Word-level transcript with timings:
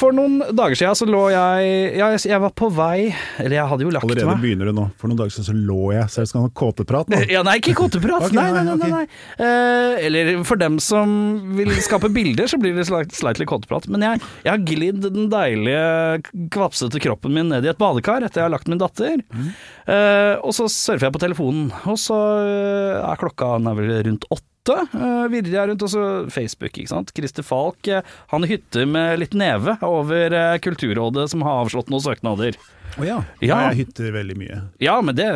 For 0.00 0.14
noen 0.16 0.38
dager 0.56 0.78
siden 0.78 0.96
så 0.96 1.06
lå 1.10 1.18
jeg 1.28 1.96
Jeg, 1.98 2.20
jeg 2.30 2.40
var 2.40 2.52
på 2.56 2.70
vei 2.72 3.10
Eller 3.42 3.56
jeg 3.58 3.66
hadde 3.68 3.84
jo 3.84 3.90
lagt 3.92 4.06
Allerede 4.06 4.30
meg. 4.30 4.40
begynner 4.44 4.70
du 4.70 4.74
nå. 4.78 4.84
For 5.00 5.10
noen 5.10 5.18
dager 5.20 5.34
siden 5.34 5.48
så 5.50 5.54
lå 5.58 5.90
jeg, 5.92 6.06
så 6.14 6.22
jeg 6.22 6.30
skal 6.30 6.46
ha 6.46 6.50
kåteprat 6.62 7.10
nå. 7.12 7.20
Ja, 7.34 7.42
nei, 7.46 7.58
ikke 7.60 7.74
kåteprat. 7.78 8.24
okay, 8.28 8.38
nei, 8.38 8.46
nei, 8.54 8.62
nei, 8.64 8.76
nei, 8.80 8.88
nei, 8.88 8.88
Okay. 8.90 8.94
nei. 8.96 9.44
Eh, 9.44 10.06
eller 10.08 10.30
for 10.48 10.60
dem 10.60 10.78
som 10.82 11.12
vil 11.58 11.70
skape 11.84 12.08
bilder, 12.14 12.48
så 12.50 12.58
blir 12.62 12.74
det 12.78 12.86
slight- 12.88 13.12
slightly 13.14 13.46
kåteprat. 13.50 13.86
Men 13.92 14.06
jeg, 14.06 14.22
jeg 14.46 14.50
har 14.54 14.64
glidd 14.72 15.04
den 15.04 15.28
deilige, 15.32 16.24
kvapsete 16.54 17.02
kroppen 17.04 17.34
min 17.36 17.50
ned 17.52 17.66
i 17.68 17.72
et 17.74 17.78
badekar 17.80 18.24
etter 18.26 18.40
jeg 18.42 18.48
har 18.48 18.54
lagt 18.56 18.70
min 18.72 18.80
datter. 18.80 19.20
Mm. 19.34 19.50
Uh, 19.90 20.34
og 20.46 20.54
så 20.56 20.66
surfer 20.72 21.08
jeg 21.10 21.16
på 21.18 21.22
telefonen, 21.22 21.68
og 21.84 21.98
så 22.00 22.16
eh, 22.46 23.00
er 23.04 23.20
klokka 23.20 23.56
den 23.58 23.70
er 23.72 23.78
vel 23.82 23.92
rundt 24.10 24.26
åtte. 24.30 24.46
Uh, 24.68 25.24
virrer 25.32 25.54
jeg 25.54 25.68
rundt, 25.70 25.82
og 25.86 25.90
så 25.90 26.02
Facebook, 26.30 26.76
ikke 26.76 26.92
sant. 26.92 27.12
Christer 27.16 27.46
Falk, 27.46 27.88
eh, 27.88 28.04
han 28.30 28.44
hytter 28.46 28.84
med 28.86 29.22
litt 29.22 29.32
neve 29.38 29.78
over 29.86 30.36
eh, 30.36 30.58
Kulturrådet 30.62 31.30
som 31.32 31.44
har 31.46 31.62
avslått 31.64 31.90
noen 31.90 32.04
søknader. 32.04 32.58
Å 32.98 33.00
oh 33.00 33.06
Ja. 33.06 33.18
ja. 33.40 33.58
Jeg 33.70 33.86
hytter 33.86 34.12
veldig 34.14 34.36
mye. 34.38 34.60
Ja, 34.82 34.98
men 35.00 35.16
det 35.16 35.28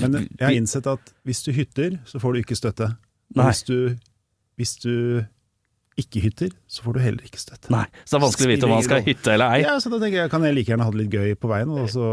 Men 0.00 0.26
jeg 0.26 0.44
har 0.44 0.54
innsett 0.54 0.88
at 0.90 1.12
hvis 1.24 1.42
du 1.46 1.52
hytter, 1.56 1.98
så 2.04 2.20
får 2.22 2.34
du 2.36 2.42
ikke 2.42 2.58
støtte. 2.58 2.92
Hvis 3.38 3.62
du, 3.64 3.76
hvis 4.58 4.76
du 4.82 4.94
ikke 5.98 6.20
hytter, 6.22 6.52
så 6.70 6.84
får 6.84 6.94
du 6.96 7.00
heller 7.02 7.24
ikke 7.26 7.40
støtte. 7.42 7.68
Nei, 7.74 7.82
så 8.06 8.14
det 8.14 8.18
er 8.18 8.22
vanskelig 8.22 8.46
å 8.46 8.50
vite 8.54 8.66
om 8.68 8.70
man 8.72 8.84
skal 8.86 9.02
hytte 9.04 9.32
eller 9.34 9.56
ei. 9.56 9.62
Ja, 9.66 9.74
så 9.82 9.90
da 9.92 9.98
tenker 10.00 10.22
jeg, 10.22 10.30
kan 10.32 10.44
jeg 10.46 10.54
like 10.56 10.70
gjerne 10.72 10.86
ha 10.86 10.92
det 10.94 11.00
litt 11.02 11.12
gøy 11.16 11.34
på 11.36 11.50
veien, 11.50 11.72
og 11.76 11.90
så 11.92 12.06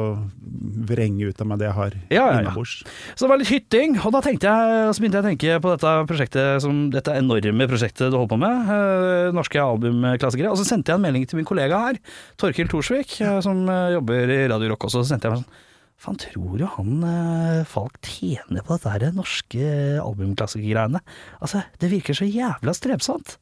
vrenge 0.89 1.29
ut 1.29 1.43
av 1.43 1.47
meg 1.47 1.61
det 1.61 1.67
jeg 1.69 1.75
har 1.77 1.93
Ja, 1.95 2.15
ja, 2.17 2.25
ja. 2.25 2.39
innabords. 2.41 2.73
Så 3.13 3.23
det 3.23 3.29
var 3.31 3.39
litt 3.41 3.51
hytting, 3.53 3.95
og 4.01 4.15
da 4.17 4.21
tenkte 4.25 4.49
jeg, 4.51 4.89
så 4.97 5.03
begynte 5.03 5.21
jeg 5.21 5.25
å 5.25 5.29
tenke 5.29 5.59
på 5.63 5.71
dette 5.75 5.93
prosjektet, 6.09 6.63
som, 6.65 6.81
dette 6.93 7.15
enorme 7.21 7.69
prosjektet 7.71 8.11
du 8.11 8.17
holder 8.17 8.33
på 8.33 8.39
med, 8.41 8.73
eh, 8.75 9.29
norske 9.37 9.61
albumklassikere. 9.63 10.51
Og 10.51 10.59
så 10.59 10.67
sendte 10.67 10.91
jeg 10.91 10.99
en 10.99 11.05
melding 11.07 11.29
til 11.29 11.39
min 11.39 11.47
kollega 11.47 11.79
her, 11.85 12.01
Torkild 12.41 12.73
Thorsvik, 12.73 13.15
eh, 13.21 13.39
som 13.45 13.63
eh, 13.71 13.93
jobber 13.95 14.35
i 14.35 14.41
Radio 14.51 14.73
Rock 14.73 14.89
også. 14.89 15.05
Så 15.05 15.13
sendte 15.13 15.29
jeg 15.29 15.37
meg 15.37 15.45
sånn 15.45 15.63
Faen, 15.97 16.17
tror 16.21 16.59
du 16.59 16.65
han 16.69 16.99
eh, 17.09 17.63
Falk 17.65 17.95
tjener 18.05 18.61
på 18.61 18.75
dette 18.75 18.91
her 18.93 19.15
norske 19.17 19.69
albumklassikergreiene? 20.03 21.01
Altså, 21.41 21.63
det 21.81 21.89
virker 21.89 22.13
så 22.19 22.27
jævla 22.29 22.75
strevsomt. 22.77 23.37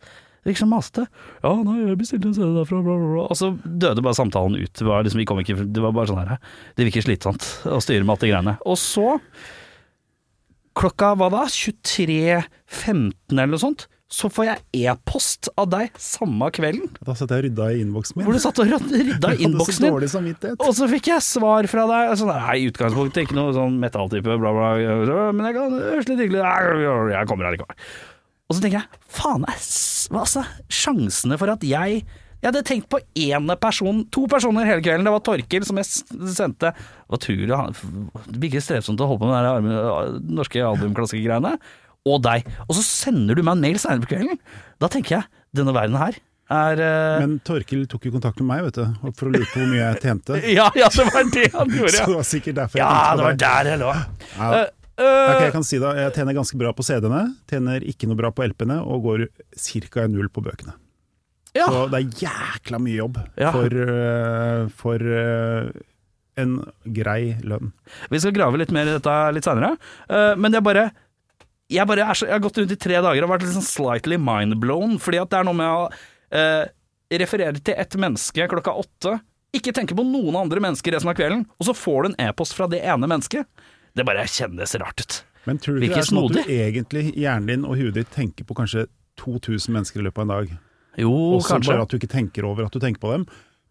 Virker 0.46 0.62
så 0.62 0.68
maste. 0.70 1.08
Ja, 1.42 1.52
nei, 1.66 1.80
jeg 1.82 1.98
bestilte 1.98 2.30
en 2.30 2.36
CD 2.38 2.52
derfra, 2.54 2.84
bla, 2.86 2.96
bla, 3.02 3.12
bla. 3.16 3.26
Og 3.34 3.40
så 3.40 3.50
døde 3.66 4.04
bare 4.06 4.18
samtalen 4.18 4.60
ut. 4.62 4.74
Det 4.78 4.86
var, 4.86 5.02
liksom, 5.08 5.24
kom 5.26 5.42
ikke, 5.42 5.58
det 5.74 5.82
var 5.82 5.96
bare 5.96 6.12
sånn 6.12 6.22
her 6.22 6.38
Det 6.78 6.86
virker 6.86 7.06
slitsomt 7.08 7.48
å 7.66 7.82
styre 7.82 8.06
med 8.06 8.14
alt 8.14 8.26
de 8.28 8.30
greiene. 8.30 8.58
Og 8.70 8.78
så 8.78 9.16
klokka 10.78 11.16
hva 11.18 11.32
da? 11.34 11.46
23.15 11.50 13.12
eller 13.34 13.54
noe 13.56 13.62
sånt. 13.64 13.88
Så 14.16 14.30
får 14.30 14.46
jeg 14.46 14.86
e-post 14.86 15.48
av 15.58 15.66
deg 15.72 15.96
samme 16.00 16.52
kvelden, 16.54 16.92
Da 17.02 17.16
satt 17.18 17.32
jeg 17.34 17.42
og 17.42 17.46
rydda 17.48 17.70
i 17.74 17.80
innboksen 17.82 18.20
min. 18.20 18.28
hvor 18.28 18.38
du 18.38 18.42
satt 18.44 18.60
og 18.62 18.70
rydda 18.70 19.32
i 19.34 19.48
innboksen 19.48 19.88
så 20.14 20.22
din. 20.22 20.60
Og 20.62 20.76
så 20.78 20.88
fikk 20.92 21.10
jeg 21.10 21.26
svar 21.26 21.66
fra 21.72 21.88
deg. 21.90 22.12
Sånn, 22.22 22.30
nei, 22.30 22.60
i 22.62 22.68
utgangspunktet 22.70 23.26
ikke 23.26 23.38
noe 23.40 23.56
sånn 23.58 23.80
metalltype, 23.82 24.38
bla, 24.38 24.54
bla. 24.54 24.70
Men 25.34 25.50
jeg 25.50 25.58
kan 25.58 25.74
høres 25.74 26.12
litt 26.12 26.22
hyggelig 26.22 26.44
Jeg 26.46 27.32
kommer 27.32 27.50
allikevel. 27.50 27.82
Og 28.46 28.58
så 28.58 28.62
tenker 28.62 28.84
jeg, 28.84 29.02
faen, 29.10 29.46
hva 29.46 30.22
altså, 30.22 30.44
sjansene 30.70 31.38
for 31.42 31.50
at 31.54 31.66
jeg 31.66 32.04
Jeg 32.44 32.52
hadde 32.52 32.62
tenkt 32.68 32.90
på 32.92 33.00
én 33.18 33.48
person, 33.58 34.04
to 34.14 34.28
personer 34.30 34.68
hele 34.70 34.84
kvelden. 34.86 35.08
Det 35.08 35.14
var 35.16 35.24
Torkil 35.26 35.66
som 35.66 35.80
jeg 35.82 35.88
sendte 36.36 36.76
Hva 37.10 37.18
tror 37.18 37.42
du 37.42 37.56
han 37.56 37.74
Det 38.30 38.52
ikke 38.52 38.62
strevsomt 38.62 39.02
å 39.02 39.08
holde 39.10 39.24
på 39.24 39.32
med 39.32 40.22
de 40.22 40.36
norske 40.38 40.62
albumklassikergreiene. 40.62 41.56
Og 42.06 42.22
deg. 42.22 42.46
Og 42.68 42.78
så 42.78 42.86
sender 42.86 43.34
du 43.34 43.42
meg 43.42 43.56
en 43.58 43.66
mail 43.66 43.82
senere 43.82 44.06
på 44.06 44.12
kvelden. 44.14 44.38
Da 44.78 44.92
tenker 44.94 45.18
jeg, 45.18 45.30
denne 45.58 45.74
verden 45.74 45.98
her 45.98 46.20
er 46.54 46.78
uh... 46.78 47.20
Men 47.24 47.40
Torkil 47.42 47.88
tok 47.90 48.06
jo 48.06 48.12
kontakt 48.14 48.38
med 48.38 48.50
meg, 48.52 48.66
vet 48.68 48.78
du, 48.78 49.12
for 49.18 49.30
å 49.30 49.34
lure 49.34 49.48
på 49.50 49.62
hvor 49.64 49.70
mye 49.72 49.82
jeg 49.82 50.02
tjente. 50.04 50.38
Ja, 50.60 50.68
ja, 50.78 50.92
det 50.94 51.06
var 51.10 51.30
det 51.34 51.48
han 51.56 51.72
gjorde. 51.74 51.96
Så 51.98 52.06
det 52.12 52.18
var 52.20 52.28
sikkert 52.30 52.60
derfor 52.60 52.78
jeg 52.78 52.86
Ja, 52.86 52.92
tenkte 52.94 53.16
det 53.16 53.24
på 53.24 53.26
var 53.26 53.40
det. 53.40 53.48
der 53.48 53.70
jeg 53.72 53.82
lå. 53.82 53.94
Ja. 54.36 54.50
Uh, 54.54 54.85
Ok, 54.96 55.42
jeg 55.44 55.52
kan 55.56 55.66
si 55.68 55.80
det. 55.82 55.90
Jeg 56.00 56.14
tjener 56.16 56.38
ganske 56.38 56.58
bra 56.60 56.72
på 56.76 56.84
CD-ene, 56.88 57.24
tjener 57.52 57.84
ikke 57.84 58.08
noe 58.08 58.16
bra 58.20 58.30
på 58.32 58.46
LP-ene, 58.48 58.78
og 58.86 59.04
går 59.04 59.26
ca. 59.92 60.06
null 60.08 60.30
på 60.32 60.44
bøkene. 60.46 60.74
ja. 61.56 61.66
Så 61.68 61.86
det 61.92 62.00
er 62.00 62.22
jækla 62.26 62.80
mye 62.80 62.96
jobb 63.02 63.18
Ja. 63.38 63.52
for, 63.52 63.70
øh, 63.72 64.70
for 64.76 65.00
øh, 65.00 65.72
en 66.38 66.56
grei 66.96 67.36
lønn. 67.44 67.72
Vi 68.12 68.20
skal 68.20 68.32
grave 68.36 68.58
litt 68.60 68.72
mer 68.72 68.88
i 68.88 68.96
dette 68.98 69.34
litt 69.34 69.44
seinere. 69.44 69.78
men 70.38 70.52
jeg 70.54 70.64
bare 70.64 70.92
jeg, 71.70 71.88
bare 71.88 72.04
er 72.06 72.14
så, 72.14 72.28
jeg 72.28 72.36
har 72.36 72.40
gått 72.44 72.58
rundt 72.60 72.72
i 72.72 72.76
tre 72.78 72.94
dager 73.02 73.24
og 73.24 73.30
vært 73.32 73.42
litt 73.42 73.56
sånn 73.56 73.64
slightly 73.66 74.18
mindblown. 74.22 75.00
Fordi 75.02 75.18
at 75.22 75.30
det 75.32 75.40
er 75.40 75.48
noe 75.48 75.58
med 75.58 75.66
å 75.66 75.90
eh, 76.32 76.66
referere 77.18 77.58
til 77.64 77.74
ett 77.78 77.96
menneske 77.98 78.48
klokka 78.52 78.76
åtte, 78.76 79.16
ikke 79.56 79.72
tenke 79.74 79.96
på 79.96 80.04
noen 80.06 80.36
andre 80.36 80.60
mennesker 80.60 80.92
resten 80.94 81.10
av 81.10 81.16
kvelden, 81.16 81.46
og 81.58 81.66
så 81.70 81.74
får 81.74 82.04
du 82.04 82.10
en 82.12 82.20
e-post 82.28 82.54
fra 82.58 82.68
det 82.68 82.82
ene 82.84 83.08
mennesket. 83.08 83.48
Det 83.96 84.06
bare 84.06 84.26
kjennes 84.28 84.76
rart 84.82 85.00
ut. 85.02 85.18
Men 85.46 85.58
tror 85.62 85.78
du 85.80 85.86
ikke 85.86 85.96
det 86.00 86.04
er 86.04 86.10
sånn 86.10 86.24
at 86.26 86.36
du 86.36 86.52
egentlig, 86.52 87.04
hjernen 87.16 87.48
din 87.52 87.66
og 87.70 87.78
huet 87.80 87.94
ditt 87.96 88.12
tenker 88.12 88.44
på 88.50 88.56
kanskje 88.58 88.88
2000 89.22 89.72
mennesker 89.76 90.02
i 90.02 90.08
løpet 90.08 90.18
av 90.24 90.26
en 90.26 90.34
dag? 90.36 90.54
Jo, 90.98 91.12
Også 91.38 91.54
kanskje. 91.56 91.72
bare 91.74 91.86
at 91.86 91.90
du 91.94 91.98
ikke 92.00 92.12
tenker 92.12 92.48
over 92.50 92.66
at 92.66 92.72
du 92.76 92.80
tenker 92.80 93.00
på 93.04 93.12
dem. 93.14 93.26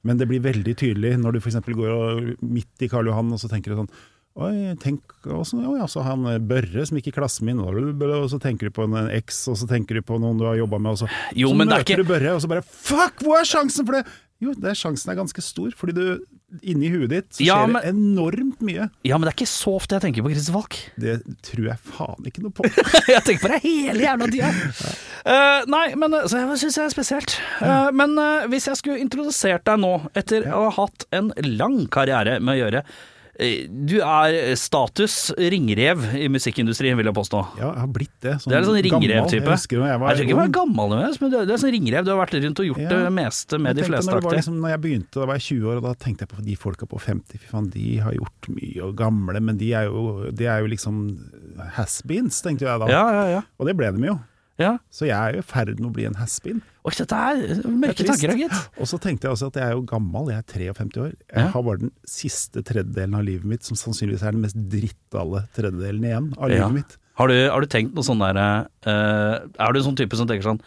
Men 0.05 0.19
det 0.21 0.29
blir 0.29 0.41
veldig 0.45 0.75
tydelig 0.77 1.15
når 1.19 1.33
du 1.33 1.41
f.eks. 1.41 1.57
går 1.65 2.37
midt 2.45 2.85
i 2.85 2.89
Karl 2.93 3.07
Johan 3.09 3.33
og 3.33 3.41
så 3.41 3.49
tenker 3.49 3.73
du 3.73 3.81
sånn 3.83 3.95
Oi, 4.35 4.75
tenk 4.83 5.13
også, 5.31 5.61
oi, 5.63 5.77
altså 5.79 6.03
han 6.03 6.25
eh, 6.27 6.41
Børre 6.43 6.83
som 6.89 6.97
gikk 6.99 7.13
i 7.13 7.15
klassen 7.15 7.47
min, 7.47 7.61
og 7.63 8.27
så 8.33 8.41
tenker 8.43 8.67
du 8.67 8.73
på 8.75 8.83
en 8.83 9.07
eks, 9.15 9.45
og 9.53 9.55
så 9.61 9.69
tenker 9.71 9.95
du 9.95 10.03
på 10.03 10.17
noen 10.19 10.41
du 10.41 10.43
har 10.49 10.57
jobba 10.59 10.81
med, 10.83 10.97
og 10.97 11.05
så, 11.05 11.09
Jo, 11.39 11.53
så 11.53 11.55
er 11.55 11.61
møter 11.63 11.85
ikke- 11.85 11.97
du 12.03 12.09
Børre, 12.09 12.33
og 12.35 12.41
så 12.43 12.49
bare 12.51 12.65
Fuck, 12.67 13.23
hvor 13.23 13.39
er 13.39 13.47
sjansen 13.47 13.87
for 13.87 13.93
det?! 13.95 14.03
Jo, 14.43 14.51
det 14.59 14.73
er 14.73 14.75
sjansen 14.75 15.13
er 15.13 15.21
ganske 15.23 15.41
stor, 15.41 15.71
fordi 15.79 15.95
du 15.95 16.25
inni 16.63 16.91
huet 16.93 17.11
ditt 17.11 17.29
så 17.35 17.45
Ja, 17.47 17.57
skjer 17.63 17.73
men- 17.73 17.83
det 17.83 17.93
enormt 17.95 18.61
mye. 18.65 18.89
Ja, 19.05 19.19
men 19.19 19.27
det 19.27 19.33
er 19.35 19.39
ikke 19.39 19.51
så 19.51 19.75
ofte 19.79 19.97
jeg 19.97 20.05
tenker 20.07 20.27
på 20.27 20.31
Christer 20.35 20.57
Falk. 20.57 20.77
Det 21.01 21.17
tror 21.43 21.65
jeg 21.71 21.79
faen 21.95 22.29
ikke 22.31 22.45
noe 22.45 22.55
på. 22.55 22.69
jeg 23.15 23.23
tenker 23.27 23.43
på 23.47 23.53
det 23.55 23.63
hele 23.65 24.05
jævla 24.07 24.31
tida. 24.31 24.53
Eh, 25.25 25.65
nei, 25.73 25.87
men 25.97 26.15
eh, 26.15 26.29
Så 26.31 26.41
jeg 26.43 26.61
syns 26.65 26.79
jeg 26.79 26.85
er 26.85 26.95
spesielt. 26.95 27.39
Uh, 27.61 27.89
men 27.97 28.15
uh, 28.21 28.45
hvis 28.53 28.69
jeg 28.71 28.81
skulle 28.81 29.01
introdusert 29.03 29.65
deg 29.67 29.81
nå, 29.83 29.95
etter 30.15 30.47
å 30.53 30.69
ha 30.69 30.77
hatt 30.85 31.07
en 31.17 31.33
lang 31.57 31.87
karriere 31.93 32.39
med 32.41 32.57
å 32.57 32.61
gjøre 32.65 32.85
Du 33.35 33.97
er 33.99 34.55
status 34.55 35.33
ringrev 35.35 36.05
i 36.15 36.29
musikkindustrien, 36.31 36.95
vil 36.97 37.09
jeg 37.11 37.17
påstå. 37.17 37.41
Ja, 37.59 37.73
jeg 37.73 37.81
har 37.83 37.89
blitt 37.91 38.13
det. 38.23 38.35
Det 38.45 38.55
er 38.55 38.61
en 38.61 38.69
sånn 38.69 38.79
ringrev-type. 38.87 39.43
Jeg 39.43 39.59
husker 39.59 39.81
jeg 39.83 39.99
var 40.03 40.13
Jeg 40.13 40.21
tror 40.21 40.29
ikke 40.29 40.37
du 40.39 40.43
er 40.45 40.53
gammel, 40.55 40.95
men 40.95 41.33
det 41.33 41.41
det 41.49 41.57
er 41.57 41.63
sånn 41.65 41.75
ringrev. 41.75 42.05
Du 42.07 42.13
har 42.15 42.21
vært 42.23 42.37
rundt 42.45 42.63
og 42.63 42.69
gjort 42.69 42.83
Ja. 42.85 42.89
det 42.95 43.13
meste 43.17 43.59
med 43.59 43.75
Jeg 43.75 43.83
de 43.83 43.89
fleste 43.91 44.11
når, 44.13 44.23
var 44.23 44.37
liksom, 44.39 44.61
når 44.63 44.75
jeg 44.75 44.81
begynte, 44.85 45.15
da 45.19 45.27
var 45.27 45.41
jeg 45.41 45.47
20 45.49 45.67
år, 45.73 45.77
og 45.77 45.83
da 45.89 45.95
tenkte 46.07 46.23
jeg 46.29 46.31
på 46.37 46.45
de 46.47 46.55
folka 46.57 46.87
på 46.87 47.01
50. 47.03 47.39
Fy 47.43 47.51
faen, 47.51 47.71
de 47.75 47.87
har 48.07 48.13
gjort 48.15 48.49
mye 48.55 48.85
og 48.87 48.95
gamle, 49.03 49.41
men 49.43 49.59
de 49.59 49.73
er 49.75 49.91
jo, 49.91 50.31
de 50.31 50.47
er 50.47 50.61
jo 50.63 50.71
liksom 50.71 51.03
has-beens, 51.75 52.39
tenkte 52.45 52.67
jeg 52.69 52.81
da. 52.85 52.87
Ja, 52.93 53.03
ja, 53.19 53.25
ja. 53.39 53.43
Og 53.59 53.67
det 53.67 53.75
ble 53.79 53.91
de 53.97 54.07
jo. 54.13 54.19
ja. 54.63 54.77
Så 54.95 55.07
jeg 55.11 55.19
er 55.19 55.35
jo 55.35 55.43
i 55.43 55.49
ferd 55.51 55.75
med 55.81 55.91
å 55.91 55.93
bli 55.95 56.07
en 56.07 56.15
has-been. 56.23 56.63
Oi, 56.85 56.93
dette 56.93 57.17
er 57.17 57.63
mørke 57.65 58.03
er 58.05 58.09
tanker, 58.11 58.35
gitt. 58.37 58.57
Og 58.77 58.89
så 58.91 58.99
tenkte 59.01 59.25
jeg 59.25 59.33
også 59.33 59.47
at 59.49 59.55
jeg 59.57 59.71
er 59.71 59.73
jo 59.79 59.85
gammel, 59.89 60.27
jeg 60.29 60.43
er 60.43 60.75
53 60.75 60.99
år. 61.01 61.13
Jeg 61.33 61.39
Ja. 61.41 61.47
har 61.55 61.63
bare 61.65 61.79
den 61.81 61.93
siste 62.05 62.61
tredjedelen 62.63 63.15
av 63.17 63.25
livet 63.25 63.45
mitt, 63.49 63.65
som 63.65 63.75
sannsynligvis 63.77 64.23
er 64.23 64.33
den 64.37 64.43
mest 64.43 64.59
drittale 64.69 65.47
tredjedelen 65.57 66.05
igjen 66.05 66.29
av 66.37 66.51
Ja. 66.51 66.69
livet 66.69 66.75
mitt. 66.85 66.97
Har 67.17 67.29
du, 67.29 67.49
har 67.49 67.61
du 67.61 67.67
tenkt 67.67 67.95
noe 67.95 68.03
sånn 68.05 68.19
der 68.19 68.37
uh, 68.37 69.47
Er 69.59 69.73
du 69.73 69.79
en 69.79 69.85
sånn 69.87 69.97
type 69.97 70.17
som 70.19 70.27
tenker 70.27 70.43
sånn 70.43 70.61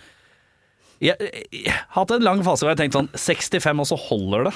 Jeg 1.02 1.18
jeg 1.52 1.68
har 1.68 1.84
hatt 2.06 2.12
en 2.16 2.24
lang 2.24 2.42
fase 2.42 2.64
hvor 2.64 2.72
jeg 2.72 2.78
har 2.78 2.84
tenkt 2.88 2.96
sånn 2.96 3.10
65, 3.14 3.80
og 3.84 3.86
så 3.86 3.98
holder 4.00 4.46
det. 4.50 4.54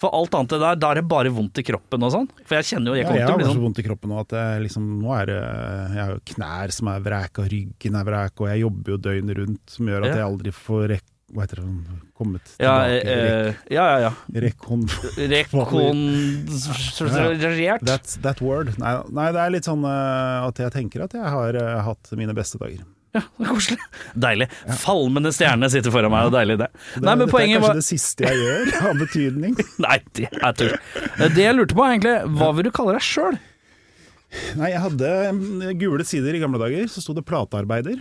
For 0.00 0.10
alt 0.10 0.34
annet 0.34 0.50
det 0.50 0.58
der, 0.60 0.76
da 0.82 0.88
er 0.90 0.98
det 0.98 1.04
bare 1.08 1.30
vondt 1.32 1.58
i 1.62 1.64
kroppen 1.64 2.02
og 2.02 2.10
sånn. 2.12 2.26
For 2.44 2.58
jeg 2.58 2.66
kjenner 2.72 2.90
jo 2.92 2.98
Jeg 2.98 3.04
Ja, 3.04 3.08
kommer 3.08 3.20
jeg 3.20 3.28
har 3.30 3.38
bli 3.38 3.44
så 3.46 3.52
sånn 3.54 3.62
vondt 3.62 3.78
i 3.78 3.84
kroppen 3.86 4.10
nå 4.10 4.20
at 4.24 4.32
jeg 4.36 4.62
liksom, 4.66 4.88
nå 5.04 5.12
er 5.20 5.26
det 5.30 5.36
Jeg 5.40 6.02
har 6.02 6.12
jo 6.16 6.20
knær 6.34 6.72
som 6.74 6.90
er 6.90 7.04
vrek, 7.06 7.38
og 7.38 7.50
ryggen 7.54 7.98
er 8.00 8.08
vrek, 8.10 8.34
og 8.42 8.48
jeg 8.50 8.64
jobber 8.64 8.94
jo 8.96 8.98
døgnet 9.08 9.38
rundt, 9.38 9.62
som 9.70 9.90
gjør 9.92 10.08
at 10.10 10.16
jeg 10.18 10.26
aldri 10.28 10.54
får 10.54 10.86
rekk... 10.96 11.04
Hva 11.34 11.40
heter 11.46 11.56
det? 11.56 11.64
sånn, 11.64 12.00
Kommet 12.14 12.50
Ja, 12.62 12.74
tilbake. 12.84 13.14
eh, 13.14 13.62
ja, 13.74 13.84
ja. 13.94 13.98
ja. 14.04 14.40
Rekon... 14.44 14.82
Rekon... 15.16 16.02
Rekonstruert. 16.44 17.82
That's 17.86 18.18
that 18.22 18.40
word. 18.44 18.74
Nei, 18.78 18.92
nei, 19.10 19.30
det 19.34 19.40
er 19.42 19.54
litt 19.54 19.66
sånn 19.68 19.84
eh, 19.88 20.46
at 20.48 20.60
jeg 20.62 20.74
tenker 20.74 21.06
at 21.06 21.16
jeg 21.16 21.32
har 21.36 21.58
eh, 21.58 21.80
hatt 21.86 22.12
mine 22.18 22.34
beste 22.36 22.60
dager. 22.60 22.84
Ja, 23.14 23.20
er 23.38 23.46
koselig. 23.46 23.78
Deilig. 24.18 24.48
Falmende 24.82 25.30
stjerne 25.34 25.68
sitter 25.70 25.92
foran 25.94 26.10
meg, 26.10 26.26
og 26.26 26.34
deilig 26.34 26.56
det. 26.64 26.66
Det, 26.74 27.02
Nei, 27.04 27.12
men 27.14 27.20
dette 27.28 27.38
er 27.38 27.46
kanskje 27.52 27.60
var 27.68 27.78
det 27.78 27.86
siste 27.86 28.26
jeg 28.26 28.40
gjør 28.40 28.72
av 28.90 29.02
betydning. 29.04 29.54
Nei, 29.84 29.98
det 30.18 30.28
er 30.34 30.56
tull. 30.58 30.72
Det 31.22 31.44
jeg 31.44 31.54
lurte 31.58 31.76
på, 31.78 31.84
er 31.86 31.94
egentlig, 31.94 32.14
hva 32.40 32.48
vil 32.56 32.66
du 32.66 32.72
kalle 32.74 32.96
deg 32.96 33.06
sjøl? 33.06 33.38
Nei, 34.58 34.72
jeg 34.72 34.82
hadde 34.82 35.12
gule 35.78 36.06
sider 36.08 36.34
i 36.34 36.42
gamle 36.42 36.58
dager, 36.58 36.88
så 36.90 37.04
sto 37.04 37.14
det 37.14 37.22
platearbeider. 37.28 38.00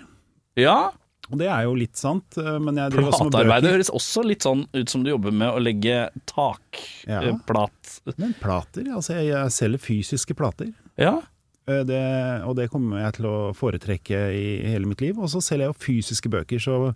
Ja, 0.57 0.91
Og 1.31 1.37
det 1.39 1.47
er 1.47 1.63
jo 1.67 1.75
litt 1.77 1.95
sant, 1.97 2.35
eh, 2.41 2.57
men 2.61 2.75
jeg 2.81 2.91
driver 2.93 3.11
også 3.13 3.27
med 3.27 3.31
bøker. 3.31 3.45
Platearbeider 3.45 3.75
høres 3.77 3.91
også 3.93 4.23
litt 4.27 4.43
sånn 4.45 4.65
ut 4.73 4.89
som 4.91 5.05
du 5.05 5.11
jobber 5.13 5.31
med 5.33 5.53
å 5.53 5.61
legge 5.61 6.07
Ja. 7.07 7.21
Men 8.17 8.33
plater, 8.41 8.89
altså 8.97 9.15
jeg, 9.19 9.29
jeg 9.29 9.53
selger 9.55 9.81
fysiske 9.85 10.35
plater. 10.37 10.73
Ja. 10.99 11.19
Eh, 11.67 11.83
Det, 11.87 11.99
og 12.43 12.55
det 12.59 12.69
kommer 12.71 12.99
jeg 13.05 13.13
til 13.19 13.25
å 13.29 13.35
foretrekke 13.55 14.19
i 14.35 14.47
hele 14.67 14.85
mitt 14.89 15.01
liv. 15.01 15.19
Og 15.19 15.29
så 15.31 15.39
selger 15.43 15.67
jeg 15.69 15.73
jo 15.73 15.83
fysiske 15.85 16.29
bøker, 16.33 16.59
så 16.59 16.93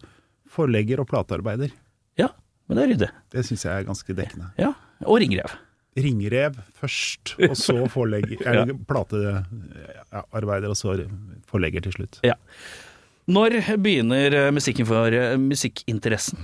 forlegger 0.52 1.00
og 1.04 1.08
platearbeider. 1.12 1.72
ja, 2.19 2.30
men 2.68 2.75
det 2.78 2.84
er 2.84 2.90
ryddig. 2.92 3.10
Det 3.31 3.46
syns 3.48 3.64
jeg 3.64 3.72
er 3.80 3.88
ganske 3.88 4.14
dekkende. 4.18 4.50
Ja. 4.60 4.74
Og 5.06 5.19
ringrev. 5.24 5.54
Ringrev 5.98 6.58
først, 6.78 7.36
og 7.48 7.56
så 7.58 7.78
forlegger 7.96 8.42
Eller 8.46 8.74
platearbeider, 8.90 10.70
og 10.70 10.75
så 10.78 10.98
forlegger 11.48 11.81
til 11.88 11.96
slutt. 11.96 12.20
Ja. 12.28 12.36
Når 13.28 13.56
begynner 13.84 14.36
eh, 14.36 14.52
musikken 14.56 14.88
for 14.88 15.12
eh, 15.16 15.38
musikkinteressen? 15.40 16.44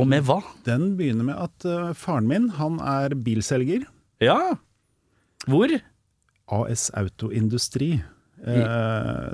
Og 0.00 0.08
med 0.08 0.24
hva? 0.24 0.38
Den 0.64 0.94
begynner 0.96 1.28
med 1.28 1.36
at 1.36 1.66
faren 2.00 2.24
min, 2.28 2.48
han 2.56 2.78
er 2.80 3.12
bilselger. 3.12 3.84
Ja. 4.24 4.56
Hvor? 5.44 5.68
AS 6.52 6.90
Autoindustri. 6.98 7.94
eh, 8.46 9.28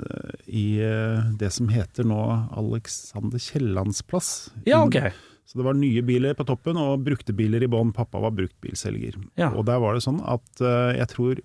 I 0.45 0.65
eh, 0.85 1.31
det 1.39 1.49
som 1.55 1.71
heter 1.73 2.05
nå 2.07 2.21
Alexander 2.57 3.41
Kiellands 3.41 4.03
plass. 4.05 4.51
Ja, 4.69 4.83
ok. 4.85 5.01
Så 5.49 5.57
det 5.57 5.65
var 5.65 5.73
nye 5.73 6.01
biler 6.05 6.35
på 6.37 6.45
toppen 6.45 6.77
og 6.77 7.01
brukte 7.07 7.33
biler 7.33 7.63
i 7.65 7.69
bånn. 7.71 7.89
Pappa 7.95 8.21
var 8.21 8.35
bruktbilselger. 8.37 9.17
Ja. 9.39 9.49
Og 9.57 9.65
der 9.65 9.81
var 9.81 9.97
det 9.97 10.05
sånn 10.05 10.21
at 10.21 10.61
eh, 10.61 10.99
jeg 10.99 11.09
tror 11.15 11.41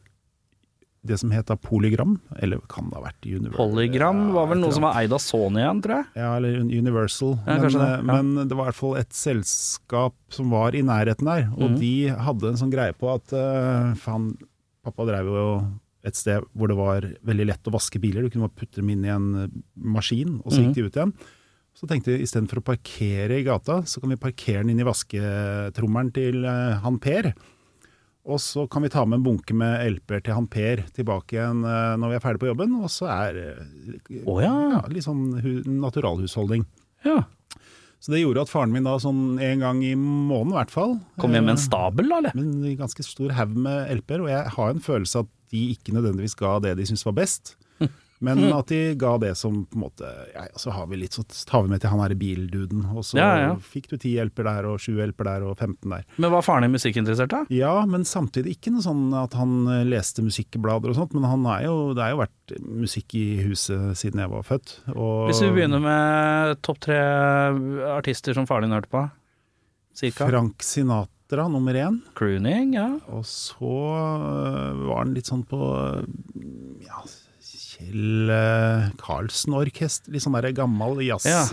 det 1.05 1.19
som 1.21 1.33
het 1.35 1.51
Polygram, 1.61 2.17
eller 2.41 2.63
kan 2.73 2.89
det 2.89 2.97
ha 2.97 3.03
vært 3.05 3.27
Universal 3.29 3.59
Polygram 3.59 4.21
var 4.33 4.49
vel 4.49 4.63
noe 4.63 4.73
som 4.73 4.87
var 4.87 4.97
eid 5.01 5.13
av 5.13 5.21
Sony 5.21 5.61
igjen, 5.61 5.83
tror 5.85 5.99
jeg. 5.99 6.07
Ja, 6.17 6.31
eller 6.39 6.57
Universal. 6.63 7.35
Ja, 7.45 7.59
men, 7.61 7.77
det, 7.77 7.83
eh, 7.85 7.93
ja. 7.93 8.07
men 8.09 8.49
det 8.49 8.57
var 8.57 8.65
i 8.65 8.71
hvert 8.71 8.81
fall 8.81 8.97
et 9.03 9.17
selskap 9.17 10.17
som 10.33 10.55
var 10.55 10.77
i 10.77 10.81
nærheten 10.85 11.29
der, 11.29 11.47
og 11.53 11.75
mm. 11.75 11.79
de 11.83 11.95
hadde 12.29 12.51
en 12.51 12.61
sånn 12.61 12.73
greie 12.73 12.97
på 12.97 13.11
at 13.13 13.37
uh, 13.37 13.93
faen, 14.01 14.33
pappa 14.85 15.07
drev 15.09 15.27
jo 15.33 15.47
et 16.05 16.19
sted 16.19 16.45
hvor 16.53 16.69
det 16.69 16.77
var 16.77 17.07
veldig 17.25 17.47
lett 17.49 17.71
å 17.71 17.73
vaske 17.73 18.01
biler. 18.03 18.23
Du 18.27 18.31
kunne 18.35 18.47
bare 18.51 18.59
putte 18.61 18.83
dem 18.83 18.91
inn 18.93 19.05
i 19.07 19.13
en 19.15 19.29
eh, 19.47 19.55
maskin, 19.81 20.39
og 20.45 20.53
så 20.53 20.61
Mhm. 20.61 20.67
gikk 20.69 20.75
de 20.77 20.85
ut 20.91 20.99
igjen. 21.01 21.15
Så 21.75 21.89
tenkte 21.91 22.13
jeg 22.15 22.23
istedenfor 22.23 22.61
å 22.61 22.67
parkere 22.69 23.41
i 23.41 23.43
gata, 23.43 23.81
så 23.83 23.99
kan 24.01 24.11
vi 24.13 24.17
parkere 24.21 24.61
den 24.63 24.71
inn 24.77 24.81
i 24.85 24.87
vasketrommelen 24.87 26.13
til 26.15 26.45
eh, 26.45 26.77
han 26.85 26.99
Per. 27.03 27.33
Og 28.25 28.39
så 28.41 28.63
kan 28.71 28.81
vi 28.85 28.89
ta 28.89 29.03
med 29.05 29.19
en 29.19 29.25
bunke 29.27 29.53
med 29.53 29.83
LP-er 29.99 30.23
til 30.25 30.33
han 30.37 30.47
Per 30.49 30.85
tilbake 30.97 31.35
igjen 31.37 31.65
eh, 31.67 31.97
når 32.01 32.09
vi 32.13 32.15
er 32.17 32.23
ferdig 32.25 32.41
på 32.45 32.49
jobben. 32.53 32.77
Og 32.81 32.89
så 32.93 33.09
er 33.11 33.35
det 33.37 34.23
oh, 34.25 34.39
ja. 34.41 34.53
ja, 34.77 34.83
litt 34.89 35.05
sånn 35.05 35.27
hu 35.43 35.51
naturalhusholdning. 35.69 36.65
ja. 37.05 37.25
Så 38.05 38.13
det 38.13 38.21
gjorde 38.21 38.43
at 38.45 38.51
faren 38.53 38.73
min 38.75 38.85
da 38.85 38.99
sånn 39.01 39.39
en 39.41 39.63
gang 39.65 39.79
i 39.81 39.95
måneden 39.97 40.53
i 40.53 40.59
hvert 40.59 40.73
fall 40.75 40.99
Kom 41.23 41.33
hjem 41.33 41.47
med 41.49 41.55
en 41.55 41.61
eh, 41.61 41.63
stabel, 41.63 42.11
da, 42.13 42.19
eller? 42.21 42.35
med 42.37 42.67
en 42.69 42.81
ganske 42.83 43.05
stor 43.07 43.33
haug 43.33 43.55
med 43.65 43.95
LP-er, 43.95 44.25
og 44.27 44.29
jeg 44.29 44.53
har 44.59 44.75
en 44.75 44.83
følelse 44.85 45.23
at 45.25 45.31
de 45.55 45.63
ikke 45.73 45.95
nødvendigvis 45.97 46.37
ga 46.37 46.59
det 46.61 46.75
de 46.77 46.85
syntes 46.91 47.07
var 47.09 47.17
best. 47.17 47.55
Men 48.25 48.39
Mm. 48.45 48.53
at 48.59 48.67
de 48.73 48.79
ga 48.99 49.13
det 49.21 49.33
som 49.37 49.61
på 49.67 49.77
en 49.77 49.83
måte 49.85 50.09
ja, 50.35 50.47
Så 50.57 50.73
har 50.73 50.87
vi 50.91 50.97
litt 50.97 51.13
så 51.17 51.23
tar 51.47 51.63
vi 51.63 51.69
med 51.75 51.81
til 51.83 51.91
han 51.93 52.01
her 52.01 52.15
bilduden, 52.19 52.85
og 52.95 53.05
så 53.05 53.19
Ja, 53.21 53.31
ja. 53.43 53.55
fikk 53.57 53.89
du 53.93 53.97
10 53.97 54.15
LP-er 54.27 54.45
der, 54.49 54.67
og 54.73 54.79
7 54.81 54.97
LP-er 55.07 55.25
der, 55.29 55.45
og 55.47 55.57
15 55.59 55.91
der. 55.91 56.05
Men 56.19 56.31
var 56.33 56.43
faren 56.43 56.63
din 56.67 56.73
musikkinteressert, 56.73 57.29
da? 57.31 57.45
Ja, 57.51 57.85
men 57.87 58.03
samtidig 58.09 58.57
ikke 58.57 58.73
noe 58.73 58.83
sånn 58.83 59.13
at 59.23 59.35
han 59.39 59.67
eh, 59.69 59.85
leste 59.85 60.23
musikkblader 60.25 60.91
og 60.91 60.97
sånt, 60.97 61.15
men 61.15 61.25
han 61.29 61.45
er 61.47 61.65
jo, 61.69 61.95
det 61.95 62.03
har 62.03 62.11
jo 62.17 62.23
vært 62.25 62.59
musikk 62.65 63.15
i 63.15 63.27
huset 63.45 63.97
siden 64.01 64.21
jeg 64.25 64.31
var 64.31 64.43
født. 64.43 64.79
Og 64.97 65.29
Hvis 65.31 65.43
vi 65.45 65.51
begynner 65.55 65.81
med 65.85 66.63
topp 66.63 66.81
tre 66.81 66.99
artister 67.95 68.35
som 68.35 68.47
faren 68.47 68.69
din 68.69 68.73
hørte 68.77 68.91
på? 68.93 69.05
Cirka? 69.95 70.27
Frank 70.29 70.63
Sinatra 70.63 71.47
nummer 71.49 71.75
én. 71.79 72.01
Crooning, 72.19 72.75
ja. 72.75 72.89
Og 73.15 73.23
så 73.25 73.63
øh, 73.63 74.87
var 74.89 75.05
han 75.05 75.15
litt 75.15 75.27
sånn 75.31 75.45
på 75.47 75.59
ja, 76.85 77.03
Kjell 77.85 78.31
uh, 78.33 78.89
Carlsen-orkester. 79.01 80.13
Litt 80.15 80.25
sånn 80.25 80.37
der 80.39 80.53
gammel 80.57 81.03
jazz 81.05 81.27
Ja. 81.29 81.45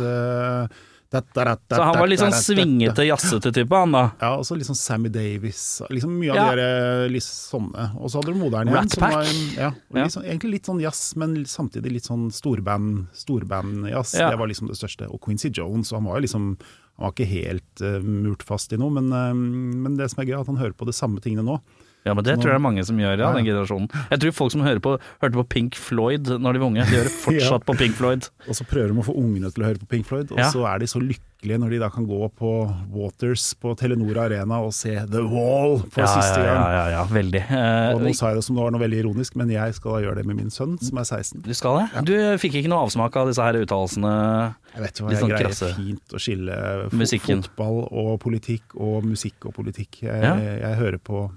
da, 1.11 1.19
da, 1.35 1.43
da, 1.43 1.75
Så 1.75 1.83
han 1.83 1.97
var 1.99 2.07
litt 2.07 2.21
sånn 2.21 2.31
svingete, 2.31 3.03
jazzete 3.03 3.51
type, 3.51 3.75
han 3.75 3.91
da. 3.91 4.03
Ja, 4.21 4.29
og 4.39 4.45
så 4.47 4.55
litt 4.55 4.69
sånn 4.69 4.79
Sammy 4.79 5.09
Davis. 5.11 5.81
Liksom 5.91 6.13
mye 6.21 6.31
av 6.31 6.37
Ja. 6.37 6.45
de 6.47 6.55
der 6.55 6.61
øh, 6.63 7.09
litt 7.11 7.25
sånne. 7.27 7.89
Og 7.99 8.07
så 8.09 8.21
hadde 8.21 8.31
du 8.31 8.39
moderne 8.39 8.71
igjen. 8.71 8.89
Som 8.93 9.03
var, 9.03 9.25
ja, 9.57 9.67
og 9.75 9.97
Ja. 9.97 10.03
litt 10.05 10.15
sånn, 10.15 10.23
egentlig 10.23 10.51
litt 10.53 10.69
sånn 10.71 10.79
jazz, 10.79 11.15
men 11.17 11.35
samtidig 11.43 11.91
litt 11.91 12.07
sånn 12.07 12.31
storband 12.31 13.07
storband-jazz. 13.13 14.15
Ja. 14.19 14.29
Det 14.31 14.39
var 14.39 14.47
liksom 14.47 14.67
det 14.71 14.79
største. 14.79 15.11
Og 15.11 15.19
Quincy 15.19 15.49
Jones, 15.51 15.91
og 15.91 15.99
han 15.99 16.05
var 16.05 16.21
jo 16.21 16.27
liksom 16.27 16.57
han 16.97 17.07
var 17.07 17.13
ikke 17.15 17.27
helt 17.27 17.81
uh, 17.81 17.99
murt 18.03 18.43
fast 18.43 18.71
i 18.73 18.77
noe, 18.77 18.91
men, 18.91 19.11
uh, 19.11 19.33
men 19.33 19.97
det 19.97 20.11
som 20.11 20.21
er 20.21 20.27
gøy, 20.27 20.35
er 20.37 20.41
at 20.41 20.47
han 20.47 20.57
hører 20.57 20.75
på 20.77 20.85
de 20.85 20.93
samme 20.93 21.19
tingene 21.19 21.43
nå. 21.43 21.59
Ja, 22.05 22.15
men 22.17 22.23
det 22.25 22.33
tror 22.41 22.49
jeg 22.49 22.55
det 22.57 22.59
er 22.61 22.65
mange 22.65 22.83
som 22.87 22.97
gjør, 22.97 23.13
ja, 23.13 23.17
Ja, 23.21 23.29
ja. 23.29 23.33
den 23.37 23.45
generasjonen. 23.45 23.89
Jeg 24.09 24.19
tror 24.23 24.31
folk 24.33 24.51
som 24.51 24.61
på, 24.81 24.93
hørte 25.21 25.37
på 25.37 25.43
Pink 25.49 25.75
Floyd 25.77 26.25
når 26.41 26.53
de 26.53 26.59
var 26.63 26.67
unge, 26.71 26.85
de 26.89 26.97
hører 26.97 27.11
fortsatt 27.27 27.65
på 27.67 27.75
Pink 27.77 27.93
Floyd. 27.99 28.29
Og 28.49 28.55
så 28.57 28.65
prøver 28.65 28.89
de 28.89 28.99
å 28.99 29.05
få 29.05 29.13
ungene 29.21 29.51
til 29.53 29.61
å 29.63 29.67
høre 29.69 29.77
på 29.83 29.87
Pink 29.91 30.07
Floyd, 30.09 30.31
og 30.31 30.39
Ja. 30.41 30.49
så 30.49 30.65
er 30.65 30.79
de 30.81 30.87
så 30.89 30.97
lykkelige 30.97 31.59
når 31.61 31.69
de 31.69 31.77
da 31.81 31.89
kan 31.93 32.05
gå 32.09 32.29
på 32.37 32.49
Waters 32.89 33.53
på 33.61 33.75
Telenor 33.77 34.17
Arena 34.23 34.59
og 34.65 34.73
se 34.73 34.95
The 35.09 35.21
Wall 35.25 35.77
for 35.89 36.01
Ja, 36.01 36.07
siste 36.07 36.41
ja, 36.41 36.45
gang. 36.45 36.57
ja, 36.57 36.71
ja, 36.73 36.89
ja, 36.95 37.03
veldig. 37.05 37.41
Eh, 37.49 37.93
Og 37.95 38.01
nå 38.01 38.13
sa 38.17 38.29
jeg 38.31 38.35
det 38.41 38.43
som 38.45 38.55
det 38.57 38.63
var 38.63 38.71
noe 38.71 38.81
veldig 38.81 38.99
ironisk, 39.03 39.35
men 39.37 39.49
jeg 39.53 39.73
skal 39.77 39.91
da 39.95 40.01
gjøre 40.07 40.15
det 40.21 40.25
med 40.25 40.35
min 40.41 40.49
sønn, 40.53 40.77
som 40.81 40.97
er 40.97 41.03
16. 41.05 41.41
du 41.45 41.53
skal 41.53 41.79
det? 41.83 42.05
Du 42.09 42.13
fikk 42.41 42.57
ikke 42.61 42.69
noe 42.73 42.85
avsmak 42.87 43.15
av 43.15 43.29
disse 43.29 43.41
her 43.45 43.53
uttalelsene? 43.61 44.55
Jeg 44.73 44.81
vet 44.87 44.97
jo 45.01 45.05
hva 45.05 45.11
jeg 45.13 45.21
sånn 45.21 45.29
greier 45.35 45.49
krasse. 45.49 45.71
fint 45.77 46.17
å 46.17 46.21
skille 46.21 46.57
fo 46.89 46.97
Musikken. 46.97 47.43
fotball 47.45 47.87
og 47.91 48.19
politikk, 48.25 48.73
og 48.79 49.03
musikk 49.05 49.45
og 49.45 49.53
politikk. 49.53 50.01
Jeg, 50.01 50.21
Ja. 50.23 50.35
jeg 50.35 50.77
hører 50.81 50.97
på 50.97 51.29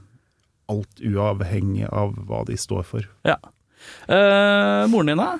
alt 0.73 1.01
uavhengig 1.05 1.89
av 1.93 2.15
hva 2.29 2.45
de 2.49 2.57
står 2.61 2.83
for. 2.89 3.09
Ja. 3.27 3.37
Eh, 4.09 4.85
moren 4.89 5.11
din, 5.13 5.21
da? 5.21 5.35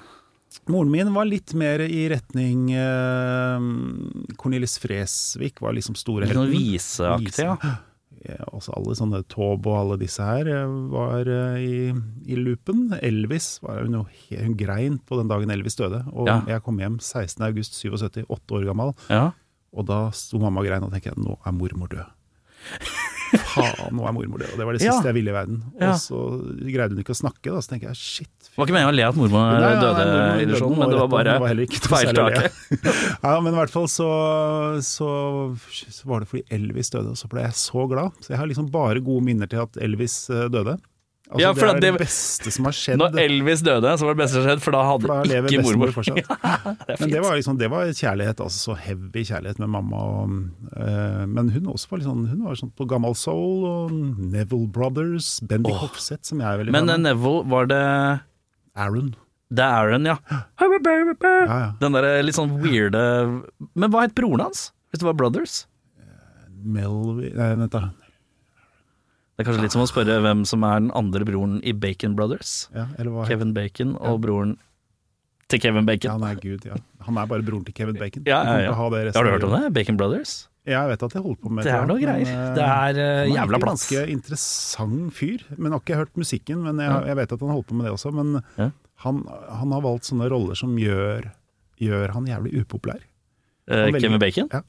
Moren 0.71 0.91
min 0.93 1.11
var 1.15 1.27
litt 1.27 1.53
mer 1.59 1.81
i 1.83 2.05
retning 2.13 2.69
eh, 2.77 3.65
Cornelis 4.39 4.77
Fresvik 4.79 5.59
var 5.65 5.75
liksom 5.77 5.97
store 5.99 6.29
Litt 6.29 6.37
sånn 6.37 6.47
helten. 6.47 6.63
viseaktig, 6.63 7.45
ja. 7.51 7.75
Ja, 8.25 8.39
også 8.57 8.73
alle 8.73 8.95
sånne 8.97 9.19
Taube 9.29 9.69
og 9.69 9.75
alle 9.83 9.97
disse 10.01 10.25
her 10.25 10.49
eh, 10.49 10.77
var 10.93 11.29
eh, 11.29 11.59
i, 11.61 11.81
i 12.33 12.39
loopen. 12.41 12.87
Elvis 13.05 13.59
var 13.61 13.83
jo 13.83 14.05
Hun 14.07 14.55
grein 14.57 14.97
på 15.05 15.19
den 15.21 15.29
dagen 15.29 15.53
Elvis 15.53 15.77
døde. 15.77 16.01
Og 16.15 16.31
Ja. 16.31 16.39
jeg 16.49 16.63
kom 16.65 16.79
hjem 16.81 16.97
16.8.77, 17.05 18.25
åtte 18.33 18.57
år 18.57 18.65
gammel, 18.71 18.95
ja. 19.13 19.27
og 19.77 19.87
da 19.91 20.07
sto 20.17 20.41
mamma 20.41 20.63
og 20.63 20.71
grein 20.71 20.87
og 20.87 20.95
tenkte 20.95 21.13
jeg, 21.13 21.21
nå 21.21 21.37
er 21.45 21.53
mormor 21.53 21.93
død. 21.93 22.07
Faen, 23.55 23.95
nå 23.95 24.05
er 24.09 24.15
mormor 24.17 24.43
død. 24.43 24.53
Og 24.55 24.61
det 24.61 24.67
var 24.69 24.77
det 24.77 24.83
Ja. 24.85 24.93
siste 24.97 25.11
jeg 25.11 25.17
ville 25.19 25.31
i 25.33 25.37
verden. 25.37 25.61
Ja. 25.81 25.93
Og 25.93 26.01
så 26.03 26.21
greide 26.61 26.91
hun 26.95 27.03
ikke 27.05 27.15
å 27.15 27.21
snakke, 27.21 27.49
da, 27.55 27.61
så 27.65 27.73
tenker 27.75 27.91
jeg 27.93 27.97
shit. 28.01 28.31
Det 28.51 28.59
var 28.59 28.67
ikke 28.69 28.77
meningen 28.77 28.93
å 28.95 28.97
le 28.99 29.07
at 29.09 29.19
mormor 29.19 29.45
døde, 29.51 29.61
ja, 29.63 29.75
nei, 29.75 29.83
døde 29.85 30.07
mormor 30.11 30.39
i 30.41 30.47
illusjonen, 30.49 30.79
men 30.79 30.91
det 30.95 31.01
var 31.03 31.11
bare 31.15 31.67
feiltaket. 31.89 32.63
Ja, 33.25 33.35
men 33.41 33.53
i 33.55 33.57
hvert 33.59 33.73
fall 33.75 33.87
så, 33.91 34.09
så, 34.85 35.09
så 35.91 36.09
var 36.11 36.21
det 36.25 36.29
fordi 36.31 36.45
Elvis 36.55 36.91
døde, 36.95 37.15
og 37.15 37.19
så 37.21 37.29
ble 37.33 37.47
jeg 37.47 37.57
så 37.59 37.87
glad. 37.91 38.13
Så 38.25 38.35
jeg 38.35 38.41
har 38.43 38.51
liksom 38.51 38.71
bare 38.75 39.03
gode 39.05 39.25
minner 39.27 39.51
til 39.51 39.63
at 39.65 39.79
Elvis 39.83 40.19
eh, 40.31 40.47
døde. 40.53 40.77
Altså, 41.25 41.41
Ja, 41.41 41.53
det 41.57 41.63
er 41.65 41.79
det, 41.81 41.81
det- 41.81 42.01
beste 42.05 42.51
som 42.53 42.67
har 42.69 42.75
skjedd. 42.77 42.99
Når 43.01 43.17
Elvis 43.23 43.63
døde, 43.65 43.93
så 43.97 44.05
var 44.05 44.15
det 44.15 44.21
beste 44.21 44.37
som 44.37 44.45
skjedde, 44.45 44.61
for 44.61 44.77
da 44.77 44.83
hadde 44.85 45.09
for 45.09 45.25
da 45.25 45.41
ikke 45.49 45.63
mormor 45.65 45.93
fortsatt. 45.95 46.21
Det 46.87 46.99
Men 47.01 47.11
det 47.15 47.23
var 47.25 47.39
liksom, 47.39 47.57
det 47.59 47.71
var 47.73 47.89
kjærlighet, 47.89 48.43
altså 48.45 48.59
så 48.61 48.77
heavy 48.77 49.25
kjærlighet 49.25 49.59
med 49.59 49.73
mamma. 49.73 49.97
Og, 49.97 50.35
uh, 50.77 51.25
men 51.25 51.49
hun 51.55 51.73
også 51.73 51.89
var 51.89 52.03
litt 52.03 52.09
sånn, 52.11 52.29
hun 52.29 52.45
var 52.45 52.61
sånn 52.61 52.75
på 52.77 52.87
gammel 52.91 53.17
Soul 53.17 53.65
og 53.65 53.97
Neville 54.21 54.69
Brothers, 54.69 55.41
Bendik 55.41 55.73
oh. 55.73 55.87
Hofseth, 55.87 56.29
som 56.29 56.45
jeg 56.45 56.51
er 56.51 56.61
veldig 56.61 56.77
Men 56.77 56.93
eh. 56.93 57.01
Neville, 57.09 57.45
var 57.49 57.73
det 57.73 57.83
Aaron. 58.77 59.15
Det 59.55 59.65
er 59.65 59.81
Aaron, 59.81 60.05
ja. 60.13 60.19
Ja, 60.29 61.59
ja. 61.65 61.73
Den 61.81 61.97
derre 61.97 62.23
litt 62.25 62.37
sånn 62.37 62.57
weirde 62.63 63.01
Men 63.75 63.93
hva 63.93 64.05
het 64.05 64.15
broren 64.17 64.49
hans? 64.49 64.73
Hvis 64.91 65.01
det 65.01 65.09
var 65.09 65.17
Brothers? 65.19 65.65
Melvi... 66.65 67.33
Nei, 67.37 67.53
vent 67.61 67.73
da. 67.73 67.89
Det 69.35 69.43
er 69.43 69.49
kanskje 69.49 69.65
litt 69.65 69.75
som 69.75 69.83
å 69.83 69.89
spørre 69.91 70.21
hvem 70.23 70.45
som 70.47 70.63
er 70.63 70.79
den 70.85 70.93
andre 70.95 71.27
broren 71.27 71.59
i 71.67 71.73
Bacon 71.75 72.15
Brothers. 72.15 72.69
Ja? 72.75 72.87
Kevin 73.27 73.51
Bacon 73.57 73.97
og 73.99 74.21
broren 74.23 74.57
til 75.51 75.61
Kevin 75.61 75.83
Ja, 75.83 75.91
Bacon. 75.91 76.21
nei, 76.23 76.35
gud, 76.41 76.65
ja. 76.69 76.79
Han 77.05 77.19
er 77.19 77.27
bare 77.29 77.43
broren 77.45 77.65
til 77.67 77.75
Kevin 77.75 77.99
Bacon. 77.99 78.23
Ja, 78.27 78.45
ja, 78.47 78.61
ja. 78.69 78.75
ha 78.79 78.89
Har 78.89 79.25
du 79.27 79.31
hørt 79.35 79.45
om 79.45 79.57
det? 79.57 79.73
Bacon 79.75 79.99
Brothers? 79.99 80.47
Ja, 80.65 80.85
Jeg 80.87 80.95
vet 80.95 81.03
at 81.03 81.13
jeg 81.13 81.23
holder 81.23 81.41
på 81.43 81.51
med 81.53 81.65
Det 81.65 81.73
Det 81.73 81.77
er 81.77 81.89
noe 81.91 82.01
greier. 82.01 82.25
Men, 82.25 82.55
Det 82.57 82.65
er 82.65 83.27
jævla 83.29 83.59
plass 83.61 83.91
Han 83.91 83.99
er 83.99 84.01
en 84.01 84.07
ganske 84.07 84.13
interessant 84.15 85.13
fyr, 85.13 85.43
men 85.59 85.73
har 85.73 85.83
ikke 85.83 85.99
hørt 85.99 86.17
musikken. 86.17 86.63
Men 86.65 86.79
jeg, 86.81 87.03
jeg 87.11 87.17
vet 87.17 87.35
at 87.37 87.41
han 87.45 87.53
holder 87.53 87.69
på 87.69 87.75
med 87.75 87.85
det 87.85 87.93
også. 87.93 88.13
Men 88.15 88.39
han, 89.05 89.25
han 89.61 89.75
har 89.77 89.83
valgt 89.85 90.09
sånne 90.09 90.31
roller 90.33 90.57
som 90.57 90.79
gjør, 90.81 91.29
gjør 91.83 92.15
han 92.17 92.31
jævlig 92.31 92.63
upopulær. 92.63 93.03
Uh, 93.69 93.91
Han 93.91 94.01
Kevin 94.01 94.23
Bacon? 94.23 94.49
Ja. 94.53 94.63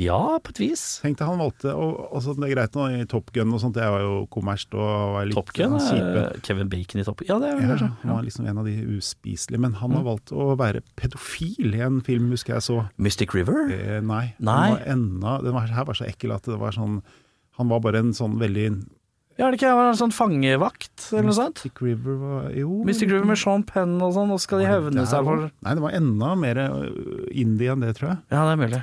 Ja, 0.00 0.38
på 0.40 0.50
et 0.54 0.58
vis. 0.62 1.00
Tenk 1.02 1.18
deg 1.18 1.28
han 1.28 1.38
valgte 1.38 1.74
og, 1.76 2.08
altså, 2.16 2.32
Det 2.38 2.48
er 2.48 2.54
greit 2.54 2.72
nå 2.78 2.86
i 3.02 3.04
Top 3.10 3.28
Gun 3.34 3.52
og 3.52 3.60
sånt, 3.60 3.74
det 3.76 3.84
var 3.84 4.00
jo 4.00 4.26
kommersielt 4.32 4.72
og 4.78 5.12
var 5.18 5.26
litt 5.28 5.36
Top 5.36 5.52
Gun 5.52 5.76
Kevin 6.42 6.70
Bacon 6.72 7.00
i 7.02 7.04
Top 7.04 7.18
Gun, 7.20 7.28
Ja, 7.28 7.38
det 7.38 7.50
er 7.50 7.60
Ja, 7.60 7.68
kanskje. 7.74 7.90
han 8.02 8.14
var 8.16 8.22
liksom 8.24 8.46
en 8.48 8.58
av 8.58 8.64
de 8.64 8.76
uspiselige. 8.96 9.60
Men 9.60 9.74
han 9.74 9.90
Mm. 9.90 9.96
har 9.96 10.04
valgt 10.04 10.32
å 10.32 10.56
være 10.56 10.80
pedofil 10.96 11.74
i 11.74 11.80
en 11.84 12.00
film, 12.00 12.30
husker 12.30 12.54
jeg 12.54 12.62
så. 12.62 12.88
Mystic 12.98 13.34
River? 13.34 13.68
Eh, 13.70 14.00
nei. 14.00 14.34
Nei. 14.40 14.70
Var 14.70 14.84
enda, 14.86 15.42
den 15.42 15.52
var, 15.52 15.66
her 15.68 15.84
var 15.84 15.94
så 15.94 16.06
ekkel 16.08 16.32
at 16.34 16.42
det 16.44 16.58
var 16.58 16.72
sånn 16.72 17.02
Han 17.58 17.68
var 17.68 17.80
bare 17.80 17.98
en 17.98 18.12
sånn 18.12 18.38
veldig 18.40 18.86
Ja, 19.38 19.46
er 19.48 19.50
det 19.52 19.60
ikke 19.60 19.74
var 19.74 19.88
en 19.90 19.94
sånn 19.96 20.12
fangevakt 20.12 21.12
eller 21.12 21.22
noe 21.24 21.32
sånt? 21.36 21.54
Mystic 21.64 21.80
River 21.82 22.16
var 22.16 22.50
Jo 22.52 22.82
Mystic 22.84 23.10
River 23.10 23.24
med 23.26 23.38
Sean 23.38 23.62
Penn 23.62 24.00
og 24.00 24.12
sånn, 24.14 24.30
og 24.30 24.40
skal 24.40 24.60
de 24.60 24.66
hevne 24.66 25.06
seg 25.06 25.24
for 25.24 25.50
Nei, 25.62 25.74
det 25.74 25.82
var 25.82 25.90
enda 25.92 26.34
mer 26.36 26.54
øh, 26.56 27.28
indie 27.30 27.70
enn 27.72 27.80
det, 27.80 27.96
tror 27.96 28.08
jeg. 28.10 28.18
Ja, 28.30 28.44
det 28.48 28.52
er 28.58 28.66
mulig. 28.68 28.82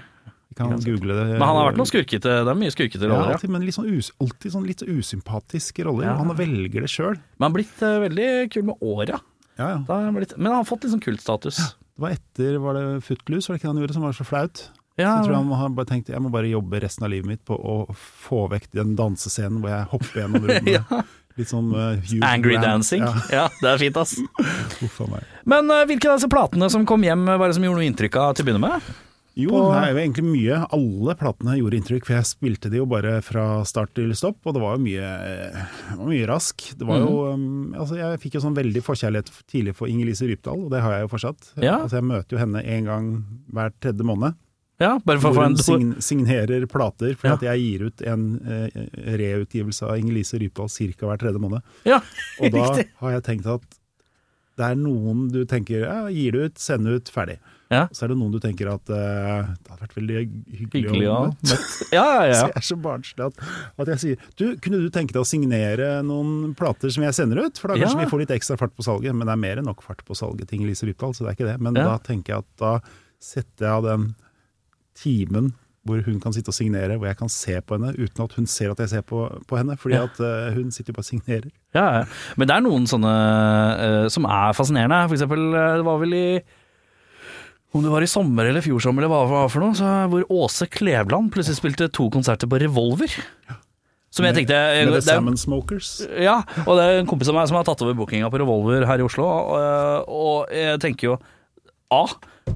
Vi 0.50 0.56
kan 0.58 0.72
google 0.82 1.14
det. 1.14 1.26
Men 1.38 1.46
han 1.46 1.58
har 1.60 1.68
vært 1.70 1.78
noen 1.78 1.90
skurkete 1.92 2.32
Det 2.42 2.50
er 2.52 2.58
mye 2.58 2.74
skurkete 2.74 3.06
ja, 3.06 3.10
roller, 3.12 3.30
ja. 3.30 3.36
alltid, 3.38 3.52
men 3.54 3.66
litt 3.68 3.76
sånn 3.78 3.90
us, 3.94 4.10
alltid 4.24 4.56
sånn 4.56 4.66
litt 4.66 4.82
usympatiske 4.82 5.86
roller. 5.86 6.08
Ja. 6.10 6.16
Han 6.18 6.34
velger 6.38 6.86
det 6.86 6.90
sjøl. 6.90 7.20
Men 7.38 7.46
han 7.46 7.52
har 7.52 7.58
blitt 7.60 7.84
uh, 7.86 8.00
veldig 8.06 8.30
kul 8.56 8.66
med 8.72 8.82
åra. 8.82 9.20
Ja, 9.60 9.70
ja. 9.76 9.78
Han 9.92 10.18
blitt- 10.18 10.34
Men 10.38 10.50
han 10.52 10.62
har 10.64 10.68
fått 10.70 10.84
litt 10.88 10.96
sånn 10.96 11.04
kultstatus. 11.06 11.60
Det 11.62 12.02
var 12.02 12.16
etter 12.16 12.58
var 12.64 12.78
det 12.80 12.84
Footloose, 13.06 13.50
var 13.50 13.58
det 13.58 13.62
ikke 13.62 13.72
han 13.74 13.82
gjorde, 13.84 13.94
som 13.98 14.06
var 14.08 14.14
så 14.18 14.26
flaut? 14.26 14.66
Ja, 15.00 15.18
Så 15.20 15.28
tror 15.30 15.36
jeg 15.36 15.44
han 15.46 15.60
har 15.62 15.70
bare 15.78 15.88
tenkt 15.88 16.10
jeg 16.12 16.20
må 16.20 16.30
bare 16.32 16.50
jobbe 16.52 16.80
resten 16.84 17.06
av 17.08 17.12
livet 17.14 17.28
mitt 17.30 17.44
på 17.48 17.56
å 17.56 17.76
få 17.96 18.48
vekk 18.52 18.66
den 18.76 18.98
dansescenen 19.00 19.62
hvor 19.64 19.72
jeg 19.72 19.88
hopper 19.94 20.24
gjennom 20.24 20.44
rommene. 20.50 21.04
Litt 21.40 21.52
sånn 21.54 21.70
uh, 21.72 22.26
Angry 22.28 22.58
Grant. 22.58 22.66
Dancing. 22.66 23.06
Ja, 23.06 23.22
Ja, 23.32 23.46
det 23.62 23.70
er 23.70 23.78
fint, 23.86 24.00
ass. 24.02 24.18
uff. 24.84 24.98
Men 25.48 25.70
uh, 25.72 25.86
hvilke 25.88 26.10
av 26.10 26.18
disse 26.20 26.28
platene 26.32 26.68
som 26.74 26.84
kom 26.90 27.06
hjem, 27.06 27.24
var 27.30 27.46
det 27.48 27.56
som 27.56 27.64
gjorde 27.64 27.80
noe 27.80 27.88
inntrykk 27.88 28.18
av 28.20 28.34
til 28.36 28.44
å 28.44 28.50
begynne 28.50 28.64
med? 28.66 28.90
Jo, 29.40 29.50
På- 29.54 29.62
det 29.72 29.80
er 29.80 29.94
jo 29.94 30.00
egentlig 30.02 30.24
mye. 30.28 30.56
Alle 30.76 31.16
platene 31.16 31.54
gjorde 31.60 31.78
inntrykk, 31.80 32.06
for 32.10 32.14
jeg 32.18 32.28
spilte 32.28 32.70
de 32.74 32.78
jo 32.82 32.86
bare 32.92 33.22
fra 33.24 33.64
start 33.64 33.94
til 33.96 34.12
stopp, 34.18 34.38
og 34.46 34.54
det 34.58 34.62
var 34.64 34.76
jo 34.78 34.84
mye, 34.84 35.12
var 35.96 36.10
mye 36.10 36.28
rask. 36.28 36.66
Det 36.78 36.86
var 36.88 37.00
jo, 37.00 37.14
Mhm. 37.32 37.34
um, 37.34 37.74
altså 37.80 37.96
jeg 37.98 38.20
fikk 38.20 38.34
jo 38.36 38.42
sånn 38.42 38.56
veldig 38.58 38.84
forkjærlighet 38.84 39.32
tidlig 39.48 39.76
for 39.76 39.88
Inger-Lise 39.88 40.28
Rypdal, 40.28 40.66
og 40.66 40.70
det 40.72 40.82
har 40.82 40.92
jeg 40.98 41.08
jo 41.08 41.16
fortsatt. 41.16 41.54
Ja. 41.64 41.78
Altså 41.80 41.98
jeg 42.02 42.04
møter 42.10 42.30
jo 42.36 42.38
henne 42.44 42.66
en 42.66 42.86
gang 42.86 43.26
hver 43.54 43.72
tredje 43.80 44.04
måned, 44.04 44.36
Ja, 44.80 44.98
bare 45.04 45.20
for 45.20 45.34
hvor 45.34 45.44
hun 45.44 45.58
sign 45.58 45.96
signerer 46.00 46.66
plater, 46.72 47.14
for 47.18 47.28
Ja. 47.28 47.34
at 47.34 47.42
jeg 47.42 47.60
gir 47.60 47.86
ut 47.88 48.02
en 48.02 48.40
eh, 48.48 48.70
reutgivelse 49.18 49.84
av 49.84 49.98
Inger-Lise 50.00 50.40
Rypdal 50.40 50.70
ca. 50.70 51.06
hver 51.06 51.18
tredje 51.20 51.40
måned. 51.40 51.62
Ja, 51.86 52.00
Og 52.40 52.52
da 52.56 52.84
har 53.02 53.12
jeg 53.12 53.24
tenkt 53.24 53.46
at 53.46 53.62
det 54.58 54.66
er 54.72 54.76
noen 54.76 55.30
du 55.32 55.46
tenker 55.46 55.86
ja, 55.86 56.08
gir 56.08 56.32
det 56.32 56.42
ut, 56.52 56.58
send 56.60 56.88
ut, 56.88 57.06
ferdig. 57.12 57.38
Ja. 57.70 57.84
Så 57.94 58.06
er 58.08 58.10
det 58.12 58.18
noen 58.18 58.32
du 58.34 58.40
tenker 58.42 58.66
at 58.72 58.90
uh, 58.90 59.46
det 59.46 59.70
hadde 59.70 59.84
vært 59.84 59.92
veldig 60.00 60.16
hyggelig, 60.18 60.70
Hyggelig 60.90 61.10
å 61.14 61.18
møte. 61.28 61.58
Ja, 61.98 62.06
ja, 62.26 62.34
Så 62.34 62.40
ja. 62.40 62.48
jeg 62.50 62.56
er 62.64 62.66
så 62.66 62.78
barnslig 62.82 63.28
at, 63.28 63.44
at 63.84 63.92
jeg 63.94 64.02
sier 64.04 64.24
du, 64.42 64.46
kunne 64.64 64.80
du 64.82 64.88
tenke 64.94 65.14
deg 65.14 65.22
å 65.22 65.28
signere 65.30 65.90
noen 66.06 66.56
plater 66.58 66.90
som 66.96 67.06
jeg 67.06 67.14
sender 67.20 67.44
ut? 67.46 67.62
For 67.62 67.70
da 67.70 67.78
kanskje 67.78 68.00
Ja. 68.00 68.06
vi 68.06 68.10
får 68.10 68.24
litt 68.26 68.34
ekstra 68.40 68.58
fart 68.58 68.74
på 68.74 68.86
salget. 68.88 69.14
Men 69.14 69.30
det 69.30 69.36
er 69.38 69.44
mer 69.46 69.62
enn 69.62 69.70
nok 69.70 69.86
fart 69.86 70.02
på 70.08 70.18
salget 70.18 70.50
til 70.50 70.60
Inger-Lise 70.60 70.90
Rypdal, 70.90 71.14
så 71.14 71.28
det 71.28 71.32
er 71.32 71.38
ikke 71.38 71.50
det. 71.52 71.58
Men 71.62 71.78
da 71.78 71.98
tenker 72.02 72.34
jeg 72.36 72.46
at 72.48 72.52
da 72.62 72.74
setter 73.22 73.68
jeg 73.68 73.74
av 73.78 73.86
den 73.86 74.10
timen 74.98 75.54
hvor 75.88 76.02
hun 76.06 76.18
kan 76.22 76.34
sitte 76.36 76.52
og 76.52 76.58
signere, 76.58 76.98
hvor 77.00 77.08
jeg 77.08 77.18
kan 77.18 77.30
se 77.32 77.56
på 77.66 77.78
henne 77.78 77.94
uten 77.96 78.22
at 78.26 78.34
hun 78.36 78.46
ser 78.52 78.74
at 78.74 78.82
jeg 78.84 78.92
ser 78.92 79.04
på, 79.10 79.24
på 79.50 79.58
henne. 79.58 79.78
Fordi 79.80 79.96
Ja. 79.96 80.04
at 80.10 80.20
uh, 80.22 80.50
hun 80.58 80.70
sitter 80.76 80.92
jo 80.92 80.98
bare 80.98 81.06
og 81.06 81.08
signerer. 81.08 81.48
Ja, 81.74 81.86
ja. 82.00 82.02
Men 82.38 82.50
det 82.50 82.56
er 82.58 82.66
noen 82.66 82.86
sånne 82.90 83.14
uh, 83.80 84.08
som 84.12 84.28
er 84.30 84.54
fascinerende. 84.58 85.00
For 85.08 85.18
eksempel, 85.18 85.46
det 85.80 85.86
var 85.88 86.02
vel 86.04 86.14
i 86.18 86.26
om 87.72 87.84
det 87.86 87.92
var 87.94 88.02
i 88.02 88.10
sommer 88.10 88.50
eller 88.50 88.64
fjor 88.66 88.82
sommer 88.82 89.06
eller 89.06 89.14
hva 89.14 89.26
det 89.26 89.34
var 89.36 89.50
for 89.54 89.64
noe, 89.64 89.78
så 89.78 89.90
hvor 90.10 90.26
Åse 90.42 90.66
Kleveland 90.74 91.30
plutselig 91.34 91.60
spilte 91.60 91.90
to 91.94 92.08
konserter 92.14 92.50
på 92.50 92.60
Revolver. 92.64 93.14
Som 94.10 94.26
jeg 94.26 94.40
tenkte 94.40 94.58
eh, 94.58 94.88
Med 94.88 94.96
The 94.96 95.04
Salmon 95.06 95.38
Smokers. 95.38 95.92
Ja, 96.18 96.40
og 96.66 96.80
det 96.80 96.86
er 96.88 97.02
en 97.04 97.10
kompis 97.10 97.30
av 97.30 97.38
meg 97.38 97.46
som 97.52 97.60
har 97.60 97.68
tatt 97.68 97.84
over 97.86 97.94
bookinga 98.00 98.32
på 98.34 98.42
Revolver 98.42 98.88
her 98.90 99.04
i 99.04 99.06
Oslo, 99.06 99.28
og, 99.30 100.10
og 100.10 100.56
jeg 100.56 100.82
tenker 100.82 101.12
jo 101.12 101.20
A. 101.94 102.04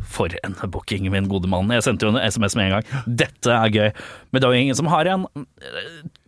For 0.10 0.34
en 0.42 0.56
booking, 0.74 1.06
min 1.14 1.28
gode 1.30 1.46
mann. 1.50 1.70
Jeg 1.70 1.84
sendte 1.86 2.08
jo 2.08 2.14
en 2.14 2.18
SMS 2.18 2.56
med 2.58 2.66
en 2.66 2.72
gang. 2.74 3.04
Dette 3.22 3.54
er 3.54 3.70
gøy. 3.70 3.92
Men 4.32 4.42
det 4.42 4.48
er 4.48 4.56
jo 4.56 4.64
ingen 4.64 4.78
som 4.80 4.90
har 4.90 5.06
en. 5.12 5.28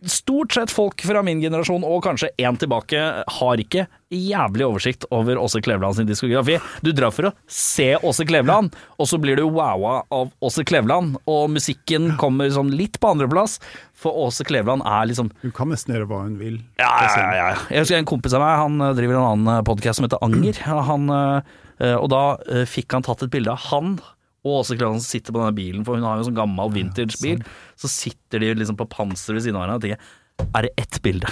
Stort 0.06 0.52
sett 0.54 0.70
folk 0.70 1.02
fra 1.02 1.22
min 1.26 1.40
generasjon, 1.42 1.82
og 1.84 2.04
kanskje 2.06 2.28
én 2.38 2.56
tilbake, 2.60 3.00
har 3.26 3.62
ikke 3.62 3.86
jævlig 4.14 4.62
oversikt 4.68 5.06
over 5.10 5.38
Åse 5.42 5.58
Kleveland 5.64 5.96
sin 5.98 6.06
diskografi. 6.06 6.60
Du 6.86 6.92
drar 6.94 7.10
for 7.14 7.28
å 7.28 7.32
se 7.50 7.88
Åse 8.06 8.26
Kleveland, 8.28 8.76
og 9.02 9.08
så 9.10 9.18
blir 9.18 9.38
du 9.40 9.42
wowa 9.48 10.04
av 10.14 10.30
Åse 10.46 10.62
Kleveland, 10.68 11.18
og 11.26 11.50
musikken 11.50 12.12
kommer 12.20 12.52
sånn 12.54 12.70
litt 12.78 13.00
på 13.02 13.10
andreplass, 13.16 13.58
for 13.96 14.14
Åse 14.26 14.46
Kleveland 14.46 14.86
er 14.86 15.08
liksom 15.10 15.32
Hun 15.42 15.54
kan 15.56 15.72
nesten 15.72 15.96
gjøre 15.96 16.06
hva 16.10 16.22
hun 16.22 16.38
vil. 16.38 16.60
ja, 16.78 16.92
ja, 17.02 17.28
ja. 17.34 17.52
Jeg 17.72 17.82
husker 17.86 17.98
en 17.98 18.08
kompis 18.08 18.36
av 18.36 18.44
meg, 18.44 18.58
han 18.62 18.80
eh, 18.86 18.94
driver 18.98 19.18
en 19.18 19.30
annen 19.34 19.66
podkast 19.66 19.98
som 19.98 20.06
heter 20.06 20.22
Anger. 20.22 20.60
Han, 20.86 21.10
eh, 21.10 21.96
og 21.96 22.10
da 22.12 22.24
eh, 22.46 22.66
fikk 22.68 22.94
han 22.94 23.06
tatt 23.06 23.26
et 23.26 23.32
bilde 23.32 23.50
av 23.50 23.66
han 23.72 23.96
og 24.46 24.60
Åse 24.62 24.76
Kleveland 24.78 25.02
sitter 25.04 25.34
på 25.34 25.42
denne 25.42 25.56
bilen, 25.58 25.82
for 25.86 25.98
hun 25.98 26.06
har 26.06 26.16
jo 26.20 26.24
en 26.24 26.28
sånn 26.30 26.38
gammel 26.38 26.70
vintage-bil. 26.76 27.42
Så 27.76 27.90
sitter 27.90 28.42
de 28.44 28.52
liksom 28.60 28.78
på 28.78 28.86
panseret 28.92 29.40
ved 29.40 29.46
siden 29.48 29.58
av 29.58 29.66
hverandre 29.66 29.80
og 29.80 29.86
tenker 29.88 30.52
Er 30.56 30.66
det 30.68 30.72
ett 30.86 31.00
bilde? 31.04 31.30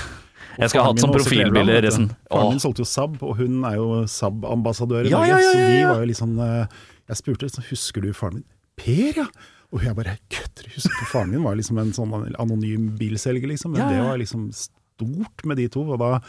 Jeg 0.59 0.71
skal 0.71 0.85
ha 0.85 0.91
hatt 0.93 1.01
som 1.03 1.11
også 1.11 1.25
profilbilde, 1.27 1.79
resten. 1.83 2.05
Faren 2.31 2.53
min 2.55 2.61
solgte 2.63 2.85
jo 2.85 2.87
Saab, 2.87 3.17
og 3.27 3.39
hun 3.41 3.57
er 3.67 3.75
jo 3.81 3.89
Saab-ambassadør 4.11 5.09
i 5.09 5.11
Ja, 5.11 5.19
Norge. 5.23 5.33
ja, 5.33 5.41
ja, 5.41 5.51
Så 5.51 5.81
ja. 5.81 5.89
var 5.91 6.03
jo 6.05 6.11
liksom 6.13 6.37
eh, 6.45 6.77
Jeg 7.11 7.19
spurte 7.23 7.49
liksom, 7.49 7.65
husker 7.71 8.05
du 8.05 8.13
faren 8.15 8.35
min. 8.39 8.47
Per, 8.79 9.19
ja! 9.23 9.27
Og 9.75 9.83
jeg 9.83 9.97
bare 9.99 10.15
kødder, 10.31 10.69
husker 10.77 10.95
du? 11.01 11.07
Faren 11.11 11.33
min 11.35 11.43
var 11.43 11.57
liksom 11.59 11.79
en 11.83 11.91
sånn 11.97 12.15
anonym 12.39 12.93
bilselger, 13.01 13.51
liksom. 13.51 13.75
Men 13.75 13.91
det 13.91 13.99
var 14.07 14.21
liksom 14.23 14.47
stort 14.55 15.43
med 15.51 15.59
de 15.59 15.67
to. 15.75 15.83
Og 15.91 15.99
da, 15.99 16.21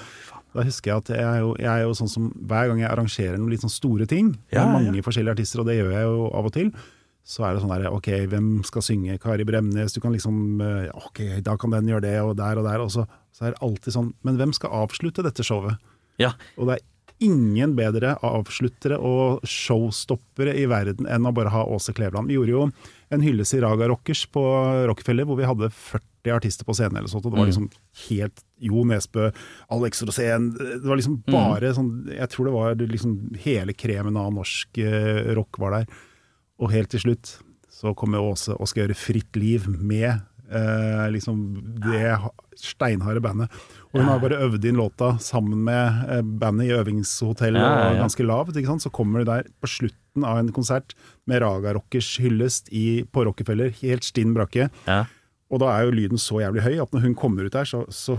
da 0.56 0.64
husker 0.64 0.92
jeg 0.92 1.04
at 1.04 1.10
jeg 1.18 1.26
er, 1.28 1.40
jo, 1.44 1.54
jeg 1.60 1.72
er 1.72 1.84
jo 1.84 1.96
sånn 2.00 2.12
som 2.12 2.28
hver 2.48 2.70
gang 2.72 2.80
jeg 2.80 2.90
arrangerer 2.92 3.40
noen 3.40 3.52
litt 3.52 3.64
sånn 3.66 3.74
store 3.74 4.08
ting, 4.10 4.30
med 4.36 4.56
Ja, 4.56 4.64
ja. 4.64 4.72
mange 4.78 5.04
forskjellige 5.04 5.36
artister, 5.38 5.62
og 5.62 5.68
det 5.70 5.76
gjør 5.80 5.92
jeg 5.92 6.08
jo 6.08 6.30
av 6.32 6.48
og 6.50 6.56
til. 6.56 6.72
Så 7.26 7.42
er 7.42 7.56
det 7.56 7.64
sånn 7.64 7.74
der, 7.74 7.88
ok, 7.90 8.10
hvem 8.30 8.50
skal 8.68 8.84
synge? 8.86 9.18
Kari 9.22 9.48
Bremnes, 9.50 9.96
du 9.96 10.00
kan 10.04 10.14
liksom, 10.14 10.62
eh, 10.62 10.90
ok, 11.08 11.22
da 11.44 11.56
kan 11.58 11.74
den 11.74 11.90
gjøre 11.90 12.06
det, 12.06 12.18
og 12.22 12.36
der 12.38 12.62
og 12.62 12.68
der. 12.70 12.84
Og 12.84 12.92
så, 12.94 13.08
så 13.34 13.48
er 13.48 13.56
det 13.56 13.64
alltid 13.66 13.96
sånn, 13.98 14.12
men 14.28 14.38
hvem 14.38 14.54
skal 14.54 14.76
avslutte 14.86 15.26
dette 15.26 15.44
showet? 15.44 15.82
Ja. 16.22 16.36
Og 16.56 16.70
det 16.70 16.78
er 16.78 16.86
ingen 17.26 17.74
bedre 17.78 18.14
avsluttere 18.26 18.98
og 19.00 19.44
showstoppere 19.48 20.54
i 20.60 20.68
verden 20.70 21.08
enn 21.10 21.28
å 21.28 21.34
bare 21.36 21.52
ha 21.54 21.64
Åse 21.66 21.96
Kleveland. 21.96 22.30
Vi 22.30 22.38
gjorde 22.38 22.54
jo 22.54 22.66
en 23.16 23.24
hyllest 23.24 23.56
i 23.56 23.62
Raga 23.64 23.88
Rockers 23.90 24.26
på 24.32 24.44
Rockefeller, 24.90 25.28
hvor 25.28 25.40
vi 25.40 25.48
hadde 25.48 25.72
40 25.72 26.15
artister 26.34 26.66
på 26.66 26.74
scenen 26.74 26.98
eller 26.98 27.12
sånt, 27.12 27.26
og 27.26 27.32
det 27.36 27.40
var 27.40 27.46
liksom 27.52 27.70
helt 28.10 28.42
Jo 28.66 28.84
Nesbø, 28.88 29.30
Alex 29.70 30.02
Rosén 30.08 30.54
Det 30.58 30.86
var 30.88 30.96
liksom 30.98 31.18
bare 31.28 31.74
sånn 31.76 32.08
Jeg 32.16 32.30
tror 32.32 32.46
det 32.50 32.54
var 32.56 32.76
liksom 32.80 33.18
hele 33.44 33.74
kremen 33.74 34.16
av 34.18 34.32
norsk 34.34 34.78
eh, 34.82 35.34
rock 35.36 35.60
var 35.60 35.72
der. 35.80 35.86
Og 36.60 36.72
helt 36.72 36.90
til 36.90 37.00
slutt 37.04 37.38
så 37.76 37.92
kommer 37.94 38.24
Åse 38.24 38.56
og 38.56 38.68
skal 38.72 38.86
gjøre 38.86 38.96
Fritt 38.96 39.36
liv 39.36 39.66
med 39.68 40.22
eh, 40.48 41.10
liksom 41.12 41.42
det 41.84 42.14
ha- 42.22 42.32
steinharde 42.56 43.20
bandet. 43.20 43.52
Og 43.92 44.00
hun 44.00 44.08
har 44.08 44.22
bare 44.24 44.38
øvd 44.46 44.64
inn 44.70 44.78
låta 44.80 45.18
sammen 45.20 45.66
med 45.68 46.06
eh, 46.08 46.22
bandet 46.24 46.70
i 46.70 46.76
øvingshotellet 46.78 47.60
Ja, 47.60 47.68
ja, 47.68 47.82
ja. 47.84 47.90
og 47.92 48.00
ganske 48.06 48.24
lavt. 48.24 48.56
ikke 48.56 48.72
sant? 48.72 48.86
Så 48.86 48.94
kommer 48.96 49.20
du 49.20 49.26
der 49.28 49.44
på 49.60 49.68
slutten 49.68 50.24
av 50.24 50.40
en 50.40 50.54
konsert 50.56 50.96
med 51.28 51.42
Raga 51.44 51.74
Rockers 51.76 52.14
hyllest 52.24 52.72
i, 52.72 53.04
på 53.12 53.26
Rockefeller, 53.28 53.74
helt 53.82 54.08
stinn 54.08 54.32
brakke. 54.38 54.70
Ja. 54.88 55.02
Og 55.54 55.62
da 55.62 55.72
er 55.72 55.86
jo 55.86 55.94
lyden 55.94 56.22
så 56.22 56.40
jævlig 56.42 56.64
høy 56.66 56.76
at 56.82 56.94
når 56.96 57.04
hun 57.06 57.16
kommer 57.18 57.46
ut 57.46 57.54
der, 57.54 57.68
så, 57.70 57.84
så 57.94 58.18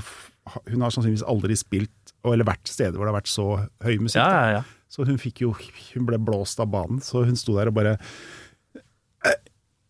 Hun 0.71 0.85
har 0.85 0.93
sannsynligvis 0.95 1.27
aldri 1.27 1.57
spilt 1.59 2.13
eller 2.27 2.47
vært 2.47 2.71
steder 2.71 2.95
hvor 2.95 3.07
det 3.07 3.13
har 3.13 3.21
vært 3.21 3.31
så 3.31 3.47
høy 3.87 3.97
musikk. 4.03 4.23
Ja, 4.23 4.31
ja, 4.35 4.59
ja. 4.59 4.63
Så 4.91 5.05
hun 5.07 5.19
fikk 5.19 5.43
jo 5.43 5.53
Hun 5.59 6.07
ble 6.07 6.19
blåst 6.23 6.61
av 6.63 6.71
banen, 6.71 7.01
så 7.03 7.25
hun 7.27 7.39
sto 7.39 7.57
der 7.59 7.71
og 7.71 7.77
bare 7.79 7.97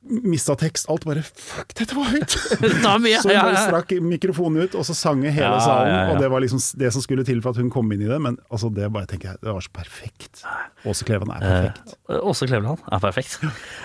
Mista 0.06 0.54
tekst. 0.58 0.86
Alt 0.92 1.04
bare 1.08 1.22
Fuck, 1.26 1.72
dette 1.78 1.96
var 1.96 2.10
høyt! 2.12 2.30
Så 2.36 2.58
hun 2.60 3.08
ja, 3.10 3.20
bare 3.42 3.62
strakk 3.64 3.94
mikrofonen 4.04 4.66
ut, 4.66 4.74
og 4.78 4.84
så 4.86 4.94
sang 4.96 5.22
hele 5.26 5.42
Ja, 5.42 5.58
salen. 5.60 5.88
ja, 5.90 6.00
ja. 6.06 6.12
Og 6.14 6.20
det 6.22 6.28
var 6.30 6.40
liksom 6.44 6.60
det 6.78 6.92
som 6.94 7.02
skulle 7.04 7.24
til 7.26 7.40
for 7.44 7.50
at 7.56 7.60
hun 7.60 7.70
kom 7.74 7.90
inn 7.94 8.04
i 8.06 8.10
det. 8.10 8.18
Men 8.22 8.38
altså, 8.50 8.70
det 8.74 8.86
bare 8.94 9.08
tenker 9.10 9.32
jeg, 9.32 9.40
det 9.42 9.52
var 9.56 9.64
så 9.66 9.72
perfekt. 9.74 10.44
Åse 10.86 11.06
Kleven 11.08 11.32
er 11.34 11.42
perfekt. 11.42 11.96
Eh, 12.10 12.20
Åse 12.22 12.46
Kleveland 12.50 12.84
er 12.86 13.02
perfekt. 13.02 13.38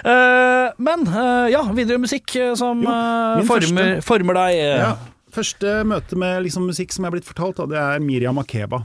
Eh, 0.06 0.68
men 0.82 1.08
eh, 1.10 1.48
ja, 1.56 1.63
videre 1.75 2.01
musikk 2.01 2.36
eh, 2.40 2.54
som 2.60 2.84
Jo, 2.86 2.94
eh, 2.94 3.44
former, 3.50 3.98
former 4.06 4.40
deg. 4.44 4.62
eh. 4.62 4.78
Ja, 4.86 4.94
Første 5.32 5.78
møte 5.88 6.18
med 6.20 6.42
liksom, 6.44 6.66
musikk 6.68 6.92
som 6.92 7.06
jeg 7.06 7.12
er 7.13 7.13
blitt 7.16 7.28
fortalt, 7.30 7.56
da, 7.62 7.66
det 7.72 7.78
er 7.80 8.01
Miriam 8.04 8.36
Makeba. 8.36 8.82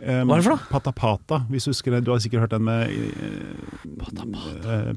Um, 0.00 0.30
Hva 0.30 0.36
er 0.36 0.40
det 0.40 0.44
for 0.46 0.54
noe? 0.54 0.64
Pata 0.70 0.92
Pata, 0.96 1.36
hvis 1.52 1.66
du 1.66 1.70
husker 1.74 1.90
det. 1.96 2.00
Du 2.06 2.10
har 2.14 2.20
sikkert 2.24 2.40
hørt 2.46 2.54
den 2.56 2.64
med 2.64 2.80
uh, 2.90 2.94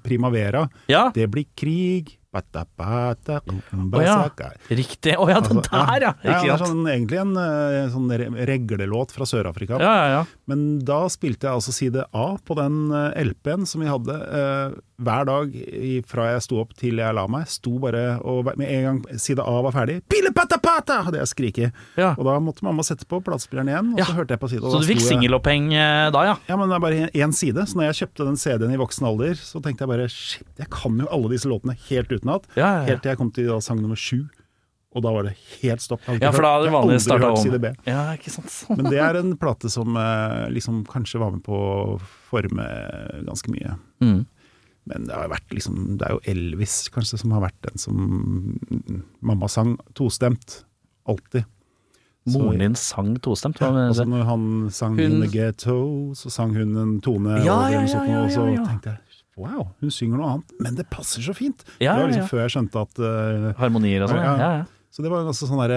Primavera. 0.03 0.61
Ja, 0.91 1.03
Det 1.15 1.27
blir 1.31 1.45
krig. 1.59 2.05
Pata 2.33 2.63
Pata, 2.65 3.35
Å 3.45 3.99
ja. 4.01 4.15
riktig. 4.73 5.13
Å 5.21 5.27
ja, 5.29 5.37
den 5.45 5.59
Altså, 5.61 5.69
der, 5.69 6.01
ja. 6.07 6.11
Ja, 6.25 6.37
det 6.41 6.49
er 6.55 6.63
sånn, 6.63 6.79
egentlig 6.89 7.19
en 7.21 7.35
eh, 7.37 7.91
sånn 7.93 8.09
reglelåt 8.49 9.13
fra 9.13 9.27
Sør-Afrika. 9.29 9.77
Ja, 9.77 9.91
ja, 9.99 10.07
ja. 10.15 10.23
Men 10.49 10.63
da 10.81 11.03
spilte 11.13 11.45
jeg 11.45 11.53
altså 11.59 11.69
side 11.75 12.07
A 12.09 12.25
på 12.41 12.57
den 12.57 12.89
eh, 12.89 13.21
LP-en 13.27 13.69
som 13.69 13.85
vi 13.85 13.91
hadde 13.91 14.17
hver 15.01 15.25
dag 15.25 15.53
fra 16.05 16.27
jeg 16.33 16.43
sto 16.45 16.59
opp 16.61 16.73
til 16.77 16.99
jeg 17.01 17.15
la 17.17 17.23
meg. 17.31 17.47
Sto 17.49 17.73
bare 17.81 18.19
og 18.21 18.45
med 18.59 18.69
en 18.69 18.83
gang 18.85 19.19
side 19.19 19.41
A 19.41 19.55
var 19.65 19.73
ferdig 19.73 20.01
Pile 20.11 20.29
pata 20.35 20.59
pata! 20.61 20.99
hadde 21.07 21.17
jeg 21.17 21.31
skriket. 21.31 21.79
Ja. 21.97 22.11
Og 22.17 22.27
da 22.27 22.35
måtte 22.43 22.63
mamma 22.65 22.85
sette 22.85 23.07
på 23.09 23.19
platespilleren 23.25 23.71
igjen, 23.71 23.93
og 23.95 23.99
Ja. 23.99 24.05
så 24.05 24.13
hørte 24.19 24.35
jeg 24.35 24.39
på 24.43 24.49
side. 24.51 24.63
og 24.63 24.71
Så 24.71 24.81
du 24.83 24.87
fikk 24.93 25.01
singeloppheng 25.01 25.73
eh, 25.73 26.11
da, 26.13 26.23
ja? 26.29 26.35
Ja, 26.47 26.57
men 26.57 26.69
det 26.69 26.75
er 26.77 26.79
bare 26.85 27.09
én 27.11 27.33
side. 27.33 27.65
Så 27.67 27.75
når 27.75 27.89
jeg 27.91 28.07
kjøpte 28.07 28.25
den 28.29 28.37
CD-en 28.37 28.73
i 28.73 28.77
voksen 28.77 29.07
alder, 29.07 29.33
så 29.35 29.61
tenkte 29.63 29.83
jeg 29.83 29.89
bare 29.89 30.07
shit, 30.09 30.47
jeg 30.57 30.69
kan 30.69 30.97
jo 30.99 31.07
alle 31.09 31.29
disse 31.33 31.49
låtene 31.49 31.75
helt 31.89 32.09
utenat. 32.13 32.45
Ja. 32.55 32.85
Helt 32.85 33.01
til 33.01 33.09
jeg 33.11 33.17
kom 33.17 33.31
til 33.31 33.47
da, 33.49 33.59
sang 33.59 33.81
nummer 33.81 33.97
sju. 33.97 34.27
Og 34.93 35.01
da 35.01 35.09
var 35.09 35.23
det 35.25 35.33
helt 35.63 35.81
stopp. 35.81 36.03
Ja, 36.21 36.29
for 36.29 36.45
da 36.45 36.51
hadde 36.53 36.69
du 36.69 36.75
vanlig 36.75 36.99
starta 37.01 37.31
om. 37.33 37.65
Ja, 37.89 38.13
ikke 38.13 38.29
sant. 38.29 38.53
Men 38.77 38.91
det 38.91 38.99
er 39.01 39.17
en 39.17 39.33
plate 39.41 39.71
som 39.73 39.97
eh, 39.97 40.49
liksom 40.53 40.83
kanskje 40.85 41.17
var 41.19 41.31
med 41.33 41.41
på 41.47 41.57
å 41.57 41.97
forme 42.29 42.67
ganske 43.25 43.49
mye. 43.49 43.73
Mm. 44.03 44.19
Men 44.89 45.07
det 45.07 45.15
har 45.15 45.29
vært 45.31 45.53
liksom 45.55 45.97
Det 45.97 46.07
er 46.07 46.17
jo 46.17 46.21
Elvis 46.33 46.89
kanskje 46.91 47.21
som 47.21 47.31
har 47.31 47.45
vært 47.45 47.59
den 47.69 47.79
som 47.79 48.59
mamma 49.23 49.47
sang 49.51 49.77
tostemt. 49.95 50.63
Alltid. 51.07 51.45
Moren 52.33 52.59
din 52.59 52.75
sang 52.79 53.15
tostemt? 53.23 53.59
Ja? 53.59 53.71
Altså 53.89 54.05
når 54.07 54.23
han 54.27 54.43
sang 54.71 54.95
Hun- 54.95 55.03
In 55.03 55.21
the 55.21 55.27
Ghetto, 55.31 56.13
så 56.15 56.31
sang 56.31 56.53
hun 56.55 56.77
en 56.77 57.01
tone 57.01 57.43
Ja, 57.43 57.65
og, 57.65 57.71
ja, 57.71 57.81
ja, 57.81 57.87
sånt, 57.87 58.09
og 58.09 58.31
så 58.31 58.45
tenkte 58.67 58.93
jeg 58.93 58.99
wow, 59.35 59.65
hun 59.81 59.89
synger 59.91 60.19
noe 60.21 60.29
annet, 60.35 60.51
men 60.61 60.75
det 60.77 60.85
passer 60.93 61.23
så 61.25 61.33
fint. 61.33 61.63
Ja, 61.81 61.95
det 61.95 62.03
var 62.03 62.09
liksom 62.11 62.21
ja. 62.21 62.29
før 62.29 62.41
jeg 62.43 62.53
skjønte 62.53 62.81
at 62.85 62.99
uh, 63.01 63.47
Harmonier 63.57 64.05
og 64.05 64.09
sånn? 64.13 64.23
Ja, 64.23 64.37
Ja. 64.59 64.65
Så 64.93 65.01
det 65.01 65.09
var 65.09 65.25
også 65.25 65.47
sånn 65.49 65.57
der, 65.57 65.71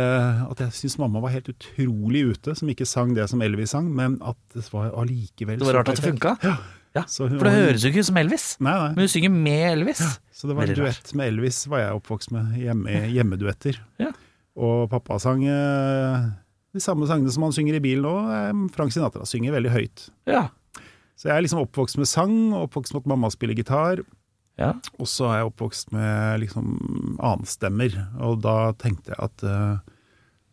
at 0.45 0.59
jeg 0.61 0.75
syns 0.77 0.99
mamma 1.01 1.23
var 1.25 1.31
helt 1.33 1.47
utrolig 1.49 2.21
ute, 2.35 2.53
som 2.55 2.69
ikke 2.69 2.85
sang 2.85 3.15
det 3.17 3.25
som 3.33 3.41
Elvis 3.41 3.71
sang, 3.73 3.87
men 3.89 4.19
at 4.21 4.37
det 4.53 4.67
var 4.69 4.91
allikevel 4.93 5.57
Det 5.57 5.65
var 5.65 5.79
rart 5.79 5.89
at 5.89 5.97
det 5.97 6.05
funka. 6.05 6.35
Ja. 6.45 6.59
Ja, 6.97 7.03
For 7.07 7.45
det 7.47 7.53
høres 7.55 7.85
jo 7.85 7.91
ikke 7.93 8.03
ut 8.05 8.09
som 8.09 8.19
Elvis, 8.21 8.47
Nei, 8.65 8.73
nei. 8.81 8.89
men 8.97 9.05
hun 9.05 9.13
synger 9.13 9.33
med 9.35 9.65
Elvis. 9.75 10.01
Så 10.37 10.49
det 10.51 10.57
var 10.57 10.69
en 10.71 10.79
duett 10.79 11.13
med 11.17 11.31
Elvis 11.33 11.63
var 11.73 11.83
jeg 11.85 11.99
oppvokst 12.01 12.33
med, 12.35 12.55
hjemme, 12.61 12.97
hjemmeduetter. 13.13 13.79
Ja. 14.03 14.11
Og 14.57 14.87
pappa 14.93 15.19
sang 15.21 15.43
eh, 15.45 16.27
de 16.77 16.81
samme 16.85 17.09
sangene 17.09 17.33
som 17.33 17.45
han 17.45 17.53
synger 17.57 17.77
i 17.79 17.83
bilen 17.85 18.05
nå. 18.07 18.15
eh, 18.33 18.63
Frank 18.77 18.95
Sinatra 18.97 19.27
synger 19.29 19.53
veldig 19.59 19.73
høyt. 19.75 20.07
Ja. 20.29 20.47
Så 21.17 21.31
jeg 21.31 21.37
er 21.39 21.45
liksom 21.47 21.63
oppvokst 21.65 21.97
med 22.01 22.09
sang, 22.11 22.37
oppvokst 22.57 22.93
med 22.97 23.05
at 23.05 23.11
mamma 23.13 23.31
spiller 23.33 23.57
gitar. 23.57 24.03
ja. 24.61 24.75
Og 25.01 25.09
så 25.09 25.29
er 25.33 25.39
jeg 25.43 25.51
oppvokst 25.51 25.93
med 25.97 26.41
liksom 26.45 26.75
annenstemmer, 27.21 27.97
og 28.21 28.41
da 28.45 28.73
tenkte 28.81 29.13
jeg 29.15 29.21
at 29.25 29.45
eh, 29.45 29.79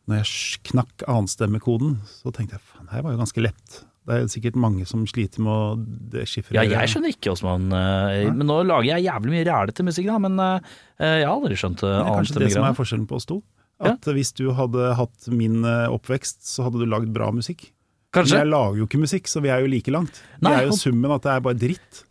når 0.08 0.20
jeg 0.24 0.62
knakk 0.72 1.04
annenstemmekoden, 1.08 1.98
så 2.08 2.32
tenkte 2.36 2.58
jeg 2.58 2.64
faen, 2.68 2.88
det 2.90 2.96
her 2.98 3.04
var 3.06 3.14
jo 3.16 3.22
ganske 3.24 3.44
lett. 3.44 3.78
Det 4.04 4.16
er 4.16 4.26
sikkert 4.32 4.58
mange 4.60 4.84
som 4.88 5.06
sliter 5.08 5.44
med 5.46 5.52
å 5.54 6.24
skifre. 6.28 6.58
ja, 6.58 6.66
jeg 6.68 6.92
skjønner 6.92 7.14
ikke 7.14 7.32
Osman. 7.32 7.70
man 7.72 7.78
eh, 8.12 8.32
Men 8.36 8.50
nå 8.50 8.58
lager 8.68 8.90
jeg 8.90 9.06
jævlig 9.06 9.32
mye 9.32 9.46
rælete 9.48 9.86
musikk, 9.88 10.10
da. 10.10 10.18
Men 10.26 10.42
uh, 10.42 10.74
jeg 11.00 11.24
har 11.24 11.32
aldri 11.32 11.60
skjønt 11.60 11.84
uh, 11.86 11.88
Det 11.88 12.00
er 12.02 12.10
kanskje 12.10 12.42
det 12.44 12.50
som 12.56 12.66
er 12.68 12.76
forskjellen 12.80 13.06
på 13.08 13.20
oss 13.20 13.30
to. 13.30 13.40
Ja. 13.80 13.94
At 13.94 14.10
hvis 14.16 14.34
du 14.36 14.50
hadde 14.56 14.92
hatt 15.00 15.30
min 15.32 15.64
oppvekst, 15.64 16.44
så 16.48 16.68
hadde 16.68 16.84
du 16.84 16.88
lagd 16.88 17.14
bra 17.16 17.30
musikk. 17.36 17.70
Kanskje? 18.14 18.36
Men 18.36 18.44
jeg 18.44 18.50
lager 18.52 18.82
jo 18.82 18.88
ikke 18.90 19.00
musikk, 19.02 19.30
så 19.32 19.42
vi 19.44 19.50
er 19.50 19.64
jo 19.64 19.70
like 19.72 19.92
langt. 19.92 20.20
Nei, 20.44 20.52
vi 20.52 20.66
er 20.66 20.68
jo 20.70 20.78
summen 20.78 21.16
at 21.16 21.24
det 21.26 21.32
er 21.34 21.46
bare 21.48 21.60
dritt. 21.64 22.04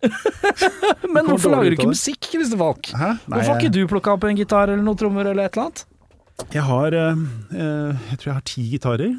Men 1.15 1.29
hvorfor 1.29 1.53
lager 1.53 1.71
du 1.71 1.77
ikke 1.77 1.93
musikk, 1.93 2.31
Christer 2.33 2.59
Falk? 2.61 2.89
Hvorfor 2.91 3.53
har 3.53 3.61
ikke 3.61 3.75
du 3.77 3.85
plukka 3.93 4.17
opp 4.17 4.27
en 4.27 4.41
gitar 4.41 4.73
eller 4.73 4.83
noen 4.83 4.99
trommer 4.99 5.29
eller 5.31 5.47
et 5.47 5.55
eller 5.55 5.69
annet? 5.69 5.85
Jeg 6.57 6.65
har 6.67 6.97
Jeg 6.97 8.17
tror 8.17 8.31
jeg 8.33 8.39
har 8.41 8.49
ti 8.49 8.67
gitarer. 8.73 9.13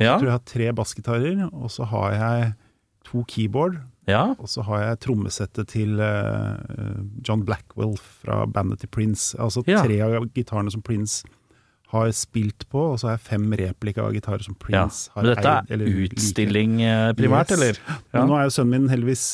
Ja. 0.00 0.14
Jeg 0.16 0.20
tror 0.20 0.28
jeg 0.30 0.32
har 0.38 0.46
tre 0.46 0.72
bassgitarer, 0.72 1.42
og 1.52 1.70
så 1.70 1.84
har 1.84 2.12
jeg 2.12 2.52
to 3.04 3.24
keyboard. 3.28 3.76
ja. 4.08 4.34
Og 4.38 4.48
så 4.48 4.62
har 4.64 4.80
jeg 4.82 5.00
trommesettet 5.00 5.68
til 5.68 6.00
uh, 6.00 6.56
John 7.28 7.44
Blackwell 7.44 7.96
fra 7.98 8.46
bandet 8.46 8.80
til 8.80 8.88
Prince. 8.88 9.36
Altså 9.38 9.62
Ja. 9.66 9.82
tre 9.84 10.00
av 10.00 10.26
gitarene 10.34 10.70
som 10.72 10.82
Prince 10.82 11.24
har 11.92 12.08
spilt 12.16 12.64
på, 12.70 12.78
og 12.92 12.98
så 12.98 13.08
har 13.10 13.18
jeg 13.18 13.20
fem 13.26 13.50
replika 13.52 14.00
av 14.02 14.14
gitarer 14.14 14.40
som 14.42 14.54
ja. 14.56 14.64
Prince 14.64 15.10
har 15.12 15.22
Men 15.22 15.34
dette 15.36 15.50
eid, 15.52 15.70
eller 15.70 15.86
er 15.86 16.06
utstilling 16.08 16.76
like. 16.78 17.16
primært, 17.20 17.50
Yes. 17.50 17.58
eller? 17.58 17.78
Ja. 18.14 18.24
nå 18.24 18.38
er 18.38 18.44
jo 18.48 18.50
sønnen 18.56 18.70
min 18.80 18.88
heldigvis 18.88 19.26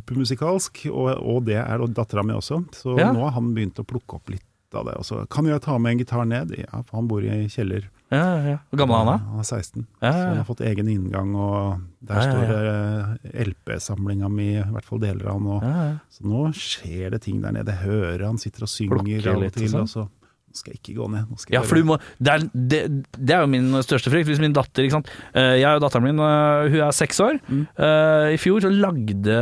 supermusikalsk, 0.00 0.86
og, 0.90 1.10
og 1.20 1.44
det 1.48 1.58
er 1.60 1.84
dattera 1.92 2.22
mi 2.24 2.32
også. 2.32 2.62
Så 2.72 2.96
Ja. 2.98 3.12
nå 3.12 3.20
har 3.26 3.32
han 3.36 3.54
begynt 3.54 3.78
å 3.78 3.84
plukke 3.84 4.16
opp 4.16 4.30
litt 4.30 4.42
av 4.72 4.86
det. 4.86 4.94
Også. 4.96 5.28
kan 5.28 5.44
jeg 5.46 5.60
ta 5.62 5.76
med 5.78 5.92
en 5.92 5.98
gitar 5.98 6.24
ned, 6.26 6.52
ja, 6.58 6.82
for 6.82 6.96
han 6.96 7.08
bor 7.08 7.20
i 7.22 7.46
kjeller. 7.48 7.88
Ja, 8.10 8.24
ja. 8.42 8.56
Hvor 8.70 8.80
gammel 8.80 8.96
er 8.96 9.04
han 9.04 9.06
da? 9.06 9.16
Han 9.30 9.38
er 9.42 9.46
16. 9.46 9.86
Ja, 10.02 10.10
Så 10.12 10.22
han 10.26 10.36
har 10.40 10.46
fått 10.48 10.60
egen 10.66 10.88
inngang, 10.90 11.34
og 11.38 11.80
der 12.02 12.24
står 12.26 13.44
LP-samlinga 13.46 14.28
mi, 14.32 14.48
i 14.58 14.64
hvert 14.66 14.84
fall 14.88 14.98
deler 15.02 15.28
av 15.30 15.44
den. 15.44 15.98
Så 16.10 16.26
nå 16.26 16.48
skjer 16.56 17.14
det 17.14 17.22
ting 17.26 17.40
der 17.44 17.54
nede. 17.54 17.70
Jeg 17.76 17.86
hører 17.86 18.26
han 18.26 18.40
sitter 18.42 18.66
og 18.66 18.72
synger 18.72 18.98
Plukker 18.98 19.30
av 19.30 19.36
og 19.38 19.44
litt, 19.44 19.54
til. 19.54 19.68
sånn. 19.70 19.86
Og 19.86 19.92
så 19.92 20.08
nå 20.50 20.58
skal 20.58 20.72
jeg 20.74 20.80
ikke 20.80 20.96
gå 20.98 21.06
ned. 21.12 21.30
Ja, 21.54 21.60
for 21.62 21.78
du 21.78 21.84
må 21.86 21.96
det 22.18 22.32
er, 22.32 22.44
det, 22.52 22.80
det 23.14 23.34
er 23.36 23.44
jo 23.44 23.50
min 23.52 23.68
største 23.86 24.10
frykt. 24.10 24.26
Hvis 24.26 24.40
min 24.42 24.54
datter 24.56 24.82
ikke 24.82 24.96
sant? 24.98 25.10
Eh, 25.30 25.60
Jeg 25.60 25.78
og 25.78 25.84
datteren 25.84 26.08
min, 26.08 26.18
eh, 26.18 26.70
hun 26.72 26.82
er 26.88 26.96
seks 26.96 27.20
år. 27.22 27.38
Mm. 27.46 27.62
Eh, 27.78 28.26
I 28.34 28.40
fjor 28.42 28.64
så 28.66 28.72
lagde 28.74 29.38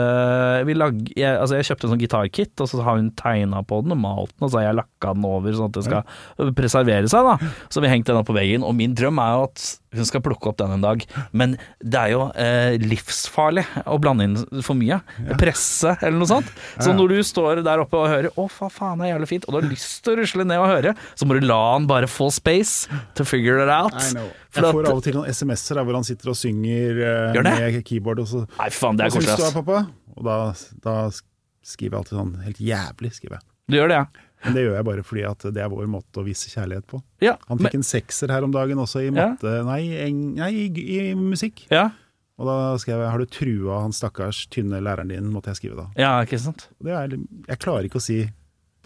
vi 0.68 0.76
lag, 0.76 1.00
jeg, 1.16 1.32
altså 1.32 1.56
jeg 1.56 1.68
kjøpte 1.70 1.88
en 1.88 1.94
sånn 1.94 2.02
gitarkit, 2.04 2.52
og 2.60 2.68
så 2.68 2.82
har 2.84 3.00
hun 3.00 3.08
tegna 3.16 3.62
på 3.64 3.80
den 3.86 3.96
og 3.96 4.02
malt 4.04 4.34
den, 4.36 4.44
og 4.44 4.52
så 4.52 4.60
har 4.60 4.68
jeg 4.68 4.78
lakka 4.82 5.14
den 5.16 5.28
over 5.32 5.56
sånn 5.56 5.70
at 5.72 5.78
det 5.80 5.86
skal 5.88 6.54
preservere 6.60 7.08
seg. 7.10 7.24
da 7.32 7.52
Så 7.72 7.80
vi 7.84 7.88
hengte 7.92 8.12
den 8.12 8.20
opp 8.20 8.28
på 8.28 8.36
veggen. 8.36 8.66
Og 8.68 8.76
min 8.76 8.92
drøm 8.98 9.20
er 9.24 9.38
jo 9.38 9.46
at 9.48 9.68
hun 9.96 10.04
skal 10.04 10.20
plukke 10.20 10.50
opp 10.50 10.58
den 10.60 10.74
en 10.76 10.84
dag. 10.84 11.00
Men 11.32 11.56
det 11.80 11.96
er 11.96 12.12
jo 12.12 12.26
eh, 12.36 12.76
livsfarlig 12.84 13.64
å 13.88 13.96
blande 14.02 14.26
inn 14.28 14.36
for 14.60 14.76
mye. 14.76 15.00
Presse 15.40 15.94
eller 16.02 16.18
noe 16.20 16.28
sånt. 16.28 16.50
Så 16.76 16.92
når 16.92 17.14
du 17.16 17.22
står 17.24 17.62
der 17.64 17.80
oppe 17.80 17.96
og 17.96 18.10
hører 18.12 18.28
'Å, 18.34 18.44
faen, 18.52 18.70
faen, 18.74 18.98
det 19.00 19.08
er 19.08 19.14
jævlig 19.16 19.30
fint', 19.32 19.48
og 19.48 19.54
du 19.54 19.60
har 19.62 19.70
lyst 19.72 20.02
til 20.04 20.12
å 20.12 20.18
rusle 20.20 20.44
ned 20.44 20.60
og 20.60 20.68
høre, 20.68 20.92
så 21.18 21.26
må 21.28 21.38
du 21.38 21.46
la 21.46 21.58
han 21.74 21.86
bare 21.90 22.06
få 22.10 22.30
space 22.34 22.88
to 23.14 23.24
figure 23.24 23.62
it 23.64 23.70
out. 23.72 23.94
Jeg 23.98 24.64
får 24.64 24.88
av 24.90 24.96
og 24.96 25.02
til 25.04 25.14
noen 25.18 25.28
SMS-er 25.30 25.82
hvor 25.84 25.94
han 25.98 26.06
sitter 26.06 26.30
og 26.32 26.38
synger 26.38 27.02
eh, 27.08 27.42
med 27.42 27.82
keyboard. 27.88 28.22
Og 28.24 28.28
så 28.30 28.44
Nei, 28.58 28.70
faen, 28.74 28.96
det 28.98 29.06
er 29.08 29.14
koselig, 29.16 29.36
ass. 29.38 29.54
pappa? 29.58 29.82
Og 30.18 30.24
da, 30.26 30.38
da 30.84 30.96
skriver 31.68 31.92
jeg 31.94 32.00
alltid 32.02 32.18
sånn 32.18 32.32
helt 32.46 32.60
jævlig, 32.64 33.12
skriver 33.18 33.38
jeg. 33.38 33.46
Du 33.68 33.76
gjør 33.76 33.88
det, 33.92 34.00
ja. 34.00 34.24
Men 34.46 34.54
det 34.54 34.62
gjør 34.62 34.76
jeg 34.78 34.86
bare 34.86 35.02
fordi 35.02 35.22
at 35.26 35.44
det 35.52 35.62
er 35.64 35.70
vår 35.72 35.88
måte 35.90 36.20
å 36.20 36.24
vise 36.24 36.46
kjærlighet 36.52 36.86
på. 36.86 37.00
Ja, 37.26 37.32
Han 37.48 37.58
men, 37.58 37.66
fikk 37.66 37.74
en 37.80 37.86
sekser 37.88 38.30
her 38.30 38.44
om 38.46 38.52
dagen 38.54 38.78
også 38.78 39.02
i 39.02 39.08
Ja. 39.10 39.32
Nei, 39.66 39.80
en, 40.06 40.20
nei 40.38 40.50
i, 40.54 40.68
i 40.94 40.98
musikk. 41.18 41.64
ja, 41.74 41.88
Og 42.38 42.46
da 42.46 42.54
skrev 42.78 43.00
jeg 43.02 43.10
'Har 43.10 43.18
du 43.18 43.26
trua 43.26 43.80
han 43.82 43.90
stakkars 43.92 44.46
tynne 44.48 44.78
læreren 44.80 45.08
din', 45.10 45.32
måtte 45.34 45.50
jeg 45.50 45.56
skrive 45.58 45.76
da. 45.76 45.86
ja, 45.98 46.12
ikke 46.22 46.38
sant. 46.38 46.68
Det 46.80 46.92
er, 46.94 47.18
jeg 47.48 47.58
klarer 47.58 47.84
ikke 47.90 47.98
å 47.98 48.06
si 48.06 48.30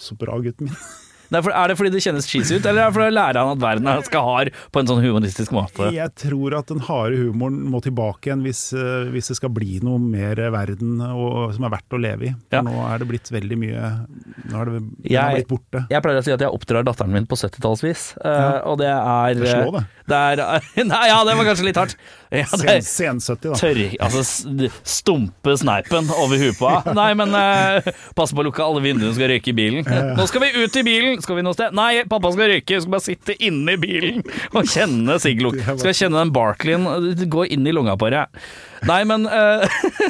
'så 0.01 0.17
bra, 0.17 0.41
gutten 0.41 0.69
min'. 0.69 0.77
Nei, 1.33 1.41
for 1.43 1.55
er 1.57 1.69
det 1.73 1.77
fordi 1.81 1.91
det 1.95 2.03
kjennes 2.05 2.27
cheesy 2.29 2.59
ut, 2.61 2.67
eller 2.69 2.83
er 2.85 2.91
det 2.91 2.97
fordi 2.99 3.15
lærer 3.17 3.39
han 3.41 3.53
at 3.57 3.63
verden 3.63 3.89
er- 3.89 4.03
skal 4.07 4.23
hard 4.27 4.51
på 4.73 4.81
en 4.83 4.91
sånn 4.91 5.01
humoristisk 5.03 5.53
måte? 5.57 5.89
Jeg 5.97 6.13
tror 6.21 6.59
at 6.59 6.67
den 6.69 6.83
harde 6.85 7.17
humoren 7.17 7.63
må 7.73 7.81
tilbake 7.83 8.29
igjen 8.29 8.43
hvis, 8.45 8.61
eh, 8.77 9.09
hvis 9.15 9.29
det 9.33 9.37
skal 9.41 9.49
bli 9.57 9.79
noe 9.83 9.99
mer 9.99 10.37
verden 10.53 11.01
og, 11.01 11.55
som 11.57 11.65
er 11.65 11.73
verdt 11.79 11.97
å 11.97 12.01
leve 12.03 12.29
i. 12.29 12.33
For 12.51 12.59
Ja. 12.59 12.63
nå 12.63 12.77
er 12.93 12.99
det 13.03 13.09
blitt 13.09 13.31
veldig 13.33 13.59
mye 13.59 14.07
Nå 14.53 14.61
er 14.61 14.65
det, 14.67 14.83
Jeg- 15.11 15.35
blitt 15.47 15.49
borte. 15.49 15.87
Jeg 15.89 16.03
pleier 16.03 16.19
å 16.21 16.25
si 16.25 16.33
at 16.33 16.41
jeg 16.41 16.51
oppdrar 16.53 16.85
datteren 16.85 17.11
min 17.13 17.27
på 17.27 17.37
70-tallsvis, 17.39 18.17
ja. 18.25 18.61
og 18.69 18.79
det 18.79 18.89
er 18.93 19.35
Det 19.35 19.49
slår 19.49 19.73
det. 19.79 19.85
det 20.09 20.19
er, 20.39 20.61
Nei, 20.85 21.07
ja, 21.09 21.25
det 21.25 21.37
var 21.39 21.45
kanskje 21.49 21.65
litt 21.65 21.77
hardt. 21.81 21.97
Ja, 22.33 22.45
det 22.57 22.69
er, 22.69 22.81
Sen, 22.81 23.21
sen 23.21 23.37
70, 23.37 23.53
da. 23.53 23.57
tørr, 23.61 23.97
altså 24.01 24.71
stumpe 24.85 25.55
sneipen 25.59 26.09
over 26.17 26.37
huet 26.41 26.57
på 26.59 26.69
henne. 26.69 26.95
Nei, 26.97 27.13
men 27.19 27.35
eh, 27.37 27.91
passe 28.19 28.35
på 28.35 28.43
å 28.43 28.47
lukke 28.49 28.65
alle 28.65 28.83
vinduene, 28.85 29.15
skal 29.17 29.29
røyke 29.33 29.53
i 29.53 29.57
bilen. 29.57 29.85
Nå 30.17 30.27
skal 30.29 30.45
vi 30.47 30.51
ut 30.65 30.77
i 30.77 30.83
bilen! 30.87 31.22
Skal 31.23 31.39
vi 31.39 31.45
noe 31.47 31.57
sted? 31.57 31.75
Nei, 31.77 32.05
pappa 32.11 32.33
skal 32.35 32.53
røyke, 32.53 32.81
skal 32.83 32.95
bare 32.95 33.05
sitte 33.05 33.37
inne 33.39 33.77
i 33.77 33.81
bilen 33.81 34.21
og 34.53 34.69
kjenne 34.69 35.19
siggluk. 35.23 35.59
Skal 35.81 35.97
kjenne 35.97 36.21
den 36.21 36.35
Barclayen 36.35 36.87
gå 37.33 37.47
inn 37.55 37.67
i 37.67 37.75
lunga 37.75 37.97
på 38.01 38.11
deg. 38.13 38.43
Nei, 38.89 39.01
men 39.07 39.29
uh, 39.31 39.63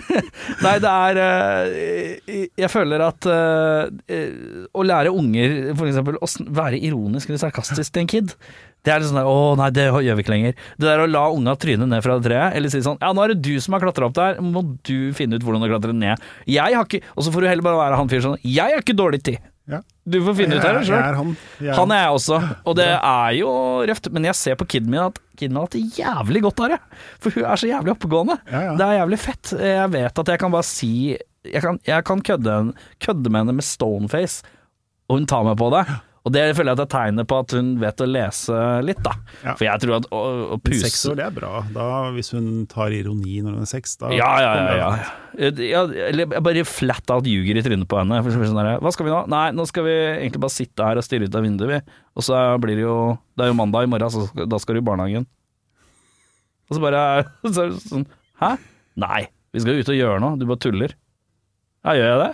Nei, 0.64 0.76
det 0.80 0.88
er 0.88 1.18
uh, 1.20 2.36
Jeg 2.56 2.70
føler 2.72 3.02
at 3.04 3.28
uh, 3.28 3.84
å 4.72 4.86
lære 4.86 5.12
unger 5.12 5.74
eksempel 5.74 6.16
å 6.16 6.28
være 6.48 6.80
ironisk 6.80 7.28
eller 7.28 7.42
sarkastisk 7.42 7.92
til 7.92 8.06
en 8.06 8.12
kid 8.14 8.36
det 8.82 8.90
er 8.90 8.98
litt 8.98 9.12
sånn 9.12 9.20
der, 9.20 9.28
å 9.30 9.54
nei, 9.58 9.68
det 9.74 9.84
gjør 9.86 10.16
vi 10.18 10.24
ikke 10.24 10.32
lenger. 10.32 10.56
Det 10.74 10.88
der 10.88 11.04
å 11.04 11.06
la 11.06 11.22
unga 11.30 11.54
tryne 11.60 11.86
ned 11.86 12.02
fra 12.02 12.16
det 12.18 12.26
treet, 12.26 12.56
eller 12.58 12.72
si 12.72 12.82
sånn 12.82 12.98
ja, 12.98 13.12
nå 13.14 13.22
er 13.22 13.34
det 13.34 13.44
du 13.46 13.54
som 13.62 13.76
har 13.76 13.84
klatra 13.84 14.08
opp 14.08 14.16
der, 14.18 14.40
må 14.42 14.64
du 14.82 15.12
finne 15.14 15.38
ut 15.38 15.46
hvordan 15.46 15.62
du 15.62 15.70
klatrer 15.70 15.94
ned. 15.94 16.24
Jeg 16.50 16.74
har 16.74 16.88
ikke 16.88 17.04
Og 17.14 17.22
så 17.22 17.34
får 17.34 17.44
du 17.44 17.50
heller 17.50 17.66
bare 17.66 17.78
være 17.78 18.00
han 18.00 18.10
fyren 18.10 18.26
sånn, 18.26 18.42
jeg 18.42 18.74
har 18.74 18.82
ikke 18.82 18.98
dårlig 18.98 19.22
tid. 19.28 19.38
Ja. 19.70 19.78
Du 20.04 20.18
får 20.26 20.34
finne 20.34 20.56
ut 20.58 20.64
av 20.66 20.78
det 20.80 20.86
sjøl. 20.88 21.02
Han. 21.16 21.34
Jeg 21.62 21.70
er 21.70 21.76
Han 21.78 21.92
er 21.94 22.00
jeg 22.02 22.14
også, 22.16 22.38
og 22.66 22.76
det 22.78 22.88
er 22.98 23.34
jo 23.38 23.50
røft. 23.88 24.08
Men 24.14 24.26
jeg 24.26 24.38
ser 24.38 24.56
på 24.58 24.66
kiden 24.74 24.90
min 24.90 25.04
at 25.04 25.20
kiden 25.38 25.58
har 25.58 25.68
hatt 25.68 25.76
det 25.76 25.84
jævlig 26.00 26.42
godt 26.48 26.62
av 26.64 26.72
det. 26.74 26.78
For 27.22 27.36
hun 27.36 27.46
er 27.46 27.60
så 27.62 27.70
jævlig 27.70 27.94
oppegående. 27.94 28.38
Ja, 28.50 28.62
ja. 28.68 28.72
Det 28.80 28.88
er 28.88 28.96
jævlig 28.98 29.20
fett. 29.22 29.52
Jeg 29.62 29.92
vet 29.94 30.22
at 30.24 30.32
jeg 30.34 30.42
kan 30.42 30.54
bare 30.54 30.66
si 30.66 30.90
Jeg 31.42 31.62
kan, 31.62 31.78
jeg 31.86 32.04
kan 32.06 32.20
kødde, 32.22 32.56
kødde 33.02 33.30
med 33.30 33.40
henne 33.42 33.54
med 33.58 33.66
stoneface, 33.66 34.44
og 35.10 35.18
hun 35.18 35.26
tar 35.26 35.42
meg 35.46 35.56
på 35.58 35.70
det. 35.74 35.86
Og 36.22 36.30
det 36.30 36.42
føler 36.54 36.70
jeg 36.70 36.76
at 36.76 36.78
det 36.78 36.84
er 36.84 36.92
tegnet 36.92 37.26
på 37.26 37.36
at 37.42 37.52
hun 37.56 37.70
vet 37.82 38.02
å 38.04 38.06
lese 38.06 38.58
litt, 38.86 39.00
da. 39.02 39.12
Ja. 39.42 39.54
For 39.58 39.66
jeg 39.66 39.82
tror 39.82 39.94
at 39.96 40.04
å, 40.14 40.20
å 40.54 40.58
puse 40.62 40.84
Seks 40.84 41.00
år, 41.10 41.16
det 41.18 41.24
er 41.24 41.32
bra. 41.34 41.62
Da, 41.74 41.86
hvis 42.14 42.30
hun 42.36 42.44
tar 42.70 42.94
ironi 42.94 43.40
når 43.42 43.56
hun 43.56 43.64
er 43.64 43.70
seks, 43.70 43.96
da 43.98 44.12
Ja, 44.14 44.28
ja, 44.38 44.52
ja. 44.54 44.76
ja. 44.78 45.50
ja 45.66 45.80
eller 45.82 46.36
jeg 46.36 46.44
bare 46.46 46.64
flat 46.68 47.10
out 47.10 47.26
ljuger 47.26 47.58
i 47.58 47.64
trynet 47.66 47.90
på 47.90 47.98
henne. 47.98 48.20
Det 48.22 48.36
sånn 48.36 48.60
der, 48.60 48.76
Hva 48.84 48.92
skal 48.94 49.08
vi 49.08 49.14
nå? 49.14 49.18
Nei, 49.34 49.48
nå 49.58 49.66
skal 49.66 49.86
vi 49.88 49.96
egentlig 49.96 50.44
bare 50.44 50.54
sitte 50.54 50.86
her 50.86 51.00
og 51.00 51.06
stirre 51.06 51.26
ut 51.26 51.38
av 51.40 51.42
vinduet, 51.48 51.72
vi. 51.72 51.98
Og 52.14 52.28
så 52.28 52.44
blir 52.62 52.78
det 52.78 52.86
jo 52.86 52.96
Det 53.34 53.46
er 53.46 53.50
jo 53.50 53.58
mandag 53.58 53.88
i 53.88 53.90
morgen, 53.90 54.14
så 54.14 54.28
skal, 54.28 54.46
da 54.52 54.62
skal 54.62 54.78
du 54.78 54.82
i 54.84 54.86
barnehagen. 54.92 55.26
Og 56.70 56.78
så 56.78 56.84
bare 56.86 57.02
så 57.56 57.66
sånn 57.82 58.06
Hæ? 58.38 58.52
Nei, 59.02 59.24
vi 59.50 59.64
skal 59.64 59.82
ut 59.82 59.90
og 59.90 59.98
gjøre 59.98 60.22
noe. 60.22 60.38
Du 60.38 60.46
bare 60.46 60.62
tuller. 60.62 60.94
Ja, 61.82 61.98
gjør 61.98 62.08
jeg 62.12 62.22
det? 62.22 62.32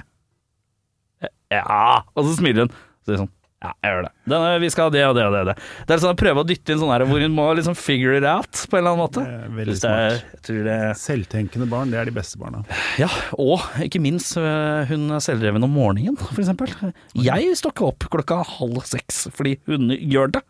Ja. 1.56 2.04
Og 2.12 2.28
så 2.28 2.36
smiler 2.36 2.66
hun. 2.66 2.78
Så 3.00 3.16
er 3.16 3.22
sånn 3.24 3.34
ja, 3.58 3.72
jeg 3.82 3.90
gjør 3.90 4.04
det. 4.06 4.10
Denne, 4.30 4.50
vi 4.62 4.68
skal 4.70 4.86
ha 4.86 4.92
det 4.94 5.00
og 5.08 5.16
det 5.16 5.24
og 5.26 5.32
det. 5.34 5.40
det. 5.48 5.54
er 5.88 5.92
er 5.96 6.02
sånn 6.04 6.14
å 6.14 6.18
prøve 6.20 6.42
å 6.44 6.46
dytte 6.46 6.74
inn 6.74 6.78
sånn 6.78 6.92
her 6.94 7.02
hvor 7.10 7.22
hun 7.24 7.34
må 7.34 7.46
liksom 7.58 7.74
figure 7.78 8.14
it 8.20 8.26
out 8.28 8.52
på 8.54 8.78
en 8.78 8.84
eller 8.84 8.92
annen 8.92 9.02
måte. 9.02 9.24
Det 9.26 9.38
er 9.48 9.56
veldig 9.56 9.76
er, 9.90 10.18
jeg 10.36 10.42
tror 10.46 10.60
det 10.68 10.76
Selvtenkende 11.00 11.68
barn, 11.70 11.90
det 11.90 11.98
er 11.98 12.06
de 12.06 12.14
beste 12.14 12.38
barna. 12.38 12.62
ja, 13.02 13.10
og 13.34 13.64
ikke 13.82 14.02
minst 14.04 14.38
øh, 14.38 14.86
hun 14.92 15.08
er 15.16 15.24
selvdreven 15.24 15.66
om 15.66 15.74
morgenen, 15.74 16.18
for 16.20 16.38
eksempel. 16.44 16.70
Jeg 17.18 17.58
står 17.58 17.74
ikke 17.74 17.88
opp 17.90 18.08
klokka 18.14 18.44
halv 18.58 18.78
seks 18.86 19.24
fordi 19.34 19.56
hun 19.66 19.90
gjør 19.96 20.38
det. 20.38 20.44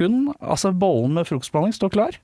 Hun, 0.00 0.24
altså 0.42 0.74
bollen 0.74 1.14
med 1.14 1.30
frokostblanding 1.30 1.78
står 1.78 1.94
klar. 1.94 2.18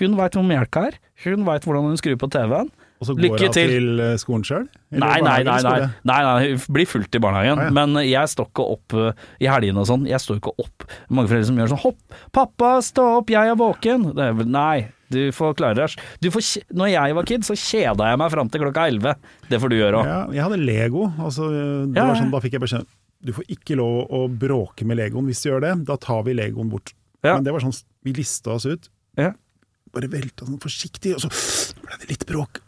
Hun 0.00 0.16
veit 0.18 0.34
hvor 0.34 0.48
melka 0.48 0.88
er, 0.88 0.96
hun 1.26 1.44
veit 1.46 1.68
hvordan 1.68 1.92
hun 1.92 2.00
skrur 2.00 2.16
på 2.24 2.32
TV-en. 2.32 2.72
Og 3.04 3.10
så 3.10 3.14
går 3.20 3.42
hun 3.44 3.52
til. 3.52 4.00
eh, 4.00 4.14
skolen 4.22 4.44
sjøl? 4.48 4.64
Nei, 4.94 5.18
nei, 5.20 5.36
nei, 5.44 5.58
nei, 5.66 5.74
nei, 6.08 6.18
nei, 6.24 6.56
blir 6.72 6.88
fulgt 6.88 7.14
i 7.18 7.20
barnehagen. 7.20 7.60
Ah, 7.60 7.68
ja. 7.68 7.74
Men 7.76 8.00
jeg 8.00 8.30
står 8.32 8.48
ikke 8.48 8.64
opp 8.78 8.96
øh, 8.96 9.12
i 9.44 9.48
helgene 9.50 9.82
og 9.84 9.88
sånn. 9.90 10.08
Jeg 10.08 10.22
står 10.24 10.40
ikke 10.40 10.54
opp. 10.64 10.88
Mange 11.12 11.28
foreldre 11.28 11.50
som 11.50 11.60
gjør 11.60 11.72
sånn 11.74 11.82
Hopp, 11.84 12.18
pappa, 12.32 12.72
stå 12.86 13.04
opp, 13.20 13.32
jeg 13.34 13.52
er 13.52 13.60
våken. 13.60 14.08
Det 14.16 14.28
er 14.32 14.48
nei, 14.48 14.88
du 15.12 15.20
får 15.36 15.52
klare 15.60 15.76
deg. 15.84 15.98
Du 16.24 16.30
får, 16.32 16.48
når 16.72 16.92
jeg 16.94 17.14
var 17.20 17.28
kid, 17.28 17.44
så 17.46 17.54
kjeda 17.60 18.08
jeg 18.14 18.22
meg 18.24 18.32
fram 18.34 18.48
til 18.50 18.64
klokka 18.64 18.88
elleve. 18.88 19.14
Det 19.52 19.60
får 19.62 19.74
du 19.74 19.76
gjøre 19.82 20.00
òg. 20.00 20.08
Ja, 20.08 20.18
jeg 20.40 20.46
hadde 20.48 20.60
Lego. 20.64 21.06
Altså, 21.20 21.50
det 21.52 22.00
Ja, 22.00 22.08
var 22.08 22.14
ja. 22.16 22.20
sånn, 22.24 22.32
da 22.34 22.40
fikk 22.42 22.56
jeg 22.58 22.64
beskjed 22.64 22.88
Du 23.24 23.32
får 23.36 23.46
ikke 23.54 23.76
lov 23.78 24.10
å 24.12 24.24
bråke 24.32 24.84
med 24.88 24.98
Legoen. 25.02 25.28
Hvis 25.28 25.44
du 25.44 25.50
gjør 25.52 25.62
det, 25.68 25.74
da 25.92 25.96
tar 26.00 26.24
vi 26.26 26.34
Legoen 26.40 26.72
bort. 26.72 26.94
Ja. 27.24 27.36
Men 27.36 27.44
det 27.46 27.52
var 27.54 27.62
sånn 27.64 27.76
Vi 28.04 28.12
lista 28.16 28.56
oss 28.56 28.66
ut. 28.68 28.88
Ja. 29.20 29.30
Bare 29.94 30.08
velta 30.10 30.44
sånn 30.48 30.58
forsiktig, 30.58 31.12
og 31.14 31.22
så 31.22 31.30
ble 31.84 31.94
det 32.02 32.08
litt 32.10 32.24
bråk. 32.26 32.58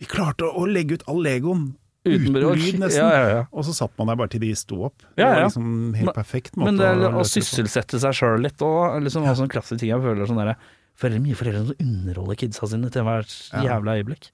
Vi 0.00 0.08
klarte 0.10 0.48
å, 0.48 0.54
å 0.62 0.66
legge 0.68 0.98
ut 0.98 1.06
all 1.10 1.20
Legoen. 1.24 1.70
Uten 2.00 2.32
Uten, 2.32 2.56
lyd, 2.56 2.78
nesten. 2.80 3.02
Ja, 3.04 3.08
ja, 3.12 3.24
ja. 3.28 3.40
Og 3.52 3.66
så 3.68 3.74
satt 3.76 3.92
man 4.00 4.08
der 4.08 4.16
bare 4.16 4.30
til 4.32 4.40
de 4.40 4.54
sto 4.56 4.78
opp. 4.88 5.02
Ja, 5.20 5.26
Det 5.26 5.30
var 5.34 5.42
liksom 5.50 5.72
helt 5.98 6.14
perfekt 6.16 6.54
måte 6.56 6.70
Men 6.70 6.78
det 6.80 6.86
er 6.88 7.02
å 7.10 7.20
å 7.20 7.24
sysselsette 7.28 8.00
seg 8.00 8.16
sjøl 8.16 8.40
litt 8.40 8.64
òg. 8.64 9.02
Liksom, 9.04 9.26
ha 9.28 9.34
sånn 9.36 9.50
klassisk 9.52 9.82
ting 9.82 9.92
jeg 9.92 10.00
føler 10.00 10.28
sånn 10.30 10.40
derre 10.40 10.56
Foreldre, 11.00 11.20
mye 11.24 11.36
foreldre 11.38 11.60
som 11.64 11.78
underholder 11.80 12.36
kidsa 12.36 12.66
sine 12.68 12.88
til 12.92 13.04
hvert 13.06 13.30
jævla 13.64 13.94
øyeblikk. 13.96 14.26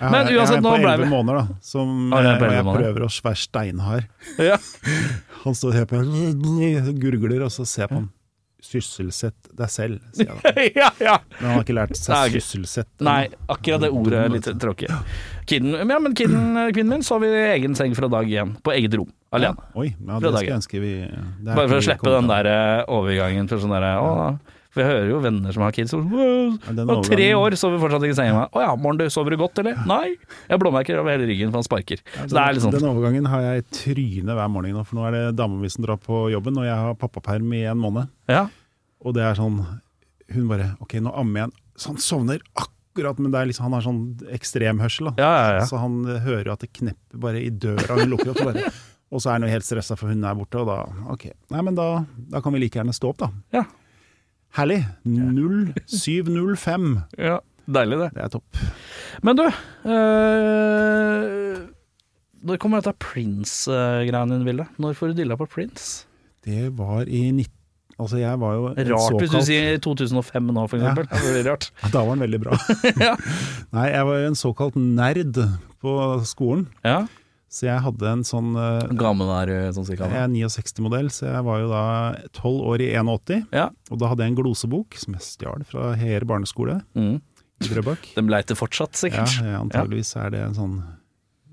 Men 0.00 0.24
ble 0.24 0.30
vi 0.30 0.38
jeg 0.38 0.54
er 0.54 0.62
på 0.64 0.70
elleve 0.78 0.92
11 0.94 1.10
måneder, 1.12 1.36
da. 1.36 1.56
Som 1.60 2.14
Ah, 2.16 2.22
jeg 2.24 2.38
på 2.40 2.46
og 2.46 2.54
11 2.54 2.56
jeg 2.56 2.78
prøver 2.78 3.04
å 3.04 3.08
være 3.26 3.40
steinhard. 3.42 4.06
Ja. 4.40 4.56
Han 5.42 5.58
står 5.58 5.76
helt 5.80 5.92
på 5.92 6.00
gurgler, 7.02 7.44
og 7.44 7.52
så 7.52 7.66
ser 7.68 7.84
jeg 7.84 7.92
på 7.92 7.98
han. 8.00 8.08
Sysselsett 8.64 9.50
deg 9.58 9.68
selv, 9.70 10.00
sier 10.16 10.30
han. 10.32 10.58
ja, 10.80 10.88
ja. 11.04 11.16
Men 11.36 11.44
han 11.44 11.58
har 11.58 11.64
ikke 11.66 11.76
lært 11.76 11.92
Nei, 11.92 12.00
seg 12.00 12.14
ok. 12.30 12.36
sysselsette. 12.38 13.04
Nei, 13.04 13.20
akkurat 13.52 13.82
det 13.84 13.90
ordet 13.92 14.22
er 14.22 14.32
litt 14.32 14.48
tråkig. 14.62 14.88
Kiden, 15.50 15.74
ja, 15.82 15.98
men 16.00 16.16
kiden, 16.16 16.46
kvinnen 16.72 16.94
min 16.96 17.04
sov 17.04 17.26
i 17.28 17.32
egen 17.52 17.76
seng 17.76 17.92
fra 17.98 18.08
dag 18.12 18.30
én, 18.32 18.54
på 18.64 18.72
eget 18.72 18.96
rom, 18.96 19.10
alene. 19.36 19.68
Oi, 19.76 19.90
ja, 19.92 20.18
det 20.24 20.32
skal 20.32 20.48
jeg 20.48 20.56
ønske 20.56 20.80
vi 20.80 20.94
Bare 21.44 21.66
for 21.68 21.76
å 21.76 21.84
slippe 21.84 22.14
den 22.16 22.30
der 22.32 22.48
eh, 22.48 22.84
overgangen 22.96 23.50
for 23.52 23.60
sånn 23.60 23.76
derre 23.76 23.92
å, 24.00 24.14
For 24.74 24.82
jeg 24.82 24.90
hører 24.90 25.10
jo 25.12 25.18
venner 25.22 25.54
som 25.54 25.62
har 25.62 25.74
kids 25.76 25.92
som 25.94 26.02
«Åh, 26.10 26.56
Om 26.82 27.04
tre 27.06 27.28
år 27.38 27.54
sover 27.58 27.78
fortsatt 27.78 28.02
ikke 28.08 28.16
i 28.16 28.18
senga. 28.18 28.46
Å 28.50 28.62
ja, 28.64 28.72
morgen 28.74 28.98
du, 28.98 29.04
sover 29.14 29.30
du 29.34 29.38
godt, 29.38 29.60
eller? 29.62 29.78
Nei. 29.86 30.16
Jeg 30.16 30.50
har 30.50 30.60
blåmerker 30.62 30.98
over 30.98 31.14
hele 31.14 31.28
ryggen, 31.30 31.52
for 31.52 31.60
han 31.62 31.66
sparker. 31.68 32.02
Ja, 32.16 32.26
Så 32.26 32.40
er 32.42 32.56
litt 32.56 32.64
sånn. 32.64 32.74
Den 32.74 32.88
overgangen 32.90 33.28
har 33.30 33.44
jeg 33.46 33.62
i 33.62 33.66
trynet 33.78 34.34
hver 34.34 34.50
morgen 34.50 34.74
nå, 34.74 34.82
for 34.88 34.98
nå 34.98 35.06
er 35.06 35.14
det 35.14 35.22
dama 35.38 35.70
som 35.70 35.86
drar 35.86 36.00
på 36.02 36.24
jobben, 36.34 36.58
og 36.58 36.66
jeg 36.66 36.74
har 36.74 36.98
pappaperm 36.98 37.54
i 37.54 37.62
en 37.70 37.78
måned. 37.80 38.10
Ja. 38.30 38.48
Og 39.04 39.14
det 39.14 39.22
er 39.26 39.36
sånn 39.38 39.58
Hun 40.32 40.46
bare 40.48 40.70
Ok, 40.80 40.94
nå 41.04 41.12
ammer 41.12 41.42
jeg 41.42 41.46
han. 41.50 41.54
Så 41.76 41.90
han 41.92 42.00
sovner 42.00 42.42
akkurat, 42.56 43.18
men 43.20 43.34
er 43.36 43.46
liksom, 43.50 43.66
han 43.68 43.76
har 43.76 43.84
sånn 43.84 44.02
ekstremhørsel, 44.34 45.10
da. 45.10 45.14
Ja, 45.20 45.30
ja, 45.36 45.54
ja. 45.60 45.64
Så 45.68 45.78
han 45.82 46.00
hører 46.08 46.50
jo 46.50 46.54
at 46.56 46.64
det 46.64 46.72
knepper 46.74 47.20
bare 47.26 47.42
i 47.44 47.50
døra 47.50 47.98
hun 48.00 48.10
lukker 48.14 48.32
opp. 48.32 48.42
og 48.42 48.50
Bare. 48.52 48.72
Og 49.14 49.22
så 49.22 49.30
er 49.30 49.44
jo 49.44 49.50
helt 49.52 49.66
stressa 49.66 49.94
for 49.98 50.10
hun 50.10 50.24
er 50.26 50.34
borte, 50.38 50.58
og 50.62 50.66
da 50.70 50.78
Ok, 51.14 51.28
nei, 51.54 51.62
men 51.66 51.76
da, 51.78 51.88
da 52.32 52.40
kan 52.42 52.54
vi 52.54 52.62
like 52.64 52.80
gjerne 52.80 52.94
stå 52.96 53.12
opp, 53.12 53.20
da. 53.26 53.30
Ja. 53.54 53.64
Herlig. 54.54 54.82
0705. 55.04 57.02
ja. 57.18 57.38
Deilig, 57.64 57.96
det. 57.96 58.10
Det 58.12 58.20
er 58.20 58.28
topp. 58.28 58.58
Men 59.24 59.38
du 59.38 59.44
øh, 59.88 61.54
Når 62.44 62.58
kommer 62.60 62.82
dette 62.84 62.92
Prince-greiene 63.00 64.36
inn 64.36 64.42
i 64.44 64.48
bildet? 64.50 64.68
Når 64.84 64.92
får 64.98 65.12
du 65.14 65.22
dilla 65.22 65.38
på 65.40 65.46
Prince? 65.48 66.04
Det 66.44 66.66
var 66.76 67.08
i 67.08 67.22
19... 67.32 67.48
Altså, 67.94 68.18
jeg 68.18 68.36
var 68.42 68.52
jo 68.58 68.64
Rart 68.74 68.88
Rart 68.90 69.16
hvis 69.22 69.30
du 69.32 69.38
sier 69.46 69.78
2005 69.80 70.48
nå, 70.52 70.64
for 70.68 70.76
Ja. 70.82 70.90
eksempel. 70.90 71.06
Det 71.14 71.32
blir 71.38 71.44
rart. 71.52 71.68
Da 71.94 72.02
var 72.04 72.16
den 72.18 72.24
veldig 72.26 72.40
bra. 72.42 72.58
ja. 73.06 73.14
Nei, 73.72 73.86
jeg 73.94 74.04
var 74.10 74.18
jo 74.20 74.26
en 74.32 74.38
såkalt 74.40 74.76
nerd 74.76 75.38
på 75.80 75.92
skolen. 76.28 76.66
ja. 76.84 77.04
Så 77.54 77.68
jeg 77.68 77.78
hadde 77.84 78.08
en 78.10 78.24
sånn 78.26 78.48
eh, 78.58 78.80
Hvor 78.88 78.98
gammel 78.98 79.28
er 79.36 79.46
du 79.52 79.54
sånn 79.76 79.86
cirka? 79.86 80.08
Jeg 80.10 80.24
er 80.24 80.32
69-modell, 80.32 81.10
så 81.14 81.28
jeg 81.30 81.44
var 81.46 81.60
jo 81.62 81.68
da 81.70 81.82
12 82.34 82.64
år 82.72 82.82
i 82.82 82.88
81. 82.98 83.44
Ja. 83.54 83.68
Og 83.94 84.00
da 84.02 84.10
hadde 84.10 84.26
jeg 84.26 84.32
en 84.34 84.38
glosebok 84.40 84.98
som 84.98 85.14
jeg 85.14 85.22
stjal 85.28 85.62
fra 85.68 85.92
Heer 86.00 86.26
barneskole 86.26 86.80
Mm. 86.98 87.20
i 87.62 87.70
Drøbak. 87.70 88.08
Den 88.16 88.26
leiter 88.32 88.58
fortsatt, 88.58 88.98
sikkert. 88.98 89.38
ja, 89.38 89.60
antageligvis 89.62 90.16
er 90.18 90.30
det 90.34 90.40
en 90.48 90.56
sånn 90.58 90.74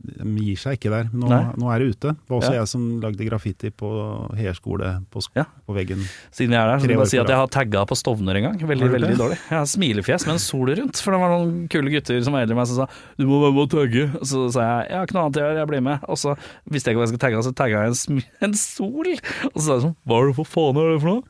De 0.01 0.25
gir 0.41 0.57
seg 0.57 0.77
ikke 0.79 0.89
der. 0.93 1.09
Nå, 1.13 1.27
nå 1.61 1.67
er 1.73 1.79
det 1.83 1.87
ute. 1.95 2.11
Det 2.17 2.29
var 2.31 2.39
også 2.39 2.53
Ja. 2.55 2.59
jeg 2.61 2.67
som 2.71 2.85
lagde 3.03 3.25
graffiti 3.27 3.69
på 3.69 3.89
Heer 4.37 4.53
skole 4.57 4.89
på, 5.13 5.21
Ja. 5.37 5.45
på 5.67 5.75
veggen. 5.77 6.01
Siden 6.31 6.51
jeg 6.55 6.61
er 6.61 6.67
der, 6.71 6.77
så 6.79 6.81
kan 6.81 6.89
jeg 6.89 6.97
bare 7.01 7.11
si 7.11 7.17
at 7.21 7.27
jeg 7.29 7.37
har 7.37 7.47
tagga 7.47 7.85
på 7.85 7.95
Stovner 7.99 8.35
en 8.39 8.43
gang. 8.49 8.57
Veldig, 8.59 8.89
veldig 8.91 9.17
dårlig. 9.19 9.37
Jeg 9.49 9.57
har 9.59 9.65
smilefjes 9.69 10.25
med 10.25 10.33
en 10.33 10.39
sol 10.39 10.67
rundt, 10.73 10.97
for 11.01 11.11
det 11.11 11.19
var 11.21 11.29
noen 11.37 11.67
kule 11.69 11.89
gutter 11.93 12.23
som 12.23 12.33
var 12.33 12.41
eldre 12.47 12.55
enn 12.55 12.61
meg 12.61 12.67
som 12.67 12.75
sa 12.81 12.87
du 13.17 13.25
må 13.27 13.41
være 13.43 13.53
med 13.53 13.63
og 13.65 13.69
tagge. 13.69 14.05
Og 14.19 14.25
så 14.25 14.51
sa 14.51 14.59
jeg 14.61 14.89
jeg 14.91 14.97
har 14.97 15.05
ikke 15.05 15.13
noe 15.19 15.25
annet 15.25 15.37
å 15.37 15.43
gjøre, 15.45 15.57
jeg 15.61 15.67
blir 15.67 15.81
med. 15.83 15.99
Og 16.09 16.17
så 16.17 16.37
visste 16.69 16.85
jeg 16.89 16.95
ikke 16.95 17.01
hva 17.01 17.05
jeg 17.07 17.13
skulle 17.13 17.25
tagge, 17.27 17.43
så 17.45 17.53
tagga 17.53 17.83
jeg 17.85 17.91
en, 17.91 18.23
en 18.49 18.53
sol. 18.53 19.05
Og 19.53 19.57
så 19.57 19.65
sa 19.67 19.73
jeg 19.77 19.85
sånn 19.85 19.95
hva 20.07 20.21
er 20.21 20.27
det 20.31 20.35
for 20.41 20.45
faen 20.45 20.77
er 20.81 20.93
det 20.95 21.01
for 21.01 21.09
noe? 21.13 21.23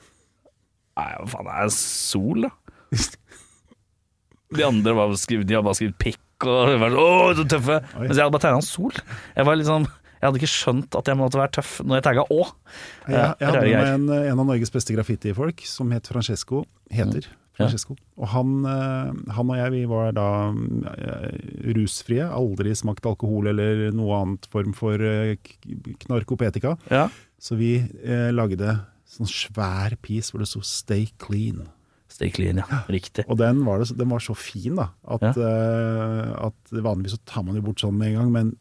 Nei, 0.97 1.11
hva 1.19 1.27
faen 1.35 1.47
er 1.51 1.63
en 1.67 1.75
sol, 1.75 2.41
da? 2.47 2.51
De 4.51 4.63
andre 4.67 4.93
var 4.97 5.13
skrevet, 5.15 5.47
de 5.47 5.55
hadde 5.55 5.63
bare 5.63 5.77
skrevet 5.79 5.97
pikk 6.01 6.19
og 6.47 6.75
var 6.81 6.93
så, 6.93 7.07
åh, 7.07 7.33
så 7.37 7.47
tøffe. 7.55 7.79
Oi. 7.97 8.05
Mens 8.07 8.15
jeg 8.17 8.23
hadde 8.25 8.35
bare 8.37 8.45
tegna 8.47 8.61
en 8.61 8.69
sol. 8.69 9.01
Jeg 9.35 9.45
var 9.49 9.59
liksom 9.59 9.89
jeg 10.21 10.27
hadde 10.29 10.37
ikke 10.37 10.53
skjønt 10.53 10.95
at 10.99 11.07
jeg 11.09 11.17
måtte 11.17 11.39
være 11.39 11.49
tøff 11.57 11.69
når 11.81 11.97
jeg 11.97 12.03
tagga 12.05 12.23
å. 12.29 12.43
Jeg, 13.09 13.35
jeg 13.41 13.47
hadde 13.47 13.61
med 13.65 13.87
en, 13.89 14.03
en 14.29 14.41
av 14.43 14.45
Norges 14.51 14.69
beste 14.69 14.93
graffitifolk 14.93 15.63
som 15.65 15.89
het 15.95 16.09
Francesco. 16.11 16.65
Heter 16.93 17.25
Mm. 17.51 17.65
Francesco. 17.65 17.95
Og 18.15 18.29
han, 18.31 18.51
eh, 18.65 19.33
han 19.35 19.49
og 19.51 19.57
jeg 19.59 19.71
vi 19.73 19.81
var 19.91 20.13
da 20.15 20.27
eh, 20.93 21.33
rusfrie. 21.75 22.23
Aldri 22.23 22.71
smakt 22.79 23.05
alkohol 23.05 23.49
eller 23.51 23.91
noe 23.91 24.21
annet 24.21 24.47
form 24.53 24.71
for 24.77 24.95
eh, 25.03 25.35
knarkopetika. 26.05 26.77
Ja. 26.89 27.09
Så 27.41 27.57
vi 27.59 27.73
eh, 27.81 28.29
lagde 28.31 28.77
sånn 29.11 29.27
svær 29.29 29.97
piece 30.01 30.31
hvor 30.31 30.39
det 30.41 30.47
sto 30.47 30.61
'Stay 30.63 31.09
clean'. 31.19 31.67
Stay 32.11 32.31
clean, 32.35 32.59
ja. 32.59 32.81
Riktig. 32.91 33.23
Og 33.31 33.39
den 33.39 33.63
var, 33.65 33.79
det, 33.81 33.95
den 33.97 34.11
var 34.11 34.21
så 34.23 34.35
fin, 34.37 34.75
da. 34.75 34.89
At, 35.07 35.23
uh, 35.39 36.49
at 36.49 36.75
vanligvis 36.75 37.15
så 37.15 37.21
tar 37.31 37.45
man 37.47 37.57
jo 37.57 37.63
bort 37.69 37.83
sånn 37.83 37.95
med 37.97 38.11
en 38.11 38.19
gang, 38.19 38.33
men 38.35 38.51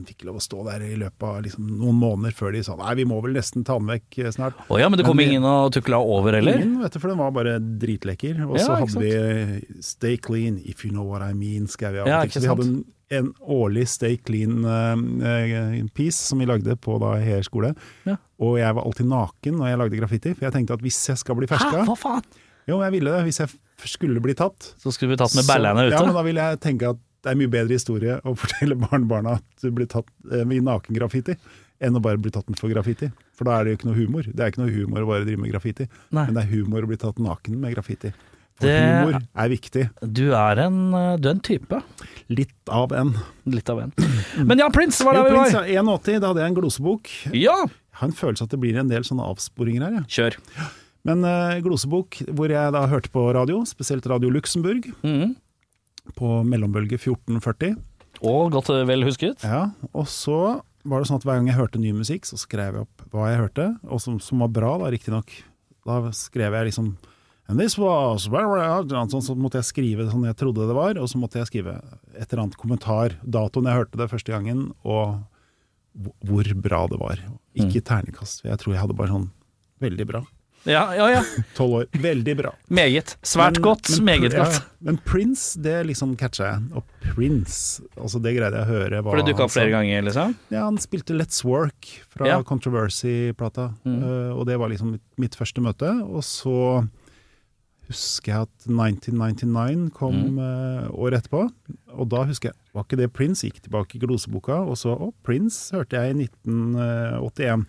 den 0.00 0.06
fikk 0.06 0.22
lov 0.28 0.36
å 0.38 0.40
stå 0.42 0.62
der 0.68 0.82
i 0.86 0.92
løpet 1.00 1.24
av 1.26 1.40
liksom, 1.44 1.66
noen 1.80 1.96
måneder 1.98 2.34
før 2.36 2.52
de 2.54 2.60
sa 2.64 2.76
nei, 2.78 2.92
vi 3.00 3.04
må 3.08 3.16
vel 3.24 3.34
nesten 3.36 3.64
ta 3.66 3.74
den 3.80 3.88
vekk 3.90 4.18
eh, 4.22 4.30
snart. 4.34 4.54
Å 4.70 4.74
ja, 4.80 4.86
men 4.90 4.98
det 5.00 5.06
kom 5.06 5.16
Men 5.18 5.28
ingen 5.32 5.46
og 5.48 5.72
tukla 5.74 5.96
over, 5.98 6.32
eller? 6.38 6.54
Ingen, 6.62 6.80
vet 6.84 6.92
du, 6.94 6.98
for 7.02 7.08
den 7.12 7.20
var 7.20 7.30
bare 7.36 7.52
dritlekker. 7.58 8.34
Og 8.46 8.54
Ja, 8.60 8.64
så 8.64 8.70
hadde 8.80 8.98
vi 9.02 9.10
eh, 9.18 9.50
'Stay 9.82 10.16
clean 10.22 10.54
if 10.64 10.78
you 10.86 10.92
know 10.94 11.06
what 11.10 11.22
I 11.26 11.32
mean', 11.34 11.68
skrev 11.70 11.92
jeg 11.98 12.04
Ja, 12.06 12.18
ikke 12.24 12.34
sant. 12.38 12.44
vi 12.46 12.52
hadde 12.54 12.66
en, 12.68 12.78
en 13.18 13.28
årlig 13.58 13.84
Stay 13.90 14.14
clean-piece 14.16 16.20
som 16.30 16.36
vi 16.38 16.46
lagde 16.48 16.72
på 16.78 16.92
da 17.02 17.10
Heer 17.20 17.42
skole. 17.46 17.70
Ja. 18.06 18.14
Og 18.40 18.52
jeg 18.62 18.70
var 18.76 18.82
alltid 18.86 19.06
naken 19.10 19.52
når 19.58 19.66
jeg 19.72 19.78
lagde 19.82 20.00
graffiti, 20.00 20.30
for 20.36 20.42
jeg 20.48 20.54
tenkte 20.54 20.72
at 20.78 20.84
hvis 20.86 21.00
jeg 21.10 21.18
skal 21.20 21.34
bli 21.36 21.46
ferska 21.50 21.76
Hæ, 21.82 21.86
hva 21.90 21.96
faen? 21.98 22.24
Jo, 22.68 22.80
jeg 22.82 22.92
ville 22.92 23.10
det. 23.16 23.22
Hvis 23.28 23.40
jeg 23.40 23.48
skulle 23.88 24.20
bli 24.20 24.34
tatt. 24.34 24.74
Så 24.82 24.92
skulle 24.92 25.10
du 25.12 25.16
bli 25.16 25.22
tatt 25.24 25.34
med 25.38 25.46
ballene 25.48 25.86
ute? 25.88 25.94
Ja, 25.96 26.02
men 26.04 26.14
da 26.14 26.22
ville 26.26 26.40
jeg 26.50 26.60
tenke 26.60 26.90
at 26.90 26.98
det 27.22 27.32
er 27.32 27.36
mye 27.36 27.50
bedre 27.52 27.76
historie 27.76 28.18
å 28.24 28.34
fortelle 28.42 28.76
barnebarna 28.80 29.38
at 29.40 29.64
du 29.64 29.70
blir 29.76 29.86
tatt 29.90 30.08
eh, 30.32 30.44
i 30.44 30.60
nakengraffiti, 30.64 31.36
enn 31.80 31.96
å 31.96 32.00
bare 32.04 32.20
bli 32.20 32.30
tatt 32.32 32.48
for 32.60 32.68
graffiti. 32.72 33.10
For 33.36 33.44
da 33.48 33.58
er 33.60 33.64
det 33.64 33.72
jo 33.72 33.78
ikke 33.80 33.88
noe 33.90 33.96
humor. 34.00 34.22
Det 34.28 34.40
er 34.44 34.52
ikke 34.52 34.62
noe 34.64 34.72
humor 34.74 35.04
å 35.04 35.08
bare 35.14 35.24
drive 35.24 35.40
med 35.40 35.52
graffiti, 35.52 35.86
Nei. 36.12 36.26
men 36.28 36.36
det 36.36 36.42
er 36.44 36.50
humor 36.54 36.84
å 36.84 36.90
bli 36.90 36.98
tatt 37.00 37.20
naken 37.20 37.56
med 37.60 37.72
graffiti. 37.76 38.12
For 38.60 38.68
Det- 38.68 38.80
humor 38.84 39.16
er 39.44 39.48
viktig. 39.48 39.84
Du 40.04 40.26
er 40.36 40.58
en, 40.66 40.78
eh, 40.94 41.16
du 41.16 41.28
er 41.28 41.32
en 41.32 41.40
type. 41.40 41.82
Litt 42.28 42.52
av 42.68 42.92
en. 42.92 43.14
Litt 43.48 43.70
av 43.72 43.80
en. 43.80 43.92
Men 44.44 44.58
ja, 44.60 44.68
Prince 44.68 45.00
var 45.04 45.14
der 45.16 45.30
vi 45.30 45.36
var. 45.36 45.64
ja, 45.72 45.82
81, 45.82 46.20
da 46.20 46.28
hadde 46.34 46.42
jeg 46.44 46.52
en 46.52 46.58
glosebok. 46.60 47.08
Ja! 47.32 47.56
Jeg 47.64 48.00
har 48.02 48.08
en 48.08 48.16
følelse 48.16 48.44
at 48.44 48.50
det 48.52 48.60
blir 48.60 48.76
en 48.80 48.88
del 48.92 49.02
sånne 49.08 49.24
avsporinger 49.28 49.82
her. 49.88 49.96
Ja. 50.00 50.04
kjør. 50.08 50.36
Men 51.08 51.24
uh, 51.24 51.56
glosebok 51.64 52.18
hvor 52.36 52.52
jeg 52.52 52.74
da 52.76 52.82
hørte 52.90 53.12
på 53.12 53.22
radio, 53.36 53.62
spesielt 53.68 54.06
Radio 54.10 54.32
Luxembourg, 54.32 54.84
mm. 55.04 55.36
på 56.18 56.32
mellombølge 56.44 56.98
1440. 57.00 57.78
Og 58.26 58.50
godt 58.52 58.68
eh, 58.74 58.84
vel 58.88 59.06
husket. 59.06 59.44
Ja, 59.46 59.70
og 59.96 60.08
så 60.12 60.60
var 60.84 61.00
det 61.00 61.08
sånn 61.08 61.20
at 61.20 61.24
hver 61.28 61.38
gang 61.38 61.48
jeg 61.48 61.56
hørte 61.60 61.80
ny 61.80 61.92
musikk, 61.96 62.26
så 62.28 62.36
skrev 62.40 62.76
jeg 62.76 62.84
opp 62.84 63.06
hva 63.12 63.30
jeg 63.30 63.40
hørte, 63.40 63.66
og 63.88 64.00
som, 64.02 64.18
som 64.20 64.44
var 64.44 64.52
bra, 64.52 64.74
da, 64.80 64.90
riktignok. 64.92 65.32
Da 65.88 66.02
skrev 66.16 66.56
jeg 66.58 66.72
liksom 66.72 66.94
And 67.50 67.58
this 67.58 67.74
was 67.80 68.28
sånn, 68.30 69.22
Så 69.24 69.34
måtte 69.34 69.58
jeg 69.58 69.66
skrive 69.66 70.04
sånn 70.06 70.22
jeg 70.28 70.36
trodde 70.38 70.68
det 70.68 70.76
var, 70.76 71.00
og 71.02 71.08
så 71.10 71.18
måtte 71.18 71.40
jeg 71.40 71.48
skrive 71.48 71.72
et 72.14 72.28
eller 72.30 72.44
annet 72.44 72.58
kommentar, 72.60 73.16
datoen 73.26 73.66
jeg 73.66 73.80
hørte 73.80 73.98
det 73.98 74.06
første 74.12 74.30
gangen, 74.30 74.68
og 74.84 75.18
hvor- 75.98 76.14
hvor 76.22 76.52
bra 76.54 76.86
det 76.86 77.00
var. 77.00 77.18
Ikke 77.58 77.82
ternekast, 77.82 78.44
Jeg 78.44 78.56
tror 78.58 78.74
jeg 78.74 78.80
hadde 78.80 78.94
bare 78.94 79.08
sånn 79.10 79.30
veldig 79.80 80.06
bra. 80.06 80.22
Ja, 80.68 80.82
ja, 80.94 81.06
ja. 81.14 81.22
Tolv 81.56 81.72
år. 81.78 81.86
Veldig 81.96 82.34
bra. 82.36 82.50
Meget. 82.68 83.14
Svært 83.24 83.56
Men- 83.56 83.62
godt, 83.64 83.88
men- 83.96 84.04
meget 84.04 84.32
ja, 84.36 84.44
godt. 84.44 84.58
Men 84.80 84.98
Prince, 85.08 85.58
det 85.60 85.86
liksom 85.88 86.16
catcha 86.20 86.44
jeg. 86.50 86.62
Og 86.76 86.84
Prince, 87.14 87.80
altså 87.96 88.20
det 88.20 88.34
greide 88.36 88.56
jeg 88.60 88.66
å 88.66 88.70
høre. 88.70 89.02
For 89.02 89.16
det 89.16 89.26
dukka 89.30 89.44
opp 89.48 89.50
flere 89.54 89.70
ganger, 89.72 90.02
liksom? 90.08 90.34
Ja, 90.52 90.64
han 90.68 90.76
spilte 90.78 91.16
Let's 91.16 91.42
Work 91.44 91.88
fra 92.12 92.26
Ja. 92.28 92.42
Controversy-plata, 92.42 93.70
Mm. 93.86 94.02
eh, 94.02 94.32
og 94.36 94.46
det 94.46 94.58
var 94.58 94.68
liksom 94.68 94.92
mitt, 94.92 95.02
mitt 95.18 95.34
første 95.36 95.60
møte. 95.64 95.88
Og 96.04 96.22
så 96.22 96.86
husker 97.90 98.32
jeg 98.32 98.42
at 98.46 98.68
1999 98.68 99.90
kom 99.96 100.14
Mm. 100.14 100.38
eh, 100.38 100.88
året 100.92 101.22
etterpå, 101.24 101.50
og 101.96 102.08
da 102.08 102.24
husker 102.24 102.50
jeg 102.50 102.54
Var 102.72 102.84
ikke 102.84 102.96
det 102.98 103.12
Prince? 103.12 103.42
Gikk 103.42 103.62
tilbake 103.64 103.96
i 103.96 103.98
gloseboka, 103.98 104.60
og 104.62 104.76
så 104.76 104.92
Å, 104.96 105.12
Prince 105.24 105.72
hørte 105.74 105.90
jeg 105.98 106.14
i 106.14 106.18
1981. 106.22 107.66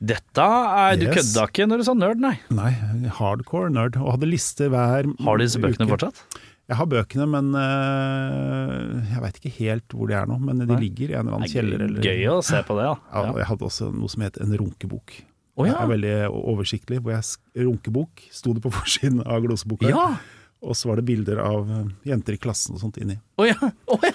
Dette 0.00 0.44
er 0.44 0.96
Du 1.00 1.06
Yes. 1.06 1.14
kødda 1.34 1.46
ikke 1.48 1.66
når 1.70 1.78
du 1.78 1.84
sa 1.84 1.94
nerd, 1.94 2.20
nei. 2.20 2.34
Nei, 2.50 2.72
hardcore 3.16 3.70
nerd, 3.72 3.96
og 3.96 4.12
hadde 4.16 4.28
liste 4.28 4.68
hver 4.68 5.06
uke. 5.08 5.22
Har 5.24 5.38
du 5.38 5.44
disse 5.44 5.58
bøkene 5.62 5.86
uke. 5.86 5.94
fortsatt? 5.96 6.22
Jeg 6.68 6.76
har 6.76 6.86
bøkene, 6.90 7.26
men 7.30 7.54
eh, 7.54 9.12
jeg 9.14 9.22
veit 9.22 9.38
ikke 9.40 9.52
helt 9.60 9.94
hvor 9.94 10.08
de 10.10 10.16
er 10.18 10.26
nå. 10.26 10.36
Men 10.42 10.58
de 10.64 10.66
Nei. 10.72 10.80
ligger 10.82 11.12
i 11.12 11.16
en 11.18 11.26
eller 11.26 11.38
annen 11.38 11.52
kjeller. 11.52 11.80
er 11.80 11.86
Eller, 11.88 12.02
gøy 12.02 12.26
å 12.32 12.42
se 12.44 12.60
på 12.66 12.76
det, 12.78 12.86
Ja, 12.90 13.22
ja. 13.22 13.32
jeg 13.40 13.46
hadde 13.52 13.68
også 13.68 13.90
noe 13.94 14.08
som 14.12 14.22
het 14.26 14.40
en 14.42 14.52
runkebok. 14.58 15.16
Å 15.56 15.64
Det 15.64 15.72
er 15.72 15.88
veldig 15.88 16.16
oversiktlig. 16.36 16.98
Hvor 17.00 17.14
jeg 17.16 17.64
Runkebok 17.64 18.26
sto 18.30 18.52
det 18.52 18.60
på 18.62 18.72
forsiden 18.74 19.22
av 19.26 19.40
gloseboka. 19.46 19.88
Ja. 19.88 20.18
Og 20.64 20.72
så 20.74 20.88
var 20.88 20.96
det 20.98 21.04
bilder 21.06 21.38
av 21.44 21.68
eh, 21.70 21.82
jenter 22.08 22.34
i 22.34 22.38
klassen 22.40 22.74
og 22.74 22.80
sånt 22.80 22.96
inni. 23.02 23.18
Å 23.38 23.44
ja. 23.50 23.56
Oh, 23.86 24.00
ja. 24.02 24.12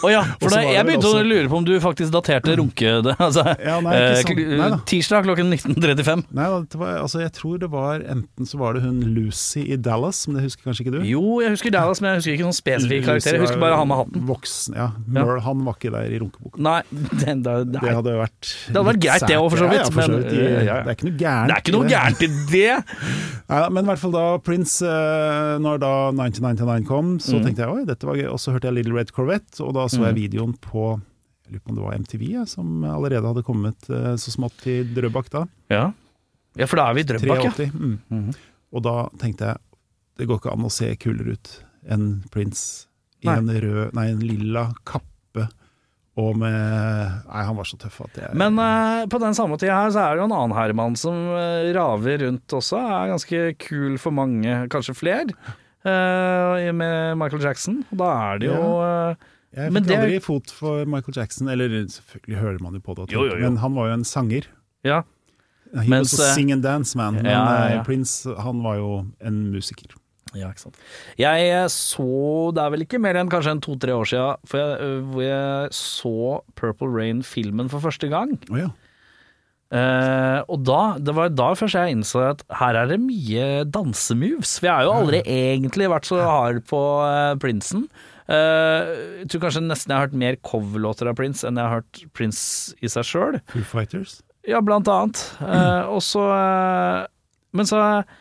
Oh, 0.00 0.08
ja. 0.08 0.20
For 0.40 0.48
da, 0.48 0.62
jeg 0.64 0.86
begynte 0.88 1.04
begynte 1.04 1.20
å 1.20 1.24
lure 1.28 1.48
på 1.52 1.56
om 1.60 1.64
du 1.68 1.74
faktisk 1.84 2.12
daterte 2.14 2.54
runke... 2.56 2.88
Altså, 3.20 3.42
Ja, 3.60 3.74
nei, 3.84 3.92
ikke 4.22 4.32
sånn. 4.32 4.54
Nei 4.56 4.68
da. 4.72 4.78
tirsdag 4.88 5.26
klokken 5.26 5.50
19.35. 5.52 6.22
Nei, 6.38 6.46
da, 6.48 6.60
det 6.72 6.80
var, 6.80 6.94
altså, 7.02 7.20
jeg 7.20 7.32
tror 7.36 7.58
det 7.60 7.68
var 7.74 8.00
enten 8.14 8.48
så 8.48 8.56
var 8.62 8.78
det 8.78 8.82
hun 8.86 9.02
Lucy 9.12 9.66
i 9.74 9.76
Dallas, 9.76 10.22
men 10.26 10.38
det 10.40 10.46
husker 10.46 10.64
kanskje 10.70 10.86
ikke 10.86 10.94
du? 10.96 10.98
Jo, 11.10 11.22
jeg 11.44 11.52
husker 11.52 11.74
Dallas, 11.76 12.00
men 12.00 12.14
jeg 12.14 12.22
husker 12.22 12.38
ikke 12.38 12.48
noen 12.48 12.56
spesifikke 12.56 13.06
karakter. 13.10 13.36
Jeg 13.36 13.44
husker 13.44 13.60
bare 13.66 13.76
han 13.82 13.90
med 13.92 14.00
hatten. 14.00 14.24
Voksen, 14.32 14.78
ja. 14.80 14.88
Merle, 15.06 15.36
Han 15.44 15.62
var 15.68 15.76
ikke 15.76 15.92
der 15.98 16.16
i 16.16 16.22
runkeboka. 16.24 16.62
Nei, 16.70 16.78
den, 17.20 17.44
da, 17.44 17.58
Det 17.68 17.84
nei. 17.84 17.94
hadde 18.00 18.16
vært 18.22 18.40
Det 18.48 18.78
hadde 18.80 18.86
vært 18.88 19.02
greit 19.04 19.28
det 19.28 19.36
òg, 19.42 19.50
for 19.52 19.60
så 19.66 19.68
vidt, 19.74 19.84
Ja, 19.84 19.92
ja, 19.92 20.00
men. 20.00 20.16
De- 20.24 20.40
eh, 20.40 20.48
ja, 20.48 20.64
ja. 20.64 20.80
Det 20.88 20.94
er 20.94 20.96
ikke 20.96 21.10
noe 21.10 21.20
gærent. 21.20 21.52
det 21.52 21.58
er 21.58 21.64
ikke 21.66 21.76
noe 21.76 21.84
det. 21.84 21.94
gærent 21.98 22.24
i 22.24 22.32
det! 22.56 22.74
Nei, 23.50 23.62
men 23.76 23.84
i 23.84 23.90
hvert 23.92 24.00
fall 24.06 24.16
da 24.16 24.24
Prince, 24.46 24.80
eh, 24.86 25.49
når 25.58 25.78
da 25.82 25.92
1999 26.12 26.86
kom, 26.86 27.18
så 27.18 27.36
Mm. 27.38 27.44
tenkte 27.44 27.64
jeg 27.64 27.68
oi, 27.74 27.84
dette 27.84 28.06
var 28.06 28.16
gøy. 28.16 28.28
Og 28.30 28.38
så 28.38 28.52
hørte 28.52 28.68
jeg 28.68 28.74
Little 28.74 28.94
Red 28.94 29.10
Corvette, 29.12 29.60
og 29.64 29.74
da 29.74 29.86
så 29.88 30.04
jeg 30.06 30.14
videoen 30.14 30.54
på 30.60 31.00
jeg 31.50 31.52
lurer 31.58 31.64
på 31.64 31.70
om 31.70 31.76
det 31.76 31.82
var 31.84 31.98
MTV, 31.98 32.22
ja, 32.30 32.44
som 32.46 32.84
allerede 32.84 33.26
hadde 33.26 33.42
kommet 33.42 33.90
eh, 33.90 34.14
så 34.14 34.30
smått 34.30 34.54
til 34.62 34.84
Drøbak 34.94 35.30
da. 35.30 35.46
Ja. 35.68 35.92
ja, 36.56 36.66
for 36.66 36.76
da 36.76 36.90
er 36.90 36.94
vi 36.94 37.00
i 37.00 37.04
Drøbak, 37.10 37.42
ja. 37.44 37.50
83. 37.50 37.72
Mm. 37.74 37.98
Mhm. 38.08 38.34
Og 38.72 38.82
da 38.86 39.08
tenkte 39.18 39.48
jeg 39.50 39.58
det 40.20 40.28
går 40.28 40.38
ikke 40.38 40.52
an 40.52 40.66
å 40.68 40.70
se 40.70 40.94
kulere 40.96 41.32
ut 41.34 41.64
enn 41.90 42.22
Prince 42.30 42.86
i 43.24 43.28
en 43.28 43.48
rød, 43.48 43.92
nei, 43.94 44.06
en 44.12 44.20
lilla 44.20 44.68
kappe. 44.84 45.06
Og 46.18 46.34
med 46.36 46.50
Nei, 47.30 47.42
han 47.46 47.54
var 47.56 47.64
så 47.68 47.76
tøff 47.78 48.00
at 48.02 48.16
jeg 48.18 48.34
Men 48.36 48.58
uh, 48.58 49.06
på 49.10 49.20
den 49.22 49.34
samme 49.38 49.56
tida 49.60 49.76
her 49.78 49.92
så 49.94 50.02
er 50.02 50.16
det 50.16 50.24
jo 50.24 50.26
en 50.26 50.34
annen 50.36 50.56
herremann 50.56 50.96
som 50.98 51.14
uh, 51.30 51.68
raver 51.76 52.18
rundt 52.26 52.54
også. 52.58 52.80
Er 52.82 53.12
ganske 53.12 53.42
kul 53.62 53.94
for 54.02 54.10
mange, 54.16 54.56
kanskje 54.74 54.96
flere, 54.98 55.30
uh, 55.86 56.72
med 56.74 57.14
Michael 57.20 57.42
Jackson. 57.46 57.84
Og 57.92 58.02
da 58.02 58.10
er 58.32 58.42
det 58.42 58.50
jo 58.50 58.58
Jeg 59.54 59.70
fikk 59.70 59.78
fikk 59.78 59.86
det- 59.86 59.98
aldri 60.00 60.18
fot 60.22 60.50
for 60.54 60.84
Michael 60.86 61.16
Jackson, 61.16 61.48
eller 61.48 61.68
selvfølgelig 61.90 62.38
hører 62.42 62.60
man 62.62 62.74
jo 62.74 62.80
på 62.80 62.94
det, 62.98 63.08
Jo, 63.14 63.24
jo, 63.26 63.36
jo. 63.38 63.46
men 63.46 63.56
han 63.62 63.74
var 63.74 63.88
jo 63.88 63.94
en 64.00 64.04
sanger. 64.04 64.46
Ja. 64.84 65.02
He 65.74 65.86
Mens, 65.88 66.12
was 66.12 66.20
a 66.20 66.34
sing 66.34 66.50
and 66.50 66.62
dance 66.66 66.96
man, 66.98 67.14
men 67.14 67.26
ja, 67.30 67.68
ja, 67.76 67.82
Prince 67.86 68.26
han 68.42 68.62
var 68.62 68.76
jo 68.76 69.06
en 69.22 69.52
musiker. 69.52 69.94
Ja, 70.36 70.50
ikke 70.50 70.66
sant. 70.66 70.76
Jeg 71.18 71.48
eh, 71.50 71.66
så, 71.74 72.10
det 72.54 72.62
er 72.62 72.74
vel 72.74 72.84
ikke 72.86 73.00
mer 73.02 73.18
enn 73.18 73.32
kanskje 73.32 73.56
en 73.56 73.64
to-tre 73.64 73.96
år 73.96 74.10
siden, 74.10 74.44
for 74.50 74.62
jeg, 74.62 74.76
øh, 74.84 75.00
hvor 75.10 75.26
jeg 75.26 75.74
så 75.76 76.14
Purple 76.60 76.92
Rain-filmen 76.94 77.72
for 77.72 77.82
første 77.82 78.10
gang. 78.12 78.36
Oh, 78.50 78.60
ja. 78.60 78.70
Eh, 79.70 80.40
og 80.50 80.64
da, 80.66 80.80
det 80.98 81.14
var 81.14 81.28
da 81.30 81.52
først 81.54 81.78
jeg 81.78 81.94
innså 81.94 82.24
at 82.32 82.40
her 82.58 82.78
er 82.78 82.90
det 82.90 82.98
mye 83.02 83.66
dansemoves. 83.70 84.56
Vi 84.62 84.70
har 84.70 84.86
jo 84.86 84.96
aldri 84.98 85.20
egentlig 85.22 85.90
vært 85.92 86.08
så 86.10 86.18
hard 86.26 86.64
på 86.70 86.80
uh, 87.06 87.36
Prinsen. 87.42 87.86
Eh, 88.30 88.90
jeg 89.22 89.30
tror 89.32 89.46
kanskje 89.46 89.62
nesten 89.64 89.90
jeg 89.90 89.98
har 89.98 90.06
hørt 90.06 90.20
mer 90.22 90.36
coverlåter 90.46 91.08
av 91.10 91.16
Prince 91.18 91.46
enn 91.46 91.58
jeg 91.58 91.66
har 91.66 91.80
hørt 91.80 92.02
Prince 92.14 92.76
i 92.78 92.90
seg 92.90 93.06
sjøl. 93.08 93.38
Foo 93.50 93.66
Fighters. 93.66 94.20
Ja, 94.46 94.62
blant 94.64 94.88
annet. 94.88 95.20
Mm. 95.42 95.90
og 95.92 96.00
så 96.04 96.22
eh, 96.32 97.08
Men 97.56 97.66
så, 97.66 97.80
eh, 97.82 98.18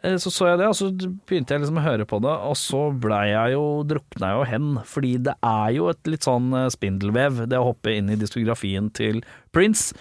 så 0.00 0.30
så 0.32 0.46
jeg 0.48 0.60
det, 0.62 0.68
og 0.70 0.76
så 0.78 0.86
begynte 1.28 1.52
jeg 1.52 1.60
liksom 1.60 1.78
å 1.80 1.84
høre 1.84 2.06
på 2.08 2.20
det, 2.24 2.32
og 2.32 2.54
så 2.56 2.86
blei 2.96 3.26
jeg 3.34 3.52
jo 3.52 3.64
drukna 3.88 4.32
jo 4.32 4.46
hen. 4.48 4.70
Fordi 4.88 5.12
det 5.28 5.34
er 5.44 5.74
jo 5.76 5.90
et 5.92 6.08
litt 6.08 6.24
sånn 6.24 6.48
eh, 6.56 6.70
spindelvev, 6.72 7.42
det 7.50 7.60
å 7.60 7.70
hoppe 7.72 7.92
inn 7.98 8.08
i 8.12 8.18
diskografien 8.20 8.88
til 8.96 9.20
Prince. 9.52 9.92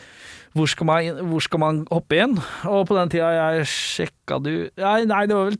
Hvor 0.56 0.72
skal, 0.72 0.88
man, 0.90 1.20
hvor 1.30 1.44
skal 1.46 1.62
man 1.62 1.84
hoppe 1.92 2.22
inn? 2.24 2.40
Og 2.70 2.88
på 2.90 2.96
den 2.98 3.12
tida 3.12 3.30
jeg 3.36 3.68
sjekka 3.70 4.40
du 4.42 4.52
Nei, 4.80 5.04
nei 5.06 5.22
det 5.30 5.38
var 5.38 5.52
vel 5.52 5.60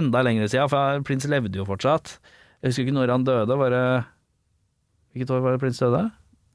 enda 0.00 0.24
lengre 0.24 0.48
sida, 0.50 0.66
for 0.72 1.04
Prince 1.06 1.30
levde 1.30 1.60
jo 1.60 1.68
fortsatt. 1.68 2.16
Jeg 2.62 2.72
husker 2.72 2.88
ikke 2.88 2.96
når 2.96 3.12
han 3.14 3.28
døde. 3.28 3.60
Var 3.60 3.76
det 3.76 3.86
Hvilket 5.12 5.32
år 5.36 5.42
var 5.44 5.54
det 5.54 5.60
Prince 5.60 5.84
døde? 5.84 6.06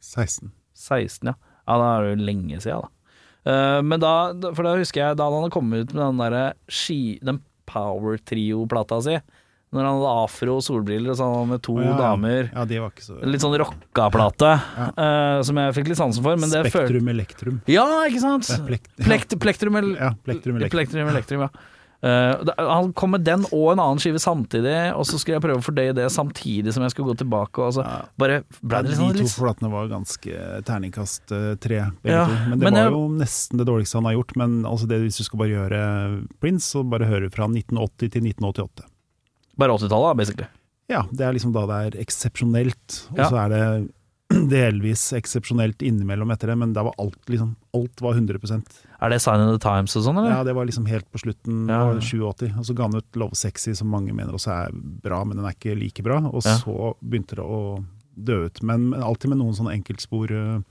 16. 0.02 0.50
16, 0.74 1.30
ja. 1.30 1.38
Ja, 1.68 1.76
da 1.78 1.88
er 1.92 2.06
det 2.06 2.14
jo 2.16 2.26
lenge 2.26 2.62
siden, 2.64 2.86
da. 2.88 2.97
Eh, 3.46 3.82
men 3.86 4.02
da, 4.02 4.14
for 4.54 4.66
da 4.66 4.78
husker 4.80 5.04
jeg 5.04 5.20
da 5.20 5.28
han 5.30 5.44
hadde 5.44 5.54
kommet 5.56 5.86
ut 5.86 5.94
med 5.94 6.04
den 6.06 6.24
derre 6.24 6.46
ski... 6.72 7.20
Den 7.22 7.44
Power 7.68 8.16
Trio-plata 8.24 9.02
si. 9.04 9.18
Når 9.76 9.84
han 9.84 9.98
hadde 9.98 10.12
afro 10.24 10.54
og 10.56 10.64
solbriller 10.64 11.12
og 11.12 11.18
sånn 11.20 11.50
med 11.50 11.60
to 11.66 11.74
oh, 11.76 11.82
ja, 11.84 11.90
ja. 11.92 11.98
damer. 12.00 12.46
Ja, 12.54 12.64
det 12.70 12.78
var 12.80 12.94
ikke 12.94 13.04
så 13.04 13.18
Litt 13.28 13.44
sånn 13.44 13.58
rocka-plate, 13.60 14.52
eh, 14.88 15.40
som 15.44 15.60
jeg 15.60 15.76
fikk 15.76 15.90
litt 15.92 16.00
sansen 16.00 16.24
for. 16.24 16.40
Men 16.40 16.54
det 16.54 16.62
følte 16.70 16.86
Spektrum 16.86 17.10
Elektrum. 17.12 17.58
Ja, 17.68 17.84
ikke 18.08 18.22
sant? 18.24 18.48
Plekt- 18.70 18.94
Plekt, 19.04 19.36
plektrum, 19.44 19.76
el 19.82 19.90
Ja, 19.98 20.14
Plektrum 20.24 20.62
Elektrum. 20.62 20.78
Plektrum, 20.80 21.12
elektrum, 21.12 21.44
ja. 21.50 21.52
Da- 22.02 22.54
han 22.58 22.92
kom 22.94 23.12
med 23.16 23.24
den 23.26 23.42
og 23.52 23.72
en 23.74 23.80
annen 23.82 23.98
skive 24.00 24.20
samtidig, 24.22 24.94
og 24.96 25.02
så 25.10 25.18
skulle 25.18 25.40
jeg 25.40 25.42
prøve 25.48 25.58
å 25.62 25.66
fordøye 25.66 25.96
det 25.98 26.06
samtidig 26.14 26.72
som 26.76 26.84
jeg 26.86 26.92
skulle 26.94 27.10
gå 27.10 27.18
tilbake. 27.24 27.58
Og 27.66 27.74
så 27.74 27.84
Ja. 27.84 28.02
bare 28.18 28.44
ble 28.62 28.84
det 28.84 28.84
de 28.84 28.90
litt 28.90 28.98
sånn 29.00 29.14
to 29.18 29.24
litt 29.24 29.38
platene 29.40 29.72
var 29.72 29.88
ganske 29.90 30.64
terningkast 30.64 31.32
eh, 31.34 31.56
tre, 31.56 31.80
begge 32.04 32.14
Ja, 32.14 32.26
to. 32.28 32.34
Men 32.50 32.60
det 32.60 32.64
men 32.68 32.74
var 32.74 32.84
jeg- 32.84 32.92
jo 32.92 33.08
nesten 33.10 33.58
det 33.58 33.68
dårligste 33.68 33.94
han 33.96 34.06
har 34.06 34.14
gjort. 34.14 34.36
Men 34.38 34.64
altså 34.64 34.88
det, 34.88 35.02
hvis 35.02 35.18
du 35.18 35.24
skal 35.24 35.40
bare 35.40 35.50
gjøre 35.50 36.28
Prince, 36.40 36.66
så 36.72 36.84
bare 36.88 37.08
høre 37.10 37.32
fra 37.32 37.48
1980 37.48 38.12
til 38.12 38.22
1988. 38.22 38.86
Bare 39.58 39.72
80-tallet, 39.74 40.18
basically. 40.18 40.48
Ja, 40.90 41.02
det 41.12 41.22
er 41.22 41.34
liksom 41.34 41.52
da 41.52 41.66
det 41.66 41.96
er 41.96 42.00
eksepsjonelt, 42.06 43.10
og 43.12 43.18
Ja. 43.18 43.30
så 43.30 43.46
er 43.46 43.50
det 43.50 43.92
delvis 44.50 45.14
eksepsjonelt 45.14 45.78
innimellom 45.82 46.30
etter 46.32 46.48
det, 46.48 46.58
men 46.58 46.74
var 46.74 46.94
alt 47.00 47.26
liksom 47.28 47.56
Alt 47.74 48.02
var 48.02 48.14
100 48.14 48.40
Er 49.02 49.10
det 49.14 49.20
Sign 49.22 49.42
of 49.44 49.52
the 49.60 49.62
Times 49.62 49.94
og 49.96 50.04
sånn, 50.08 50.18
eller? 50.18 50.32
Ja, 50.32 50.44
det 50.44 50.56
var 50.58 50.66
liksom 50.66 50.88
helt 50.90 51.06
på 51.14 51.20
slutten 51.22 51.68
Ja. 51.70 51.84
av 51.92 52.00
87, 52.02 52.50
og 52.58 52.66
så 52.66 52.74
ga 52.76 52.84
han 52.88 52.96
ut 52.96 53.16
Love 53.16 53.36
Sexy, 53.36 53.74
som 53.76 53.90
mange 53.94 54.12
mener 54.14 54.34
også 54.34 54.50
er 54.68 54.72
bra, 54.74 55.24
men 55.24 55.38
den 55.38 55.46
er 55.46 55.54
ikke 55.54 55.78
like 55.78 56.02
bra, 56.04 56.18
og 56.26 56.42
Ja. 56.44 56.58
så 56.58 56.96
begynte 57.04 57.36
det 57.38 57.46
å 57.46 57.84
dø 58.18 58.46
ut. 58.48 58.64
Men, 58.64 58.90
men 58.90 59.04
alltid 59.04 59.30
med 59.30 59.38
noen 59.38 59.54
sånne 59.54 59.76
enkeltspor 59.78 60.32
uh, 60.32 60.62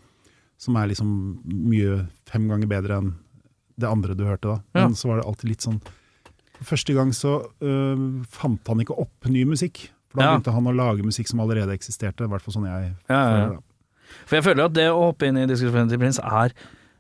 som 0.59 0.75
er 0.77 0.89
liksom 0.89 1.41
mye 1.47 2.09
fem 2.27 2.49
ganger 2.49 2.67
bedre 2.67 2.97
enn 2.99 3.15
det 3.79 3.87
andre 3.89 4.15
du 4.17 4.25
hørte 4.25 4.49
da. 4.49 4.59
Ja. 4.75 4.87
Men 4.89 4.95
så 4.97 5.07
var 5.09 5.21
det 5.21 5.27
alltid 5.27 5.51
litt 5.51 5.61
sånn 5.63 5.81
første 6.65 6.95
gang 6.97 7.13
så 7.13 7.45
uh, 7.63 8.25
fant 8.33 8.67
han 8.67 8.81
ikke 8.81 8.99
opp 8.99 9.29
ny 9.29 9.45
musikk. 9.45 9.91
For 10.09 10.19
da 10.19 10.25
Ja. 10.25 10.35
begynte 10.39 10.53
han 10.57 10.65
å 10.67 10.75
lage 10.75 11.05
musikk 11.05 11.29
som 11.29 11.39
allerede 11.41 11.71
eksisterte, 11.77 12.25
i 12.25 12.27
hvert 12.27 12.43
fall 12.43 12.55
sånn 12.55 12.67
jeg 12.67 12.95
Ja, 13.09 13.15
ja, 13.15 13.37
ja. 13.37 13.47
føler 13.47 13.55
da. 13.55 13.63
For 14.27 14.37
jeg 14.37 14.45
føler 14.45 14.65
at 14.65 14.73
det 14.73 14.87
å 14.91 15.01
hoppe 15.13 15.27
inn 15.29 15.37
i 15.37 15.47
diskografien 15.47 15.89
til 15.91 15.99
Prince 15.99 16.19
er 16.23 16.53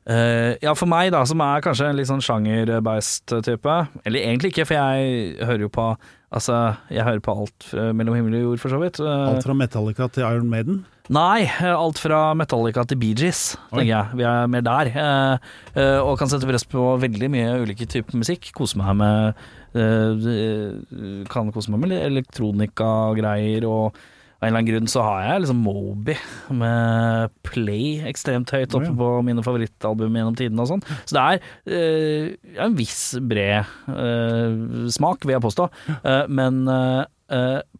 ja, 0.07 0.73
for 0.79 0.87
meg, 0.87 1.09
da, 1.11 1.25
som 1.27 1.40
er 1.42 1.64
kanskje 1.64 1.88
en 1.90 1.97
litt 1.99 2.07
sånn 2.07 2.23
sjangerbeist 2.23 3.33
type 3.42 3.73
Eller 4.07 4.23
egentlig 4.29 4.53
ikke, 4.53 4.66
for 4.69 4.79
jeg 4.79 5.35
hører 5.49 5.64
jo 5.66 5.73
på 5.75 5.88
Altså, 6.37 6.57
jeg 6.90 7.05
hører 7.07 7.21
på 7.23 7.33
alt 7.38 7.66
eh, 7.73 7.92
mellom 7.95 8.16
himmel 8.19 8.35
og 8.35 8.40
jord, 8.42 8.59
for 8.61 8.73
så 8.75 8.79
vidt. 8.83 8.99
Eh, 8.99 9.21
Alt 9.31 9.45
fra 9.47 9.55
Metallica 9.57 10.09
til 10.12 10.25
Iron 10.27 10.49
Maiden. 10.51 10.81
Nei, 11.14 11.45
eh, 11.47 11.71
alt 11.71 12.01
fra 12.03 12.33
Metallica 12.37 12.83
til 12.90 12.99
Bee 12.99 13.14
Gees, 13.16 13.53
tenker 13.71 13.87
jeg. 13.92 14.19
Vi 14.19 14.27
er 14.27 14.51
mer 14.51 14.64
der. 14.66 14.90
Eh, 14.90 15.47
eh, 15.79 16.01
og 16.03 16.19
kan 16.19 16.29
sette 16.29 16.49
press 16.51 16.66
på 16.69 16.83
veldig 17.01 17.31
mye 17.33 17.55
ulike 17.62 17.87
typer 17.88 18.19
musikk. 18.19 18.51
Kose 18.59 18.77
meg 18.83 18.99
med 18.99 19.38
eh, 19.79 20.27
eh, 20.35 21.23
Kan 21.31 21.55
kose 21.55 21.71
meg 21.73 21.87
med 21.87 21.95
elektronikagreier, 22.03 23.64
og 23.71 23.95
av 24.37 24.44
en 24.44 24.51
eller 24.51 24.61
annen 24.61 24.68
grunn 24.68 24.90
så 24.90 25.01
har 25.01 25.22
jeg 25.25 25.42
liksom 25.46 25.61
Moby 25.64 26.14
med 26.53 27.33
Play 27.46 28.03
ekstremt 28.05 28.51
høyt 28.53 28.75
oppe 28.77 28.90
på 28.99 29.09
mine 29.25 29.44
favorittalbum 29.44 30.18
gjennom 30.18 30.37
tidene 30.37 30.64
og 30.66 30.68
sånn. 30.75 30.85
Så 31.09 31.16
det 31.16 31.22
er 31.22 31.46
uh, 31.72 32.51
en 32.66 32.77
viss 32.77 33.01
bred 33.25 33.64
uh, 33.88 34.85
smak, 34.92 35.25
vil 35.25 35.38
jeg 35.38 35.44
påstå. 35.46 35.68
Uh, 36.05 36.27
men 36.29 36.66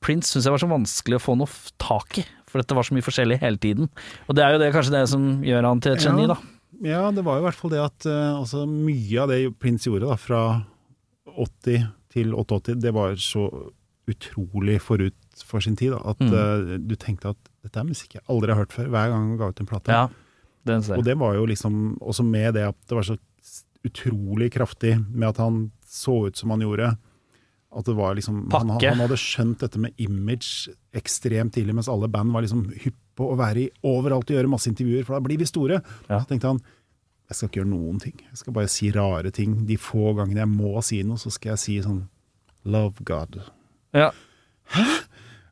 Prince 0.03 0.33
syns 0.33 0.49
jeg 0.49 0.55
var 0.57 0.62
så 0.64 0.71
vanskelig 0.71 1.21
å 1.21 1.23
få 1.23 1.37
noe 1.38 1.75
tak 1.83 2.23
i. 2.23 2.25
For 2.49 2.62
dette 2.62 2.75
var 2.79 2.87
så 2.88 2.97
mye 2.97 3.05
forskjellig 3.05 3.38
hele 3.42 3.61
tiden. 3.61 3.90
Og 4.27 4.38
det 4.38 4.42
er 4.42 4.57
jo 4.57 4.62
det, 4.62 4.73
kanskje 4.75 4.97
det 4.97 5.05
som 5.12 5.29
gjør 5.47 5.69
han 5.69 5.83
til 5.85 5.95
et 5.95 6.07
geni, 6.07 6.25
Ja. 6.25 6.35
da. 6.35 6.53
Ja, 6.85 7.03
det 7.14 7.23
var 7.25 7.38
jo 7.38 7.45
i 7.45 7.47
hvert 7.47 7.57
fall 7.57 7.73
det 7.73 7.79
at 7.81 8.07
altså, 8.09 8.64
mye 8.69 9.21
av 9.23 9.31
det 9.31 9.38
Prince 9.61 9.88
gjorde 9.88 10.11
da, 10.11 10.16
fra 10.21 10.40
80 11.37 11.87
til 12.12 12.35
88, 12.37 12.75
det 12.81 12.92
var 12.97 13.14
så 13.21 13.47
utrolig 14.11 14.81
forut 14.83 15.16
for 15.44 15.61
sin 15.61 15.77
tid. 15.77 15.92
Da, 15.92 16.01
at 16.11 16.18
Mm. 16.20 16.33
uh, 16.33 16.79
du 16.79 16.94
tenkte 16.96 17.31
at 17.35 17.37
dette 17.62 17.77
er 17.81 17.85
musikk 17.85 18.14
jeg 18.14 18.22
aldri 18.29 18.53
har 18.55 18.62
hørt 18.64 18.72
før, 18.72 18.87
hver 18.88 19.11
gang 19.11 19.29
han 19.29 19.37
ga 19.38 19.49
ut 19.51 19.61
en 19.61 19.66
plate. 19.66 19.88
Ja, 19.92 20.09
Og 20.99 21.05
det 21.05 21.16
var 21.18 21.35
jo 21.35 21.44
liksom 21.46 21.99
også 22.01 22.25
med 22.25 22.55
det 22.55 22.64
at 22.68 22.77
det 22.88 22.94
var 22.96 23.03
så 23.07 23.16
utrolig 23.87 24.51
kraftig 24.53 24.96
med 25.14 25.29
at 25.29 25.37
han 25.38 25.70
så 25.87 26.27
ut 26.27 26.37
som 26.37 26.51
han 26.51 26.61
gjorde. 26.61 26.96
At 27.77 27.85
det 27.85 27.94
var 27.94 28.14
liksom 28.16 28.49
han, 28.51 28.70
han 28.70 28.99
hadde 29.03 29.16
skjønt 29.20 29.59
dette 29.61 29.79
med 29.79 29.92
image 29.99 30.68
ekstremt 30.96 31.53
tidlig, 31.55 31.75
mens 31.75 31.88
alle 31.92 32.09
band 32.09 32.33
var 32.33 32.42
liksom 32.42 32.70
hypp 32.83 32.96
på 33.16 33.31
å 33.33 33.37
være 33.38 33.61
i 33.66 33.70
overalt 33.85 34.29
og 34.31 34.37
gjøre 34.37 34.49
masse 34.51 34.68
intervjuer, 34.70 35.05
for 35.05 35.14
da 35.16 35.20
blir 35.25 35.38
vi 35.38 35.46
store. 35.49 35.83
Ja. 36.09 36.20
Så 36.20 36.29
tenkte 36.29 36.49
han 36.55 36.61
jeg 37.27 37.35
skal 37.37 37.49
ikke 37.49 37.59
gjøre 37.61 37.70
noen 37.72 37.99
ting. 38.01 38.14
Jeg 38.31 38.38
skal 38.38 38.53
bare 38.55 38.68
si 38.70 38.90
rare 38.94 39.31
ting. 39.35 39.66
De 39.66 39.77
få 39.77 40.12
gangene 40.14 40.44
jeg 40.44 40.51
må 40.53 40.83
si 40.87 41.01
noe, 41.03 41.18
så 41.18 41.31
skal 41.35 41.55
jeg 41.57 41.59
si 41.59 41.79
sånn 41.83 42.05
Love 42.66 43.03
God. 43.07 43.40
Ja. 43.94 44.12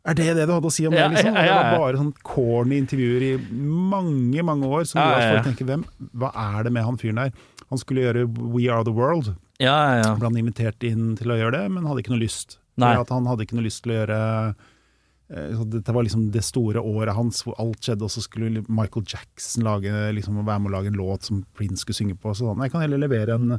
Er 0.05 0.14
det 0.19 0.27
det 0.37 0.45
du 0.47 0.53
hadde 0.53 0.69
å 0.69 0.73
si 0.75 0.85
om 0.87 0.93
Ja, 0.93 1.09
det? 1.09 1.17
liksom? 1.17 1.35
Det 1.35 1.49
var 1.49 1.79
bare 1.81 1.97
sånn 2.01 2.12
corny 2.23 2.77
intervjuer 2.83 3.23
i 3.25 3.33
mange, 3.64 4.43
mange 4.45 4.69
år 4.69 4.85
som 4.85 5.01
gjorde 5.01 5.23
at 5.23 5.31
folk 5.33 5.47
tenker 5.49 5.69
hvem, 5.71 5.85
hva 6.21 6.31
er 6.59 6.67
det 6.67 6.73
med 6.77 6.85
han 6.85 6.99
fyren 7.01 7.23
der? 7.23 7.33
Han 7.71 7.81
skulle 7.81 8.05
gjøre 8.05 8.27
We 8.53 8.69
Are 8.69 8.85
The 8.85 8.93
World, 8.93 9.33
Ja, 9.62 9.73
ja, 9.73 9.97
ja. 10.03 10.12
ble 10.19 10.29
han 10.29 10.37
invitert 10.43 10.83
inn 10.85 11.14
til 11.17 11.33
å 11.33 11.38
gjøre 11.40 11.57
det, 11.57 11.64
men 11.73 11.87
hadde 11.88 12.03
ikke 12.05 12.12
noe 12.12 12.21
lyst. 12.25 12.59
Han 12.79 13.27
hadde 13.31 13.47
ikke 13.47 13.57
noe 13.57 13.64
lyst 13.64 13.83
til 13.85 13.93
å 13.95 13.99
gjøre 14.03 14.21
det 14.21 14.71
Dette 15.73 15.93
var 15.97 16.05
liksom 16.05 16.27
det 16.35 16.43
store 16.45 16.83
året 16.85 17.14
hans 17.17 17.40
hvor 17.47 17.57
alt 17.59 17.81
skjedde, 17.81 18.05
og 18.05 18.12
så 18.12 18.21
skulle 18.23 18.61
Michael 18.69 19.07
Jackson 19.09 19.64
lage, 19.64 19.88
liksom, 20.12 20.37
være 20.45 20.61
med 20.61 20.69
å 20.71 20.75
lage 20.77 20.90
en 20.93 20.99
låt 21.01 21.25
som 21.25 21.40
Prince 21.57 21.81
skulle 21.81 21.97
synge 21.97 22.19
på. 22.21 22.35
Så 22.37 22.51
han, 22.53 22.61
jeg 22.61 22.75
kan 22.75 22.85
heller 22.85 23.01
levere 23.01 23.38
en 23.38 23.57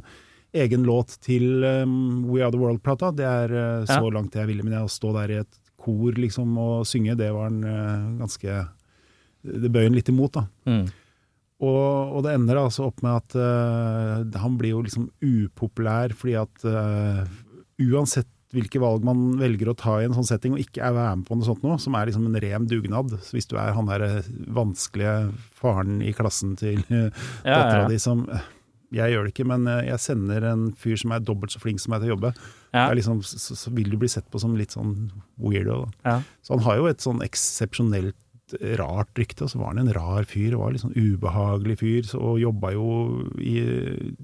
egen 0.56 0.86
låt 0.86 1.16
til 1.26 1.64
um, 1.66 2.22
We 2.30 2.40
Are 2.46 2.52
The 2.54 2.60
World-plata. 2.62 3.10
Det 3.18 3.26
er 3.26 3.50
uh, 3.50 3.84
så 3.84 3.98
Ja. 3.98 4.10
langt 4.14 4.38
jeg 4.38 4.46
ville, 4.46 4.62
men 4.62 4.78
å 4.78 4.86
stå 4.88 5.10
der 5.18 5.34
i 5.34 5.40
et 5.42 5.58
kor 5.86 6.20
liksom 6.20 6.58
og 6.60 6.86
synge, 6.88 7.16
det 7.18 7.30
var 7.34 7.48
han 7.48 7.62
eh, 7.64 8.06
ganske 8.20 8.60
Det 9.46 9.70
bøy 9.70 9.84
han 9.86 9.94
litt 9.96 10.10
imot, 10.10 10.40
da. 10.40 10.46
Mm. 10.66 10.86
Og, 11.64 12.16
og 12.16 12.24
det 12.26 12.34
ender 12.36 12.58
altså 12.60 12.90
opp 12.90 12.98
med 13.04 13.14
at 13.16 13.36
uh, 13.40 14.40
han 14.42 14.56
blir 14.60 14.74
jo 14.74 14.82
liksom 14.84 15.06
upopulær 15.24 16.12
fordi 16.12 16.34
at 16.36 16.66
uh, 16.68 17.22
uansett 17.80 18.28
hvilke 18.52 18.80
valg 18.80 19.04
man 19.04 19.38
velger 19.40 19.70
å 19.70 19.76
ta 19.76 19.96
i 20.00 20.06
en 20.06 20.14
sånn 20.16 20.28
setting, 20.28 20.54
og 20.54 20.62
ikke 20.62 20.84
er 20.84 20.94
være 20.96 21.16
med 21.18 21.26
på 21.28 21.36
noe 21.36 21.48
sånt 21.48 21.64
noe, 21.64 21.78
som 21.82 21.96
er 21.98 22.08
liksom 22.08 22.28
en 22.28 22.38
ren 22.40 22.68
dugnad. 22.68 23.16
Så 23.24 23.36
hvis 23.36 23.48
du 23.50 23.56
er 23.60 23.74
han 23.76 23.88
der 23.88 24.04
vanskelige 24.54 25.32
faren 25.56 25.98
i 26.04 26.12
klassen 26.16 26.54
til 26.60 26.82
uh, 26.90 27.08
Ja, 27.44 27.56
dattera 27.56 27.86
ja. 27.86 27.90
di 27.92 28.00
som 28.02 28.26
Jeg 28.94 29.12
gjør 29.12 29.26
det 29.26 29.32
ikke, 29.34 29.48
men 29.50 29.66
eh, 29.70 29.88
jeg 29.88 30.02
sender 30.02 30.46
en 30.52 30.68
fyr 30.78 30.98
som 31.00 31.14
er 31.16 31.24
dobbelt 31.24 31.54
så 31.54 31.62
flink 31.62 31.82
som 31.82 31.94
meg 31.94 32.04
til 32.04 32.12
å 32.12 32.14
jobbe. 32.14 32.34
Ja. 32.70 32.84
Det 32.84 32.90
er 32.90 33.00
liksom, 33.00 33.24
så, 33.26 33.56
så 33.58 33.72
vil 33.74 33.90
du 33.90 33.98
bli 34.00 34.10
sett 34.12 34.28
på 34.30 34.42
som 34.42 34.54
litt 34.58 34.76
sånn 34.76 34.94
weirdo. 35.42 35.86
Ja. 36.06 36.20
Så 36.46 36.54
han 36.54 36.64
har 36.66 36.78
jo 36.80 36.88
et 36.90 37.02
sånn 37.04 37.24
eksepsjonelt 37.26 38.18
rart 38.78 39.18
rykte, 39.18 39.44
og 39.44 39.50
så 39.50 39.58
var 39.58 39.72
han 39.72 39.80
en 39.82 39.94
rar 39.94 40.26
fyr, 40.28 40.54
og 40.54 40.60
var 40.62 40.74
litt 40.74 40.84
sånn 40.84 40.94
ubehagelig 40.94 41.78
fyr, 41.80 42.04
så, 42.06 42.20
og 42.22 42.38
jobba 42.38 42.70
jo 42.76 42.90
i 43.42 43.56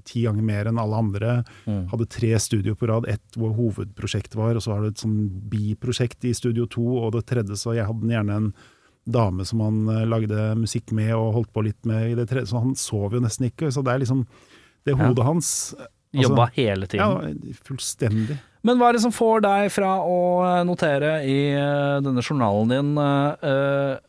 ti 0.07 0.23
ganger 0.23 0.45
mer 0.47 0.69
enn 0.69 0.79
alle 0.79 1.01
andre. 1.03 1.33
Mm. 1.67 1.81
Hadde 1.91 2.07
tre 2.13 2.31
studio 2.39 2.77
på 2.79 2.87
rad, 2.87 3.07
ett 3.11 3.35
hvor 3.39 3.51
hovedprosjektet 3.57 4.37
var, 4.39 4.55
og 4.55 4.63
så 4.63 4.75
har 4.75 4.85
du 4.85 4.93
et 4.93 5.03
sånn 5.03 5.17
biprosjekt 5.51 6.23
i 6.29 6.31
studio 6.37 6.69
to, 6.71 6.85
og 7.01 7.17
det 7.17 7.25
tredje 7.33 7.59
så 7.59 7.75
jeg 7.75 7.89
hadde 7.89 8.15
gjerne 8.15 8.39
en 8.39 8.49
dame 9.03 9.43
som 9.43 9.59
han 9.59 9.83
eh, 9.91 10.05
lagde 10.07 10.53
musikk 10.55 10.93
med 10.95 11.11
og 11.17 11.33
holdt 11.37 11.53
på 11.55 11.65
litt 11.67 11.89
med 11.89 12.13
i 12.13 12.17
det 12.17 12.29
tredje, 12.31 12.53
så 12.53 12.63
han 12.63 12.77
sov 12.79 13.17
jo 13.17 13.23
nesten 13.23 13.49
ikke, 13.49 13.71
så 13.73 13.83
det 13.83 13.91
er 13.91 14.05
liksom 14.05 14.23
det 14.87 14.95
hodet 14.99 15.25
hans 15.25 15.49
altså- 15.73 15.89
Jobba 16.13 16.45
hele 16.53 16.85
tiden. 16.85 17.01
Ja, 17.49 17.55
fullstendig. 17.65 18.35
Men 18.63 18.77
hva 18.77 18.91
er 18.91 18.93
det 18.95 19.01
som 19.03 19.11
får 19.11 19.41
deg 19.43 19.71
fra 19.73 19.95
å 20.05 20.19
eh, 20.45 20.59
notere 20.67 21.15
i 21.25 21.37
eh, 21.57 21.95
denne 22.05 22.21
journalen 22.23 22.69
din 22.71 22.91
eh, 23.01 23.49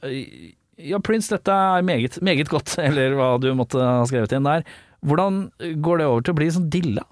eh, 0.04 0.52
Ja, 0.90 1.00
Prince, 1.02 1.30
dette 1.32 1.54
er 1.54 1.86
meget, 1.86 2.20
meget 2.22 2.50
godt, 2.52 2.76
eller 2.86 3.16
hva 3.18 3.30
du 3.40 3.48
måtte 3.56 3.80
ha 3.80 4.04
skrevet 4.10 4.34
inn 4.36 4.46
der. 4.46 4.66
Hvordan 5.04 5.46
går 5.82 6.00
det 6.02 6.06
over 6.10 6.26
til 6.26 6.36
å 6.36 6.38
bli 6.38 6.50
sånn 6.54 6.68
dilla? 6.72 7.06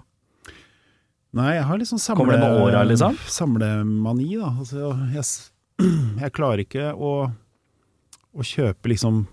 Nei, 1.33 1.55
jeg 1.57 1.65
har 1.65 1.81
litt 1.81 1.89
sånn 1.89 2.01
samle, 2.01 2.21
Kommer 2.21 2.37
det 2.37 2.45
med 2.45 2.61
åra, 2.61 2.85
liksom? 2.85 3.17
samlemani, 3.25 4.29
da. 4.37 4.53
Altså, 4.61 4.93
jeg, 5.15 5.25
jeg 6.21 6.33
klarer 6.37 6.61
ikke 6.67 6.91
å, 6.93 7.13
å 8.37 8.45
kjøpe 8.45 8.93
liksom 8.93 9.23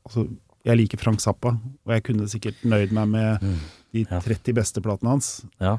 Altså, 0.00 0.24
jeg 0.64 0.76
liker 0.76 0.98
Frank 1.00 1.20
Zappa, 1.20 1.54
og 1.86 1.92
jeg 1.94 2.02
kunne 2.04 2.28
sikkert 2.28 2.58
nøyd 2.64 2.92
meg 2.92 3.08
med 3.08 3.40
de 3.40 4.04
Mm. 4.04 4.10
Ja. 4.10 4.20
30 4.20 4.54
beste 4.54 4.80
platene 4.80 5.10
hans. 5.10 5.44
Ja. 5.60 5.78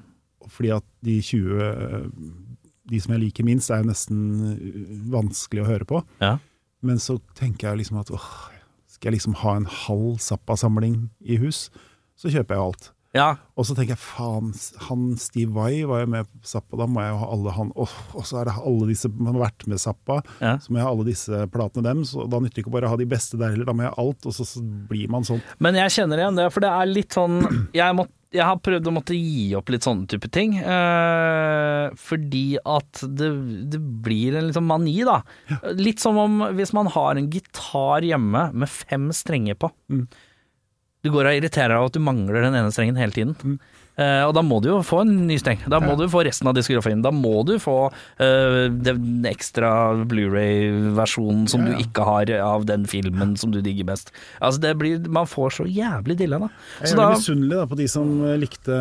Fordi 0.50 0.70
at 0.76 0.84
de 1.06 1.22
20 1.22 1.62
øh, 1.64 2.08
De 2.90 3.00
som 3.00 3.14
jeg 3.14 3.22
liker 3.22 3.44
minst, 3.46 3.70
er 3.72 3.78
jo 3.78 3.88
nesten 3.88 4.18
øh, 4.52 5.12
vanskelig 5.14 5.62
å 5.64 5.68
høre 5.70 5.86
på. 5.86 6.02
Ja. 6.20 6.38
Men 6.82 6.98
så 7.00 7.20
tenker 7.38 7.70
jeg 7.70 7.78
liksom 7.78 8.00
at 8.02 8.10
åh, 8.12 8.50
skal 8.90 9.12
jeg 9.12 9.20
liksom 9.20 9.36
ha 9.36 9.54
en 9.56 9.66
halv 9.66 10.18
Zappa-samling 10.20 11.10
i 11.22 11.38
hus, 11.38 11.70
så 12.18 12.28
kjøper 12.34 12.56
jeg 12.58 12.64
alt. 12.66 12.92
Ja. 13.14 13.26
Og 13.60 13.66
så 13.68 13.76
tenker 13.76 13.92
jeg 13.98 14.00
faen, 14.02 14.54
han 14.88 15.02
Steve 15.20 15.52
Vai 15.52 15.82
var 15.90 16.06
jo 16.06 16.12
med 16.14 16.30
på 16.30 16.48
Zappa, 16.48 16.78
da 16.80 16.86
må 16.88 17.02
jeg 17.04 17.12
jo 17.12 17.18
ha 17.20 17.28
alle 17.36 17.52
han 17.58 17.74
åh, 17.76 17.96
Og 18.16 18.24
så 18.26 18.40
er 18.40 18.48
det 18.48 18.54
alle 18.62 18.88
disse 18.88 19.10
som 19.12 19.28
har 19.28 19.36
vært 19.44 19.66
med 19.68 19.82
Zappa, 19.84 20.22
Ja. 20.40 20.54
så 20.64 20.72
må 20.72 20.80
jeg 20.80 20.88
ha 20.88 20.94
alle 20.94 21.08
disse 21.10 21.42
platene 21.52 21.84
dem. 21.90 22.06
Så 22.08 22.24
da 22.32 22.40
nytter 22.40 22.62
det 22.62 22.64
ikke 22.64 22.74
bare 22.78 22.88
å 22.88 22.94
ha 22.94 23.02
de 23.02 23.10
beste 23.12 23.38
der 23.42 23.52
heller, 23.52 23.68
da 23.68 23.76
må 23.76 23.84
jeg 23.86 23.94
ha 23.94 24.06
alt, 24.06 24.26
og 24.32 24.34
så, 24.38 24.48
så 24.48 24.64
blir 24.64 25.12
man 25.12 25.28
sånn. 25.28 25.44
Men 25.60 25.76
jeg 25.82 25.92
kjenner 26.00 26.24
igjen 26.24 26.40
det, 26.40 26.48
for 26.56 26.64
det 26.64 26.72
er 26.72 26.92
litt 26.94 27.18
sånn 27.20 27.38
Jeg, 27.76 27.96
må, 28.00 28.08
jeg 28.32 28.48
har 28.48 28.64
prøvd 28.64 28.88
å 28.88 28.96
måtte 28.96 29.18
gi 29.20 29.52
opp 29.60 29.70
litt 29.76 29.84
sånne 29.86 30.08
type 30.08 30.32
ting. 30.32 30.56
Øh, 30.64 31.92
fordi 32.00 32.46
at 32.64 33.04
det, 33.20 33.30
det 33.76 33.80
blir 34.08 34.40
en 34.40 34.48
liksom 34.50 34.68
mani, 34.72 34.96
da. 35.08 35.20
Litt 35.76 36.00
som 36.04 36.16
om 36.22 36.42
hvis 36.56 36.72
man 36.78 36.88
har 36.96 37.20
en 37.20 37.30
gitar 37.32 38.08
hjemme 38.08 38.48
med 38.56 38.72
fem 38.72 39.12
strenger 39.16 39.60
på. 39.60 39.72
Mm. 39.92 40.06
Du 41.04 41.10
går 41.14 41.26
og 41.32 41.38
irriterer 41.40 41.74
deg 41.74 41.82
av 41.82 41.90
at 41.90 41.96
du 41.98 42.04
mangler 42.04 42.44
den 42.46 42.58
ene 42.60 42.72
strengen 42.74 43.00
hele 43.00 43.16
tiden. 43.16 43.36
Mm. 43.42 43.60
Uh, 44.00 44.24
og 44.24 44.32
da 44.34 44.42
må 44.46 44.62
du 44.64 44.70
jo 44.70 44.78
få 44.88 45.02
en 45.04 45.10
ny 45.28 45.36
streng. 45.38 45.60
Da 45.70 45.82
må 45.84 45.98
du 46.00 46.06
få 46.10 46.22
resten 46.26 46.48
av 46.48 46.56
diskografien. 46.56 47.02
Da 47.04 47.12
må 47.14 47.42
du 47.46 47.58
få 47.62 47.90
uh, 47.92 48.70
den 48.72 49.26
ekstra 49.28 49.72
Blu-ray-versjonen 50.10 51.48
som 51.52 51.66
Ja, 51.66 51.74
ja. 51.74 51.76
du 51.78 51.84
ikke 51.84 52.06
har 52.08 52.32
av 52.46 52.66
den 52.70 52.86
filmen 52.90 53.36
som 53.38 53.52
du 53.54 53.60
digger 53.62 53.90
best. 53.92 54.14
Altså 54.40 54.62
det 54.64 54.76
blir, 54.80 55.04
Man 55.12 55.28
får 55.30 55.58
så 55.60 55.68
jævlig 55.68 56.18
dilla, 56.24 56.40
da. 56.46 56.50
Jeg 56.82 56.96
er 56.96 57.18
misunnelig 57.18 57.68
på 57.74 57.80
de 57.82 57.88
som 57.92 58.14
eh, 58.26 58.38
likte 58.40 58.80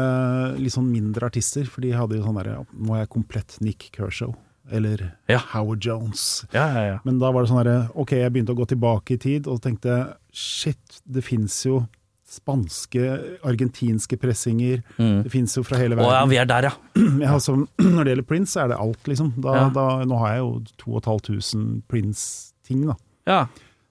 litt 0.60 0.76
sånn 0.76 0.88
mindre 0.92 1.26
artister, 1.28 1.66
for 1.68 1.84
de 1.84 1.92
hadde 1.96 2.20
jo 2.20 2.24
sånn 2.24 2.38
derre 2.40 2.60
Nå 2.70 2.94
er 2.94 3.04
jeg 3.04 3.12
komplett 3.16 3.58
Nick 3.64 3.90
Kershaw. 3.96 4.34
Eller 4.70 5.08
Ja. 5.28 5.40
Howard 5.52 5.82
Jones. 5.84 6.44
Ja, 6.54 6.68
ja, 6.70 6.82
ja. 6.94 6.98
Men 7.04 7.18
da 7.18 7.32
var 7.34 7.42
det 7.42 7.50
sånn 7.50 7.64
derre 7.64 7.88
Ok, 7.98 8.14
jeg 8.14 8.30
begynte 8.32 8.54
å 8.54 8.60
gå 8.60 8.68
tilbake 8.70 9.16
i 9.16 9.18
tid 9.20 9.48
og 9.50 9.58
tenkte 9.64 10.04
shit, 10.30 11.00
det 11.04 11.24
fins 11.26 11.64
jo 11.66 11.82
spanske, 12.30 13.02
argentinske 13.46 14.14
pressinger. 14.22 14.84
Mm. 15.00 15.22
Det 15.24 15.32
fins 15.32 15.56
jo 15.58 15.64
fra 15.66 15.80
hele 15.80 15.96
Å 15.98 16.04
ja, 16.04 16.10
verden. 16.20 16.30
vi 16.30 16.38
er 16.38 16.46
der, 16.50 16.68
ja. 16.70 16.74
ja 17.24 17.32
altså, 17.34 17.56
når 17.82 18.04
det 18.06 18.12
gjelder 18.14 18.28
Prince, 18.30 18.52
så 18.54 18.62
er 18.64 18.70
det 18.72 18.78
alt, 18.84 19.02
liksom. 19.10 19.32
Da, 19.42 19.56
Ja. 19.58 19.64
da, 19.74 19.86
nå 20.06 20.20
har 20.22 20.36
jeg 20.36 20.44
jo 20.44 20.52
2500 20.84 21.82
Prince-ting, 21.90 22.86
da. 22.92 22.96
ja. 23.26 23.40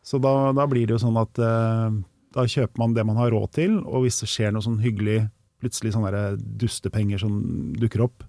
Så 0.10 0.18
da, 0.24 0.32
da 0.58 0.64
blir 0.66 0.88
det 0.88 0.96
jo 0.96 1.02
sånn 1.04 1.18
at 1.22 1.38
eh, 1.44 1.98
da 2.34 2.46
kjøper 2.50 2.80
man 2.82 2.96
det 2.96 3.04
man 3.06 3.20
har 3.20 3.30
råd 3.36 3.52
til, 3.60 3.76
og 3.84 4.06
hvis 4.08 4.22
det 4.24 4.30
skjer 4.32 4.56
noe 4.56 4.64
sånn 4.66 4.80
hyggelig, 4.82 5.20
plutselig 5.62 5.92
sånne 5.94 6.22
dustepenger 6.58 7.20
som 7.22 7.36
dukker 7.78 8.02
opp, 8.08 8.24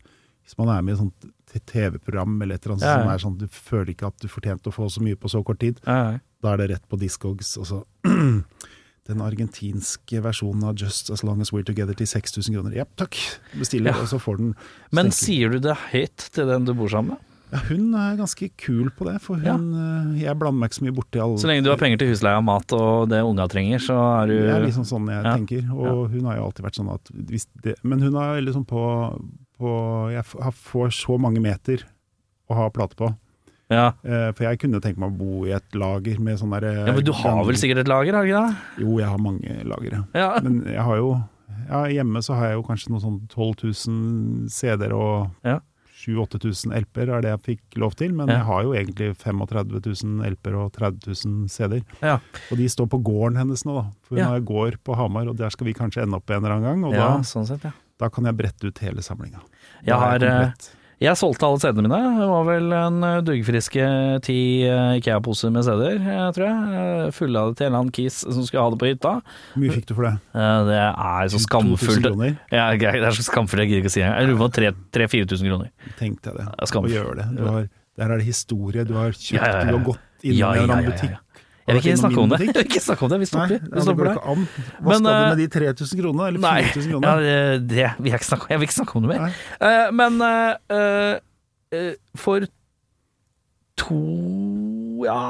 hvis 0.45 0.59
man 0.59 0.69
er 0.75 0.83
med 0.83 0.93
i 0.93 0.97
et 0.99 1.01
sånt 1.05 1.65
TV-program 1.71 2.35
eller 2.43 2.59
et 2.59 2.67
eller 2.67 2.75
annet 2.77 2.85
Ja, 2.89 2.99
som 2.99 3.11
er 3.15 3.23
sånn 3.23 3.39
du 3.39 3.47
føler 3.55 3.93
ikke 3.95 4.11
at 4.11 4.19
du 4.21 4.27
fortjente 4.29 4.69
å 4.69 4.75
få 4.75 4.91
så 4.93 5.01
mye 5.07 5.17
på 5.17 5.31
så 5.31 5.41
kort 5.47 5.63
tid, 5.63 5.79
da 5.87 6.53
er 6.53 6.61
det 6.61 6.69
rett 6.75 6.85
på 6.91 6.99
Discogs. 7.01 7.55
Og 7.63 7.69
så 7.71 7.81
den 9.09 9.23
argentinske 9.25 10.21
versjonen 10.23 10.65
av 10.69 10.77
Just 10.79 11.11
As 11.11 11.23
Long 11.27 11.41
As 11.41 11.51
We're 11.55 11.65
Together 11.67 11.95
til 11.95 12.07
6000 12.07 12.55
kroner. 12.55 12.75
Ja, 12.77 12.85
takk! 13.01 13.17
Bestiller, 13.59 13.93
Ja. 13.95 14.01
og 14.03 14.09
så 14.09 14.19
får 14.21 14.37
den 14.39 14.55
Men 14.93 15.11
sier 15.11 15.51
du 15.51 15.59
det 15.59 15.77
høyt 15.93 16.29
til 16.33 16.47
den 16.47 16.65
du 16.65 16.75
bor 16.75 16.89
sammen 16.89 17.11
med? 17.17 17.19
ja, 17.53 17.59
Hun 17.67 17.95
er 17.95 18.17
ganske 18.17 18.51
kul 18.57 18.91
på 18.95 19.07
det, 19.09 19.21
for 19.21 19.35
hun 19.41 19.73
ja. 20.15 20.29
Jeg 20.29 20.39
blander 20.39 20.61
meg 20.61 20.71
ikke 20.71 20.79
så 20.79 20.85
mye 20.87 20.95
borti 20.95 21.19
alle 21.19 21.39
Så 21.39 21.49
lenge 21.51 21.65
du 21.65 21.71
har 21.71 21.79
penger 21.81 21.99
til 21.99 22.13
husleie, 22.13 22.43
mat 22.45 22.73
og 22.77 23.09
det 23.11 23.23
unga 23.27 23.49
trenger, 23.51 23.79
så 23.83 23.97
er 24.23 24.27
du 24.31 24.35
Det 24.39 24.55
er 24.55 24.67
liksom 24.69 24.85
sånn 24.87 25.09
jeg 25.11 25.25
Ja. 25.25 25.35
tenker. 25.37 25.73
Og 25.75 26.11
hun 26.11 26.25
har 26.27 26.37
jo 26.37 26.45
alltid 26.45 26.65
vært 26.65 26.79
sånn 26.79 26.95
at 26.95 27.11
det, 27.65 27.75
Men 27.83 28.01
hun 28.03 28.15
er 28.15 28.37
veldig 28.41 28.55
sånn 28.55 28.67
på, 28.67 28.85
på 29.59 30.13
Jeg 30.13 30.25
får 30.25 30.89
så 30.95 31.19
mange 31.19 31.41
meter 31.41 31.83
å 32.51 32.55
ha 32.55 32.69
plate 32.71 32.95
på. 32.97 33.17
Ja. 33.71 33.87
Eh, 34.05 34.29
for 34.35 34.45
jeg 34.49 34.59
kunne 34.61 34.81
tenkt 34.83 34.99
meg 34.99 35.13
å 35.13 35.17
bo 35.21 35.45
i 35.47 35.53
et 35.57 35.77
lager 35.79 36.19
med 36.21 36.39
sånn 36.41 36.51
derre 36.57 36.73
ja, 36.89 36.93
men 36.93 37.05
du 37.07 37.13
har 37.13 37.45
vel 37.47 37.57
sikkert 37.61 37.85
et 37.85 37.89
lager, 37.93 38.15
har 38.19 38.27
du 38.27 38.33
ikke 38.33 38.45
det? 38.51 38.85
Jo, 38.85 38.99
jeg 38.99 39.09
har 39.09 39.19
mange 39.23 39.59
lagre. 39.71 40.05
Ja. 40.15 40.31
Men 40.43 40.63
jeg 40.67 40.83
har 40.91 40.97
jo 41.01 41.11
ja, 41.71 41.85
Hjemme 41.87 42.19
så 42.27 42.35
har 42.35 42.49
jeg 42.51 42.57
jo 42.59 42.63
kanskje 42.67 42.91
noe 42.91 43.01
sånn 43.05 43.19
12 43.31 43.65
000 43.87 44.49
CD-er 44.51 44.93
og 44.97 45.31
Ja. 45.47 45.61
7000-8000 46.01 46.73
LP-er 46.81 47.11
er 47.13 47.21
det 47.25 47.31
jeg 47.35 47.41
fikk 47.45 47.77
lov 47.83 47.93
til, 48.01 48.15
men 48.17 48.29
Ja. 48.31 48.39
jeg 48.39 48.47
har 48.49 48.63
jo 48.65 48.71
egentlig 48.73 49.09
35 49.21 49.81
000 49.85 50.31
LP-er 50.33 50.55
og 50.57 50.73
30 50.73 51.13
000 51.27 51.49
CD-er. 51.53 51.83
Ja. 52.01 52.15
Og 52.51 52.57
de 52.57 52.69
står 52.73 52.89
på 52.89 53.03
gården 53.05 53.37
hennes 53.37 53.65
nå, 53.69 53.75
da. 53.77 53.85
For 54.09 54.17
hun 54.17 54.23
Ja. 54.25 54.29
har 54.33 54.41
gård 54.41 54.79
på 54.83 54.97
Hamar, 54.97 55.29
og 55.29 55.37
der 55.37 55.51
skal 55.51 55.67
vi 55.67 55.75
kanskje 55.75 56.03
ende 56.03 56.17
opp 56.17 56.31
en 56.31 56.41
eller 56.43 56.57
annen 56.57 56.65
gang. 56.65 56.85
Og 56.89 56.95
ja, 56.95 57.09
da, 57.19 57.21
sånn 57.21 57.47
sett, 57.47 57.63
ja. 57.65 57.73
da 57.99 58.09
kan 58.09 58.25
jeg 58.25 58.37
brette 58.37 58.65
ut 58.67 58.79
hele 58.79 59.03
samlinga. 59.03 59.41
Jeg 59.85 59.95
har, 59.95 60.25
eh. 60.25 60.53
Jeg 61.01 61.17
solgte 61.17 61.47
alle 61.49 61.57
CD-ene 61.63 61.89
mine. 61.89 61.99
Det 62.21 62.27
var 62.29 62.43
vel 62.45 62.73
en 62.77 62.97
eh, 63.09 63.21
duggfriske 63.25 63.85
ti 64.27 64.35
eh, 64.69 64.99
Ikea-poser 64.99 65.49
med 65.55 65.65
CD-er, 65.65 65.97
eh, 65.97 66.27
tror 66.37 66.45
jeg. 66.45 67.15
Fulle 67.17 67.41
av 67.41 67.49
det 67.55 67.57
til 67.57 67.67
en 67.67 67.71
eller 67.71 67.79
annen 67.87 67.95
kis 67.97 68.19
som 68.27 68.43
skulle 68.45 68.65
ha 68.67 68.75
det 68.75 68.81
på 68.83 68.91
hytta. 68.91 69.15
Hvor 69.55 69.63
mye 69.65 69.73
fikk 69.79 69.87
du 69.89 69.95
for 69.97 70.09
det? 70.11 70.13
Det 70.69 70.77
er 70.83 71.33
så 71.33 71.41
2000 71.41 71.47
skamfullt. 71.47 72.11
Ja, 72.53 72.67
det 72.77 72.93
er 73.01 73.17
så 73.17 73.25
skamfullt, 73.25 73.65
jeg 73.65 73.73
gidder 73.73 73.81
ikke 73.87 73.93
å 73.95 73.97
si 73.97 74.05
det. 74.05 74.11
Jeg 74.13 74.29
lurer 74.29 74.43
på 74.45 74.51
3000-4000 74.61 75.51
kroner. 75.55 75.73
Tenkte 76.03 76.35
jeg 76.35 76.43
det. 76.43 76.69
Skamfullt. 76.69 77.25
Det. 77.25 77.49
Har, 77.49 77.67
der 78.05 78.15
er 78.15 78.21
det 78.21 78.29
historie. 78.29 78.85
Du 78.85 78.95
har 79.01 79.17
kjøpt, 79.17 79.39
Ja, 79.41 79.49
ja, 79.49 79.57
ja. 79.57 79.65
du 79.73 79.79
har 79.79 79.85
gått 79.89 80.07
inn 80.29 80.37
Ja, 80.37 80.53
en 80.61 80.91
butikk. 80.91 81.17
Jeg 81.71 81.79
vil 81.79 81.87
ikke 81.87 82.03
snakke 82.03 82.23
om 82.25 82.33
det. 82.35 82.41
Jeg 82.43 82.55
vil 82.57 82.67
ikke 82.67 82.83
snakke 82.85 83.07
om 83.07 83.13
det. 83.15 83.19
Vi 83.23 83.29
stopper. 83.31 83.55
Nei, 83.57 83.61
Vi 83.65 83.75
det 83.77 83.85
stopper 83.87 84.03
går 84.03 84.11
der. 84.11 84.21
ikke 84.21 84.35
an. 84.35 84.47
Hva 84.81 84.91
Men, 84.91 85.01
skal 85.01 85.07
du 85.07 85.11
eh, 85.15 85.27
med 85.31 85.43
de 85.43 85.49
3000 85.57 86.03
kronene, 86.03 86.29
eller 86.31 86.45
Nei, 86.45 86.55
4000 86.71 86.95
kronene? 86.95 87.15
Ja, 87.31 87.59
det 87.75 87.89
vil 87.99 88.11
jeg 88.13 88.21
ikke 88.21 88.31
snakke. 88.31 88.51
Jeg 88.51 88.61
vil 88.63 88.69
ikke 88.71 88.79
snakke 88.81 88.97
om 89.01 89.07
det 89.07 89.13
mer. 89.15 89.39
Eh, 89.71 89.87
men 90.03 90.21
uh, 90.25 90.77
eh, 90.77 91.15
eh, 91.79 91.93
for 92.19 92.49
to 93.81 94.01
ja, 95.07 95.21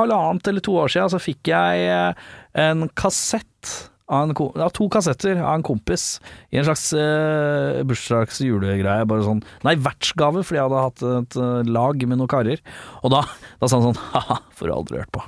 halvannet 0.00 0.48
eller 0.50 0.64
to 0.66 0.74
år 0.80 0.90
siden 0.90 1.12
så 1.12 1.20
fikk 1.22 1.52
jeg 1.52 1.86
eh, 1.86 2.28
en 2.58 2.88
kassett 2.98 3.76
av 4.10 4.26
en, 4.26 4.34
ja, 4.58 4.66
to 4.74 4.88
kassetter 4.90 5.38
av 5.38 5.52
en 5.54 5.62
kompis 5.62 6.16
i 6.50 6.58
en 6.58 6.66
slags 6.66 6.88
uh, 6.98 7.78
bursdags 7.86 8.40
julegreie. 8.42 9.06
Bare 9.06 9.22
sånn 9.22 9.44
Nei, 9.62 9.76
vertsgave, 9.78 10.42
fordi 10.42 10.58
jeg 10.58 10.66
hadde 10.66 10.80
hatt 10.82 11.04
et 11.12 11.36
eh, 11.38 11.70
lag 11.70 12.02
med 12.10 12.18
noen 12.18 12.30
karer. 12.32 12.58
Og 13.04 13.14
da, 13.14 13.22
da 13.62 13.70
sa 13.70 13.78
han 13.78 13.92
sånn 13.92 14.02
Ha-ha, 14.16 14.40
får 14.58 14.66
du 14.66 14.74
aldri 14.74 14.98
hørt 15.04 15.14
på. 15.14 15.22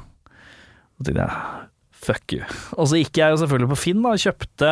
Så 1.03 1.11
tenkte 1.11 1.27
jeg 1.27 1.69
fuck 2.03 2.33
you. 2.35 2.43
Og 2.79 2.89
så 2.91 2.99
gikk 3.03 3.19
jeg 3.21 3.35
jo 3.35 3.43
selvfølgelig 3.43 3.71
på 3.75 3.79
Finn 3.79 4.01
da, 4.03 4.15
og 4.17 4.23
kjøpte 4.23 4.71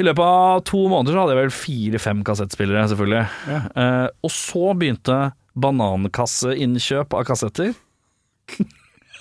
I 0.00 0.02
løpet 0.06 0.24
av 0.26 0.62
to 0.66 0.80
måneder 0.90 1.14
så 1.14 1.22
hadde 1.22 1.36
jeg 1.36 1.42
vel 1.44 1.52
fire-fem 1.54 2.24
kassettspillere, 2.26 2.88
selvfølgelig. 2.90 3.22
Ja. 3.52 3.60
Eh, 3.84 4.08
og 4.26 4.32
så 4.34 4.72
begynte 4.78 5.18
banankasseinnkjøp 5.60 7.14
av 7.18 7.26
kassetter. 7.28 7.74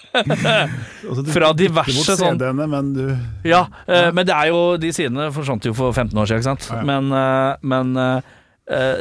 Altså, 0.10 1.22
Fra 1.30 1.52
diverse 1.54 2.16
sånn- 2.18 2.40
men 2.72 2.88
du 2.96 3.04
Ja, 3.46 3.68
eh, 3.86 4.08
men 4.10 4.26
det 4.26 4.34
er 4.34 4.48
jo 4.50 4.76
De 4.82 4.90
sidene 4.90 5.28
forsvant 5.32 5.62
jo 5.70 5.74
for 5.78 5.94
15 5.94 6.18
år 6.18 6.26
siden, 6.26 6.40
ikke 6.42 6.50
sant. 6.50 6.66
Ja. 6.74 6.82
Men, 6.82 7.12
eh, 7.14 7.56
men 7.62 7.96
eh, 7.96 8.22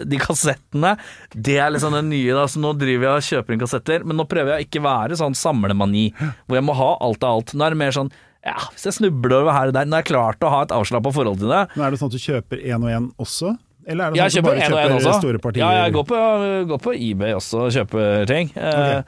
de 0.08 0.20
kassettene, 0.22 0.94
det 1.34 1.58
er 1.60 1.74
liksom 1.74 1.92
det 1.92 2.04
nye. 2.06 2.32
da 2.36 2.46
Så 2.48 2.62
Nå 2.62 2.70
driver 2.80 3.08
jeg 3.08 3.18
og 3.18 3.26
kjøper 3.26 3.54
inn 3.54 3.60
kassetter, 3.60 4.06
men 4.06 4.16
nå 4.16 4.24
prøver 4.30 4.54
jeg 4.54 4.62
å 4.62 4.68
ikke 4.68 4.84
være 4.86 5.18
sånn 5.20 5.36
samlemani, 5.36 6.06
hvor 6.46 6.56
jeg 6.56 6.64
må 6.64 6.76
ha 6.78 6.94
alt 7.04 7.26
av 7.26 7.36
alt. 7.36 7.52
Nå 7.52 7.66
er 7.66 7.76
det 7.76 7.82
mer 7.82 7.96
sånn 7.96 8.12
ja, 8.46 8.58
hvis 8.72 8.86
jeg 8.86 8.96
snubler 9.00 9.40
over 9.42 9.54
her 9.54 9.70
og 9.70 9.74
der 9.76 9.88
Nå 9.88 9.98
er 9.98 10.04
jeg 10.04 10.12
klart 10.12 10.44
å 10.46 10.50
ha 10.52 10.60
et 10.64 10.74
avslappa 10.74 11.10
forhold 11.14 11.40
til 11.42 11.50
det. 11.52 11.64
Men 11.74 11.88
Er 11.88 11.94
det 11.94 12.00
sånn 12.00 12.12
at 12.12 12.16
du 12.16 12.22
kjøper 12.22 12.62
én 12.62 12.84
og 12.86 12.92
én 12.92 13.08
også? 13.20 13.54
Eller 13.88 14.04
er 14.04 14.14
det 14.14 14.20
Jeg 14.20 14.34
sånn 14.34 14.46
at 14.46 14.48
du 14.48 14.48
kjøper 14.48 14.48
bare 14.48 14.64
en 14.64 14.72
og 14.72 14.78
en 14.78 15.00
kjøper 15.00 15.20
store 15.22 15.42
partier? 15.42 15.64
Ja, 15.64 15.84
jeg 15.84 15.94
går 15.96 16.06
på, 16.08 16.22
går 16.70 16.82
på 16.84 16.94
eBay 16.94 17.36
også 17.36 17.62
og 17.66 17.70
kjøper 17.74 18.28
ting. 18.30 18.52
Okay. 18.54 18.98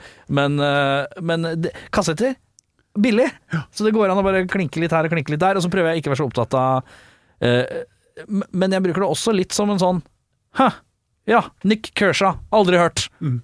Men, 0.40 0.56
eh, 0.66 1.20
men 1.30 1.48
det, 1.62 1.74
kassetter 1.94 2.34
billig, 2.98 3.28
så 3.70 3.86
det 3.86 3.92
går 3.94 4.10
an 4.10 4.18
å 4.18 4.26
bare 4.26 4.46
klinke 4.50 4.82
litt 4.82 4.94
her 4.96 5.06
og 5.06 5.12
klinke 5.14 5.34
litt 5.34 5.42
der. 5.42 5.60
Og 5.60 5.64
så 5.64 5.70
prøver 5.72 5.92
jeg 5.92 6.02
ikke 6.02 6.10
å 6.10 6.14
være 6.14 6.22
så 6.22 6.30
opptatt 6.30 6.56
av 6.58 6.96
eh, 7.46 7.84
Men 8.50 8.74
jeg 8.74 8.84
bruker 8.88 9.04
det 9.04 9.12
også 9.14 9.36
litt 9.36 9.54
som 9.56 9.70
en 9.72 9.80
sånn 9.80 10.02
Hæ, 10.58 10.72
ja, 11.30 11.44
Nick 11.62 11.92
Kershaw, 11.94 12.40
aldri 12.54 12.80
hørt. 12.80 13.06
Mm. 13.22 13.40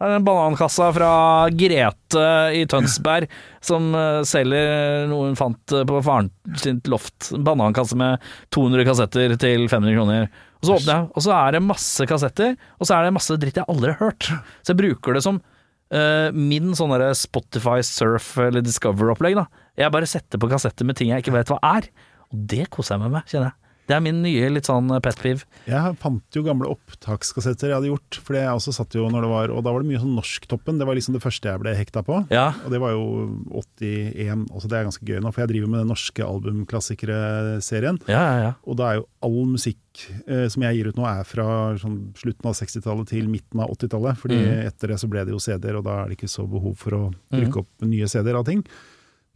Her 0.00 0.14
er 0.14 0.16
en 0.16 0.24
banankassa 0.24 0.86
fra 0.96 1.10
Grete 1.52 2.22
i 2.56 2.62
Tønsberg 2.72 3.26
som 3.64 3.90
eh, 3.92 4.22
selger 4.24 5.04
noe 5.10 5.26
hun 5.26 5.36
fant 5.36 5.74
eh, 5.76 5.84
på 5.84 6.00
faren 6.06 6.30
sitt 6.56 6.88
loft. 6.88 7.28
En 7.36 7.44
banankasse 7.44 7.98
med 8.00 8.24
200 8.56 8.86
kassetter 8.88 9.36
til 9.36 9.66
500 9.68 9.98
kroner. 9.98 10.30
Og 10.60 10.68
så 10.68 10.78
åpner 10.78 10.94
jeg, 10.94 11.10
og 11.12 11.26
så 11.26 11.34
er 11.36 11.56
det 11.56 11.62
masse 11.66 12.08
kassetter, 12.08 12.56
og 12.80 12.88
så 12.88 12.96
er 12.96 13.06
det 13.06 13.14
masse 13.16 13.36
dritt 13.40 13.60
jeg 13.60 13.68
aldri 13.68 13.92
har 13.92 14.00
hørt. 14.00 14.30
Så 14.64 14.72
jeg 14.72 14.80
bruker 14.80 15.16
det 15.16 15.22
som 15.24 15.38
uh, 15.40 16.28
min 16.36 16.74
sånn 16.76 16.92
Spotify 17.16 17.78
Surf 17.84 18.34
eller 18.40 18.64
Discover-opplegg. 18.64 19.38
da. 19.40 19.46
Jeg 19.80 19.94
bare 19.94 20.08
setter 20.08 20.40
på 20.40 20.50
kassetter 20.52 20.88
med 20.88 21.00
ting 21.00 21.12
jeg 21.12 21.24
ikke 21.24 21.36
vet 21.38 21.52
hva 21.52 21.60
er. 21.76 21.88
Og 22.28 22.44
det 22.52 22.68
koser 22.72 22.96
jeg 22.96 23.04
meg 23.06 23.14
med, 23.16 23.32
kjenner 23.32 23.52
jeg. 23.52 23.69
Det 23.90 23.96
er 23.96 24.04
min 24.04 24.20
nye 24.22 24.50
litt 24.52 24.68
sånn 24.70 24.92
pet 25.02 25.18
peeve. 25.18 25.46
Jeg 25.66 25.96
fant 25.98 26.36
jo 26.36 26.44
gamle 26.46 26.70
opptakskassetter 26.70 27.72
jeg 27.72 27.78
hadde 27.80 27.90
gjort, 27.90 28.18
for 28.22 28.38
jeg 28.38 28.50
også 28.52 28.74
satt 28.76 28.94
jo 28.94 29.08
når 29.10 29.26
det 29.26 29.30
var 29.32 29.54
Og 29.54 29.64
da 29.66 29.72
var 29.74 29.82
det 29.82 29.90
mye 29.90 30.02
sånn 30.02 30.14
Norsktoppen, 30.14 30.78
det 30.78 30.86
var 30.86 30.98
liksom 30.98 31.16
det 31.16 31.22
første 31.24 31.50
jeg 31.50 31.62
ble 31.62 31.74
hekta 31.74 32.04
på. 32.06 32.20
Ja. 32.30 32.50
Og 32.64 32.74
det 32.74 32.80
var 32.82 32.94
jo 32.94 33.04
81, 33.50 34.46
også 34.54 34.70
det 34.70 34.78
er 34.78 34.86
ganske 34.86 35.08
gøy 35.08 35.18
nå, 35.24 35.32
for 35.34 35.42
jeg 35.42 35.52
driver 35.54 35.72
med 35.72 35.82
den 35.82 35.90
norske 35.90 36.26
albumklassikere-serien. 36.26 37.98
Ja, 38.10 38.20
ja, 38.22 38.38
ja. 38.44 38.52
Og 38.62 38.78
da 38.78 38.92
er 38.92 39.00
jo 39.00 39.08
all 39.26 39.40
musikk 39.50 40.04
eh, 40.26 40.46
som 40.52 40.66
jeg 40.66 40.78
gir 40.78 40.92
ut 40.92 41.00
nå, 41.00 41.08
er 41.10 41.26
fra 41.26 41.48
sånn, 41.80 41.98
slutten 42.20 42.50
av 42.50 42.56
60-tallet 42.60 43.10
til 43.10 43.26
midten 43.32 43.64
av 43.64 43.74
80-tallet. 43.74 44.22
Fordi 44.22 44.38
mm. 44.38 44.54
etter 44.70 44.94
det 44.94 45.00
så 45.02 45.10
ble 45.10 45.26
det 45.26 45.34
jo 45.34 45.42
CD-er, 45.42 45.80
og 45.80 45.86
da 45.88 45.98
er 46.04 46.10
det 46.10 46.20
ikke 46.20 46.30
så 46.30 46.46
behov 46.50 46.78
for 46.78 46.96
å 46.96 47.02
trykke 47.34 47.64
opp 47.64 47.90
nye 47.90 48.10
CD-er 48.10 48.38
av 48.38 48.46
ting. 48.48 48.64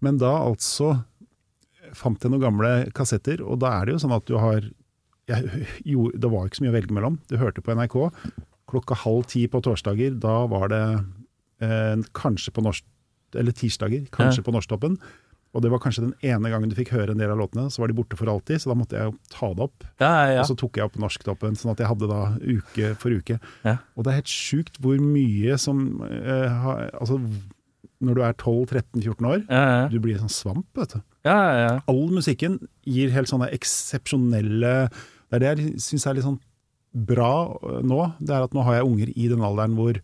Men 0.04 0.18
da 0.20 0.32
altså 0.44 0.98
fant 1.98 2.22
jeg 2.22 2.32
noen 2.32 2.44
gamle 2.44 2.72
kassetter, 2.96 3.42
og 3.44 3.60
da 3.64 3.76
er 3.78 3.86
det 3.86 3.96
jo 3.96 4.02
sånn 4.04 4.16
at 4.16 4.26
du 4.30 4.36
har 4.40 4.60
jeg, 5.30 5.66
jo, 5.94 6.10
Det 6.12 6.30
var 6.30 6.48
ikke 6.48 6.60
så 6.60 6.66
mye 6.66 6.74
å 6.74 6.78
velge 6.78 6.96
mellom. 6.96 7.20
Du 7.30 7.38
hørte 7.40 7.64
på 7.64 7.74
NRK 7.76 7.98
klokka 8.70 8.96
halv 9.04 9.26
ti 9.30 9.46
på 9.48 9.60
torsdager. 9.64 10.16
Da 10.20 10.44
var 10.50 10.70
det 10.72 10.84
eh, 11.64 12.00
kanskje 12.16 12.54
på 12.54 12.64
norsk 12.64 12.90
Eller 13.34 13.54
tirsdager, 13.56 14.04
kanskje 14.14 14.44
på 14.46 14.52
Norsktoppen. 14.54 14.94
Og 15.54 15.62
det 15.62 15.70
var 15.70 15.80
kanskje 15.82 16.08
den 16.08 16.14
ene 16.26 16.50
gangen 16.50 16.70
du 16.70 16.74
fikk 16.74 16.92
høre 16.94 17.14
en 17.14 17.20
del 17.22 17.30
av 17.30 17.38
låtene, 17.38 17.68
så 17.70 17.82
var 17.82 17.90
de 17.90 17.96
borte 17.98 18.18
for 18.18 18.30
alltid, 18.30 18.58
så 18.62 18.72
da 18.72 18.76
måtte 18.78 18.98
jeg 18.98 19.06
jo 19.06 19.14
ta 19.30 19.50
det 19.54 19.66
opp. 19.68 19.86
ja, 20.02 20.10
ja, 20.10 20.30
ja. 20.34 20.40
Og 20.42 20.48
så 20.50 20.56
tok 20.58 20.78
jeg 20.78 20.86
opp 20.86 20.98
Norsktoppen, 20.98 21.58
sånn 21.58 21.70
at 21.72 21.82
jeg 21.82 21.90
hadde 21.92 22.08
da 22.10 22.20
uke 22.42 22.90
for 22.98 23.14
uke. 23.14 23.38
Ja. 23.62 23.76
Og 23.94 24.02
det 24.06 24.12
er 24.12 24.18
helt 24.18 24.34
sjukt 24.34 24.80
hvor 24.82 24.98
mye 24.98 25.58
som 25.62 25.84
eh, 26.08 26.50
ha, 26.50 26.74
Altså, 26.98 27.20
når 28.06 28.18
du 28.18 28.22
er 28.26 28.34
12-13-14 28.38 29.28
år, 29.30 29.44
ja, 29.48 29.62
ja. 29.74 29.84
du 29.92 29.98
blir 30.02 30.18
sånn 30.20 30.32
svamp, 30.32 30.66
vet 30.78 30.96
du. 30.96 31.00
ja, 31.26 31.36
ja, 31.36 31.54
ja. 31.64 31.76
All 31.90 32.10
musikken 32.12 32.58
gir 32.86 33.12
helt 33.14 33.30
sånne 33.30 33.48
eksepsjonelle 33.56 34.74
Det 34.90 35.38
er 35.38 35.42
det 35.42 35.52
jeg 35.52 35.80
syns 35.82 36.06
er 36.06 36.18
litt 36.18 36.26
sånn 36.26 36.40
bra 36.94 37.30
øh, 37.58 37.80
nå, 37.82 38.00
det 38.20 38.36
er 38.36 38.44
at 38.46 38.52
nå 38.54 38.62
har 38.62 38.76
jeg 38.78 38.86
unger 38.86 39.10
i 39.18 39.24
den 39.32 39.42
alderen 39.42 39.74
hvor, 39.74 39.96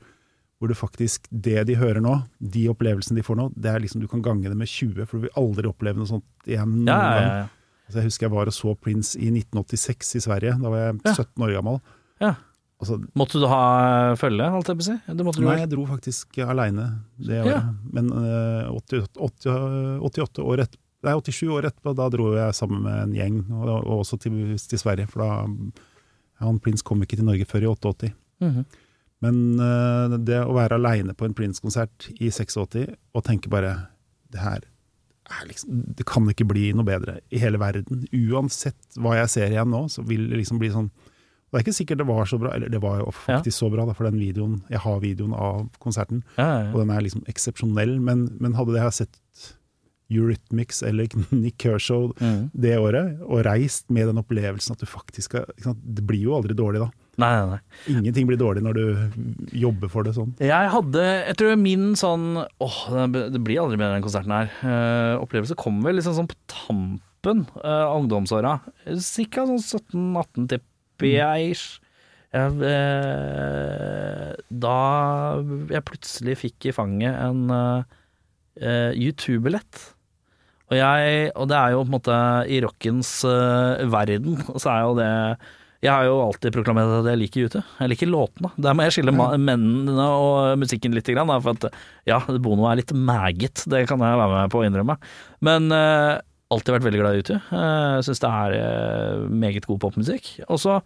hvor 0.59 0.73
det 0.73 0.79
faktisk 0.81 1.29
Det 1.31 1.63
de 1.69 1.77
hører 1.79 2.03
nå, 2.03 2.17
de 2.41 2.65
opplevelsene 2.73 3.21
de 3.21 3.23
får 3.27 3.39
nå, 3.39 3.49
det 3.55 3.71
er 3.71 3.85
liksom 3.85 4.03
du 4.03 4.09
kan 4.11 4.25
gange 4.25 4.49
det 4.51 4.59
med 4.59 4.67
20, 4.71 5.07
for 5.07 5.19
du 5.21 5.29
vil 5.29 5.37
aldri 5.39 5.71
oppleve 5.71 6.01
noe 6.01 6.11
sånt 6.11 6.51
igjen 6.51 6.81
ja, 6.89 6.99
ja. 7.21 7.47
Altså, 7.91 8.01
jeg 8.01 8.07
husker 8.11 8.27
jeg 8.29 8.35
var 8.35 8.51
og 8.51 8.55
så 8.55 8.75
Prince 8.79 9.19
i 9.19 9.31
1986 9.35 10.13
i 10.15 10.21
Sverige. 10.23 10.53
Da 10.63 10.71
var 10.71 10.79
jeg 10.85 10.99
Ja. 11.09 11.15
17 11.25 11.43
år 11.43 11.55
gammel. 11.57 11.81
Ja. 12.23 12.35
Altså, 12.81 12.97
Måtte 13.19 13.41
du 13.43 13.45
ha 13.51 13.63
følge, 14.17 14.47
holdt 14.55 14.71
jeg 14.73 14.79
på 14.79 14.85
å 14.85 14.89
si? 14.89 14.95
Nei, 15.45 15.59
jeg 15.61 15.71
dro 15.75 15.83
faktisk 15.89 16.39
aleine 16.47 16.87
det 17.21 17.43
Ja. 17.45 17.61
Men 17.93 18.09
uh, 18.15 18.73
80, 18.73 19.11
80, 19.21 20.01
88 20.09 20.47
år 20.47 20.65
etter, 20.65 20.81
Nei, 21.05 21.15
87 21.17 21.49
år 21.49 21.65
etterpå, 21.69 21.95
da 21.97 22.11
dro 22.13 22.35
jeg 22.37 22.57
sammen 22.57 22.83
med 22.85 22.97
en 23.07 23.13
gjeng, 23.17 23.37
og, 23.57 23.69
og 23.79 24.03
også 24.03 24.19
til, 24.21 24.35
til 24.59 24.81
Sverige. 24.81 25.09
For 25.09 25.23
da 25.25 25.31
Han 26.45 26.59
prins 26.61 26.85
kom 26.85 27.01
ikke 27.05 27.17
til 27.17 27.29
Norge 27.29 27.47
før 27.49 27.65
i 27.65 27.71
88. 27.71 28.11
Mhm. 28.45 28.65
Men 29.21 29.39
uh, 29.61 30.17
det 30.17 30.41
å 30.41 30.57
være 30.57 30.79
aleine 30.81 31.13
på 31.17 31.27
en 31.29 31.37
prinskonsert 31.37 32.09
i 32.17 32.31
86 32.33 32.95
og 33.13 33.25
tenke 33.27 33.51
bare 33.53 33.75
Det 34.33 34.41
her 34.41 34.65
er 35.31 35.49
liksom 35.49 35.83
Det 35.99 36.07
kan 36.09 36.29
ikke 36.33 36.49
bli 36.49 36.71
noe 36.73 36.89
bedre 36.89 37.19
i 37.29 37.41
hele 37.43 37.61
verden. 37.61 38.07
Uansett 38.17 38.97
hva 38.97 39.19
jeg 39.21 39.33
ser 39.35 39.53
igjen 39.53 39.71
nå, 39.71 39.85
så 39.93 40.03
vil 40.07 40.25
det 40.31 40.41
liksom 40.41 40.61
bli 40.63 40.73
sånn 40.73 40.89
Det 41.51 41.59
er 41.59 41.65
ikke 41.65 41.75
sikkert 41.81 41.99
det 41.99 42.07
var 42.07 42.29
så 42.31 42.39
bra, 42.39 42.53
eller 42.55 42.71
det 42.71 42.79
var 42.83 43.01
jo 43.01 43.11
faktisk 43.11 43.57
så 43.59 43.71
bra, 43.73 43.85
da, 43.89 43.93
for 43.99 44.07
den 44.07 44.21
videoen 44.23 44.61
Jeg 44.71 44.79
har 44.85 45.01
videoen 45.03 45.33
av 45.35 45.65
konserten, 45.83 46.23
Ja, 46.39 46.47
ja, 46.63 46.69
og 46.73 46.79
den 46.85 46.91
er 46.95 47.03
liksom 47.03 47.25
eksepsjonell. 47.27 47.97
Men, 48.01 48.29
men 48.41 48.55
hadde 48.55 48.79
jeg 48.79 48.93
sett 49.01 49.19
Eurythmics 50.11 50.83
eller 50.83 51.07
Nick 51.31 51.59
Kershaw 51.63 52.11
Mm. 52.21 52.51
det 52.55 52.77
året, 52.79 53.21
og 53.23 53.45
reist 53.47 53.87
med 53.91 54.09
den 54.11 54.19
opplevelsen 54.19 54.75
at 54.75 54.81
du 54.83 54.87
faktisk 54.91 55.31
skal? 55.31 55.77
Det 55.83 56.03
blir 56.07 56.25
jo 56.27 56.35
aldri 56.39 56.55
dårlig 56.59 56.83
da. 56.83 56.91
Nei, 57.21 57.31
nei, 57.37 57.47
nei. 57.59 57.61
Ingenting 57.99 58.27
blir 58.31 58.39
dårlig 58.41 58.63
når 58.65 58.79
du 58.79 59.51
jobber 59.61 59.91
for 59.93 60.07
det 60.07 60.15
sånn. 60.17 60.31
Jeg 60.41 60.71
hadde 60.73 61.03
Jeg 61.05 61.37
tror 61.37 61.57
min 61.61 61.91
sånn 61.99 62.39
Åh, 62.41 62.79
det 63.35 63.43
blir 63.45 63.61
aldri 63.61 63.77
mer 63.81 63.93
den 63.93 64.05
konserten 64.07 64.33
her. 64.33 64.49
Uh, 64.63 65.21
opplevelse 65.21 65.57
kom 65.61 65.83
vel 65.85 65.99
liksom 66.01 66.17
sånn 66.17 66.31
på 66.31 66.39
tampen 66.49 67.45
av 67.61 67.91
av 67.91 67.99
ungdomsåra. 68.01 68.55
Sikkert 68.97 69.51
sånn 69.51 69.81
17-18, 70.17 70.47
tipper 70.55 70.67
jeg. 71.09 71.57
Jeg, 72.31 72.61
eh, 72.63 74.35
da 74.63 74.75
jeg 75.73 75.87
plutselig 75.89 76.37
fikk 76.45 76.69
i 76.71 76.75
fanget 76.77 77.17
en 77.25 77.47
eh, 77.55 78.93
U2-billett. 78.95 79.81
Og, 80.71 80.77
og 80.79 81.49
det 81.51 81.57
er 81.59 81.73
jo 81.75 81.81
på 81.83 81.89
en 81.89 81.97
måte 81.97 82.19
i 82.47 82.61
rockens 82.63 83.11
eh, 83.27 83.83
verden, 83.91 84.39
så 84.63 84.71
er 84.77 84.85
jo 84.87 84.93
det 85.01 85.09
Jeg 85.83 85.91
har 85.91 86.05
jo 86.07 86.21
alltid 86.29 86.53
proklamert 86.55 86.93
at 87.01 87.09
jeg 87.11 87.19
liker 87.25 87.49
U2. 87.49 87.63
Jeg 87.81 87.91
liker 87.95 88.11
låtene. 88.13 88.53
Der 88.61 88.77
må 88.77 88.85
jeg 88.87 88.99
skille 88.99 89.15
ma- 89.17 89.33
mennene 89.41 90.07
og 90.13 90.59
musikken 90.61 90.93
litt, 90.95 91.09
grann, 91.11 91.33
for 91.41 91.57
at 91.57 91.71
ja, 92.07 92.21
Bono 92.39 92.69
er 92.71 92.79
litt 92.83 92.93
meget, 92.95 93.65
det 93.67 93.87
kan 93.91 94.03
jeg 94.05 94.21
være 94.21 94.35
med 94.43 94.53
på 94.53 94.61
å 94.61 94.67
innrømme. 94.69 94.99
Men 95.49 95.73
eh, 95.75 96.19
alltid 96.55 96.75
vært 96.77 96.87
veldig 96.89 97.01
glad 97.03 97.17
i 97.19 97.23
U2. 97.25 97.37
Uh, 97.53 98.01
Syns 98.07 98.21
det 98.23 98.31
er 98.31 98.57
eh, 98.59 99.23
meget 99.31 99.67
god 99.71 99.81
popmusikk. 99.85 100.33
Og 100.49 100.59
så 100.63 100.77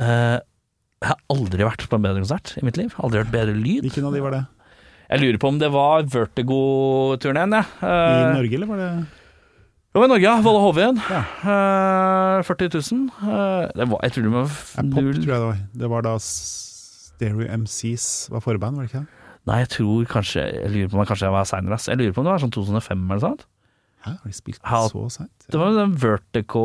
eh, 0.00 0.38
Jeg 0.40 1.08
har 1.10 1.20
aldri 1.32 1.66
vært 1.66 1.86
på 1.90 1.98
en 1.98 2.04
bedre 2.04 2.22
konsert 2.24 2.54
i 2.60 2.64
mitt 2.66 2.76
liv. 2.80 2.94
Aldri 3.02 3.22
hørt 3.22 3.32
bedre 3.34 3.54
lyd. 3.56 3.84
Hvilken 3.86 4.06
av 4.10 4.16
de 4.16 4.22
var 4.24 4.36
det? 4.36 4.42
Jeg 5.10 5.22
lurer 5.24 5.38
på 5.42 5.48
om 5.50 5.56
det 5.58 5.70
var 5.74 6.04
Vertigo-turneen, 6.06 7.56
jeg. 7.56 7.66
I 7.82 7.88
Eh, 7.90 8.34
Norge, 8.36 8.54
eller 8.60 8.70
var 8.70 8.78
det 8.84 8.90
det 9.90 9.98
var 9.98 10.06
i 10.06 10.10
Norge, 10.12 10.22
ja. 10.22 10.36
Valle 10.44 10.58
Hovin. 10.62 10.98
Ja. 11.10 11.20
Eh, 11.42 12.42
40 12.46 12.68
000. 12.94 13.08
Eh, 13.26 13.64
det 13.74 13.86
var, 13.90 13.98
jeg 14.06 14.12
tror 14.14 14.22
det 14.28 14.34
var 14.36 14.44
ja, 14.46 14.84
Pop, 14.84 15.00
tror 15.00 15.16
jeg 15.16 15.24
det 15.26 15.40
var. 15.48 15.56
Det 15.82 15.88
var 15.90 16.04
da 16.06 16.12
Stereo 16.22 17.48
MCs 17.64 18.04
var 18.30 18.44
forband, 18.44 18.78
var 18.78 18.86
det 18.86 18.92
ikke 18.92 19.00
det? 19.02 19.16
Nei, 19.50 19.56
jeg 19.64 19.70
tror 19.72 20.04
kanskje 20.12 20.42
Jeg 20.44 20.70
lurer 20.70 20.88
på 20.92 20.94
om 20.98 21.00
jeg 21.02 21.08
kanskje 21.10 21.26
jeg 21.26 21.34
var 21.34 21.48
seinere. 21.48 21.78
Jeg 21.90 21.98
lurer 21.98 22.14
på 22.14 22.22
om 22.22 22.28
det 22.28 22.34
var 22.36 22.42
sånn 22.44 22.54
2005 22.54 23.02
eller 23.10 23.24
sånt. 23.24 23.42
Hæ, 24.00 24.14
har 24.16 24.30
de 24.30 24.32
spilt 24.32 24.62
så 24.64 25.04
seint? 25.12 25.46
Det 25.50 25.58
var 25.60 25.72
jo 25.72 25.76
den 25.76 25.92
Vertigo 26.00 26.64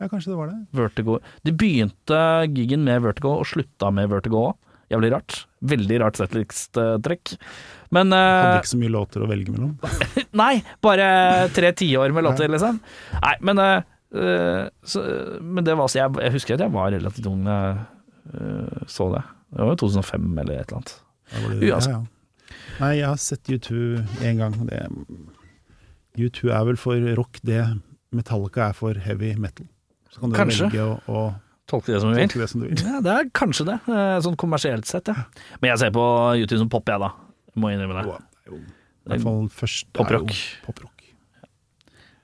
Ja, 0.00 0.08
kanskje 0.08 0.32
det 0.32 0.38
var 0.38 0.48
det. 0.48 0.58
Vertigo 0.76 1.18
De 1.44 1.52
begynte 1.52 2.20
gigen 2.56 2.86
med 2.86 3.02
Vertigo 3.04 3.34
og 3.36 3.48
slutta 3.48 3.90
med 3.92 4.08
Vertigo 4.12 4.46
òg. 4.48 4.58
Jævlig 4.90 5.12
rart. 5.12 5.36
Veldig 5.70 6.00
rart 6.02 6.18
settlist-trekk. 6.18 7.36
Men 7.94 8.10
Hadde 8.10 8.56
eh, 8.56 8.62
ikke 8.62 8.72
så 8.72 8.80
mye 8.80 8.94
låter 8.96 9.22
å 9.22 9.28
velge 9.30 9.52
mellom. 9.54 9.76
Nei, 10.42 10.54
bare 10.82 11.06
tre 11.54 11.70
tiår 11.78 12.14
med 12.16 12.26
låter, 12.26 12.50
liksom. 12.50 12.80
Nei, 13.20 13.34
men 13.46 13.62
eh, 13.62 14.64
så, 14.82 15.04
Men 15.38 15.66
det 15.66 15.76
var 15.78 15.92
så 15.92 16.00
jeg, 16.00 16.16
jeg 16.24 16.34
husker 16.34 16.56
at 16.56 16.64
jeg 16.64 16.74
var 16.74 16.90
relativt 16.96 17.28
ung 17.30 17.44
da 17.46 17.58
jeg 17.60 17.76
uh, 18.34 18.88
så 18.90 19.06
det. 19.14 19.22
Det 19.50 19.62
var 19.62 19.76
jo 19.76 19.82
2005 19.84 20.26
eller 20.42 20.56
et 20.56 20.64
eller 20.64 20.80
annet. 20.80 20.96
Var 21.36 21.52
det, 21.52 21.70
Uansett. 21.70 21.92
ja, 21.92 22.00
ja. 22.00 22.56
Nei, 22.80 22.94
jeg 22.96 23.06
har 23.06 23.20
sett 23.20 23.50
U2 23.52 23.78
én 24.26 24.40
gang. 24.40 24.56
Det, 24.66 24.80
U2 26.26 26.50
er 26.54 26.66
vel 26.68 26.80
for 26.80 27.12
rock 27.18 27.40
det 27.46 27.62
Metallica 28.16 28.70
er 28.70 28.74
for 28.76 28.98
heavy 28.98 29.34
metal. 29.38 29.68
Så 30.10 30.22
kan 30.22 30.32
du 30.32 30.38
Kanskje. 30.38 30.66
velge 30.70 30.86
å, 30.86 30.98
å 31.06 31.24
Tolke 31.70 31.92
det 31.94 32.00
som 32.02 32.10
du 32.10 32.16
vil. 32.18 32.26
tolke 32.26 32.40
det 32.42 32.48
som 32.50 32.62
du 32.64 32.66
vil. 32.66 32.80
Ja, 32.82 32.98
det 33.04 33.12
er 33.14 33.28
kanskje 33.30 33.68
det, 33.68 33.76
eh, 33.86 34.16
sånn 34.24 34.34
kommersielt 34.40 34.88
sett, 34.90 35.06
ja. 35.06 35.28
Men 35.62 35.70
jeg 35.70 35.84
ser 35.84 35.92
på 35.94 36.02
U2 36.42 36.58
som 36.64 36.72
pop, 36.72 36.88
jeg, 36.90 36.98
da. 36.98 37.12
Må 37.54 37.70
innrømme 37.70 38.00
det. 38.00 38.18
Jo 38.50 38.58
i 39.10 39.14
hvert 39.14 39.24
fall 39.24 39.46
først 39.52 39.86
er 39.88 39.98
Poprock. 39.98 40.32
jo 40.34 40.66
Poprock. 40.66 40.96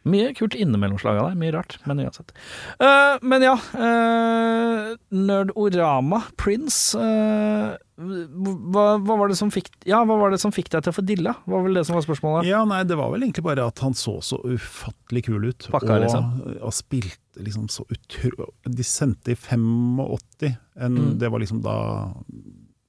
Mye 0.07 0.30
kult 0.38 0.55
innimellom 0.55 1.01
slaga 1.03 1.24
der, 1.26 1.38
mye 1.40 1.51
rart, 1.57 1.80
men 1.88 1.99
uansett. 2.05 2.30
Uh, 2.78 3.16
men 3.26 3.42
ja, 3.42 3.57
uh, 3.74 4.92
Nerdorama, 5.11 6.20
Prince 6.38 6.94
eh, 7.01 7.72
hva, 7.97 8.84
hva 9.01 9.14
var 9.16 9.30
det 9.32 9.38
som 9.38 9.49
fikk 9.53 9.70
Ja, 9.88 10.03
hva 10.05 10.18
var 10.20 10.30
det 10.34 10.40
som 10.42 10.53
fikk 10.53 10.68
deg 10.74 10.84
til 10.84 10.92
å 10.92 10.97
få 10.99 11.05
dilla? 11.07 11.32
Var 11.49 11.62
vel 11.64 11.78
det 11.78 11.84
som 11.88 11.97
var 11.97 12.05
spørsmålet? 12.05 12.49
Ja, 12.51 12.61
nei, 12.68 12.82
det 12.84 12.99
var 12.99 13.09
vel 13.14 13.24
egentlig 13.24 13.44
bare 13.47 13.64
at 13.70 13.80
han 13.84 13.97
så 13.97 14.18
så 14.24 14.36
ufattelig 14.44 15.24
kul 15.30 15.47
ut. 15.49 15.68
Pakka, 15.72 15.94
og, 15.97 16.05
liksom. 16.05 16.26
og 16.61 16.74
spilte 16.76 17.40
liksom 17.47 17.70
så 17.72 17.86
utro... 17.88 18.51
De 18.68 18.84
sendte 18.84 19.32
i 19.32 19.38
85. 19.38 20.53
En, 20.76 20.97
Mm. 20.97 21.18
Det 21.18 21.30
var 21.32 21.40
liksom 21.40 21.62
da 21.64 21.76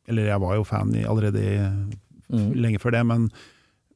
Eller 0.08 0.28
jeg 0.28 0.39
var 0.43 0.55
jo 0.55 0.64
fan 0.68 0.91
i, 0.95 1.05
allerede 1.08 1.39
i, 1.39 1.55
Mm. 2.28 2.51
lenge 2.60 2.80
før 2.84 2.91
det, 2.91 3.05
men 3.08 3.30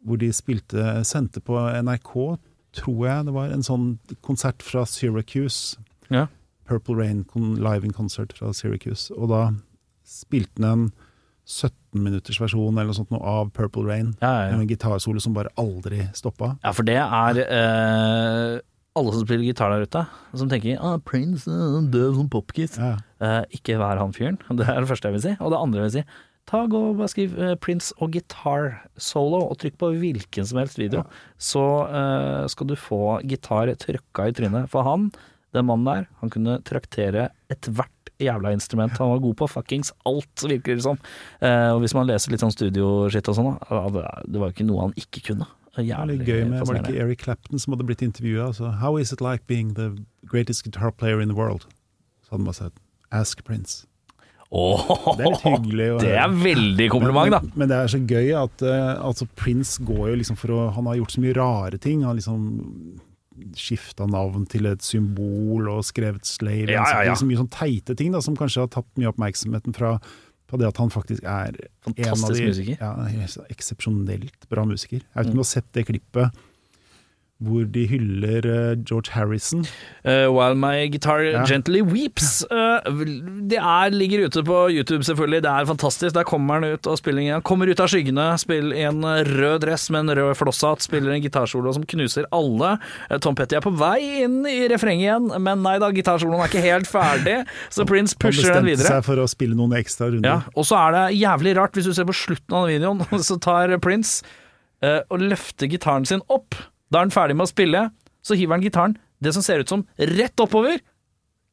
hvor 0.07 0.15
de 0.17 0.29
spilte 0.31 1.03
Sendte 1.03 1.41
på 1.43 1.51
NRK, 1.83 2.37
tror 2.71 3.01
jeg 3.07 3.25
det 3.27 3.33
var, 3.35 3.49
en 3.51 3.63
sånn 3.67 3.99
konsert 4.23 4.63
fra 4.63 4.85
Syracuse. 4.87 5.75
Ja. 6.09 6.27
Purple 6.65 6.95
Rain 6.95 7.25
live 7.59 7.83
in 7.83 7.91
concert 7.91 8.31
fra 8.31 8.53
Syracuse. 8.53 9.11
Og 9.17 9.27
da 9.27 9.51
spilte 10.11 10.61
han 10.63 10.89
en 10.89 10.89
17-minuttersversjon 11.51 12.75
eller 12.75 12.91
noe 12.91 12.95
sånt 12.95 13.11
noe 13.11 13.23
av 13.27 13.49
Purple 13.55 13.83
Rain. 13.87 14.11
Ja, 14.21 14.29
ja, 14.29 14.43
ja. 14.51 14.57
En 14.59 14.67
gitarsolo 14.69 15.21
som 15.23 15.33
bare 15.35 15.51
aldri 15.59 16.05
stoppa. 16.15 16.55
ja, 16.63 16.73
for 16.75 16.87
det 16.87 16.99
er 17.01 17.41
eh, 17.43 18.59
alle 18.97 19.13
som 19.15 19.23
spiller 19.23 19.47
gitar 19.47 19.71
der 19.71 19.87
ute, 19.87 20.03
som 20.35 20.49
tenker 20.51 20.79
ah, 20.83 20.97
Prince, 21.07 21.47
uh, 21.47 21.79
døv 21.91 22.17
som 22.17 22.27
popkiss. 22.31 22.77
Eh, 22.77 23.39
ikke 23.55 23.79
vær 23.79 24.01
han 24.01 24.15
fyren. 24.15 24.39
Det 24.57 24.67
er 24.67 24.83
det 24.83 24.89
første 24.89 25.09
jeg 25.09 25.17
vil 25.17 25.25
si. 25.29 25.33
Og 25.39 25.53
det 25.53 25.61
andre 25.61 25.81
jeg 25.81 25.87
vil 25.87 25.95
si, 25.95 26.03
ta 26.51 26.63
gå 26.67 26.81
og 26.89 26.99
bare 26.99 27.11
skriv 27.11 27.37
eh, 27.39 27.55
Prince 27.61 27.95
og 28.01 28.17
gitar 28.17 28.81
solo', 28.99 29.45
og 29.45 29.59
trykk 29.61 29.79
på 29.79 29.93
hvilken 30.01 30.47
som 30.47 30.59
helst 30.59 30.79
video. 30.81 31.05
Så 31.39 31.63
eh, 31.87 32.43
skal 32.51 32.71
du 32.71 32.75
få 32.75 33.21
gitar 33.23 33.71
trøkka 33.79 34.27
i 34.27 34.35
trynet. 34.35 34.67
For 34.73 34.87
han, 34.87 35.09
den 35.55 35.69
mannen 35.69 35.87
der, 35.87 36.09
han 36.19 36.33
kunne 36.33 36.59
traktere 36.67 37.29
ethvert 37.51 37.95
jævla 38.25 38.53
instrument. 38.55 38.97
Han 38.99 39.13
var 39.13 39.23
god 39.23 39.37
på 39.41 39.49
fuckings 39.51 39.93
alt, 40.09 40.45
virker 40.45 40.77
det 40.77 40.85
som. 40.85 40.99
Eh, 41.39 41.69
og 41.73 41.81
hvis 41.83 41.95
man 41.97 42.09
leser 42.09 42.33
litt 42.33 42.43
sånn 42.43 42.53
studioskitt 42.53 43.31
og 43.31 43.37
sånn, 43.37 43.51
ja, 43.69 43.83
det, 43.91 44.37
var 44.37 44.49
jo 44.49 44.55
ikke 44.55 44.67
noe 44.69 44.87
han 44.87 44.95
ikke 44.99 45.25
kunne. 45.31 45.49
Jævlig 45.79 46.17
det 46.19 46.27
gøy 46.27 46.41
med 46.49 46.65
Var 46.67 46.75
det 46.75 46.81
ikke 46.89 47.03
Eric 47.05 47.21
Clapton 47.23 47.61
som 47.61 47.71
hadde 47.71 47.85
blitt 47.87 48.01
intervjua? 48.03 48.49
Altså, 48.49 48.73
How 48.81 48.97
is 48.99 49.13
it 49.15 49.21
like 49.23 49.47
being 49.47 49.75
the 49.77 49.93
greatest 50.27 50.65
guitar 50.65 50.91
player 50.91 51.21
in 51.23 51.31
the 51.31 51.37
world? 51.37 51.63
Så 52.25 52.35
hadde 52.35 52.49
bare 52.49 52.59
sagt 52.59 52.81
Ask 53.11 53.43
Prince. 53.47 53.85
Åh, 54.51 55.15
Det 55.15 55.23
er 55.23 55.31
litt 55.31 55.45
hyggelig. 55.45 55.85
å 55.93 55.99
Det 56.03 56.11
er 56.19 56.33
veldig 56.35 56.87
kompliment, 56.91 57.31
da. 57.31 57.39
Men, 57.45 57.53
men 57.55 57.71
det 57.71 57.77
er 57.77 57.93
så 57.93 58.01
gøy 58.03 58.33
at 58.35 58.65
uh, 58.67 58.99
altså 58.99 59.27
Prince 59.39 59.79
går 59.87 60.11
jo 60.11 60.17
liksom 60.19 60.39
for 60.39 60.51
å 60.51 60.65
Han 60.75 60.89
har 60.91 60.99
gjort 60.99 61.15
så 61.15 61.23
mye 61.23 61.37
rare 61.37 61.79
ting. 61.79 62.03
Han 62.03 62.19
liksom 62.19 62.43
skifta 63.57 64.07
navn 64.09 64.45
til 64.49 64.67
et 64.69 64.83
symbol 64.85 65.69
og 65.71 65.85
skrevet 65.87 66.27
'slave'. 66.27 66.73
Ja, 66.73 66.83
ja, 66.83 67.05
ja. 67.11 67.15
Så 67.15 67.27
mye 67.27 67.39
sånn 67.39 67.51
teite 67.51 67.95
ting 67.97 68.13
da, 68.13 68.21
som 68.23 68.37
kanskje 68.37 68.65
har 68.65 68.71
tatt 68.73 68.89
mye 68.99 69.11
oppmerksomheten 69.11 69.75
fra 69.77 69.97
på 70.51 70.59
det 70.59 70.67
at 70.67 70.79
han 70.81 70.91
faktisk 70.91 71.23
er 71.23 71.55
en 71.87 72.11
av 72.11 72.33
de 72.35 72.47
musiker. 72.49 72.75
ja, 72.75 72.91
eksepsjonelt 73.53 74.49
bra 74.51 74.65
musiker. 74.67 74.99
Jeg 74.99 75.15
vet 75.15 75.29
ikke 75.29 75.31
om 75.31 75.39
du 75.39 75.45
har 75.45 75.53
sett 75.53 75.69
det 75.77 75.85
klippet 75.87 76.41
hvor 77.41 77.65
de 77.73 77.85
hyller 77.89 78.45
eh, 78.45 78.75
George 78.85 79.11
Harrison. 79.15 79.65
Uh, 80.05 80.29
while 80.29 80.55
my 80.55 80.87
guitar 80.91 81.23
Ja. 81.23 81.43
gently 81.45 81.81
weeps. 81.81 82.43
Uh, 82.51 82.79
det 83.49 83.57
er, 83.57 83.89
ligger 83.89 84.25
ute 84.27 84.43
på 84.45 84.69
YouTube, 84.69 85.03
selvfølgelig. 85.03 85.41
Det 85.43 85.51
er 85.51 85.65
fantastisk. 85.65 86.15
Der 86.15 86.23
kommer 86.23 86.59
han 86.59 86.63
ut 86.73 86.87
og 86.87 86.97
spiller 86.97 87.33
Han 87.33 87.41
kommer 87.41 87.69
ut 87.69 87.79
av 87.79 87.89
skyggene, 87.91 88.37
spiller 88.37 88.75
i 88.77 88.85
en 88.89 89.01
rød 89.03 89.61
dress 89.65 89.89
med 89.89 90.05
en 90.05 90.15
rød 90.17 90.35
flosshatt, 90.35 90.81
spiller 90.81 91.11
en 91.15 91.21
gitarsolo 91.21 91.73
som 91.73 91.85
knuser 91.85 92.25
alle. 92.31 92.77
Tom 93.21 93.35
Petty 93.35 93.55
er 93.57 93.65
på 93.65 93.73
vei 93.77 94.23
inn 94.23 94.41
i 94.45 94.67
refrenget 94.71 95.05
igjen, 95.05 95.29
men 95.41 95.63
nei 95.65 95.77
da, 95.81 95.89
gitarsoloen 95.93 96.41
er 96.41 96.51
ikke 96.51 96.63
helt 96.65 96.89
ferdig, 96.89 97.39
så 97.73 97.85
Prince 97.89 98.17
pusher 98.17 98.53
den 98.53 98.67
videre. 98.69 98.85
Han 98.85 99.01
bestemte 99.01 99.01
seg 99.01 99.07
for 99.09 99.23
å 99.23 99.29
spille 99.31 99.57
noen 99.57 99.75
ekstra 99.77 100.11
runder. 100.11 100.29
Ja, 100.29 100.53
og 100.55 100.67
så 100.67 100.77
er 100.81 100.97
det 100.97 101.05
jævlig 101.19 101.55
rart, 101.57 101.77
hvis 101.77 101.89
du 101.89 101.95
ser 101.97 102.07
på 102.09 102.17
slutten 102.17 102.57
av 102.57 102.69
videoen, 102.71 103.03
så 103.29 103.37
tar 103.41 103.73
Prince 103.83 104.21
uh, 104.85 105.01
og 105.09 105.23
løfter 105.23 105.71
gitaren 105.71 106.07
sin 106.07 106.23
opp. 106.31 106.57
Da 106.91 106.99
er 106.99 107.07
han 107.07 107.13
ferdig 107.15 107.37
med 107.39 107.47
å 107.47 107.51
spille, 107.51 107.85
så 108.21 108.37
hiver 108.37 108.57
han 108.57 108.65
gitaren 108.65 108.97
det 109.21 109.31
som 109.35 109.43
ser 109.45 109.61
ut 109.63 109.69
som 109.71 109.85
rett 109.97 110.41
oppover. 110.43 110.79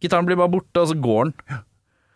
Gitaren 0.03 0.26
blir 0.28 0.39
bare 0.41 0.51
borte, 0.53 0.80
og 0.82 0.89
så 0.91 0.97
går 0.99 1.20
han. 1.24 1.62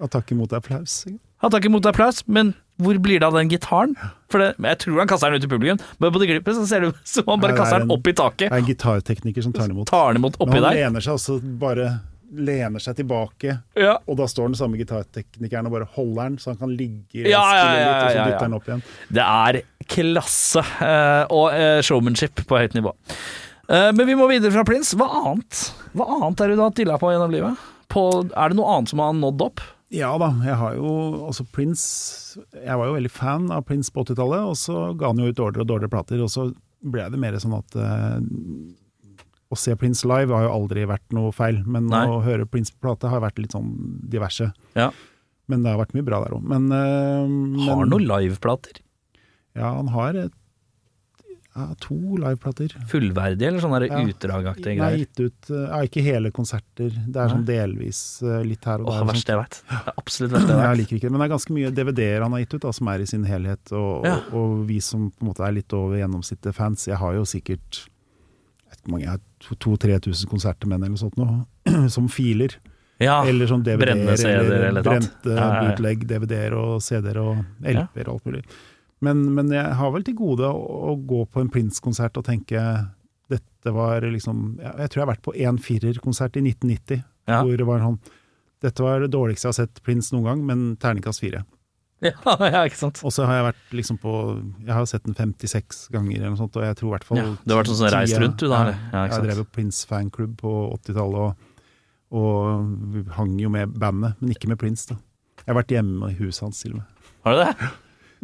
Og 0.02 0.10
takk 0.10 0.32
imot 0.34 0.52
applaus. 0.56 1.02
Han 1.42 1.50
tar 1.50 1.60
ikke 1.62 1.70
imot 1.70 1.86
applaus, 1.90 2.22
men 2.26 2.52
hvor 2.82 2.96
blir 3.02 3.20
det 3.20 3.26
av 3.28 3.34
den 3.36 3.50
gitaren? 3.50 3.92
For 4.32 4.42
det, 4.42 4.52
jeg 4.58 4.78
tror 4.82 4.98
han 5.02 5.10
kaster 5.10 5.30
den 5.30 5.42
ut 5.42 5.46
i 5.46 5.50
publikum, 5.50 5.82
men 6.02 6.14
på 6.14 6.22
det 6.22 6.28
glippet 6.30 6.56
så 6.56 6.64
ser 6.66 6.82
det 6.82 6.92
ut 6.94 7.02
som 7.06 7.28
han 7.30 7.42
bare 7.42 7.54
er 7.54 7.60
kaster 7.60 7.82
den 7.84 7.92
opp 7.94 8.06
i 8.10 8.14
taket. 8.16 8.48
Det 8.48 8.56
er 8.56 8.62
en 8.64 8.70
gitartekniker 8.70 9.44
som 9.46 9.54
tar 9.54 9.68
den 9.68 9.76
imot. 9.76 9.90
Tar 9.90 10.14
den 10.14 10.22
imot 10.22 10.38
Men 10.38 10.46
oppi 10.48 10.58
han 10.58 10.66
der. 10.68 10.78
lener 10.80 11.04
seg 11.04 11.14
altså 11.18 11.36
bare 11.62 11.88
lener 12.32 12.80
seg 12.80 12.96
tilbake, 12.96 13.58
Ja. 13.76 13.98
og 14.08 14.16
da 14.16 14.24
står 14.30 14.48
den 14.52 14.56
samme 14.58 14.78
gitarteknikeren 14.80 15.66
og 15.68 15.72
bare 15.76 15.88
holder 15.96 16.22
den, 16.30 16.38
så 16.38 16.52
han 16.52 16.56
kan 16.62 16.72
ligge 16.76 17.26
Ja, 17.28 17.42
ja, 17.54 17.64
ja, 17.64 17.74
litt, 17.76 17.90
og 17.92 18.10
så 18.16 18.24
dytter 18.30 18.46
den 18.46 18.54
opp 18.58 18.68
igjen. 18.70 18.82
Det 19.12 19.26
er 19.26 19.60
klasse 19.92 20.62
eh, 20.80 21.26
og 21.30 21.52
eh, 21.52 21.80
showmanship 21.84 22.44
på 22.48 22.58
høyt 22.62 22.74
nivå. 22.78 22.94
Eh, 23.68 23.90
men 23.92 24.06
vi 24.08 24.14
må 24.18 24.26
videre 24.30 24.50
fra 24.54 24.64
Prince. 24.64 24.96
Hva 24.96 25.10
annet 25.22 25.60
Hva 25.92 26.06
annet 26.16 26.40
er 26.40 26.48
det 26.52 26.56
du 26.58 26.62
har 26.64 26.74
dilla 26.76 26.98
på 26.98 27.12
gjennom 27.12 27.30
livet? 27.34 27.68
på 27.92 28.02
Er 28.32 28.48
det 28.48 28.56
noe 28.56 28.72
annet 28.78 28.88
som 28.88 29.02
har 29.04 29.12
nådd 29.12 29.42
opp? 29.44 29.60
Ja 29.92 30.14
da, 30.16 30.30
jeg 30.40 30.54
har 30.56 30.74
jo 30.78 30.88
også 31.28 31.44
Prince 31.52 32.40
Jeg 32.56 32.78
var 32.80 32.86
jo 32.88 32.94
veldig 32.96 33.10
fan 33.12 33.50
av 33.52 33.66
Prince 33.68 33.92
på 33.92 34.06
80-tallet, 34.06 34.46
og 34.48 34.56
så 34.56 34.96
ga 34.96 35.10
han 35.12 35.20
jo 35.20 35.28
ut 35.28 35.36
dårligere 35.36 35.66
og 35.66 35.68
dårligere 35.68 35.92
plater, 35.92 36.22
og 36.24 36.30
så 36.32 36.46
ble 36.82 37.04
det 37.12 37.20
mer 37.20 37.36
sånn 37.38 37.58
at 37.58 37.76
Å 39.52 39.56
se 39.60 39.74
Prince 39.76 40.06
live 40.08 40.32
har 40.32 40.46
jo 40.46 40.52
aldri 40.54 40.86
vært 40.88 41.12
noe 41.12 41.32
feil, 41.36 41.58
men 41.68 41.90
Nei. 41.92 42.06
å 42.08 42.22
høre 42.24 42.46
Prince 42.48 42.72
på 42.72 42.86
plate 42.88 43.10
har 43.12 43.20
vært 43.20 43.38
litt 43.42 43.52
sånn 43.52 43.72
diverse. 44.08 44.48
Ja. 44.78 44.90
Men 45.52 45.64
det 45.66 45.74
har 45.74 45.80
vært 45.82 45.92
mye 45.98 46.06
bra 46.06 46.22
der 46.24 46.32
òg. 46.38 46.44
Men, 46.48 46.70
uh, 46.72 47.66
Har 47.66 47.82
han 47.82 47.90
noen 47.92 48.06
liveplater? 48.08 48.80
Ja, 49.58 49.74
han 49.76 49.90
har 49.92 50.16
et, 50.16 50.32
ja, 51.52 51.66
to 51.84 51.98
liveplater. 52.16 52.72
Fullverdige, 52.88 53.50
eller 53.50 53.60
sånne 53.60 53.82
Ja. 53.90 53.98
utdragaktige 54.08 54.78
Nei, 54.80 55.02
gitt 55.02 55.20
ut 55.20 55.50
eh, 55.52 55.66
ja, 55.68 55.80
Ikke 55.84 56.00
hele 56.00 56.30
konserter, 56.32 56.88
det 56.88 57.14
er 57.20 57.28
sånn 57.28 57.44
delvis 57.44 58.22
eh, 58.24 58.40
litt 58.48 58.64
her 58.64 58.80
og 58.80 58.86
der. 58.88 59.02
Åh, 59.02 59.04
verst 59.10 59.12
verste 59.18 59.34
jeg 59.34 59.40
veit. 59.42 59.58
Det 59.68 59.76
er 59.92 59.98
absolutt 60.00 60.32
verst 60.32 60.48
jeg 60.48 60.56
Jeg 60.56 60.70
vet. 60.70 60.78
liker 60.80 60.96
ikke 60.96 61.04
det, 61.04 61.12
men 61.12 61.20
det 61.20 61.26
er 61.28 61.34
ganske 61.36 61.52
mye 61.58 61.70
DVD-er 61.76 62.22
han 62.24 62.32
har 62.32 62.40
gitt 62.46 62.54
ut, 62.56 62.62
da, 62.64 62.72
som 62.72 62.88
er 62.88 63.04
i 63.04 63.10
sin 63.12 63.24
helhet. 63.28 63.72
Og, 63.76 64.06
og, 64.08 64.32
og 64.32 64.66
vi 64.72 64.80
som 64.80 65.10
på 65.10 65.20
en 65.20 65.28
måte 65.28 65.44
er 65.44 65.52
litt 65.52 65.76
over 65.76 66.00
gjennomsnittet 66.00 66.56
fans, 66.56 66.86
jeg 66.88 66.96
har 66.96 67.12
jo 67.20 67.28
sikkert 67.28 67.82
jeg 67.84 68.70
vet 68.71 68.71
ikke 68.71 68.71
hvor 68.71 68.71
mange, 68.90 69.04
jeg 69.06 69.12
har 69.14 69.20
2000-3000 69.46 70.28
konserter 70.30 70.66
med 70.70 70.80
eller 70.80 70.94
noe 70.94 71.02
sånt 71.02 71.16
nå, 71.20 71.26
som 71.96 72.08
filer. 72.12 72.56
Ja, 73.02 73.20
eller 73.26 73.48
sånn 73.50 73.64
DVD-er, 73.66 74.16
CD-er 74.20 74.68
eller 74.68 74.84
brente 74.86 75.30
Ja, 75.32 75.36
ja, 75.36 75.46
ja. 75.46 75.62
bootleg 75.72 76.04
DVD-er 76.06 76.54
og 76.54 76.76
CD-er 76.84 77.18
og 77.18 77.40
LP-er 77.66 78.08
og 78.08 78.14
alt 78.18 78.26
mulig. 78.30 78.42
Men, 79.02 79.22
men 79.34 79.48
jeg 79.50 79.72
har 79.80 79.90
vel 79.90 80.04
til 80.06 80.14
gode 80.14 80.46
å, 80.46 80.60
å 80.92 80.96
gå 81.10 81.24
på 81.26 81.40
en 81.42 81.50
Prince-konsert 81.50 82.20
og 82.20 82.26
tenke 82.28 82.60
dette 83.32 83.72
var 83.74 84.04
liksom 84.06 84.58
Jeg, 84.60 84.90
tror 84.92 85.00
jeg 85.00 85.02
har 85.06 85.10
vært 85.14 85.24
på 85.24 85.34
én 85.34 85.58
firerkonsert 85.58 86.36
i 86.38 86.44
1990, 86.44 87.02
Ja. 87.30 87.40
hvor 87.42 87.56
det 87.58 87.66
var 87.66 87.82
sånn 87.82 87.98
Dette 88.62 88.82
var 88.86 89.00
det 89.02 89.10
dårligste 89.10 89.48
jeg 89.48 89.50
har 89.54 89.58
sett 89.66 89.82
Prince 89.82 90.14
noen 90.14 90.28
gang, 90.28 90.44
men 90.46 90.60
terningkast 90.78 91.22
fire. 91.24 91.42
ja, 92.08 92.36
ja, 92.50 92.62
ikke 92.66 92.78
sant. 92.80 93.00
Og 93.06 93.14
så 93.14 93.26
har 93.28 93.38
jeg 93.38 93.46
vært 93.46 93.74
liksom 93.78 93.98
på 94.02 94.12
Jeg 94.64 94.72
har 94.74 94.88
sett 94.90 95.04
den 95.06 95.14
56 95.14 95.84
ganger 95.94 96.16
eller 96.16 96.32
noe 96.34 96.40
sånt, 96.40 96.56
og 96.58 96.66
jeg 96.66 96.78
tror 96.80 96.88
i 96.88 96.94
hvert 96.96 97.06
fall 97.06 97.20
Ja, 97.20 97.28
du 97.38 97.54
har 97.54 97.60
vært 97.60 97.70
sånn 97.70 97.78
som 97.78 97.92
reist 97.94 98.18
rundt, 98.18 98.42
du 98.42 98.48
da. 98.50 98.62
Ja, 98.66 98.74
Ja, 98.90 99.04
jeg 99.12 99.28
drev 99.28 99.42
jo 99.44 99.46
Prince 99.54 99.86
fanklubb 99.88 100.34
på 100.40 100.54
80-tallet, 100.80 101.22
og, 101.22 101.70
og 102.18 102.74
vi 102.96 103.04
hang 103.18 103.38
jo 103.42 103.52
med 103.54 103.78
bandet, 103.78 104.18
men 104.18 104.34
ikke 104.34 104.50
med 104.50 104.60
Prince, 104.62 104.90
da. 104.90 104.98
Jeg 105.42 105.50
har 105.52 105.58
vært 105.62 105.74
hjemme 105.74 106.10
i 106.12 106.18
huset 106.18 106.44
hans 106.46 106.60
til 106.62 106.74
og 106.74 106.82
med. 106.82 107.08
Har 107.26 107.38
du 107.38 107.42
det? 107.42 107.70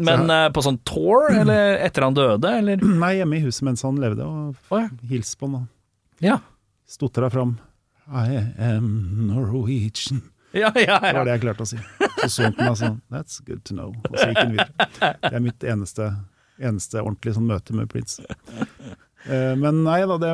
Men 0.08 0.30
jeg, 0.30 0.52
på 0.54 0.62
sånn 0.62 0.78
tour, 0.86 1.26
eller 1.34 1.80
etter 1.82 2.06
han 2.06 2.14
døde, 2.14 2.52
eller? 2.60 2.82
Nei, 3.02 3.16
hjemme 3.18 3.38
i 3.38 3.44
huset 3.46 3.66
mens 3.66 3.82
han 3.86 3.98
levde, 4.02 4.26
og 4.26 4.74
oh, 4.74 4.82
ja. 4.82 4.90
hils 5.10 5.34
på 5.38 5.50
han. 5.50 5.58
da. 5.58 6.28
Ja. 6.28 6.38
Stotra 6.88 7.30
fram. 7.30 7.56
I 8.08 8.40
am 8.62 8.90
Norwegian. 9.28 10.22
Ja, 10.56 10.70
ja, 10.74 10.96
Det 11.02 11.12
var 11.16 11.24
det 11.28 11.34
jeg 11.36 11.42
klarte 11.42 11.64
å 11.66 11.68
si. 11.68 11.76
Så 12.22 12.28
så 12.32 12.42
han 12.46 12.54
på 12.56 12.64
meg 12.64 12.76
sånn 12.80 13.00
That's 13.12 13.40
good 13.44 13.60
to 13.68 13.74
know. 13.76 13.90
Og 14.08 14.14
så 14.16 14.30
gikk 14.30 14.38
han 14.40 14.54
videre. 14.54 14.88
Det 15.20 15.32
er 15.36 15.42
mitt 15.44 15.64
eneste, 15.68 16.06
eneste 16.58 17.02
ordentlige 17.02 17.36
sånn 17.36 17.46
møte 17.50 17.76
med 17.76 17.90
Prince. 17.92 18.22
Eh, 19.28 19.54
Men 19.60 19.82
nei 19.84 19.98
da, 20.08 20.16
det 20.22 20.30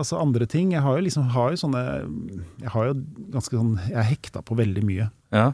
Altså 0.00 0.20
andre 0.22 0.46
ting. 0.48 0.72
Jeg 0.72 0.80
har 0.84 0.96
jo 0.96 1.04
liksom 1.04 1.28
har 1.34 1.50
jo 1.52 1.60
sånne 1.60 1.82
Jeg 2.62 2.70
har 2.72 2.86
jo 2.90 2.94
ganske 3.34 3.58
sånn 3.60 3.74
Jeg 3.90 3.98
er 4.00 4.08
hekta 4.14 4.42
på 4.46 4.56
veldig 4.56 4.84
mye. 4.88 5.10
ja. 5.34 5.50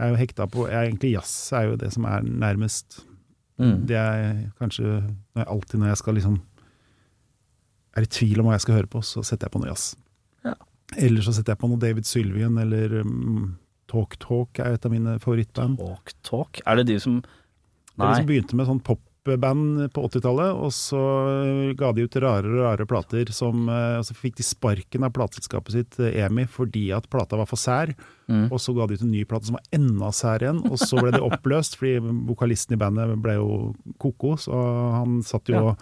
Jeg 0.00 0.06
er 0.06 0.12
jo 0.14 0.20
hekta 0.22 0.46
på 0.48 0.62
jeg 0.70 0.76
er 0.78 0.86
Egentlig 0.88 1.10
jazz 1.12 1.32
er 1.52 1.66
jo 1.68 1.74
det 1.76 1.90
som 1.92 2.06
er 2.08 2.22
nærmest. 2.24 3.02
Mm. 3.60 3.82
Det 3.90 3.96
er 4.00 4.38
kanskje 4.60 4.84
når 4.86 5.42
jeg, 5.42 5.48
alltid 5.52 5.80
når 5.82 5.90
jeg 5.90 5.98
skal 6.00 6.14
liksom 6.16 6.38
Er 7.98 8.06
i 8.06 8.06
tvil 8.06 8.40
om 8.40 8.46
hva 8.48 8.54
jeg 8.56 8.64
skal 8.64 8.78
høre 8.78 8.88
på, 8.94 9.02
så 9.04 9.20
setter 9.26 9.48
jeg 9.48 9.52
på 9.52 9.60
noe 9.60 9.68
jazz. 9.74 9.90
Eller 10.98 11.22
så 11.22 11.34
setter 11.34 11.54
jeg 11.54 11.62
på 11.62 11.70
noe 11.70 11.80
David 11.80 12.08
Sylvian 12.08 12.58
eller 12.58 13.00
um, 13.04 13.52
Talk 13.90 14.16
Talk 14.22 14.58
er 14.62 14.74
et 14.74 14.86
av 14.86 14.94
mine 14.94 15.18
favorittband. 15.22 15.78
Talk 15.78 16.14
Talk? 16.26 16.62
Er 16.66 16.80
det 16.80 16.90
de 16.92 16.98
som 17.02 17.20
Det 17.22 18.02
er 18.02 18.10
de 18.10 18.18
som 18.22 18.28
begynte 18.28 18.58
med 18.58 18.68
sånn 18.68 18.82
popband 18.86 19.84
på 19.94 20.04
80-tallet, 20.08 20.60
og 20.64 20.72
så 20.74 21.02
ga 21.78 21.90
de 21.94 22.06
ut 22.06 22.18
rare 22.22 22.48
og 22.48 22.62
rare 22.62 22.86
plater 22.88 23.30
som 23.34 23.68
eh, 23.68 23.98
Og 24.00 24.06
så 24.08 24.16
fikk 24.16 24.38
de 24.40 24.46
sparken 24.46 25.06
av 25.06 25.14
plateselskapet 25.14 25.76
sitt, 25.76 26.00
eh, 26.00 26.22
EMI, 26.24 26.46
fordi 26.50 26.88
at 26.96 27.10
plata 27.12 27.38
var 27.38 27.50
for 27.50 27.60
sær. 27.60 27.92
Mm. 28.30 28.48
Og 28.48 28.58
så 28.62 28.74
ga 28.74 28.86
de 28.86 28.98
ut 28.98 29.06
en 29.06 29.14
ny 29.14 29.24
plate 29.28 29.50
som 29.50 29.58
var 29.58 29.66
enda 29.76 30.10
sær 30.16 30.46
igjen, 30.46 30.62
og 30.70 30.78
så 30.80 30.98
ble 31.02 31.14
det 31.14 31.22
oppløst, 31.26 31.78
fordi 31.78 32.14
vokalisten 32.30 32.78
i 32.78 32.80
bandet 32.80 33.18
ble 33.22 33.38
jo 33.38 33.50
koko, 34.02 34.36
så 34.40 34.66
han 34.98 35.20
satt 35.26 35.50
jo 35.52 35.64
Ja. 35.70 35.78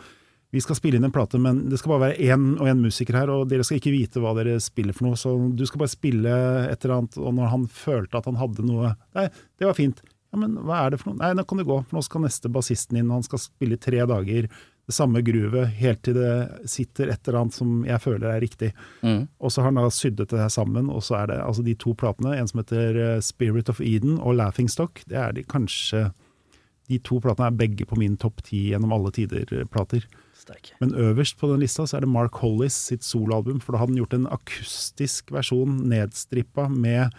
Vi 0.51 0.61
skal 0.65 0.79
spille 0.79 0.97
inn 0.97 1.05
en 1.05 1.13
plate, 1.13 1.37
men 1.43 1.67
det 1.69 1.77
skal 1.81 1.93
bare 1.93 2.07
være 2.07 2.31
én 2.33 2.45
og 2.57 2.69
én 2.71 2.79
musiker 2.81 3.19
her, 3.19 3.29
og 3.33 3.51
dere 3.51 3.67
skal 3.67 3.83
ikke 3.83 3.93
vite 3.93 4.23
hva 4.23 4.33
dere 4.39 4.57
spiller 4.65 4.97
for 4.97 5.09
noe, 5.09 5.19
så 5.21 5.35
du 5.37 5.67
skal 5.69 5.83
bare 5.83 5.93
spille 5.93 6.39
et 6.71 6.85
eller 6.87 6.95
annet. 7.03 7.19
Og 7.21 7.35
når 7.37 7.53
han 7.53 7.67
følte 7.69 8.21
at 8.21 8.31
han 8.31 8.41
hadde 8.41 8.65
noe 8.65 8.95
Nei, 9.19 9.27
det 9.61 9.69
var 9.69 9.77
fint. 9.77 10.01
Ja, 10.33 10.41
men 10.41 10.57
hva 10.65 10.83
er 10.85 10.93
det 10.93 11.03
for 11.03 11.13
noe? 11.13 11.21
Nei, 11.21 11.35
nå 11.37 11.45
kan 11.49 11.61
du 11.61 11.67
gå, 11.69 11.79
for 11.85 11.99
nå 11.99 12.03
skal 12.05 12.25
neste 12.25 12.51
bassisten 12.53 12.97
inn, 12.97 13.11
og 13.11 13.21
han 13.21 13.29
skal 13.29 13.43
spille 13.43 13.77
i 13.77 13.83
tre 13.83 14.01
dager. 14.09 14.49
Det 14.89 14.95
samme 14.97 15.21
gruvet 15.21 15.75
helt 15.77 16.01
til 16.07 16.17
det 16.17 16.69
sitter 16.73 17.11
et 17.13 17.29
eller 17.29 17.43
annet 17.43 17.57
som 17.59 17.83
jeg 17.85 18.01
føler 18.01 18.31
er 18.33 18.41
riktig. 18.41 18.71
Mm. 19.05 19.27
Og 19.45 19.53
så 19.53 19.61
har 19.61 19.69
han 19.69 19.81
da 19.83 19.91
sydd 19.93 20.17
det 20.23 20.33
her 20.33 20.49
sammen, 20.53 20.89
og 20.89 21.05
så 21.05 21.19
er 21.21 21.33
det 21.33 21.43
altså 21.45 21.65
de 21.67 21.75
to 21.77 21.93
platene, 21.93 22.39
en 22.39 22.49
som 22.49 22.63
heter 22.63 22.97
eh, 23.03 23.19
Spirit 23.25 23.69
of 23.69 23.83
Eden 23.85 24.17
og 24.17 24.39
Laughing 24.41 24.73
Stock, 24.73 25.05
det 25.13 25.21
er 25.21 25.37
de 25.37 25.45
kanskje 25.45 26.09
De 26.89 26.97
to 27.05 27.19
platene 27.21 27.51
er 27.51 27.57
begge 27.61 27.85
på 27.85 27.99
min 28.01 28.15
topp 28.17 28.41
ti 28.47 28.71
gjennom 28.71 28.95
alle 28.97 29.11
tider-plater. 29.13 30.07
Steike. 30.49 30.77
Men 30.83 30.95
øverst 30.97 31.39
på 31.41 31.51
den 31.53 31.61
lista 31.63 31.85
så 31.87 31.99
er 31.99 32.07
det 32.07 32.13
Mark 32.13 32.41
Hollis 32.43 32.77
sitt 32.91 33.05
soloalbum, 33.07 33.61
for 33.61 33.75
da 33.77 33.83
hadde 33.83 33.95
han 33.95 34.03
gjort 34.03 34.17
en 34.17 34.29
akustisk 34.39 35.33
versjon 35.35 35.83
nedstrippa 35.91 36.69
med 36.73 37.13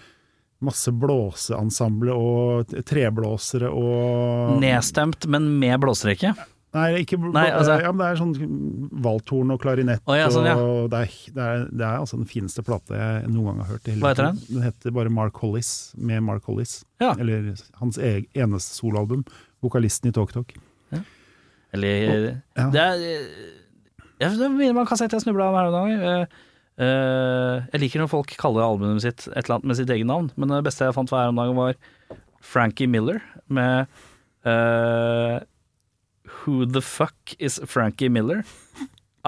masse 0.65 0.91
blåseensemble 0.91 2.11
og 2.11 2.73
treblåsere 2.89 3.69
og 3.71 4.57
Nedstemt, 4.59 5.27
men 5.31 5.47
med 5.61 5.77
blåserekke? 5.85 6.33
Nei, 6.75 7.01
ikke 7.01 7.17
Nei, 7.17 7.47
altså- 7.49 7.79
ja, 7.81 7.91
men 7.91 7.97
det 7.97 8.09
er 8.11 8.19
sånn 8.19 8.89
valthorn 9.01 9.51
og 9.55 9.61
klarinett. 9.63 10.03
Oh, 10.05 10.13
ja, 10.13 10.27
sånn, 10.29 10.45
ja. 10.45 10.55
og 10.55 10.91
det, 10.91 10.99
er, 10.99 11.33
det, 11.33 11.45
er, 11.45 11.63
det 11.71 11.85
er 11.87 11.97
altså 11.97 12.19
den 12.19 12.29
fineste 12.29 12.61
plata 12.61 12.93
jeg 12.93 13.31
noen 13.31 13.45
gang 13.55 13.63
har 13.63 13.71
hørt. 13.73 13.89
Hva 13.89 14.11
heter 14.11 14.27
den? 14.27 14.41
Den 14.51 14.61
heter 14.67 14.93
bare 14.93 15.09
Mark 15.09 15.39
Hollis, 15.41 15.95
med 15.97 16.21
Mark 16.27 16.45
Hollis. 16.45 16.83
Ja. 17.01 17.15
Eller 17.17 17.55
hans 17.81 17.97
eneste 17.97 18.75
soloalbum. 18.77 19.25
Vokalisten 19.65 20.11
i 20.11 20.13
Talk 20.13 20.31
Talk. 20.35 20.53
Eller 21.73 22.41
Ja. 22.57 22.69
Det 22.73 22.83
er 22.83 23.03
jeg, 24.19 24.35
det 24.35 24.49
minner 24.51 24.75
meg 24.75 24.83
om 24.83 24.89
kassett 24.89 25.13
jeg 25.15 25.23
snubla 25.23 25.47
om 25.47 25.55
her 25.55 25.69
en 25.69 25.75
gang. 25.77 25.91
Eh, 26.03 26.39
eh, 26.83 27.67
jeg 27.71 27.83
liker 27.85 28.03
når 28.03 28.11
folk 28.11 28.33
kaller 28.41 28.65
albumet 28.65 29.03
sitt 29.05 29.27
et 29.29 29.45
eller 29.45 29.59
annet 29.59 29.69
med 29.71 29.79
sitt 29.79 29.93
eget 29.95 30.09
navn, 30.09 30.27
men 30.35 30.51
det 30.51 30.65
beste 30.67 30.87
jeg 30.87 30.97
fant 30.97 31.13
hver 31.13 31.31
dagen, 31.31 31.55
var 31.55 31.77
Frankie 32.43 32.87
Miller 32.87 33.21
med 33.47 33.87
uh, 34.47 35.39
Who 36.39 36.65
the 36.67 36.81
fuck 36.83 37.35
is 37.39 37.59
Frankie 37.65 38.09
Miller? 38.11 38.43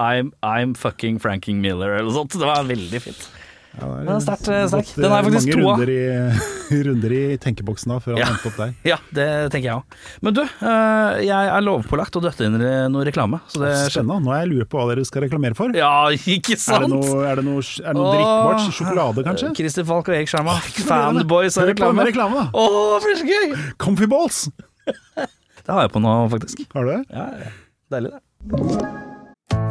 I'm, 0.00 0.32
I'm 0.42 0.74
fucking 0.74 1.18
Franking 1.20 1.60
Miller, 1.60 1.92
eller 1.96 2.08
noe 2.08 2.16
sånt. 2.16 2.36
Det 2.36 2.48
var 2.48 2.64
veldig 2.68 3.00
fint. 3.04 3.26
Ja, 3.72 3.86
det 4.04 4.12
er 4.12 4.18
sterkt, 4.20 4.48
eh, 4.52 4.66
sterk. 4.68 4.88
Den 4.98 5.06
er 5.08 5.14
eh, 5.16 5.24
faktisk 5.24 5.48
mange 5.48 5.62
runder 5.64 5.90
i, 5.92 6.00
runder 6.86 7.12
i 7.16 7.20
tenkeboksen 7.40 7.92
da, 7.94 7.96
før 8.04 8.12
han 8.16 8.20
Ja. 8.20 8.26
endte 8.34 8.50
opp 8.50 8.58
der. 8.60 8.74
Ja, 8.84 8.98
det 9.16 9.26
tenker 9.54 9.68
jeg 9.70 9.76
òg. 9.78 9.96
Men 10.26 10.36
du, 10.36 10.42
eh, 10.42 11.20
jeg 11.24 11.48
er 11.54 11.64
lovpålagt 11.64 12.18
å 12.20 12.22
døtte 12.24 12.44
inn 12.50 12.58
noe 12.92 13.06
reklame. 13.08 13.40
Så 13.48 13.62
det 13.64 13.72
Spennende. 13.88 14.20
Nå 14.26 14.34
er 14.36 14.42
jeg 14.44 14.50
lurer 14.52 14.68
på 14.68 14.76
hva 14.82 14.88
dere 14.92 15.06
skal 15.08 15.24
reklamere 15.24 15.56
for. 15.56 15.72
Ja, 15.78 15.92
ikke 16.12 16.52
Er 16.58 16.62
sant? 16.66 16.84
det 16.84 16.92
noe, 16.92 17.22
er 17.24 17.40
det 17.40 17.46
noe, 17.48 17.64
er 17.64 17.88
det 17.92 17.96
noe 18.02 18.12
drikkbart? 18.18 18.66
Sjokolade, 18.76 19.24
kanskje? 19.30 19.54
Christer 19.56 19.88
Falk 19.88 20.08
og 20.12 20.18
Erik 20.18 20.28
Sjarma. 20.34 20.58
Fanboys 20.84 21.56
av 21.62 21.70
reklame. 21.72 22.04
reklame! 22.12 22.48
Å, 22.52 22.66
det 22.98 23.00
blir 23.08 23.22
så 23.22 23.30
gøy! 23.32 23.56
Comfy 23.86 24.06
balls! 24.10 24.44
Det 25.62 25.70
har 25.70 25.84
jeg 25.86 25.92
på 25.94 26.00
nå, 26.02 26.12
faktisk. 26.32 26.64
Har 26.74 26.84
du 26.84 26.90
det? 26.90 27.00
Ja, 27.14 27.28
ja. 27.38 27.54
Deilig, 27.94 28.10
det. 28.18 29.11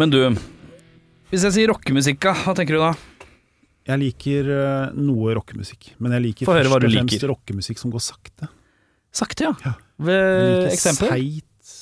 Men 0.00 0.08
du, 0.12 0.20
Hvis 1.30 1.42
jeg 1.44 1.52
sier 1.58 1.68
rockemusikk, 1.74 2.24
hva 2.24 2.54
tenker 2.56 2.78
du 2.78 2.80
da? 2.80 2.92
Jeg 3.90 4.00
liker 4.00 4.48
eh, 4.54 4.94
noe 4.96 5.34
rockemusikk, 5.36 5.90
men 6.00 6.14
jeg 6.16 6.24
liker 6.28 6.48
først 6.48 6.72
og 6.72 6.86
fremst 6.86 7.26
rockemusikk 7.28 7.80
som 7.80 7.92
går 7.92 8.02
sakte. 8.04 8.48
Sakte, 9.16 9.48
ja. 9.48 9.52
Ja. 9.66 9.72
Ved 10.00 10.70
eksempel? 10.70 11.10
Seit. 11.10 11.74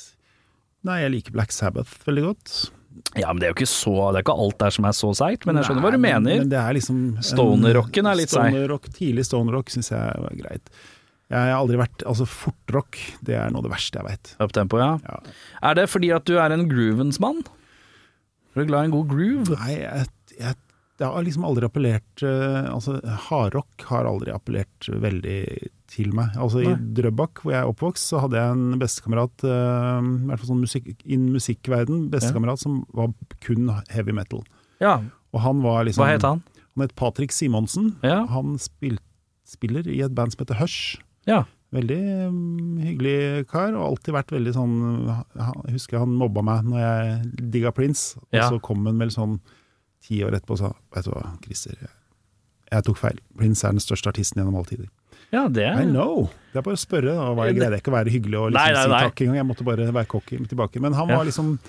Nei, 0.87 0.97
jeg 1.03 1.13
liker 1.13 1.35
Black 1.35 1.53
Sabbath 1.55 1.99
veldig 2.07 2.23
godt. 2.25 2.53
Ja, 3.19 3.29
men 3.31 3.39
det 3.39 3.47
er 3.47 3.53
jo 3.53 3.57
ikke 3.57 3.69
så 3.69 3.93
Det 4.11 4.19
er 4.19 4.23
ikke 4.25 4.35
alt 4.43 4.57
der 4.59 4.73
som 4.75 4.85
er 4.89 4.95
så 4.97 5.09
seigt, 5.17 5.45
men 5.47 5.59
jeg 5.59 5.67
skjønner 5.69 5.85
hva 5.85 5.91
du 5.93 5.99
Nei, 5.99 6.09
mener. 6.09 6.41
Men 6.43 6.51
det 6.51 6.59
er 6.59 6.75
liksom 6.75 6.97
en- 7.13 7.27
Stoner-rocken 7.29 8.09
er 8.09 8.17
litt 8.19 8.33
seig. 8.33 8.57
Tidlig 8.97 9.27
stoner-rock 9.29 9.71
syns 9.71 9.91
jeg 9.93 10.23
var 10.25 10.35
greit. 10.41 10.73
Jeg 11.29 11.37
har 11.37 11.59
aldri 11.59 11.77
vært 11.79 12.03
Altså, 12.09 12.25
fortrock, 12.25 12.97
det 13.23 13.37
er 13.37 13.53
noe 13.53 13.61
av 13.61 13.69
det 13.69 13.73
verste 13.75 14.01
jeg 14.01 14.07
veit. 14.07 14.33
Uptempo, 14.43 14.81
ja. 14.81 14.91
Ja. 15.05 15.19
Er 15.71 15.79
det 15.79 15.87
fordi 15.91 16.11
at 16.15 16.25
du 16.25 16.35
er 16.41 16.51
en 16.55 16.67
groovens 16.71 17.21
mann? 17.23 17.43
Er 18.59 18.65
du 18.65 18.71
glad 18.73 18.83
i 18.83 18.89
en 18.89 18.95
god 18.97 19.07
groove? 19.07 19.55
Nei, 19.55 19.75
jeg, 19.79 20.07
jeg, 20.35 20.55
det 20.99 21.07
har 21.07 21.23
liksom 21.23 21.45
aldri 21.47 21.63
appellert 21.63 22.23
eh, 22.27 22.65
Altså, 22.67 22.97
hardrock 23.29 23.85
har 23.87 24.09
aldri 24.09 24.33
appellert 24.35 24.89
veldig 24.91 25.39
til 25.89 26.11
meg. 26.13 26.35
Altså, 26.35 26.59
I 26.65 26.67
Nei. 26.67 26.75
Drøbak, 26.99 27.39
hvor 27.41 27.53
jeg 27.55 27.63
er 27.63 27.71
oppvokst, 27.71 28.11
så 28.11 28.19
hadde 28.25 28.37
jeg 28.37 28.57
en 28.57 28.81
bestekamerat, 28.81 29.45
uh, 29.47 30.03
i 30.03 30.27
hvert 30.29 30.41
fall 30.41 30.51
sånn 30.51 30.59
musikk, 30.61 30.91
innen 31.01 31.31
musikkverden, 31.33 32.03
bestekamerat 32.11 32.61
som 32.61 32.83
var 32.93 33.09
kun 33.41 33.71
heavy 33.89 34.13
metal. 34.13 34.43
Ja. 34.83 34.99
Og 35.33 35.41
han 35.41 35.63
var 35.63 35.87
liksom 35.87 36.03
Hva 36.03 36.11
het 36.11 36.27
han? 36.27 36.43
Han 36.75 36.85
het 36.85 36.93
Patrick 36.99 37.33
Simonsen. 37.33 37.95
Ja. 38.05 38.19
Han 38.29 38.59
spil, 38.61 38.99
spiller 39.49 39.87
i 39.89 40.03
et 40.05 40.13
band 40.13 40.35
som 40.35 40.43
heter 40.43 40.59
Hush. 40.61 40.99
Ja. 41.25 41.47
Veldig 41.71 41.97
mm, 42.33 42.77
hyggelig 42.81 43.47
kar, 43.51 43.75
og 43.77 43.83
alltid 43.91 44.15
vært 44.15 44.31
veldig 44.33 44.53
sånn 44.55 44.71
Jeg 45.37 45.73
husker 45.75 45.99
han 46.01 46.15
mobba 46.17 46.41
meg 46.41 46.63
når 46.65 46.79
jeg 46.81 47.49
digga 47.53 47.71
Prince, 47.77 48.17
og 48.17 48.33
Ja. 48.39 48.47
så 48.49 48.57
kom 48.61 48.85
han 48.89 48.97
vel 48.97 49.11
sånn 49.13 49.39
ti 50.01 50.23
år 50.25 50.33
etterpå 50.39 50.55
og 50.57 50.57
sa 50.63 50.71
Vet 50.95 51.05
du 51.05 51.11
hva, 51.11 51.37
Christer, 51.43 51.75
jeg, 52.71 52.83
tok 52.85 52.97
feil. 52.97 53.19
Prince 53.37 53.63
er 53.67 53.71
den 53.77 53.79
største 53.85 54.09
artisten 54.09 54.41
gjennom 54.41 54.55
alle 54.57 54.65
tider. 54.71 54.89
Ja, 55.31 55.47
det 55.47 55.67
I 55.67 55.85
know! 55.85 56.29
Det 56.53 56.57
er 56.57 56.65
bare 56.65 56.77
å 56.77 56.81
spørre. 56.81 57.13
Da 57.13 57.33
var 57.37 57.45
jeg 57.51 57.57
greide 57.59 57.77
ikke 57.77 57.91
å 57.91 57.97
være 57.99 58.09
hyggelig 58.09 58.37
og 58.39 58.51
liksom 58.51 58.65
Nei, 58.65 58.73
nei, 58.73 58.87
nei. 58.89 58.99
si 58.99 59.05
takk 59.09 59.21
engang. 59.21 59.35
Jeg 59.37 59.45
måtte 59.51 59.65
bare 59.67 59.91
være 59.93 60.07
cocky 60.09 60.37
tilbake. 60.49 60.81
Men 60.81 60.93
han 60.97 61.07
Ja. 61.09 61.17
var 61.17 61.25
liksom 61.25 61.59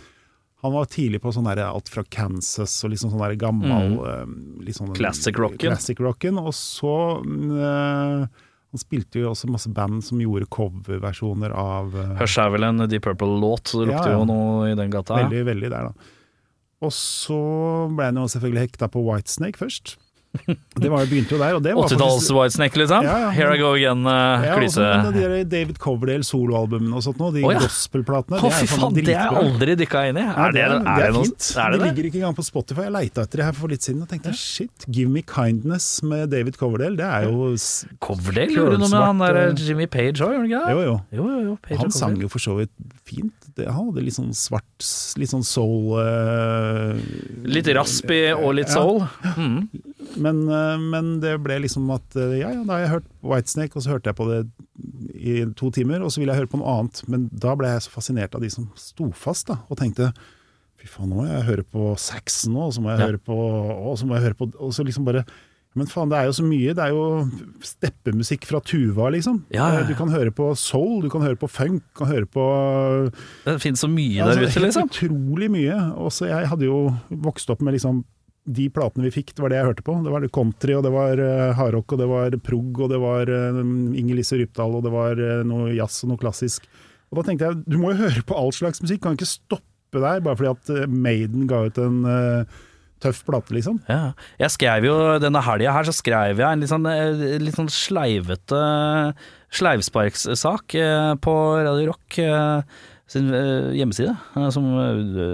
han 0.62 0.72
var 0.74 0.84
tidlig 0.92 1.20
på 1.22 1.32
sånn 1.32 1.44
der, 1.48 1.62
alt 1.64 1.88
fra 1.88 2.02
Kansas 2.04 2.84
og 2.84 2.90
liksom 2.92 3.10
sånn 3.12 3.20
der 3.20 3.36
gammel 3.36 3.96
Mm. 3.96 4.94
Classic 4.94 5.34
rocken. 5.36 5.58
Classic 5.58 5.96
rocken. 5.98 6.36
Og 6.38 6.52
så 6.52 7.20
eh, 7.24 8.26
Han 8.70 8.82
spilte 8.82 9.18
jo 9.18 9.32
også 9.32 9.48
masse 9.50 9.70
band 9.74 10.04
som 10.06 10.20
gjorde 10.22 10.46
coverversjoner 10.54 11.50
av 11.58 11.94
uh, 11.96 12.12
Hush 12.20 12.38
er 12.38 12.52
vel 12.54 12.68
en 12.68 12.84
Deep 12.86 13.02
Purple-låt, 13.02 13.72
så 13.72 13.82
det 13.82 13.96
Ja, 13.96 14.04
ja. 14.06 14.18
jo 14.18 14.28
noe 14.28 14.68
i 14.70 14.76
den 14.78 14.92
gata. 14.92 15.16
Veldig, 15.24 15.42
veldig 15.48 15.70
der, 15.72 15.90
da. 15.90 16.12
Og 16.86 16.92
så 16.94 17.40
ble 17.92 18.06
han 18.12 18.20
jo 18.22 18.28
selvfølgelig 18.30 18.68
hekta 18.68 18.88
på 18.92 19.02
Whitesnake 19.04 19.58
først. 19.60 19.96
Det 20.30 20.88
var, 20.88 21.06
begynte 21.10 21.34
jo 21.34 21.38
der, 21.40 21.56
og 21.58 21.62
det 21.64 21.72
var 21.74 21.88
80-talls 21.90 22.28
Whitesnake, 22.30 22.78
liksom? 22.78 23.04
Ja, 23.04 23.16
ja. 23.24 23.30
Here 23.34 23.54
I 23.56 23.58
go 23.58 23.72
again, 23.74 24.04
uh, 24.06 24.44
ja, 24.46 24.54
klyse. 24.56 24.86
de 25.16 25.40
David 25.50 25.80
Coverdale 25.82 26.24
soloalbumene 26.26 26.94
og 26.96 27.02
sånt 27.04 27.18
nå, 27.18 27.32
de 27.34 27.42
oh, 27.42 27.50
ja. 27.50 27.62
gospelplatene, 27.64 28.38
Oh, 28.38 28.54
fy 28.54 28.68
sånn 28.70 28.84
faen, 28.84 28.94
det 28.94 29.04
er 29.08 29.16
jeg 29.16 29.40
aldri 29.42 29.74
dykka 29.80 30.04
inn 30.12 30.20
i. 30.22 30.26
Er 30.30 30.54
det, 30.54 30.62
er 30.62 30.76
det 30.86 31.08
er 31.08 31.18
fint. 31.18 31.48
Er 31.50 31.74
det 31.74 31.80
de 31.80 31.82
det? 31.82 31.90
ligger 31.90 32.08
ikke 32.10 32.20
engang 32.22 32.38
på 32.38 32.46
Spotify. 32.46 32.86
Jeg 32.86 32.94
leita 32.94 33.26
etter 33.26 33.42
det 33.42 33.48
her 33.48 33.58
for 33.58 33.74
litt 33.74 33.88
siden 33.88 34.06
og 34.06 34.12
tenkte 34.12 34.36
shit, 34.38 34.86
Give 34.86 35.10
Me 35.10 35.24
Kindness 35.26 35.88
med 36.06 36.30
David 36.32 36.60
Coverdale, 36.60 36.94
det 37.00 37.10
er 37.10 37.26
jo 37.26 37.50
Coverdale 37.98 38.54
gjorde 38.54 38.78
noe 38.84 38.92
med 38.94 39.06
han 39.08 39.26
der 39.26 39.40
uh, 39.42 39.66
Jimmy 39.66 39.90
Page 39.90 40.22
òg, 40.22 40.38
gjorde 40.38 40.46
han 40.46 40.48
ikke 40.50 40.62
det? 40.62 40.78
Jo, 40.78 40.86
jo. 40.86 40.96
Jo, 41.18 41.26
jo, 41.26 41.42
jo. 41.50 41.58
Page 41.66 41.82
Han 41.82 41.94
sang 41.94 42.18
jo 42.22 42.30
for 42.30 42.46
så 42.46 42.56
vidt 42.62 42.72
fint. 43.10 43.48
Det, 43.58 43.66
han 43.68 43.90
hadde 43.90 44.04
litt 44.06 44.16
sånn 44.16 44.30
svart, 44.38 44.86
litt 45.20 45.32
sånn 45.32 45.44
soul 45.46 45.98
uh, 45.98 46.94
Litt 47.50 47.68
raspy 47.76 48.22
og 48.36 48.54
litt 48.58 48.70
Ja. 48.70 48.78
soul. 48.78 49.02
Mm. 49.36 49.68
Men, 50.22 50.40
uh, 50.48 50.78
men 50.80 51.10
det 51.22 51.36
ble 51.44 51.60
liksom 51.66 51.90
at 51.94 52.16
eh, 52.18 52.38
ja, 52.40 52.50
ja, 52.54 52.64
da 52.66 52.76
har 52.78 52.84
jeg 52.84 52.92
hørt 52.96 53.08
Whitesnake, 53.22 53.76
og 53.78 53.84
så 53.84 53.92
hørte 53.94 54.10
jeg 54.10 54.18
på 54.18 54.28
det 54.30 54.40
i 55.20 55.34
to 55.58 55.70
timer, 55.74 56.02
og 56.02 56.10
så 56.14 56.22
ville 56.22 56.32
jeg 56.34 56.42
høre 56.44 56.50
på 56.54 56.58
noe 56.62 56.72
annet. 56.80 57.02
Men 57.10 57.28
da 57.30 57.54
ble 57.58 57.68
jeg 57.74 57.84
så 57.86 57.92
fascinert 57.94 58.34
av 58.34 58.42
de 58.42 58.50
som 58.50 58.70
sto 58.80 59.10
fast, 59.14 59.50
da, 59.52 59.60
og 59.68 59.78
tenkte 59.82 60.12
fy 60.80 60.88
faen, 60.88 61.10
nå 61.12 61.20
må 61.20 61.26
jeg 61.28 61.44
høre 61.50 61.66
på 61.68 61.90
Saxon 62.00 62.54
nå, 62.56 62.70
og 62.70 62.74
så 62.74 62.80
må 62.82 62.90
jeg 62.94 63.02
Ja. 63.02 63.06
høre 63.10 63.20
på 63.20 63.36
Og 63.36 63.98
så 64.00 64.06
må 64.08 64.16
jeg 64.16 64.24
høre 64.30 64.38
på 64.38 64.46
Og 64.64 64.70
så 64.72 64.80
liksom 64.86 65.04
bare 65.04 65.26
men 65.78 65.86
faen, 65.86 66.10
det 66.10 66.18
er 66.18 66.26
jo 66.26 66.34
så 66.34 66.44
mye. 66.46 66.72
Det 66.74 66.82
er 66.82 66.94
jo 66.96 67.04
steppemusikk 67.62 68.46
fra 68.48 68.58
Tuva, 68.66 69.10
liksom. 69.14 69.42
Ja, 69.54 69.68
ja. 69.74 69.80
Eh, 69.82 69.88
Du 69.90 69.94
kan 69.98 70.10
høre 70.10 70.32
på 70.34 70.48
soul, 70.58 71.00
du 71.04 71.10
kan 71.12 71.22
høre 71.22 71.38
på 71.38 71.48
funk, 71.50 71.82
du 71.92 72.00
kan 72.02 72.10
høre 72.10 72.26
på 72.26 72.44
Det 73.44 73.58
finnes 73.62 73.82
så 73.84 73.90
mye 73.90 74.24
Altså, 74.24 74.40
der 74.40 74.50
ute, 74.50 74.64
liksom. 74.66 74.90
Utrolig 74.90 75.50
mye. 75.52 75.76
Også 76.00 76.26
jeg 76.30 76.48
hadde 76.50 76.66
jo 76.66 76.80
vokst 77.22 77.50
opp 77.54 77.62
med 77.62 77.76
liksom 77.78 78.02
de 78.50 78.66
platene 78.72 79.04
vi 79.04 79.12
fikk, 79.14 79.34
det 79.36 79.42
var 79.44 79.52
det 79.52 79.58
jeg 79.60 79.68
hørte 79.68 79.84
på. 79.86 79.94
Det 80.02 80.10
var 80.10 80.24
country, 80.34 80.74
og 80.74 80.82
det 80.82 80.90
var 80.94 81.20
uh, 81.20 81.52
hardrock, 81.54 81.92
og 81.92 81.98
det 82.00 82.06
var 82.10 82.36
prog, 82.42 82.80
og 82.80 82.88
det 82.90 82.98
var 82.98 83.30
uh, 83.30 83.60
Inger-Lise 84.00 84.38
Rypdal, 84.40 84.78
og 84.78 84.86
det 84.86 84.90
var 84.94 85.20
eh, 85.22 85.42
noe 85.46 85.68
jazz 85.76 86.00
og 86.02 86.10
noe 86.14 86.22
klassisk. 86.22 86.64
Og 87.12 87.20
da 87.20 87.26
tenkte 87.28 87.46
jeg, 87.50 87.60
du 87.68 87.76
må 87.78 87.92
jo 87.92 88.00
høre 88.00 88.24
på 88.26 88.34
all 88.40 88.50
slags 88.56 88.82
musikk, 88.82 89.02
kan 89.04 89.14
ikke 89.18 89.28
stoppe 89.28 90.00
der 90.02 90.24
bare 90.24 90.38
fordi 90.40 90.50
at 90.56 90.72
eh, 90.80 90.90
Maiden 90.90 91.46
ga 91.50 91.62
ut 91.68 91.78
en 91.84 92.00
eh, 92.08 92.58
tøff 93.02 93.22
plate, 93.26 93.54
liksom. 93.56 93.80
Ja. 93.90 94.12
Jeg 94.40 94.54
skrev 94.54 94.86
jo 94.86 94.94
denne 95.22 95.42
helga 95.44 95.74
her, 95.76 95.88
så 95.88 95.94
skrev 95.96 96.40
jeg 96.40 96.46
en 96.46 96.62
litt 96.62 96.72
sånn, 96.72 96.86
eh, 96.90 97.38
litt 97.42 97.58
sånn 97.58 97.70
sleivete 97.72 98.62
sleivsparkssak 99.56 100.76
eh, 100.78 101.12
på 101.24 101.34
Radio 101.64 101.90
Rock 101.90 102.18
eh, 102.22 102.82
sin 103.10 103.26
hjemmeside, 103.74 104.12
som 104.54 104.68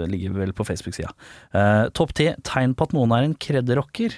ligger 0.09 0.33
vel 0.33 0.49
på 0.57 0.65
Facebook-sida. 0.65 1.11
Topp 1.93 2.15
ti 2.17 2.31
tegn 2.41 2.71
på 2.73 2.87
at 2.87 2.95
noen 2.97 3.11
er 3.13 3.27
en 3.27 3.35
kredderocker. 3.37 4.15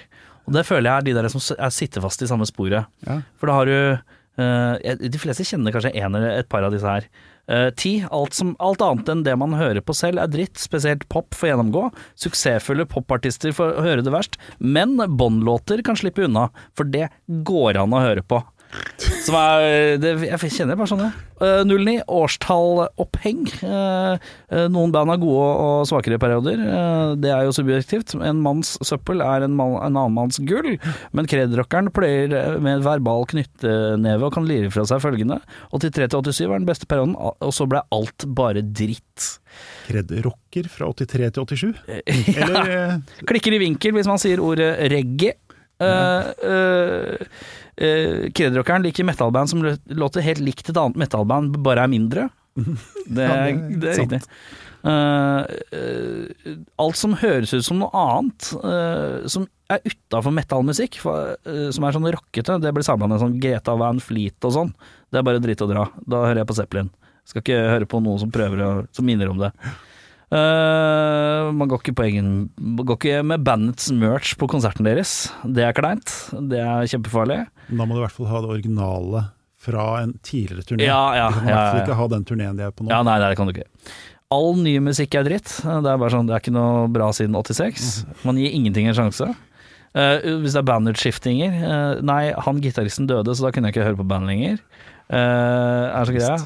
Og 0.48 0.54
det 0.56 0.62
føler 0.64 0.88
jeg 0.88 0.94
er 0.94 1.04
de 1.10 1.14
der 1.18 1.28
som 1.28 1.44
er 1.52 1.74
sitter 1.76 2.00
fast 2.00 2.24
i 2.24 2.28
samme 2.30 2.48
sporet. 2.48 2.88
Ja. 3.04 3.18
For 3.36 3.52
da 3.52 3.58
har 3.58 3.68
du 3.68 4.96
De 5.12 5.20
fleste 5.20 5.44
kjenner 5.44 5.76
kanskje 5.76 5.92
en 5.92 6.16
eller 6.16 6.38
et 6.38 6.48
par 6.48 6.64
av 6.64 6.72
disse 6.72 6.88
her. 6.88 7.04
Eh, 7.50 7.70
ti. 7.74 8.04
Alt, 8.10 8.36
som, 8.38 8.52
alt 8.62 8.82
annet 8.84 9.08
enn 9.10 9.24
det 9.26 9.34
man 9.40 9.56
hører 9.58 9.82
på 9.82 9.94
selv 9.96 10.22
er 10.22 10.30
dritt, 10.30 10.60
spesielt 10.60 11.08
pop 11.10 11.34
får 11.34 11.50
gjennomgå. 11.50 11.88
Suksessfulle 12.22 12.86
popartister 12.90 13.54
får 13.56 13.80
høre 13.82 14.04
det 14.06 14.14
verst, 14.14 14.38
men 14.62 14.94
Bond-låter 15.18 15.82
kan 15.86 15.98
slippe 15.98 16.28
unna, 16.28 16.48
for 16.78 16.86
det 16.86 17.08
går 17.26 17.80
an 17.80 17.96
å 17.96 18.04
høre 18.04 18.22
på. 18.22 18.38
Som 19.24 19.36
er, 19.36 19.98
det, 20.00 20.12
jeg 20.28 20.52
kjenner 20.54 20.78
bare 20.78 20.90
sånn 20.90 21.02
det. 21.02 21.10
Eh, 21.40 21.62
09, 21.66 21.94
årstalloppheng. 22.20 23.42
Uh, 23.64 24.16
noen 24.70 24.92
band 24.94 25.12
har 25.12 25.20
gode 25.22 25.48
og 25.64 25.88
svakere 25.90 26.20
perioder. 26.22 26.60
Uh, 26.60 27.12
det 27.20 27.32
er 27.34 27.46
jo 27.48 27.54
subjektivt. 27.56 28.14
En 28.16 28.42
manns 28.44 28.76
søppel 28.86 29.24
er 29.24 29.46
en, 29.46 29.56
man, 29.58 29.76
en 29.80 29.90
annen 29.90 30.16
manns 30.16 30.40
gull. 30.46 30.76
Men 31.16 31.28
kredrockeren 31.30 31.90
pleier 31.94 32.60
med 32.62 32.84
verbal 32.86 33.26
knytteneve 33.30 34.28
og 34.28 34.36
kan 34.36 34.48
lire 34.48 34.70
fra 34.72 34.86
seg 34.88 35.02
følgende. 35.02 35.40
83 35.74 36.10
til 36.10 36.32
87 36.32 36.50
var 36.50 36.60
den 36.60 36.70
beste 36.70 36.88
perioden, 36.90 37.16
og 37.18 37.54
så 37.56 37.66
ble 37.70 37.82
alt 37.94 38.28
bare 38.36 38.64
dritt. 38.64 39.30
Kredrocker 39.88 40.68
fra 40.70 40.90
83 40.94 41.30
til 41.36 41.46
87. 41.46 41.70
Ja. 42.30 42.46
Eller 42.46 42.70
eh, 42.74 43.22
Klikker 43.28 43.54
i 43.54 43.60
vinkel 43.60 43.94
hvis 43.96 44.08
man 44.08 44.20
sier 44.20 44.42
ordet 44.44 44.72
reggae. 44.92 45.36
Uh, 45.80 46.26
uh, 46.44 47.40
uh, 47.80 48.26
Kredrockeren 48.36 48.84
liker 48.86 49.08
metalband 49.08 49.52
som 49.52 49.64
låter 49.64 50.24
helt 50.26 50.42
likt 50.44 50.68
et 50.70 50.76
annet 50.80 51.00
metalband, 51.00 51.58
bare 51.64 51.86
er 51.86 51.92
mindre. 51.92 52.28
Det 53.10 53.24
er, 53.24 53.54
det 53.80 53.88
er 53.90 53.98
riktig. 54.02 54.18
Uh, 54.80 55.44
uh, 55.76 56.52
alt 56.80 56.96
som 56.96 57.12
høres 57.20 57.52
ut 57.52 57.66
som 57.66 57.82
noe 57.82 57.90
annet, 57.92 58.48
uh, 58.64 59.26
som 59.28 59.44
er 59.70 59.82
utafor 59.84 60.32
metallmusikk, 60.34 60.96
som 60.98 61.84
er 61.86 61.94
sånn 61.94 62.08
rockete, 62.10 62.56
det 62.58 62.72
blir 62.74 62.82
samla 62.82 63.06
med 63.06 63.20
sånn 63.22 63.36
Greta 63.42 63.76
Van 63.78 64.00
Fleet 64.02 64.48
og 64.48 64.54
sånn. 64.56 64.72
Det 65.10 65.20
er 65.20 65.26
bare 65.28 65.42
dritt 65.42 65.62
å 65.62 65.68
dra. 65.70 65.84
Da 66.02 66.24
hører 66.24 66.40
jeg 66.42 66.48
på 66.50 66.56
Zeppelin. 66.58 66.88
Skal 67.28 67.44
ikke 67.44 67.60
høre 67.70 67.86
på 67.86 68.00
noen 68.02 68.18
som 68.18 68.32
prøver 68.34 68.64
å, 68.66 68.70
som 68.96 69.06
minner 69.06 69.30
om 69.30 69.38
det. 69.38 69.52
Eh, 70.30 71.48
man 71.58 71.70
går 71.70 71.80
ikke 71.82 71.96
på 71.98 72.04
egen 72.06 72.28
går 72.86 72.98
ikke 73.00 73.22
med 73.26 73.42
bandets 73.42 73.88
merch 73.90 74.36
på 74.38 74.46
konserten 74.50 74.86
deres. 74.86 75.32
Det 75.42 75.64
er 75.66 75.74
kleint. 75.74 76.12
Det 76.30 76.60
er 76.62 76.86
kjempefarlig. 76.92 77.42
Da 77.70 77.82
må 77.82 77.96
du 77.96 77.98
i 77.98 78.04
hvert 78.04 78.14
fall 78.14 78.30
ha 78.30 78.44
det 78.44 78.52
originale 78.54 79.24
fra 79.60 79.88
en 80.04 80.14
tidligere 80.24 80.64
turné. 80.68 80.86
Ja, 80.86 81.02
ja, 81.18 81.26
du 81.34 81.40
kan 81.40 81.50
i 81.50 81.52
hvert 81.52 81.74
fall 81.74 81.82
ikke 81.82 81.98
ha 81.98 82.08
den 82.14 82.24
turneen 82.28 82.56
de 82.60 82.64
er 82.68 82.72
på 82.72 82.86
nå. 82.86 82.94
Ja, 82.94 83.02
nei, 83.04 83.18
nei, 83.20 83.28
det 83.32 83.40
kan 83.40 83.50
du 83.50 83.54
ikke. 83.56 83.68
All 84.30 84.54
ny 84.62 84.76
musikk 84.86 85.18
er 85.18 85.26
dritt. 85.26 85.50
Det 85.66 85.90
er 85.90 85.98
bare 85.98 86.14
sånn, 86.14 86.30
det 86.30 86.36
er 86.36 86.42
ikke 86.44 86.54
noe 86.54 86.86
bra 86.94 87.10
siden 87.16 87.34
86. 87.34 87.90
Man 88.22 88.38
gir 88.38 88.54
ingenting 88.54 88.86
en 88.86 88.96
sjanse. 88.96 89.32
Uh, 89.90 90.22
hvis 90.44 90.54
det 90.54 90.60
er 90.60 90.66
bandutskiftinger 90.68 91.54
uh, 91.66 92.02
Nei, 92.06 92.28
han 92.30 92.60
gitaristen 92.62 93.08
døde, 93.10 93.34
så 93.34 93.48
da 93.48 93.50
kunne 93.50 93.66
jeg 93.66 93.74
ikke 93.74 93.88
høre 93.88 93.98
på 93.98 94.06
band 94.06 94.30
lenger. 94.30 94.60
Uh, 95.10 95.90
er 95.90 96.06
så 96.06 96.14
greia. 96.14 96.36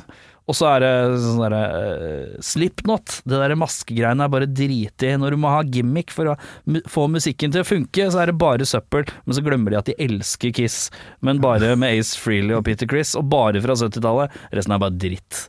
Og 0.45 0.57
så 0.59 0.69
er 0.75 0.83
det 0.85 0.93
sånn 1.23 1.41
derre 1.41 1.61
uh, 1.73 2.35
Slipknot. 2.45 3.21
Det 3.25 3.39
derre 3.41 3.57
maskegreiene 3.59 4.27
er 4.27 4.33
bare 4.33 4.49
drit 4.51 5.05
i. 5.07 5.13
Når 5.21 5.35
du 5.35 5.41
må 5.41 5.53
ha 5.53 5.63
gimmick 5.65 6.13
for 6.15 6.35
å 6.35 6.37
mu 6.69 6.81
få 6.91 7.07
musikken 7.13 7.55
til 7.55 7.65
å 7.65 7.69
funke, 7.69 8.09
så 8.13 8.21
er 8.23 8.31
det 8.31 8.37
bare 8.41 8.69
søppel. 8.69 9.09
Men 9.25 9.39
så 9.39 9.45
glemmer 9.45 9.73
de 9.73 9.81
at 9.81 9.89
de 9.89 9.97
elsker 10.05 10.53
Kiss, 10.55 10.89
men 11.25 11.41
bare 11.43 11.73
med 11.81 11.97
Ace 11.97 12.19
Freely 12.21 12.55
og 12.57 12.67
Peter 12.69 12.89
Chris, 12.91 13.15
og 13.19 13.31
bare 13.33 13.63
fra 13.65 13.77
70-tallet. 13.81 14.37
Resten 14.55 14.77
er 14.77 14.83
bare 14.85 14.99
dritt. 15.07 15.45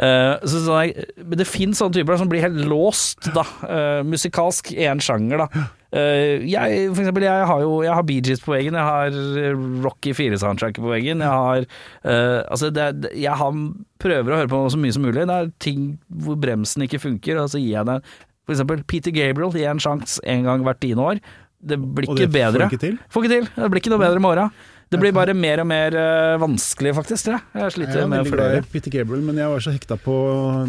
Uh, 0.00 0.40
så 0.48 0.64
sånn, 0.64 1.34
det 1.36 1.48
finnes 1.48 1.80
sånne 1.80 1.98
typer 1.98 2.20
som 2.20 2.30
blir 2.32 2.44
helt 2.46 2.64
låst, 2.68 3.30
da, 3.36 3.46
Uh, 3.68 4.00
musikalsk 4.06 4.70
i 4.72 4.86
en 4.88 5.00
sjanger, 5.02 5.42
da. 5.44 5.64
Eh, 5.96 6.44
jeg, 6.48 6.84
for 6.92 7.02
eksempel, 7.02 7.26
jeg 7.26 7.48
har 7.50 7.64
jo 7.64 7.80
jeg 7.84 7.94
har 7.94 8.06
Bee 8.08 8.24
Gees 8.24 8.42
på 8.44 8.52
veggen, 8.52 8.76
jeg 8.76 8.88
har 8.88 9.18
eh, 9.40 9.66
Rocky 9.84 10.14
4-soundtracket 10.16 10.84
på 10.84 10.92
veggen. 10.92 11.24
Jeg 11.24 11.28
har 11.32 11.64
uh, 11.64 12.40
Altså, 12.44 12.70
det, 12.74 13.10
jeg 13.16 13.34
har, 13.40 13.58
prøver 14.02 14.34
å 14.34 14.40
høre 14.42 14.52
på 14.52 14.62
så 14.74 14.80
mye 14.80 14.94
som 14.94 15.06
mulig. 15.06 15.26
Det 15.28 15.36
er 15.36 15.52
ting 15.64 15.90
hvor 16.08 16.38
bremsen 16.40 16.86
ikke 16.86 17.02
funker, 17.02 17.40
og 17.40 17.52
så 17.52 17.62
gir 17.62 17.76
jeg 17.76 17.88
det 17.88 18.00
For 18.46 18.56
eksempel 18.56 18.82
Peter 18.88 19.14
Gabriel, 19.14 19.54
gir 19.56 19.70
en 19.70 19.82
sjanse 19.82 20.24
en 20.24 20.48
gang 20.48 20.66
hvert 20.66 20.82
tiende 20.84 21.04
år. 21.12 21.22
Det 21.58 21.78
blir 21.78 22.06
ikke 22.06 22.28
får 22.28 22.34
bedre. 22.36 22.66
du 22.66 22.74
ikke 22.76 22.84
til? 22.84 22.98
Får 23.10 23.24
ikke 23.24 23.34
til. 23.34 23.48
Det 23.56 23.70
blir 23.72 23.82
ikke 23.82 23.94
noe 23.94 24.04
bedre 24.04 24.22
med 24.22 24.30
åra. 24.30 24.50
Det 24.90 24.98
blir 25.02 25.12
bare 25.12 25.34
mer 25.36 25.60
og 25.60 25.66
mer 25.68 25.92
eh, 26.00 26.38
vanskelig, 26.40 26.94
faktisk. 26.96 27.26
Jeg, 27.28 27.42
jeg 27.52 27.60
Jeg 27.66 27.72
sliter 27.74 28.02
er 28.02 28.06
med 28.08 28.30
glad 28.30 28.68
Peter 28.72 28.90
Gabriel, 28.94 29.22
men 29.26 29.36
jeg 29.36 29.50
var 29.52 29.60
så 29.60 29.72
hekta 29.74 29.98
på 30.00 30.14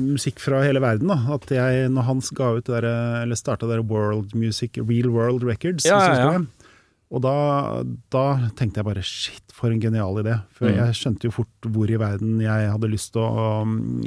musikk 0.03 0.39
fra 0.43 0.59
hele 0.65 0.81
verden. 0.83 1.07
Da, 1.07 1.19
at 1.37 1.45
jeg, 1.55 1.89
når 1.93 2.07
han 2.09 2.19
ga 2.35 2.49
ut 2.57 2.67
der, 2.67 2.87
eller 3.23 3.35
starta 3.39 3.69
der 3.69 3.79
World 3.81 4.35
Music, 4.35 4.75
Real 4.77 5.09
World 5.15 5.43
Records 5.47 5.85
Ja, 5.87 5.99
ja, 6.03 6.31
ja. 6.33 6.41
Og 7.09 7.23
da, 7.25 7.31
da 8.13 8.23
tenkte 8.59 8.83
jeg 8.83 8.85
bare 8.85 9.01
shit, 9.01 9.41
for 9.55 9.71
en 9.73 9.79
genial 9.81 10.19
idé. 10.21 10.35
For 10.53 10.67
Mm. 10.69 10.75
jeg 10.77 10.93
skjønte 10.99 11.25
jo 11.25 11.31
fort 11.33 11.65
hvor 11.73 11.89
i 11.89 11.97
verden 11.97 12.35
jeg 12.43 12.67
hadde 12.69 12.89
lyst 12.91 13.13
til 13.15 13.23
å, 13.25 13.63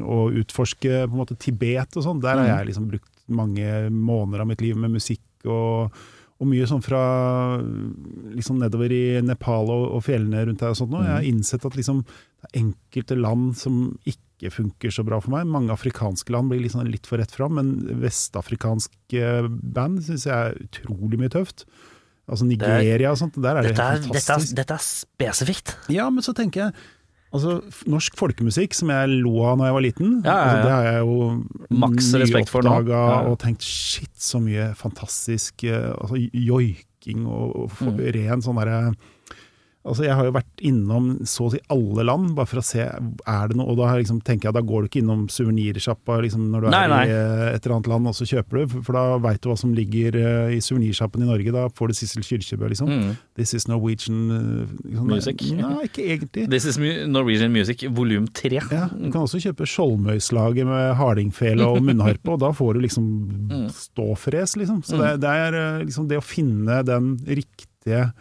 å 0.06 0.18
utforske 0.38 1.08
på 1.08 1.10
en 1.10 1.18
måte 1.24 1.34
Tibet 1.36 1.96
og 1.98 2.04
sånn. 2.06 2.20
Der 2.22 2.36
har 2.36 2.44
Mm. 2.46 2.52
jeg 2.58 2.66
liksom 2.70 2.86
brukt 2.92 3.10
mange 3.28 3.88
måneder 3.90 4.40
av 4.44 4.46
mitt 4.46 4.60
liv 4.62 4.76
med 4.76 4.92
musikk 4.94 5.24
og, 5.50 5.90
og 6.42 6.48
mye 6.50 6.66
sånn 6.66 6.82
fra 6.82 7.02
liksom 8.34 8.58
nedover 8.58 8.92
i 8.94 9.04
Nepal 9.22 9.70
og, 9.70 9.84
og 9.96 10.04
fjellene 10.06 10.42
rundt 10.48 10.64
her 10.64 10.74
og 10.74 10.80
sånt 10.80 10.92
nå. 10.92 11.04
Jeg 11.06 11.14
har 11.14 11.28
innsett 11.28 11.66
at 11.68 11.78
liksom 11.78 12.02
det 12.02 12.48
er 12.48 12.58
enkelte 12.64 13.16
land 13.20 13.52
som 13.60 13.76
ikke 14.08 14.50
funker 14.50 14.90
så 14.90 15.04
bra 15.06 15.20
for 15.22 15.30
meg. 15.34 15.46
Mange 15.46 15.70
afrikanske 15.74 16.34
land 16.34 16.50
blir 16.50 16.64
liksom 16.64 16.82
litt 16.90 17.06
for 17.06 17.22
rett 17.22 17.30
fram, 17.30 17.54
men 17.60 17.74
vestafrikanske 18.02 19.28
band 19.76 20.02
syns 20.08 20.26
jeg 20.26 20.34
er 20.34 20.58
utrolig 20.66 21.20
mye 21.20 21.32
tøft. 21.32 21.66
Altså 22.30 22.46
Nigeria 22.48 23.12
og 23.12 23.20
sånt, 23.20 23.38
der 23.42 23.58
er 23.58 23.66
det 23.66 23.72
Dette 23.74 23.84
er, 23.86 23.96
helt 24.00 24.08
dette, 24.08 24.18
er, 24.18 24.26
fantastisk. 24.26 24.56
dette 24.58 24.74
er 24.74 24.84
spesifikt. 24.88 25.76
Ja, 25.94 26.08
men 26.10 26.26
så 26.26 26.34
tenker 26.38 26.66
jeg 26.66 26.82
Altså, 27.32 27.62
Norsk 27.88 28.16
folkemusikk, 28.20 28.74
som 28.76 28.90
jeg 28.92 29.08
lo 29.22 29.38
av 29.48 29.56
da 29.58 29.70
jeg 29.70 29.76
var 29.78 29.84
liten, 29.86 30.10
Ja, 30.24 30.32
ja, 30.32 30.32
ja. 30.32 30.42
Altså, 30.42 30.62
det 30.66 30.72
har 30.72 30.84
jeg 30.84 31.00
jo 31.06 31.76
Maks 31.82 32.10
respekt 32.20 32.50
for 32.52 32.62
nå. 32.66 32.74
Og 33.30 33.38
tenkt 33.40 33.62
shit, 33.64 34.12
så 34.20 34.40
mye 34.42 34.74
fantastisk 34.76 35.64
eh, 35.64 35.90
altså, 35.96 36.20
joiking 36.32 37.26
og, 37.26 37.56
og 37.56 37.70
Mm. 37.82 37.96
ren 38.14 38.42
sånn 38.44 38.60
derre 38.60 38.94
Altså, 39.82 40.04
jeg 40.06 40.14
har 40.14 40.24
jo 40.28 40.32
vært 40.36 40.60
innom 40.62 41.06
så 41.26 41.48
å 41.48 41.50
si 41.50 41.58
alle 41.74 42.04
land, 42.06 42.28
bare 42.36 42.46
for 42.46 42.60
å 42.60 42.62
se 42.62 42.84
er 42.86 43.48
det 43.50 43.56
noe 43.58 43.66
Og 43.72 43.80
da 43.80 43.88
liksom, 43.98 44.20
tenker 44.22 44.46
jeg, 44.48 44.54
da 44.54 44.62
går 44.62 44.84
du 44.84 44.88
ikke 44.90 45.00
innom 45.02 45.24
suvenirsjappa 45.32 46.20
liksom, 46.22 46.44
når 46.52 46.60
du 46.62 46.68
Nei, 46.70 46.82
er 46.86 46.92
nei. 46.92 47.00
i 47.08 47.14
eh, 47.16 47.42
et 47.56 47.64
eller 47.66 47.74
annet 47.80 47.90
land, 47.90 48.06
og 48.12 48.14
så 48.14 48.28
kjøper 48.30 48.60
du, 48.62 48.76
for, 48.86 48.94
da 48.94 49.18
veit 49.24 49.40
du 49.42 49.48
hva 49.50 49.56
som 49.58 49.72
ligger 49.74 50.18
eh, 50.20 50.54
i 50.54 50.60
suvenirsjappen 50.62 51.24
i 51.24 51.28
Norge. 51.32 51.54
Da 51.56 51.64
får 51.74 51.90
du 51.90 51.96
Sissel 51.98 52.22
Kyrkjebø, 52.28 52.70
liksom. 52.70 52.92
Mm. 52.92 53.12
This 53.40 53.54
is 53.58 53.66
Norwegian 53.66 54.22
liksom, 54.86 55.10
Music. 55.10 55.42
Nei, 55.58 55.72
ikke 55.90 56.06
egentlig. 56.14 56.46
This 56.54 56.68
is 56.70 56.78
Norwegian 57.10 57.50
Music 57.52 57.82
volum 57.90 58.30
3. 58.38 58.62
Ja, 58.70 58.86
du 58.92 59.08
kan 59.10 59.24
også 59.26 59.42
kjøpe 59.42 59.66
Skjoldmøyslaget 59.66 60.68
med 60.70 60.94
hardingfele 61.02 61.66
og 61.66 61.82
munnharpe, 61.82 62.36
og 62.36 62.38
da 62.46 62.52
får 62.54 62.78
du 62.78 62.84
liksom 62.86 63.10
Mm. 63.52 63.66
ståfres, 63.74 64.54
liksom. 64.56 64.82
Så 64.86 64.96
det, 65.00 65.16
det 65.22 65.28
er 65.28 65.56
liksom 65.84 66.06
det 66.08 66.18
å 66.20 66.24
finne 66.24 66.78
den 66.86 67.16
riktige 67.26 68.12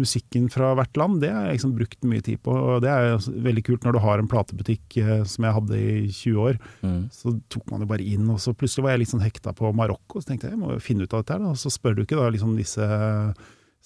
musikken 0.00 0.50
fra 0.52 0.74
hvert 0.76 0.98
land, 1.00 1.20
det 1.22 1.30
har 1.32 1.46
jeg 1.48 1.56
liksom 1.56 1.74
brukt 1.76 2.06
mye 2.08 2.24
tid 2.24 2.40
på. 2.44 2.52
Og 2.52 2.82
det 2.84 2.92
er 2.92 3.16
veldig 3.46 3.64
kult 3.64 3.86
når 3.86 3.96
du 3.96 4.00
har 4.04 4.20
en 4.20 4.30
platebutikk 4.30 4.98
eh, 5.00 5.22
som 5.28 5.46
jeg 5.48 5.56
hadde 5.56 5.80
i 5.80 6.06
20 6.10 6.40
år. 6.44 6.58
Mm. 6.84 7.02
Så 7.14 7.32
tok 7.52 7.70
man 7.72 7.82
det 7.82 7.90
bare 7.90 8.04
inn, 8.04 8.28
og 8.32 8.40
så 8.42 8.52
plutselig 8.56 8.86
var 8.86 8.96
jeg 8.96 9.04
litt 9.04 9.14
sånn 9.14 9.24
hekta 9.24 9.54
på 9.56 9.72
Marokko. 9.76 10.20
Så 10.20 10.30
tenkte 10.30 10.50
jeg 10.50 10.56
jeg 10.56 10.62
må 10.62 10.74
jo 10.74 10.82
finne 10.84 11.06
ut 11.06 11.16
av 11.16 11.24
dette 11.24 11.36
her, 11.36 11.44
da. 11.46 11.52
Og 11.54 11.60
så 11.60 11.72
spør 11.72 11.96
du 11.96 12.04
ikke 12.04 12.20
da 12.20 12.28
liksom 12.34 12.56
disse 12.58 12.88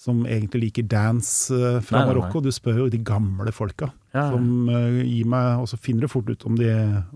som 0.01 0.23
egentlig 0.25 0.63
liker 0.65 0.87
dance 0.89 1.53
eh, 1.53 1.77
fra 1.85 2.01
Nei, 2.01 2.05
nei, 2.07 2.07
nei. 2.07 2.15
Marokko, 2.15 2.41
du 2.41 2.49
spør 2.53 2.83
jo 2.83 2.89
de 2.91 2.99
gamle 3.05 3.53
folka 3.53 3.91
Ja, 4.15 4.23
ja. 4.23 4.29
som 4.33 4.71
eh, 4.73 5.03
gir 5.05 5.27
meg 5.29 5.61
Og 5.61 5.67
så 5.69 5.77
finner 5.77 6.07
du 6.07 6.11
fort 6.11 6.31
ut 6.31 6.45
om 6.49 6.57
de, 6.57 6.71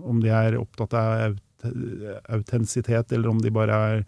om 0.06 0.20
de 0.22 0.30
er 0.30 0.58
opptatt 0.60 0.94
av 0.94 1.24
aut 1.26 1.42
autentisitet, 2.30 3.10
eller 3.16 3.32
om 3.32 3.40
de 3.42 3.50
bare 3.50 3.78
er 3.88 4.02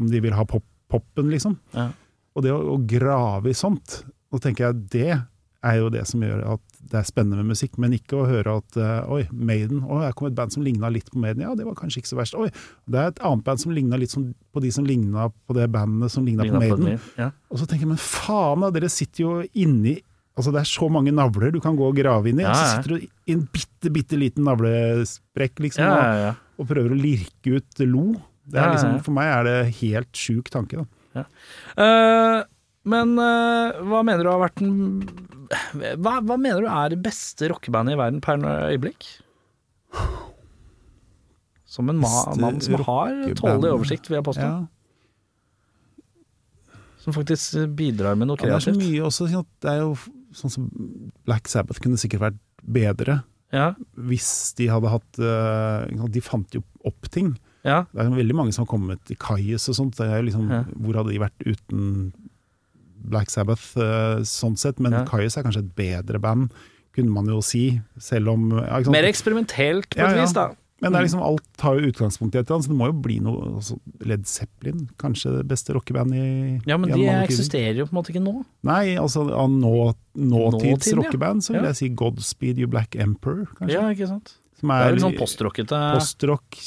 Om 0.00 0.06
de 0.08 0.20
vil 0.24 0.32
ha 0.32 0.46
pop, 0.48 0.64
poppen, 0.88 1.28
liksom. 1.28 1.58
Ja. 1.76 1.90
Og 2.32 2.46
det 2.46 2.54
å, 2.54 2.60
å 2.72 2.78
grave 2.88 3.52
i 3.52 3.56
sånt, 3.56 3.98
nå 4.32 4.40
tenker 4.42 4.68
jeg 4.68 4.82
det 4.92 5.12
er 5.62 5.78
jo 5.78 5.90
det 5.94 6.02
som 6.10 6.22
gjør 6.24 6.42
at 6.56 6.62
det 6.90 6.98
er 6.98 7.06
spennende 7.06 7.38
med 7.38 7.54
musikk, 7.54 7.76
men 7.80 7.94
ikke 7.94 8.18
å 8.18 8.26
høre 8.26 8.56
at 8.58 8.78
uh, 8.80 9.12
oi, 9.14 9.22
Maiden, 9.30 9.84
å, 9.86 10.00
her 10.02 10.14
kom 10.18 10.26
et 10.28 10.36
band 10.36 10.54
som 10.54 10.64
ligna 10.66 10.90
litt 10.90 11.10
på 11.12 11.20
Maiden, 11.22 11.44
ja, 11.46 11.52
det 11.58 11.66
var 11.68 11.76
kanskje 11.78 12.02
ikke 12.02 12.10
så 12.10 12.18
verst. 12.18 12.36
Oi, 12.38 12.48
det 12.90 12.98
er 12.98 13.12
et 13.12 13.20
annet 13.22 13.44
band 13.46 13.62
som 13.62 13.74
ligna 13.74 14.00
litt 14.00 14.12
som, 14.12 14.26
på 14.52 14.62
de 14.64 14.72
som 14.74 14.86
ligna 14.88 15.28
på 15.30 15.56
det 15.56 15.68
bandet 15.72 16.12
som 16.14 16.26
ligna 16.26 16.48
på 16.48 16.58
Maiden. 16.58 16.96
på. 16.96 17.12
Ja. 17.20 17.30
Og 17.52 17.62
så 17.62 17.68
tenker 17.68 17.86
jeg, 17.86 17.92
men 17.94 18.02
faen 18.02 18.66
da, 18.66 18.72
dere 18.74 18.90
sitter 18.92 19.26
jo 19.26 19.36
inni 19.52 20.00
Altså 20.32 20.48
Det 20.48 20.62
er 20.62 20.68
så 20.70 20.86
mange 20.88 21.12
navler 21.12 21.50
du 21.52 21.58
kan 21.60 21.74
gå 21.76 21.84
og 21.90 21.96
grave 21.98 22.30
inn 22.30 22.38
i, 22.40 22.44
Ja, 22.46 22.54
og 22.54 22.56
så 22.56 22.78
sitter 22.78 22.94
du 22.94 23.02
i 23.04 23.34
en 23.34 23.42
bitte, 23.52 23.90
bitte 23.92 24.16
liten 24.16 24.46
navlesprekk 24.48 25.60
liksom, 25.60 25.84
Ja, 25.84 25.90
og, 25.92 26.00
ja, 26.00 26.22
ja. 26.30 26.30
og 26.56 26.70
prøver 26.70 26.94
å 26.94 26.96
lirke 26.96 27.58
ut 27.58 27.82
lo. 27.84 28.06
Det 28.48 28.56
Ja, 28.56 28.64
ja, 28.64 28.70
liksom. 28.72 28.96
For 29.04 29.12
meg 29.12 29.28
er 29.28 29.44
det 29.44 29.58
helt 29.82 30.16
sjuk 30.16 30.48
tanke. 30.50 30.86
Da. 31.12 31.26
Eh, 31.76 32.38
men 32.88 33.14
uh, 33.18 33.78
hva 33.86 34.02
mener 34.06 34.26
du 34.26 34.30
har 34.32 34.42
vært 34.42 34.62
den 34.62 35.06
hva, 35.52 36.18
hva 36.24 36.36
mener 36.40 36.64
du 36.64 36.68
er 36.70 36.94
det 36.94 37.02
beste 37.04 37.50
rockebandet 37.52 37.96
i 37.96 38.00
verden 38.00 38.22
per 38.24 38.40
øyeblikk? 38.40 39.04
Som 41.68 41.88
en 41.92 42.00
ma 42.00 42.08
mann 42.40 42.60
som 42.60 42.76
har 42.84 43.12
tålelig 43.38 43.72
oversikt, 43.72 44.08
vil 44.10 44.18
jeg 44.18 44.26
påstå. 44.26 44.48
Ja. 44.48 44.64
Som 47.02 47.16
faktisk 47.16 47.56
bidrar 47.76 48.16
med 48.18 48.28
noe 48.30 48.38
Ja, 48.40 48.54
det 48.54 48.58
er 48.60 48.66
så 48.68 48.74
mye 48.76 49.04
også, 49.08 49.28
det 49.64 49.70
er 49.72 49.80
jo 49.82 49.94
sånn 50.36 50.52
som 50.52 50.68
Black 51.26 51.48
Sabbath 51.50 51.82
kunne 51.82 51.98
sikkert 52.00 52.22
vært 52.28 52.42
bedre 52.62 53.22
Ja, 53.52 53.72
hvis 53.98 54.52
de 54.56 54.68
hadde 54.70 54.92
hatt 54.92 55.18
eh, 55.20 56.04
De 56.14 56.22
fant 56.24 56.54
jo 56.54 56.62
opp 56.86 57.08
ting. 57.12 57.34
ja, 57.66 57.82
Det 57.90 58.04
er 58.04 58.14
veldig 58.14 58.36
mange 58.38 58.54
som 58.54 58.64
har 58.64 58.70
kommet 58.70 59.10
i 59.12 59.16
Kajus 59.18 59.68
og 59.72 59.76
sånt. 59.78 59.98
Liksom. 59.98 60.48
Hvor 60.82 61.00
hadde 61.00 61.12
de 61.12 61.20
vært 61.22 61.44
uten 61.46 62.12
Black 63.04 63.30
Sabbath, 63.30 63.76
eh, 63.76 64.22
sånn 64.28 64.58
sett? 64.58 64.80
Men 64.80 64.92
Ja. 64.92 65.04
Kaius 65.08 65.36
er 65.36 65.42
kanskje 65.46 65.64
et 65.64 65.74
bedre 65.76 66.20
band, 66.20 66.52
kunne 66.94 67.10
man 67.10 67.26
jo 67.26 67.40
si. 67.40 67.80
Selv 67.98 68.28
om 68.28 68.50
ja? 68.50 68.80
Mer 68.90 69.04
eksperimentelt 69.08 69.90
på 69.96 70.02
et 70.02 70.20
vis, 70.20 70.32
da. 70.36 70.52
Men 70.82 70.90
det 70.90 70.98
er 70.98 71.04
liksom, 71.06 71.22
alt 71.22 71.44
tar 71.56 71.78
jo 71.78 71.92
utgangspunkt 71.92 72.34
i 72.34 72.40
et 72.40 72.48
eller 72.48 72.56
annet, 72.56 72.66
så 72.66 72.72
det 72.72 72.76
må 72.80 72.88
jo 72.90 72.94
bli 73.04 73.20
noe 73.22 73.52
altså, 73.54 73.76
Led 74.02 74.26
Zeppelin, 74.26 74.88
kanskje 74.98 75.36
det 75.36 75.44
beste 75.46 75.76
rockebandet 75.76 76.18
i 76.18 76.60
Ja, 76.66 76.76
men 76.76 76.90
de 76.90 77.06
eksisterer 77.06 77.78
jo 77.78 77.86
på 77.86 77.94
en 77.94 78.00
måte 78.00 78.10
ikke 78.10 78.24
nå. 78.24 78.42
Nei, 78.66 78.96
altså 78.98 79.28
av 79.30 79.46
nå, 79.48 79.94
nåtids 80.18 80.90
Nåtid, 80.90 80.98
rockeband, 80.98 81.44
så 81.46 81.54
vil 81.54 81.68
jeg 81.70 81.78
si 81.78 81.88
Godspeed 82.02 82.58
You 82.58 82.66
Black 82.66 82.96
Emperor, 82.98 83.46
kanskje. 83.60 83.76
Ja, 83.78 83.86
ikke 83.94 84.10
sant. 84.10 84.34
Som 84.62 84.70
Det 84.70 84.76
er, 84.78 84.88
er 84.88 84.92
litt 84.94 85.02
sånn 85.02 85.16
postrockete. 85.18 85.78
postrock, 85.98 86.58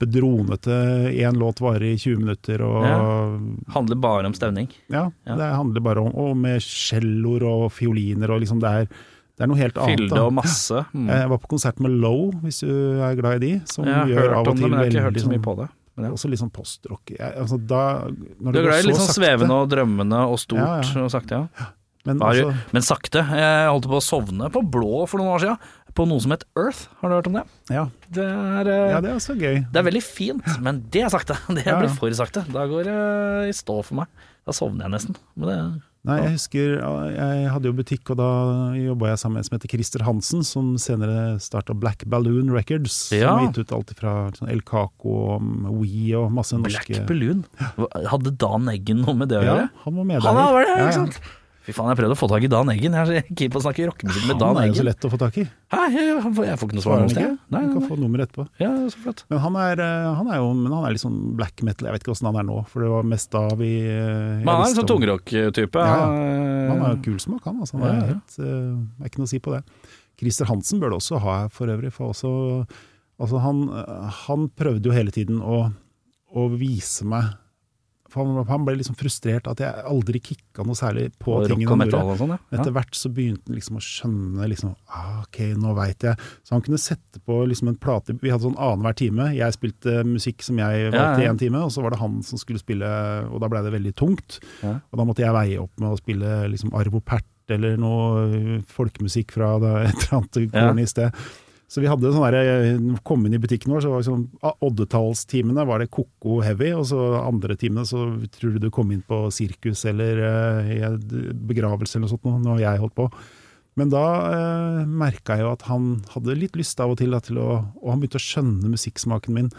kjempedronete, 0.00 0.76
én 1.18 1.36
låt 1.38 1.60
varer 1.60 1.82
i 1.92 1.96
20 1.98 2.16
minutter 2.22 2.62
og 2.62 2.84
Ja. 2.84 3.74
Handler 3.74 3.96
bare 3.96 4.26
om 4.26 4.32
stemning. 4.34 4.68
Ja, 4.88 5.10
Ja. 5.26 5.34
det 5.36 5.54
handler 5.56 5.80
bare 5.82 5.98
om 6.00 6.12
Og 6.14 6.36
med 6.36 6.60
celloer 6.62 7.42
og 7.42 7.72
fioliner 7.72 8.30
og 8.30 8.40
liksom 8.42 8.60
det 8.60 8.68
er, 8.70 8.84
det 8.86 9.40
er 9.40 9.46
noe 9.48 9.56
helt 9.56 9.74
annet. 9.74 9.98
Fylde 9.98 10.20
og 10.20 10.32
masse. 10.32 10.84
Mm. 10.94 11.06
Jeg 11.20 11.28
var 11.28 11.38
på 11.38 11.48
konsert 11.48 11.80
med 11.80 11.90
Low, 12.00 12.30
hvis 12.42 12.60
du 12.60 13.00
er 13.02 13.14
glad 13.16 13.42
i 13.42 13.46
de. 13.58 13.62
Som 13.66 13.84
Jeg 13.86 13.94
har 13.94 14.06
gjør 14.06 14.20
hørt 14.20 14.36
av 14.36 14.40
om 14.40 14.48
og 14.48 14.54
det, 14.54 14.60
til 14.62 14.70
men 14.70 14.70
jeg 14.70 14.80
har 14.80 14.90
ikke 14.90 15.04
hørt 15.10 15.22
så 15.24 15.28
mye 15.28 15.38
sånn 15.40 15.42
på 15.42 15.56
det. 15.56 15.68
Men 15.96 16.04
ja. 16.06 16.10
Også 16.12 16.30
litt 16.30 16.38
sånn 16.40 16.52
postrock. 16.52 17.10
Altså, 17.18 17.58
Du 17.66 17.74
er 17.74 18.62
glad 18.62 18.84
i 18.84 18.86
litt 18.88 18.96
sånn 18.96 19.14
svevende 19.16 19.50
og 19.52 19.68
drømmende 19.70 20.20
og 20.30 20.38
stort 20.38 20.58
Ja, 20.60 20.80
ja. 20.80 21.02
og 21.04 21.10
sakte, 21.10 21.30
ja. 21.58 21.66
Men 22.06 22.18
altså, 22.24 22.54
Men 22.72 22.80
sakte. 22.82 23.20
Jeg 23.28 23.68
holdt 23.68 23.84
på 23.84 23.98
å 23.98 24.00
sovne 24.00 24.48
på 24.50 24.62
blå 24.64 25.06
for 25.06 25.18
noen 25.20 25.34
år 25.36 25.40
siden, 25.40 25.58
på 25.96 26.06
noe 26.08 26.20
som 26.22 26.32
het 26.34 26.44
Earth. 26.58 26.86
Har 27.00 27.10
du 27.12 27.16
hørt 27.18 27.26
om 27.30 27.38
det? 27.40 27.44
ja, 27.70 27.84
Det 28.10 28.24
er, 28.24 28.68
eh, 28.70 28.90
ja, 28.94 29.00
det 29.04 29.10
er 29.12 29.18
også 29.18 29.36
gøy. 29.38 29.60
det 29.70 29.76
er 29.80 29.86
veldig 29.90 30.02
fint, 30.06 30.50
men 30.62 30.82
det 30.90 31.02
er 31.06 31.12
sakte. 31.12 31.36
Det 31.54 31.64
Ja, 31.66 31.76
ja. 31.76 31.78
blir 31.84 31.94
for 31.96 32.10
sakte. 32.16 32.44
Da 32.50 32.66
går 32.70 32.84
det 32.88 32.98
i 33.50 33.54
stå 33.56 33.82
for 33.84 34.02
meg. 34.02 34.06
Da 34.46 34.52
sovner 34.56 34.86
jeg 34.88 34.96
nesten. 34.96 35.16
Men 35.36 35.48
det, 35.50 35.60
Nei, 36.08 36.14
jeg 36.22 36.30
husker 36.32 36.78
jeg 37.12 37.48
hadde 37.52 37.68
jo 37.68 37.74
butikk, 37.76 38.08
og 38.08 38.16
da 38.16 38.28
jobba 38.72 39.10
jeg 39.10 39.18
sammen 39.20 39.34
med 39.36 39.42
en 39.42 39.48
som 39.50 39.56
heter 39.58 39.68
Christer 39.68 40.04
Hansen, 40.06 40.40
som 40.48 40.70
senere 40.80 41.34
starta 41.44 41.74
Black 41.76 42.06
Balloon 42.08 42.48
Records. 42.54 43.10
Ja. 43.12 43.26
Som 43.28 43.36
har 43.36 43.50
gitt 43.50 43.58
ut 43.66 43.74
alt 43.76 43.92
fra 43.98 44.14
sånn 44.32 44.48
El 44.48 44.62
Caco 44.64 45.12
og 45.36 45.44
We 45.76 46.14
og 46.16 46.32
masse 46.32 46.56
Black 46.56 46.88
norske 46.88 47.04
Balloon. 47.04 47.42
Hadde 48.08 48.32
Dan 48.40 48.70
Eggen 48.72 49.02
noe 49.04 49.12
med 49.20 49.28
det 49.28 49.42
å 49.42 49.44
Ja, 49.44 49.58
han 49.84 49.98
var 50.00 50.08
med 50.08 50.22
der. 50.24 50.30
Han 50.30 50.40
var 50.56 50.64
det, 50.64 50.78
ikke 50.86 50.96
sant? 51.02 51.20
Fy 51.60 51.74
faen, 51.76 51.90
jeg 51.92 51.98
prøvde 52.00 52.14
å 52.16 52.18
få 52.18 52.26
tak 52.30 52.44
i 52.46 52.48
Dan 52.48 52.70
Eggen. 52.72 52.94
Jeg 52.96 53.20
er 53.20 53.26
keen 53.36 53.50
på 53.52 53.60
å 53.60 53.62
snakke 53.66 53.84
rockemusikk 53.90 54.24
med 54.30 54.38
Dan 54.40 54.56
Eggen. 54.56 54.56
Han 54.56 54.64
er 54.64 54.70
jo 54.72 54.78
så 54.80 54.84
lett 54.86 55.04
å 55.04 55.10
få 55.12 55.18
tak 55.20 55.34
i. 55.42 55.44
Hæ, 55.74 55.80
jeg, 55.92 56.06
jeg, 56.08 56.22
får- 56.24 56.48
ikke 56.66 56.76
noe 56.78 56.84
svar 56.86 57.02
noe 57.02 57.10
sted. 57.12 57.34
Nei, 57.52 57.60
Du 57.66 57.74
kan 57.76 57.84
få 57.90 57.98
nummeret 58.00 58.30
etterpå. 58.30 58.46
Ja, 58.62 58.70
så 58.88 59.02
flott. 59.04 59.20
Men 59.28 59.42
han 59.44 59.58
er, 59.60 59.82
eh, 59.84 60.06
han 60.16 60.30
er 60.32 60.40
jo 60.40 60.46
men 60.56 60.72
han 60.72 60.86
er 60.88 60.94
litt 60.96 61.02
sånn 61.04 61.18
black 61.36 61.60
metal, 61.68 61.86
jeg 61.90 61.96
vet 61.98 62.06
ikke 62.06 62.14
åssen 62.16 62.30
han 62.30 62.38
er 62.40 62.46
nå, 62.48 62.56
for 62.72 62.80
det 62.86 62.88
var 62.94 63.04
mest 63.12 63.30
da 63.36 63.42
vi 63.60 63.70
eh, 63.84 64.40
Men 64.40 64.48
han 64.54 64.62
er 64.64 64.70
en 64.72 64.78
sånn 64.80 64.88
tungrock-type. 64.88 65.84
Ja, 65.84 65.98
ja. 66.00 66.08
Eh, 66.08 66.70
Han 66.70 66.80
har 66.86 66.94
jo 66.96 67.02
kul 67.10 67.18
smak, 67.20 67.44
han. 67.44 67.60
Altså. 67.60 67.76
Han 67.76 67.84
er 67.90 67.98
Ja, 68.00 68.08
helt, 68.14 68.38
eh, 68.40 69.04
er 69.04 69.12
ikke 69.12 69.20
noe 69.20 69.28
å 69.28 69.34
si 69.34 69.42
på 69.44 69.52
det. 69.52 69.62
Christer 70.20 70.48
Hansen 70.48 70.80
bør 70.80 70.90
det 70.94 70.98
også 71.02 71.20
ha 71.20 71.36
for 71.52 71.66
øvrig. 71.72 71.92
For 71.92 72.12
også, 72.16 72.32
altså 73.20 73.40
han, 73.44 73.62
eh, 73.68 74.10
han 74.26 74.48
prøvde 74.56 74.88
jo 74.88 74.96
hele 74.96 75.12
tiden 75.12 75.40
å, 75.44 75.60
å 76.34 76.48
vise 76.56 77.04
meg 77.04 77.36
for 78.10 78.26
han, 78.26 78.44
han 78.48 78.64
ble 78.66 78.74
liksom 78.80 78.96
frustrert 78.98 79.46
at 79.50 79.60
jeg 79.62 79.84
aldri 79.86 80.20
kicka 80.20 80.64
noe 80.66 80.74
særlig 80.78 81.06
på 81.22 81.36
Og 81.38 81.46
tingene 81.48 81.70
han 81.78 81.90
gjorde. 81.92 82.16
sånn, 82.18 82.34
ja. 82.34 82.38
Etter 82.58 82.74
hvert 82.74 82.94
så 82.98 83.10
begynte 83.14 83.46
han 83.48 83.56
liksom 83.60 83.78
å 83.78 83.82
skjønne 83.86 84.48
liksom, 84.52 84.74
ah, 84.90 85.20
Ok, 85.22 85.38
nå 85.56 85.74
veit 85.78 86.02
jeg. 86.08 86.16
Så 86.44 86.56
han 86.56 86.64
kunne 86.66 86.80
sette 86.82 87.22
på 87.26 87.38
liksom 87.48 87.68
en 87.72 87.78
plate 87.80 88.16
Vi 88.20 88.30
hadde 88.32 88.48
sånn 88.48 88.58
annenhver 88.58 88.96
time. 88.98 89.28
Jeg 89.36 89.56
spilte 89.56 90.00
musikk 90.04 90.42
som 90.42 90.58
jeg 90.58 90.90
valgte 90.92 91.22
i 91.22 91.26
Ja, 91.26 91.32
ja. 91.32 91.36
time, 91.38 91.64
og 91.64 91.70
så 91.74 91.82
var 91.86 91.94
det 91.94 92.00
han 92.02 92.20
som 92.26 92.38
skulle 92.42 92.58
spille, 92.62 92.86
og 93.30 93.40
da 93.40 93.48
blei 93.52 93.62
det 93.64 93.72
veldig 93.78 93.94
tungt. 93.96 94.40
Og 94.64 94.96
da 94.98 95.04
måtte 95.06 95.22
jeg 95.24 95.32
veie 95.36 95.60
opp 95.62 95.72
med 95.80 95.92
å 95.94 96.00
spille 96.00 96.34
liksom 96.50 96.74
Arvo 96.74 97.00
Pert 97.00 97.26
eller 97.50 97.76
noe 97.82 98.26
øh, 98.30 98.58
folkemusikk 98.70 99.32
fra 99.34 99.54
det, 99.58 99.70
et 99.88 100.04
eller 100.04 100.18
annet 100.20 100.54
Ja. 100.54 100.70
i 100.78 100.86
sted. 100.86 101.22
Så 101.70 101.78
vi 101.78 101.86
hadde 101.86 102.10
sånn 102.10 102.24
der, 102.34 102.78
kom 103.06 103.22
inn 103.26 103.36
i 103.36 103.38
butikken 103.38 103.70
vår, 103.70 103.84
så 103.84 103.92
var 103.92 104.02
det 104.02 104.08
sånn, 104.08 104.24
ah, 104.42 104.56
oddetallstimene 104.66 105.62
var 105.68 105.78
det 105.78 105.92
koko 105.94 106.40
heavy, 106.42 106.72
og 106.74 106.88
så 106.90 106.98
andre 107.20 107.54
timene 107.58 107.84
så 107.86 108.08
tror 108.34 108.56
du 108.56 108.64
du 108.64 108.72
kom 108.74 108.90
inn 108.90 109.04
på 109.06 109.20
sirkus 109.34 109.84
eller 109.86 110.18
uh, 110.18 110.96
begravelse 111.46 111.94
eller 111.94 112.08
noe 112.08 112.14
sånt, 112.16 112.26
nå, 112.26 112.40
når 112.48 112.64
jeg 112.64 112.82
holdt 112.82 112.96
på. 112.98 113.06
Men 113.78 113.92
da 113.94 114.02
uh, 114.02 114.80
merka 114.82 115.38
jeg 115.38 115.46
jo 115.46 115.52
at 115.54 115.68
han 115.68 115.92
hadde 116.10 116.38
litt 116.40 116.58
lyst 116.58 116.82
av 116.82 116.90
og 116.90 116.98
til 116.98 117.14
da, 117.14 117.22
til 117.22 117.38
å 117.38 117.48
Og 117.62 117.92
han 117.92 118.02
begynte 118.02 118.18
å 118.18 118.24
skjønne 118.26 118.72
musikksmaken 118.74 119.36
min. 119.36 119.54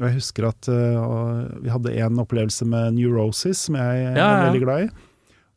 Og 0.00 0.08
jeg 0.08 0.18
husker 0.18 0.48
at 0.50 0.66
uh, 0.66 1.46
vi 1.62 1.70
hadde 1.70 1.94
en 2.02 2.24
opplevelse 2.26 2.66
med 2.68 2.98
Neurosis, 2.98 3.68
som 3.68 3.78
jeg 3.78 4.02
Ja, 4.02 4.16
ja. 4.18 4.26
er 4.34 4.48
veldig 4.48 4.64
glad 4.66 4.88
i. 4.88 4.90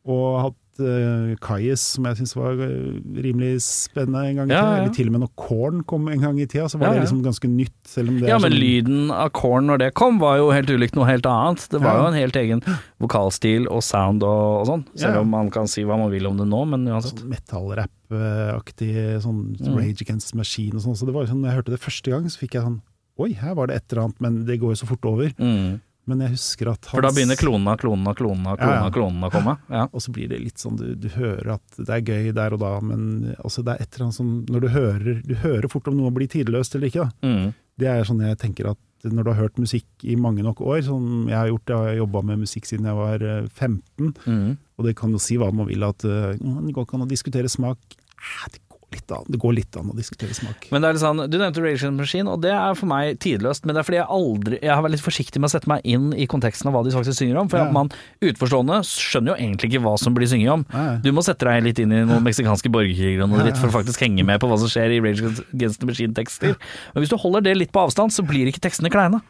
Og 0.06 0.54
uh, 0.80 1.34
Kais, 1.44 1.82
som 1.94 2.04
jeg 2.08 2.16
syns 2.18 2.32
var 2.36 2.58
eh, 2.64 2.98
rimelig 3.22 3.60
spennende 3.62 4.22
en 4.30 4.36
gang 4.40 4.50
i 4.50 4.54
Ja, 4.54 4.60
tida. 4.60 4.70
ja. 4.70 4.78
Eller 4.82 4.94
til 4.96 5.06
og 5.06 5.12
med 5.14 5.20
når 5.24 5.30
Korn 5.36 5.82
kom 5.84 6.08
en 6.08 6.20
gang 6.24 6.40
i 6.40 6.46
tida, 6.46 6.64
så 6.72 6.78
var 6.80 6.88
Ja, 6.88 6.94
det 6.98 7.04
liksom 7.06 7.22
ganske 7.24 7.48
nytt. 7.52 7.76
Selv 7.90 8.08
om 8.12 8.18
det 8.20 8.28
Ja, 8.28 8.38
men 8.38 8.52
sånn, 8.52 8.60
lyden 8.60 9.10
av 9.14 9.30
Korn 9.36 9.66
når 9.70 9.78
det 9.84 9.90
kom, 9.94 10.18
var 10.18 10.36
jo 10.40 10.50
helt 10.50 10.70
ulikt 10.70 10.96
noe 10.98 11.06
helt 11.06 11.26
annet. 11.30 11.68
Det 11.70 11.80
var 11.82 12.00
jo 12.00 12.06
en 12.10 12.18
helt 12.18 12.36
egen 12.36 12.62
vokalstil 13.00 13.68
og 13.70 13.82
sound 13.82 14.22
og, 14.22 14.60
og 14.62 14.66
sånn. 14.72 14.84
Selv 14.96 15.20
om 15.22 15.30
man 15.30 15.50
kan 15.54 15.66
si 15.70 15.82
hva 15.84 15.96
man 16.00 16.10
vil 16.10 16.26
om 16.26 16.36
det 16.40 16.46
nå, 16.50 16.64
men 16.74 16.86
uansett. 16.90 17.20
sånn 17.20 17.30
metallrap-aktig 17.36 18.94
sånn 19.22 19.40
Mm. 19.60 19.76
Rage 19.76 20.02
Against 20.02 20.34
Machine 20.34 20.74
og 20.76 20.82
sånn. 20.84 20.96
Så 20.96 21.06
det 21.06 21.12
var 21.14 21.24
jo 21.26 21.32
sånn, 21.34 21.40
når 21.42 21.50
jeg 21.50 21.58
hørte 21.60 21.74
det 21.74 21.80
første 21.82 22.10
gang, 22.10 22.24
så 22.30 22.38
fikk 22.40 22.54
jeg 22.58 22.62
sånn 22.64 22.80
Oi, 23.20 23.34
her 23.36 23.52
var 23.54 23.66
det 23.68 23.76
et 23.76 23.92
eller 23.92 24.04
annet, 24.06 24.20
men 24.24 24.36
det 24.46 24.54
går 24.62 24.70
jo 24.72 24.78
så 24.80 24.86
fort 24.88 25.04
over. 25.04 25.28
Mm. 25.36 25.80
Men 26.10 26.24
jeg 26.26 26.34
husker 26.34 26.72
at 26.74 26.90
For 26.90 27.04
da 27.06 27.12
begynner 27.14 27.38
klonene, 27.40 27.76
klonene, 27.80 28.12
klonene, 28.18 28.56
klonene, 28.58 28.82
Ja, 28.84 28.90
klonene 28.94 29.30
å 29.30 29.34
komme. 29.34 29.56
Ja. 29.70 29.86
Og 29.94 30.02
så 30.04 30.12
blir 30.14 30.28
det 30.32 30.42
litt 30.42 30.58
sånn, 30.62 30.76
du, 30.80 30.92
du 30.98 31.08
hører 31.14 31.54
at 31.56 31.78
det 31.78 31.88
er 31.96 32.04
gøy 32.10 32.30
der 32.36 32.56
og 32.58 32.62
da, 32.64 32.74
men 32.84 33.34
altså 33.40 33.62
det 33.66 33.76
er 33.78 33.86
et 33.86 33.94
eller 33.94 34.08
annet 34.10 34.18
sånn 34.20 34.34
Når 34.50 34.60
du 34.66 34.68
hører, 34.74 35.20
du 35.24 35.34
hører 35.44 35.68
fort 35.72 35.88
om 35.92 35.98
noe 36.02 36.12
blir 36.14 36.28
tidløst 36.32 36.74
eller 36.76 36.90
ikke, 36.90 37.06
da. 37.08 37.28
Mm. 37.30 37.50
Det 37.80 37.88
er 37.88 38.04
sånn 38.08 38.20
jeg 38.26 38.36
tenker 38.42 38.72
at 38.74 38.78
når 39.08 39.24
du 39.24 39.30
har 39.32 39.38
hørt 39.46 39.56
musikk 39.62 40.04
i 40.04 40.12
mange 40.20 40.42
nok 40.44 40.58
år, 40.60 40.82
som 40.84 41.24
jeg 41.30 41.32
har 41.38 41.46
gjort, 41.48 41.70
jeg 41.72 41.86
har 41.86 41.94
jobba 42.02 42.20
med 42.28 42.42
musikk 42.42 42.66
siden 42.68 42.84
jeg 42.90 42.98
var 42.98 43.22
eh, 43.24 43.46
15, 43.48 44.10
Mm. 44.26 44.50
og 44.76 44.84
det 44.84 44.92
kan 44.98 45.14
jo 45.14 45.20
si 45.22 45.38
hva 45.40 45.48
man 45.56 45.64
vil, 45.70 45.86
at 45.86 46.04
eh, 46.04 46.34
det 46.36 46.74
går 46.76 46.84
ikke 46.84 46.98
an 46.98 47.06
å 47.06 47.08
diskutere 47.08 47.48
smak. 47.48 47.78
Eh, 48.20 48.50
Det 48.52 48.60
litt 48.94 49.12
an, 49.14 49.24
det 49.30 49.38
går 49.40 49.54
litt 49.54 49.76
an 49.78 49.90
å 49.92 49.96
diskutere 49.96 50.34
smak. 50.34 50.66
Men 50.72 50.82
det 50.82 50.88
er 50.88 50.96
litt 50.96 51.02
sånn, 51.02 51.22
Du 51.30 51.38
nevnte 51.38 51.60
the 51.62 51.90
Machine, 51.90 52.28
og 52.28 52.40
det 52.42 52.50
er 52.52 52.74
for 52.74 52.86
meg 52.90 53.18
tidløst. 53.22 53.64
Men 53.64 53.74
det 53.76 53.80
er 53.82 53.86
fordi 53.88 53.98
jeg 54.00 54.08
aldri 54.10 54.58
Jeg 54.60 54.74
har 54.74 54.82
vært 54.82 54.94
litt 54.96 55.04
forsiktig 55.04 55.40
med 55.40 55.50
å 55.50 55.52
sette 55.54 55.68
meg 55.70 55.80
inn 55.84 56.12
i 56.12 56.26
konteksten 56.26 56.68
av 56.68 56.74
hva 56.74 56.84
de 56.84 56.90
faktisk 56.94 57.18
synger 57.22 57.38
om. 57.40 57.48
For 57.48 57.58
Ja. 57.58 57.70
man 57.70 57.90
utforstående 58.20 58.80
skjønner 58.84 59.34
jo 59.34 59.38
egentlig 59.40 59.70
ikke 59.72 59.82
hva 59.84 59.98
som 59.98 60.14
blir 60.14 60.26
synget 60.26 60.52
om. 60.52 60.66
Ja. 60.72 60.98
Du 61.02 61.12
må 61.12 61.22
sette 61.22 61.46
deg 61.46 61.62
litt 61.64 61.78
inn 61.78 61.92
i 61.92 62.04
noen 62.04 62.22
meksikanske 62.22 62.70
borgerkriger 62.70 63.22
og 63.24 63.30
noe 63.30 63.44
dritt 63.44 63.56
for 63.58 63.68
å 63.68 63.82
faktisk 63.82 64.00
henge 64.00 64.24
med 64.24 64.40
på 64.40 64.48
hva 64.50 64.58
som 64.58 64.68
skjer 64.68 64.96
i 64.96 65.00
Rage 65.00 65.22
Against 65.54 65.80
the 65.80 65.86
Machine-tekster. 65.86 66.56
Men 66.94 67.02
hvis 67.04 67.10
du 67.10 67.16
holder 67.16 67.40
det 67.42 67.56
litt 67.56 67.72
på 67.72 67.82
avstand, 67.86 68.10
så 68.12 68.26
blir 68.26 68.46
ikke 68.50 68.60
tekstene 68.60 68.90
kleine. 68.90 69.20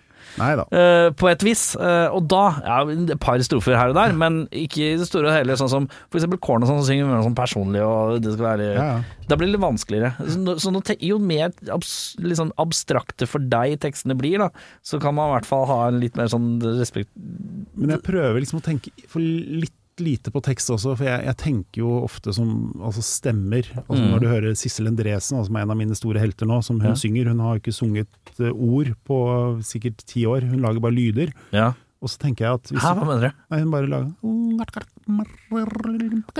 Eh, 0.70 1.08
på 1.18 1.28
et 1.30 1.42
vis. 1.46 1.62
Uh, 1.78 2.08
og 2.14 2.28
da 2.30 2.42
ja, 2.62 2.76
et 2.92 3.14
par 3.22 3.40
strofer 3.44 3.78
her 3.78 3.92
og 3.92 3.98
der, 3.98 4.14
men 4.16 4.42
ikke 4.54 4.92
i 4.92 4.98
det 5.00 5.08
store 5.08 5.30
og 5.30 5.36
hele. 5.36 5.56
Sånn 5.58 5.72
som 5.72 5.88
eksempel 6.14 6.40
Korn 6.42 6.64
og 6.64 6.70
sånn, 6.70 6.82
som 6.82 6.88
synger 6.90 7.08
mer 7.10 7.24
sånn 7.26 7.38
personlig, 7.38 7.82
og 7.86 8.20
det 8.22 8.36
skal 8.36 8.48
være 8.52 8.68
Ja, 8.74 8.86
ja. 8.92 9.00
Da 9.30 9.36
blir 9.38 9.46
det 9.46 9.54
litt 9.54 9.62
vanskeligere. 9.62 10.12
Så, 10.26 10.56
så 10.58 10.72
nå 10.74 10.80
te- 10.82 10.98
jo 11.06 11.20
mer 11.22 11.52
abs, 11.70 11.92
sånn 12.18 12.50
abstrakte 12.58 13.28
for 13.30 13.42
deg 13.52 13.76
tekstene 13.82 14.16
blir, 14.18 14.42
da, 14.42 14.48
så 14.82 14.98
kan 15.02 15.14
man 15.14 15.30
i 15.30 15.34
hvert 15.36 15.46
fall 15.46 15.68
ha 15.70 15.80
en 15.88 16.00
litt 16.02 16.18
mer 16.18 16.30
sånn 16.32 16.56
respekt 16.80 17.12
Men 17.14 17.94
jeg 17.94 18.02
prøver 18.06 18.42
liksom 18.42 18.58
å 18.58 18.64
tenke 18.64 18.90
for 19.10 19.22
litt 19.22 19.74
lite 20.00 20.30
på 20.34 20.40
tekst 20.42 20.70
også, 20.74 20.96
for 20.98 21.04
jeg, 21.06 21.24
jeg 21.28 21.36
tenker 21.36 21.82
jo 21.82 21.90
ofte 22.04 22.32
som 22.34 22.72
altså 22.80 23.02
stemmer. 23.04 23.62
Altså 23.86 24.00
Mm. 24.00 24.10
Når 24.14 24.20
du 24.20 24.26
hører 24.28 24.56
Sissel 24.56 24.86
Endresen, 24.90 25.36
altså, 25.38 25.46
som 25.50 25.56
er 25.56 25.62
en 25.62 25.70
av 25.70 25.76
mine 25.78 25.94
store 25.98 26.18
helter 26.20 26.46
nå, 26.46 26.62
som 26.64 26.80
hun 26.80 26.90
Ja. 26.90 26.94
synger. 26.98 27.28
Hun 27.28 27.38
har 27.40 27.58
ikke 27.60 27.72
sunget 27.76 28.08
eh, 28.40 28.50
ord 28.50 28.94
på 29.06 29.20
eh, 29.58 29.62
sikkert 29.62 30.02
ti 30.06 30.24
år, 30.26 30.40
hun 30.48 30.60
lager 30.60 30.80
bare 30.80 30.92
lyder. 30.96 31.32
Ja. 31.52 31.72
Og 32.00 32.08
så 32.08 32.16
tenker 32.18 32.46
jeg 32.46 32.54
at 32.54 32.70
Hæ, 32.80 32.94
hva 32.96 33.04
mener 33.04 33.28
du? 33.28 33.34
Nei, 33.50 33.58
hun 33.60 33.70
bare 33.70 33.86
lager 33.86 34.12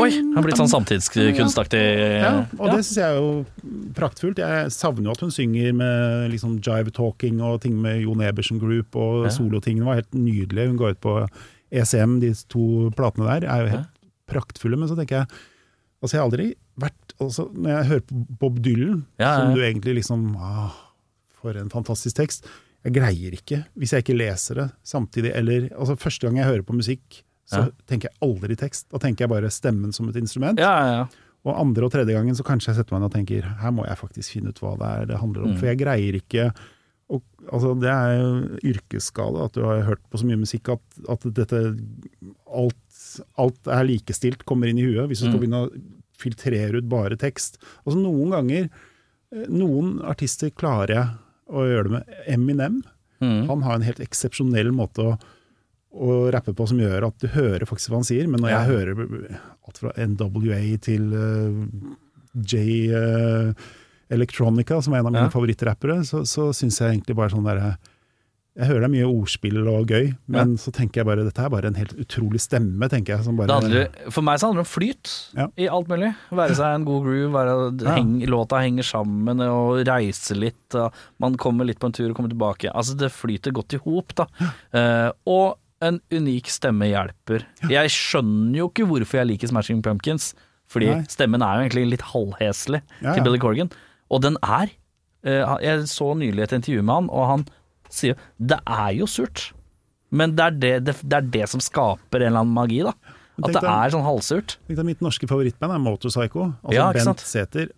Oi, 0.01 0.11
han 0.11 0.33
har 0.37 0.45
blitt 0.47 0.57
sånn 0.61 0.71
samtidskunstaktig. 0.71 1.81
Ja, 2.23 2.31
og 2.59 2.71
det 2.73 2.81
syns 2.87 2.97
jeg 2.97 3.05
er 3.11 3.19
jo 3.19 3.31
praktfullt. 3.97 4.41
Jeg 4.41 4.71
savner 4.73 5.11
jo 5.11 5.15
at 5.15 5.21
hun 5.25 5.33
synger 5.35 5.75
med 5.77 6.31
liksom 6.33 6.59
jive 6.65 6.93
talking 6.97 7.41
og 7.45 7.61
ting 7.65 7.77
med 7.83 8.01
Jon 8.05 8.23
Ebersen 8.25 8.61
Group, 8.63 8.97
og 8.97 9.27
Ja. 9.27 9.31
solotingene 9.37 9.85
var 9.85 10.01
helt 10.01 10.13
nydelige. 10.15 10.69
Hun 10.69 10.77
ga 10.79 10.91
ut 10.95 11.01
på 11.01 11.29
ECM, 11.71 12.18
de 12.23 12.33
to 12.51 12.91
platene 12.97 13.27
der, 13.29 13.47
er 13.49 13.64
jo 13.64 13.73
helt 13.77 13.97
praktfulle. 14.31 14.79
Men 14.79 14.89
så 14.91 14.97
tenker 14.99 15.23
jeg 15.23 15.41
Altså, 16.01 16.14
jeg 16.16 16.21
har 16.23 16.29
aldri 16.31 16.45
vært 16.81 17.12
altså, 17.21 17.45
Når 17.53 17.71
jeg 17.75 17.89
hører 17.91 18.05
på 18.09 18.21
Bob 18.41 18.61
Dylan, 18.64 19.03
Ja, 19.21 19.25
ja, 19.27 19.31
ja. 19.31 19.41
som 19.43 19.51
du 19.55 19.61
egentlig 19.66 19.95
liksom 19.99 20.23
ah, 20.41 20.71
For 21.43 21.59
en 21.61 21.68
fantastisk 21.68 22.16
tekst. 22.16 22.47
Jeg 22.87 22.95
greier 22.97 23.35
ikke, 23.37 23.59
hvis 23.77 23.93
jeg 23.93 24.01
ikke 24.07 24.16
leser 24.16 24.55
det 24.62 24.68
samtidig, 24.89 25.35
eller 25.37 25.66
altså 25.77 25.99
Første 26.01 26.25
gang 26.27 26.39
jeg 26.41 26.49
hører 26.49 26.62
på 26.64 26.73
musikk, 26.79 27.18
så 27.51 27.66
Ja. 27.66 27.68
tenker 27.87 28.09
jeg 28.09 28.16
aldri 28.25 28.57
tekst. 28.57 28.87
Da 28.89 28.97
tenker 29.03 29.27
jeg 29.27 29.29
bare 29.35 29.51
stemmen 29.53 29.93
som 29.93 30.09
et 30.09 30.16
instrument. 30.16 30.59
Ja, 30.59 30.73
ja, 30.81 30.93
ja. 31.03 31.07
Og 31.45 31.57
andre 31.61 31.85
og 31.85 31.93
tredje 31.93 32.12
gangen 32.16 32.35
så 32.37 32.45
kanskje 32.45 32.71
jeg 32.73 32.77
setter 32.81 32.93
meg 32.97 33.01
ned 33.03 33.11
og 33.11 33.14
tenker 33.18 33.43
her 33.61 33.71
må 33.73 33.85
jeg 33.85 33.97
faktisk 34.01 34.33
finne 34.39 34.49
ut 34.55 34.59
hva 34.64 34.73
det 34.81 34.89
er 35.03 35.07
det 35.12 35.21
handler 35.21 35.43
om. 35.45 35.53
Mm. 35.53 35.59
For 35.61 35.66
jeg 35.68 35.79
greier 35.85 36.16
ikke 36.23 36.49
og, 37.11 37.23
altså 37.51 37.73
Det 37.83 37.91
er 37.91 38.13
jo 38.21 38.29
yrkesskade 38.73 39.45
at 39.45 39.57
du 39.57 39.65
har 39.67 39.81
hørt 39.89 40.03
på 40.13 40.21
så 40.21 40.27
mye 40.29 40.39
musikk 40.39 40.69
at, 40.77 40.83
at 41.11 41.25
dette 41.35 41.61
alt, 42.47 43.01
alt 43.41 43.67
er 43.71 43.89
likestilt, 43.89 44.45
kommer 44.49 44.71
inn 44.71 44.79
i 44.79 44.87
huet. 44.87 45.09
Hvis 45.11 45.25
du 45.25 45.27
skal 45.27 45.39
Mm. 45.39 45.43
begynne 45.43 45.65
å 45.67 45.73
filtrere 46.21 46.79
ut 46.79 46.89
bare 46.89 47.17
tekst. 47.19 47.59
Altså 47.87 47.99
Noen 47.99 48.31
ganger 48.35 48.69
eh, 49.33 49.47
Noen 49.49 50.01
artister 50.05 50.51
klarer 50.51 50.95
jeg 50.95 51.09
å 51.51 51.67
gjøre 51.67 51.85
det 51.89 51.93
med. 51.99 52.17
Eminem 52.27 52.81
Mm. 53.21 53.47
han 53.49 53.63
har 53.63 53.75
en 53.75 53.83
helt 53.85 53.99
eksepsjonell 54.01 54.71
måte 54.73 55.03
å, 55.05 55.19
å 55.93 56.31
rappe 56.33 56.55
på 56.57 56.65
som 56.71 56.79
gjør 56.81 57.05
at 57.09 57.19
du 57.21 57.27
hører 57.35 57.67
faktisk 57.69 57.91
hva 57.91 57.99
han 58.01 58.07
sier, 58.09 58.27
men 58.31 58.41
når 58.41 58.49
Ja. 58.51 58.61
jeg 58.65 58.71
hører 58.71 59.41
alt 59.67 59.77
fra 59.83 59.93
NWA 59.99 60.79
til 60.81 61.13
uh, 61.13 61.67
J 62.41 62.89
eh, 62.95 63.53
Electronica, 64.11 64.81
som 64.83 64.93
er 64.95 64.99
en 65.01 65.07
av 65.07 65.13
mine 65.15 65.29
Ja. 65.29 65.33
favorittrappere, 65.33 66.01
så, 66.05 66.25
så 66.27 66.51
syns 66.57 66.81
jeg 66.81 66.97
egentlig 66.99 67.17
bare 67.17 67.31
sånn 67.31 67.45
derre 67.47 67.77
Jeg 68.59 68.67
hører 68.67 68.81
det 68.83 68.89
er 68.89 68.93
mye 68.97 69.07
ordspill 69.09 69.61
og 69.71 69.87
gøy, 69.89 70.09
men 70.27 70.57
så 70.59 70.73
tenker 70.75 71.01
jeg 71.01 71.07
bare 71.07 71.23
dette 71.25 71.39
er 71.41 71.49
bare 71.49 71.69
en 71.71 71.77
helt 71.79 71.93
utrolig 72.03 72.41
stemme, 72.43 72.89
tenker 72.91 73.15
jeg. 73.15 73.23
Som 73.25 73.37
bare, 73.39 73.47
handler, 73.61 73.87
for 74.11 74.27
meg 74.27 74.41
så 74.43 74.49
handler 74.51 74.65
det 74.65 74.67
om 74.67 74.73
flyt 74.75 75.13
Ja. 75.39 75.47
i 75.57 75.69
alt 75.71 75.87
mulig. 75.89 76.11
Være 76.35 76.57
seg 76.59 76.75
en 76.75 76.85
god 76.85 77.05
groove, 77.07 77.31
være, 77.33 77.55
Ja. 77.87 77.95
heng, 77.95 78.21
låta 78.27 78.59
henger 78.61 78.83
sammen 78.85 79.41
og 79.47 79.87
reise 79.87 80.35
litt. 80.37 80.75
Man 81.23 81.37
kommer 81.39 81.65
litt 81.65 81.79
på 81.79 81.87
en 81.87 81.93
tur 81.93 82.11
og 82.11 82.17
kommer 82.19 82.29
tilbake. 82.35 82.75
Altså 82.75 82.97
Det 82.99 83.13
flyter 83.15 83.53
godt 83.55 83.73
i 83.79 83.81
hop, 83.87 84.15
da. 84.19 84.27
Uh, 84.75 85.13
og 85.31 85.57
en 85.81 86.01
unik 86.13 86.51
stemme 86.51 86.91
hjelper. 86.91 87.47
Jeg 87.71 87.89
skjønner 87.89 88.57
jo 88.59 88.69
ikke 88.69 88.85
hvorfor 88.85 89.23
jeg 89.23 89.29
liker 89.31 89.49
Smashing 89.49 89.81
Pumpkins, 89.81 90.35
fordi 90.69 90.91
Nei. 90.91 91.03
stemmen 91.09 91.41
er 91.41 91.55
jo 91.63 91.69
egentlig 91.71 91.91
litt 91.95 92.03
halvheslig 92.13 92.83
Ja, 93.01 93.15
til 93.15 93.23
ja. 93.23 93.25
Billy 93.25 93.39
Corgan. 93.39 93.71
Og 94.11 94.23
den 94.25 94.37
er 94.43 94.71
eh, 95.25 95.57
Jeg 95.63 95.87
så 95.91 96.13
nylig 96.19 96.43
et 96.47 96.53
intervju 96.59 96.83
med 96.83 96.95
han, 96.95 97.11
og 97.15 97.27
han 97.31 97.45
sier 97.91 98.19
det 98.39 98.59
er 98.67 98.93
jo 98.99 99.07
surt. 99.11 99.51
Men 100.11 100.35
det 100.39 100.45
er 100.45 100.55
det, 100.59 100.73
det, 100.89 100.95
det 101.07 101.17
er 101.21 101.27
det 101.39 101.49
som 101.53 101.63
skaper 101.63 102.23
en 102.25 102.33
eller 102.33 102.43
annen 102.45 102.55
magi, 102.57 102.81
da. 102.87 102.95
At 103.41 103.55
det 103.55 103.63
er 103.63 103.93
sånn 103.95 104.05
halvsurt. 104.05 104.57
Tenk 104.67 104.77
deg, 104.81 104.87
Mitt 104.89 105.05
norske 105.05 105.29
favorittband 105.31 105.73
er 105.73 105.81
Motorpsycho. 105.81 106.49
Altså 106.61 106.75
Ja, 106.77 106.89
Bent? 106.93 107.23
Sæther. 107.25 107.71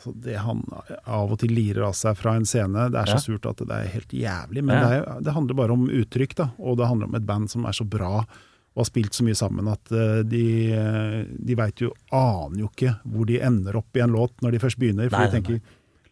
Altså 0.00 0.14
det 0.24 0.36
han 0.40 0.62
av 1.04 1.34
og 1.34 1.40
til 1.42 1.50
lirer 1.52 1.84
av 1.90 1.96
seg 1.98 2.16
fra 2.16 2.32
en 2.38 2.46
scene, 2.48 2.86
det 2.94 2.96
er 3.02 3.10
så 3.10 3.18
Ja. 3.18 3.24
surt 3.26 3.44
at 3.50 3.58
det 3.60 3.74
er 3.76 3.90
helt 3.92 4.14
jævlig. 4.16 4.62
Men 4.64 4.76
Ja. 4.78 4.86
det, 4.88 5.00
er, 5.02 5.20
det 5.26 5.34
handler 5.36 5.58
bare 5.58 5.72
om 5.76 5.88
uttrykk, 5.90 6.34
da. 6.38 6.46
Og 6.58 6.78
det 6.78 6.86
handler 6.88 7.10
om 7.10 7.14
et 7.18 7.26
band 7.26 7.50
som 7.52 7.66
er 7.68 7.72
så 7.76 7.84
bra 7.84 8.24
og 8.70 8.78
har 8.80 8.86
spilt 8.86 9.12
så 9.12 9.24
mye 9.26 9.34
sammen 9.36 9.66
at 9.68 9.90
eh, 9.92 10.22
de, 10.22 10.44
eh, 10.72 11.24
de 11.36 11.54
veit 11.58 11.82
jo 11.82 11.90
Aner 12.14 12.60
jo 12.62 12.68
ikke 12.70 12.94
hvor 13.04 13.26
de 13.26 13.40
ender 13.42 13.76
opp 13.76 13.98
i 13.98 14.00
en 14.00 14.14
låt 14.14 14.32
når 14.40 14.52
de 14.52 14.58
først 14.62 14.78
begynner. 14.78 15.10
For 15.10 15.18
Nei, 15.18 15.26
de 15.26 15.32
nei, 15.32 15.40
tenker 15.40 15.60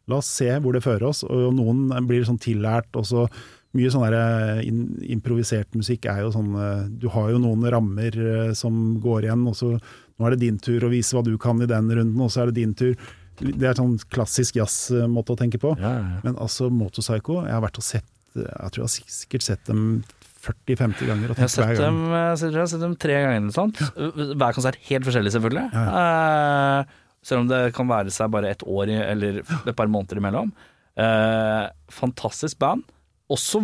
la 0.08 0.18
oss 0.22 0.30
se 0.40 0.50
hvor 0.62 0.74
det 0.76 0.84
fører 0.84 1.08
oss. 1.10 1.22
Og 1.26 1.54
noen 1.56 1.88
blir 2.08 2.26
sånn 2.26 2.40
tillært, 2.42 2.90
og 2.98 3.06
så 3.08 3.26
mye 3.76 3.92
sånn 3.92 4.06
der, 4.06 4.16
eh, 4.16 4.66
improvisert 5.12 5.76
musikk 5.76 6.08
er 6.08 6.22
jo 6.24 6.32
sånn 6.32 6.54
eh, 6.56 6.84
Du 7.02 7.08
har 7.12 7.30
jo 7.34 7.40
noen 7.42 7.66
rammer 7.68 8.16
eh, 8.16 8.52
som 8.56 8.96
går 9.02 9.28
igjen, 9.28 9.46
og 9.50 9.56
så 9.58 9.74
nå 9.76 10.26
er 10.26 10.34
det 10.34 10.42
din 10.46 10.58
tur 10.58 10.86
å 10.86 10.92
vise 10.92 11.14
hva 11.14 11.22
du 11.22 11.36
kan 11.38 11.60
i 11.62 11.68
den 11.68 11.90
runden, 11.92 12.20
og 12.24 12.32
så 12.32 12.42
er 12.42 12.50
det 12.50 12.62
din 12.62 12.72
tur. 12.74 12.96
Det 13.38 13.68
er 13.68 13.76
sånn 13.78 13.98
klassisk 14.10 14.56
jazzmåte 14.58 15.36
å 15.36 15.38
tenke 15.38 15.60
på. 15.62 15.76
Men 15.78 16.34
altså 16.34 16.72
Motorpsycho, 16.74 17.44
jeg 17.46 17.54
har 17.54 17.62
vært 17.62 17.78
og 17.78 17.86
sett 17.86 18.08
Jeg 18.34 18.72
tror 18.74 18.82
jeg 18.82 18.88
har 18.88 19.12
sikkert 19.14 19.44
sett 19.46 19.62
dem 19.68 19.84
40-50 20.42 21.06
ganger. 21.06 21.30
Jeg 21.32 21.38
har 21.38 21.52
sett 21.52 21.70
gang. 21.70 21.78
dem, 21.84 22.00
jeg 22.14 22.40
tror 22.40 22.56
jeg 22.56 22.64
har 22.64 22.72
sett 22.72 22.82
dem 22.82 22.96
tre 22.98 23.14
ganger 23.18 23.38
eller 23.38 23.46
noe 23.46 23.56
sånt. 23.56 23.80
Hver 23.94 24.56
konsert 24.58 24.78
helt 24.88 25.06
forskjellig, 25.06 25.32
selvfølgelig. 25.34 25.64
Eh, 25.84 26.98
selv 27.28 27.44
om 27.44 27.48
det 27.52 27.62
kan 27.76 27.88
være 27.90 28.12
seg 28.14 28.32
bare 28.32 28.50
et 28.54 28.64
år 28.64 28.92
eller 28.96 29.42
et 29.44 29.76
par 29.76 29.90
måneder 29.92 30.20
imellom. 30.22 30.52
Eh, 30.98 31.64
fantastisk 31.92 32.58
band. 32.62 32.86
Også 33.30 33.60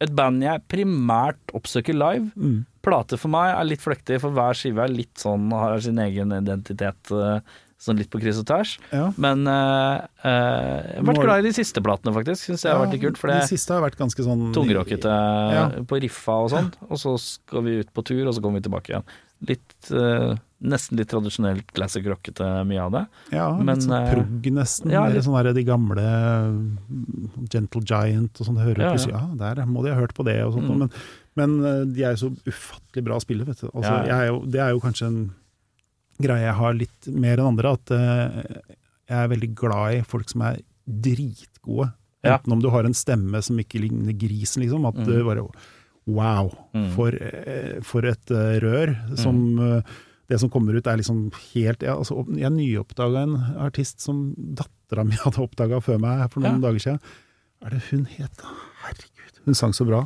et 0.00 0.12
band 0.16 0.40
jeg 0.46 0.62
primært 0.70 1.52
oppsøker 1.52 1.92
live. 1.98 2.30
Mm. 2.38 2.60
Plate 2.80 3.18
for 3.20 3.28
meg 3.34 3.50
er 3.52 3.66
litt 3.68 3.82
fløktig, 3.84 4.20
for 4.22 4.32
hver 4.32 4.56
skive 4.56 4.86
er 4.86 4.94
litt 4.94 5.18
sånn, 5.20 5.50
har 5.52 5.82
sin 5.84 5.98
egen 6.00 6.32
identitet. 6.38 7.10
eh, 7.12 7.40
Sånn 7.80 7.96
litt 7.96 8.10
på 8.12 8.18
kryss 8.20 8.36
og 8.36 8.44
tvers. 8.44 8.74
Ja. 8.92 9.06
Men 9.16 9.46
eh, 9.48 10.02
eh, 10.28 10.80
jeg 10.84 10.98
har 11.00 11.06
vært 11.08 11.20
glad 11.24 11.38
i 11.40 11.46
de 11.48 11.52
siste 11.56 11.80
platene, 11.80 12.12
faktisk. 12.12 12.44
Syns 12.50 12.64
jeg 12.66 12.74
har 12.76 12.82
vært 12.82 12.92
litt 12.92 13.04
kult. 13.06 13.16
For 13.16 13.32
de 13.32 13.38
siste 13.48 13.72
har 13.72 13.80
vært 13.80 13.96
ganske 13.96 14.20
sånn 14.26 14.50
tungrockete 14.52 15.14
Ja. 15.54 15.62
på 15.88 15.96
riffa 16.04 16.34
og 16.44 16.50
sånn. 16.52 16.68
Og 16.90 17.00
så 17.00 17.14
skal 17.16 17.64
vi 17.64 17.78
ut 17.80 17.88
på 17.96 18.04
tur, 18.04 18.20
og 18.28 18.34
så 18.36 18.42
kommer 18.44 18.60
vi 18.60 18.66
tilbake 18.68 18.92
igjen. 18.92 19.08
Litt 19.48 19.92
eh, 19.96 20.36
Nesten 20.60 20.98
litt 21.00 21.08
tradisjonelt 21.08 21.70
classic 21.72 22.04
rockete, 22.04 22.44
mye 22.68 22.82
av 22.84 22.90
det. 22.92 23.00
Ja, 23.32 23.46
Men, 23.56 23.78
litt 23.78 23.86
sånn 23.86 23.94
eh, 23.96 24.10
prog 24.12 24.48
nesten. 24.52 24.90
ja, 24.92 25.06
litt- 25.08 25.24
sånn 25.24 25.38
der, 25.42 25.54
de 25.56 25.62
gamle 25.64 26.04
mm, 26.04 27.46
Gentle 27.48 27.80
Giant 27.88 28.40
og 28.42 28.46
sånn. 28.50 28.58
Hører 28.60 28.82
Ja, 28.82 28.90
ja. 28.90 28.90
plutselig 28.92 29.14
ja, 29.16 29.22
der 29.40 29.64
må 29.66 29.82
de 29.86 29.94
ha 29.94 30.00
hørt 30.00 30.12
på 30.14 30.24
det 30.28 30.36
og 30.44 30.52
sånt. 30.58 30.68
Mm. 30.68 30.78
Men, 30.84 30.90
men 31.40 31.54
eh, 31.64 31.84
de 31.96 32.04
er 32.04 32.16
jo 32.16 32.26
så 32.26 32.30
ufattelig 32.52 33.04
bra 33.06 33.16
å 33.16 33.24
spille, 33.24 33.46
vet 33.48 33.62
du. 33.64 33.70
Altså, 33.72 33.94
er 34.04 34.26
jo, 34.28 34.42
det 34.44 34.60
er 34.60 34.70
jo 34.74 34.82
kanskje 34.84 35.06
en 35.08 35.20
greie 36.20 36.44
jeg 36.44 36.58
har 36.60 36.74
litt 36.76 37.08
mer 37.08 37.40
enn 37.40 37.48
andre, 37.54 37.72
at 37.78 37.90
uh, 37.96 38.60
jeg 39.08 39.16
er 39.24 39.30
veldig 39.32 39.54
glad 39.56 39.94
i 39.96 40.02
folk 40.04 40.28
som 40.28 40.42
er 40.44 40.60
dritgode. 40.84 41.88
Enten 42.22 42.52
om 42.52 42.60
du 42.60 42.68
har 42.68 42.84
en 42.84 42.92
stemme 42.92 43.40
som 43.42 43.56
ikke 43.62 43.80
ligner 43.80 44.12
grisen, 44.12 44.60
liksom. 44.60 44.84
At 44.90 44.98
du 45.06 45.14
bare 45.24 45.46
Wow, 46.10 46.50
Mm. 46.74 46.90
for, 46.96 47.12
for 47.86 48.04
et 48.08 48.30
rør. 48.64 48.92
Som 49.16 49.58
eh, 49.60 49.82
Det 50.30 50.38
som 50.38 50.50
kommer 50.52 50.76
ut 50.78 50.86
er 50.86 51.00
liksom 51.00 51.24
helt 51.50 51.82
Jeg, 51.82 51.90
altså, 51.90 52.20
jeg 52.38 52.52
nyoppdaga 52.54 53.24
en 53.26 53.36
artist 53.66 54.00
som 54.04 54.28
dattera 54.38 55.02
mi 55.04 55.18
hadde 55.24 55.42
oppdaga 55.42 55.80
før 55.82 55.98
meg 56.02 56.26
for 56.30 56.40
noen 56.44 56.60
Ja. 56.60 56.68
dager 56.68 56.84
siden. 56.86 57.00
Hva 57.60 57.66
er 57.68 57.74
det 57.76 57.82
hun 57.90 58.04
het? 58.14 58.44
Herregud, 58.84 59.40
hun 59.44 59.54
sang 59.58 59.74
så 59.76 59.84
bra. 59.88 60.04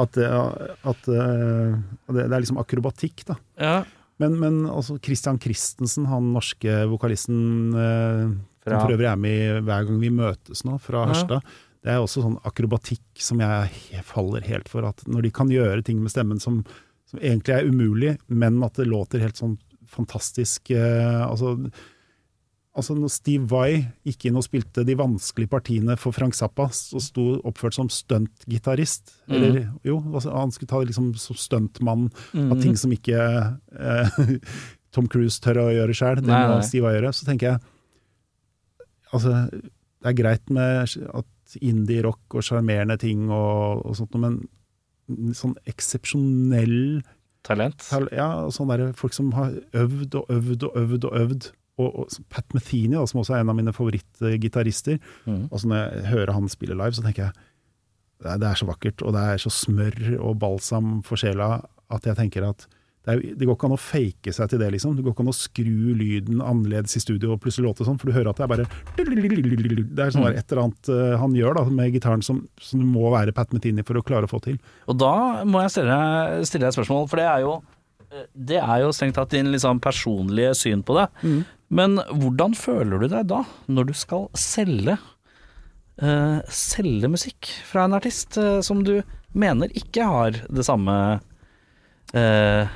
At, 0.00 0.12
det- 0.16 0.30
at 0.30 1.08
eh, 1.12 1.74
det, 2.08 2.22
det 2.22 2.30
er 2.32 2.40
liksom 2.40 2.60
akrobatikk, 2.62 3.24
da. 3.28 3.34
Ja, 3.60 3.80
Men, 4.20 4.34
men 4.38 4.56
altså 4.68 4.98
Christian 5.02 5.38
Christensen, 5.40 6.06
han 6.06 6.30
norske 6.34 6.82
vokalisten 6.92 7.72
eh, 7.74 8.30
Fra- 8.60 8.76
som 8.78 8.86
for 8.86 8.92
øvrig 8.94 9.08
er 9.08 9.16
med 9.16 9.32
i 9.40 9.60
hver 9.64 9.86
gang 9.88 9.98
vi 10.02 10.10
møtes 10.12 10.62
nå, 10.68 10.78
fra 10.80 11.06
Ja. 11.10 11.40
Det 11.80 11.88
er 11.94 11.96
også 12.02 12.20
sånn 12.20 12.34
akrobatikk 12.44 13.00
som 13.24 13.40
jeg 13.40 14.02
faller 14.04 14.44
helt 14.44 14.68
for. 14.68 14.84
At 14.84 15.00
når 15.08 15.22
de 15.24 15.30
kan 15.32 15.48
gjøre 15.48 15.80
ting 15.82 16.02
med 16.04 16.12
stemmen 16.12 16.38
som, 16.40 16.58
som 17.10 17.20
egentlig 17.22 17.56
er 17.58 17.68
umulig, 17.70 18.16
men 18.28 18.62
at 18.66 18.78
det 18.80 18.86
låter 18.90 19.22
helt 19.24 19.36
sånn 19.40 19.56
fantastisk 19.90 20.70
eh, 20.70 21.22
altså, 21.26 21.56
altså 22.78 22.94
når 22.94 23.10
Steve 23.10 23.48
Vai 23.50 23.80
gikk 24.06 24.28
inn 24.28 24.38
og 24.38 24.44
spilte 24.46 24.84
de 24.86 24.94
vanskelige 24.94 25.50
partiene 25.50 25.96
for 25.98 26.14
Frank 26.14 26.36
Zappa, 26.38 26.68
og 26.70 27.02
sto 27.02 27.24
oppført 27.50 27.74
som 27.74 27.88
stuntgitarist 27.90 29.10
Eller 29.26 29.64
jo, 29.86 29.96
altså, 30.14 30.30
han 30.36 30.54
skulle 30.54 30.70
ta 30.70 30.78
det 30.84 30.92
liksom 30.92 31.10
som 31.18 31.36
stuntmann 31.38 32.06
Mm. 32.30 32.52
av 32.54 32.62
ting 32.62 32.76
som 32.78 32.92
ikke 32.94 33.18
eh, 33.18 34.22
Tom 34.94 35.06
Cruise 35.10 35.42
tør 35.42 35.64
å 35.64 35.68
gjøre 35.74 35.94
sjøl. 35.94 36.22
Det 36.22 36.30
må. 36.30 36.60
Steve 36.66 36.86
Vai 36.86 36.96
gjøre. 36.96 37.12
Så 37.14 37.26
tenker 37.26 37.52
jeg 37.52 37.60
Altså, 39.10 39.32
det 39.50 40.06
er 40.06 40.16
greit 40.18 40.50
med 40.54 40.86
at 41.10 41.56
indie-rock 41.58 42.36
og 42.38 42.44
sjarmerende 42.46 42.94
ting 43.02 43.24
og, 43.26 43.80
og 43.90 43.96
sånt, 43.98 44.14
men 44.22 44.36
sånn 45.36 45.54
eksepsjonell 45.70 47.02
talent. 47.46 47.78
tal- 47.88 48.08
Ja, 48.12 48.48
sånn 48.52 48.68
der, 48.68 48.92
folk 48.92 49.12
som 49.16 49.32
har 49.32 49.52
øvd 49.72 50.14
og 50.14 50.26
øvd 50.28 50.62
og 50.68 50.76
øvd 50.76 51.04
og 51.04 51.12
øvd. 51.22 51.50
Og, 51.80 51.94
og 52.00 52.08
Pat 52.28 52.44
Metheny, 52.52 52.92
da, 52.92 53.06
som 53.08 53.20
også 53.22 53.34
er 53.38 53.40
en 53.40 53.48
av 53.48 53.56
mine 53.56 53.72
favorittgitarister. 53.72 54.98
Mm. 55.24 55.46
Altså 55.50 55.68
når 55.70 55.78
jeg 55.80 56.04
hører 56.10 56.32
han 56.36 56.48
spille 56.52 56.76
live, 56.76 56.92
så 56.92 57.02
tenker 57.06 57.24
jeg 57.30 57.32
det 58.20 58.34
det 58.42 58.48
er 58.50 58.58
så 58.60 58.66
vakkert, 58.68 59.00
og 59.02 59.14
det 59.16 59.20
er 59.32 59.38
så 59.40 59.48
smør 59.48 60.18
og 60.20 60.34
balsam 60.42 60.98
for 61.02 61.16
sjela 61.16 61.64
at 61.90 62.04
jeg 62.04 62.16
tenker 62.18 62.44
at 62.50 62.66
det, 63.00 63.12
er, 63.14 63.20
det 63.40 63.46
går 63.48 63.56
ikke 63.56 63.68
an 63.70 63.74
å 63.76 63.80
fake 63.80 64.32
seg 64.36 64.50
til 64.52 64.60
det, 64.60 64.66
liksom. 64.74 64.92
Det 64.96 65.04
går 65.06 65.14
ikke 65.14 65.24
an 65.24 65.32
å 65.32 65.36
skru 65.36 65.94
lyden 65.96 66.42
annerledes 66.44 66.98
i 66.98 67.00
studio 67.00 67.32
og 67.32 67.40
plutselig 67.40 67.70
låte 67.70 67.86
sånn, 67.86 67.96
for 68.00 68.10
du 68.10 68.16
hører 68.16 68.28
at 68.32 68.40
det 68.40 68.44
er 68.44 68.50
bare 68.52 68.66
Det 68.68 70.04
er 70.04 70.12
sånn 70.12 70.26
et 70.28 70.52
eller 70.52 70.62
annet 70.66 70.90
eh, 70.92 71.14
han 71.22 71.36
gjør 71.38 71.56
da, 71.56 71.64
med 71.80 71.96
gitaren 71.96 72.24
som, 72.26 72.42
som 72.60 72.82
må 72.84 73.08
være 73.14 73.32
Pat 73.36 73.54
Metini 73.56 73.84
for 73.88 73.96
å 73.96 74.04
klare 74.04 74.28
å 74.28 74.32
få 74.32 74.42
til. 74.44 74.58
Og 74.90 74.98
da 75.00 75.14
må 75.48 75.62
jeg 75.64 75.72
stille, 75.78 76.00
stille 76.44 76.66
deg 76.66 76.74
et 76.74 76.78
spørsmål, 76.80 77.08
for 77.08 77.22
det 77.22 77.28
er 77.30 77.46
jo 77.46 77.60
det 78.34 78.58
er 78.58 78.80
jo 78.82 78.90
strengt 78.90 79.14
tatt 79.14 79.30
din 79.30 79.52
liksom 79.52 79.78
personlige 79.82 80.50
syn 80.58 80.80
på 80.82 80.96
det. 80.98 81.06
Men 81.70 82.00
hvordan 82.10 82.56
føler 82.58 82.98
du 82.98 83.06
deg 83.06 83.28
da, 83.30 83.44
når 83.70 83.92
du 83.92 83.94
skal 83.94 84.26
selge 84.34 84.96
uh, 86.02 86.40
selge 86.50 87.10
musikk 87.12 87.52
fra 87.68 87.86
en 87.86 87.94
artist 88.00 88.34
uh, 88.40 88.58
som 88.66 88.82
du 88.82 88.96
mener 89.30 89.70
ikke 89.78 90.08
har 90.10 90.40
det 90.50 90.64
samme 90.66 90.94
eh, 92.18 92.66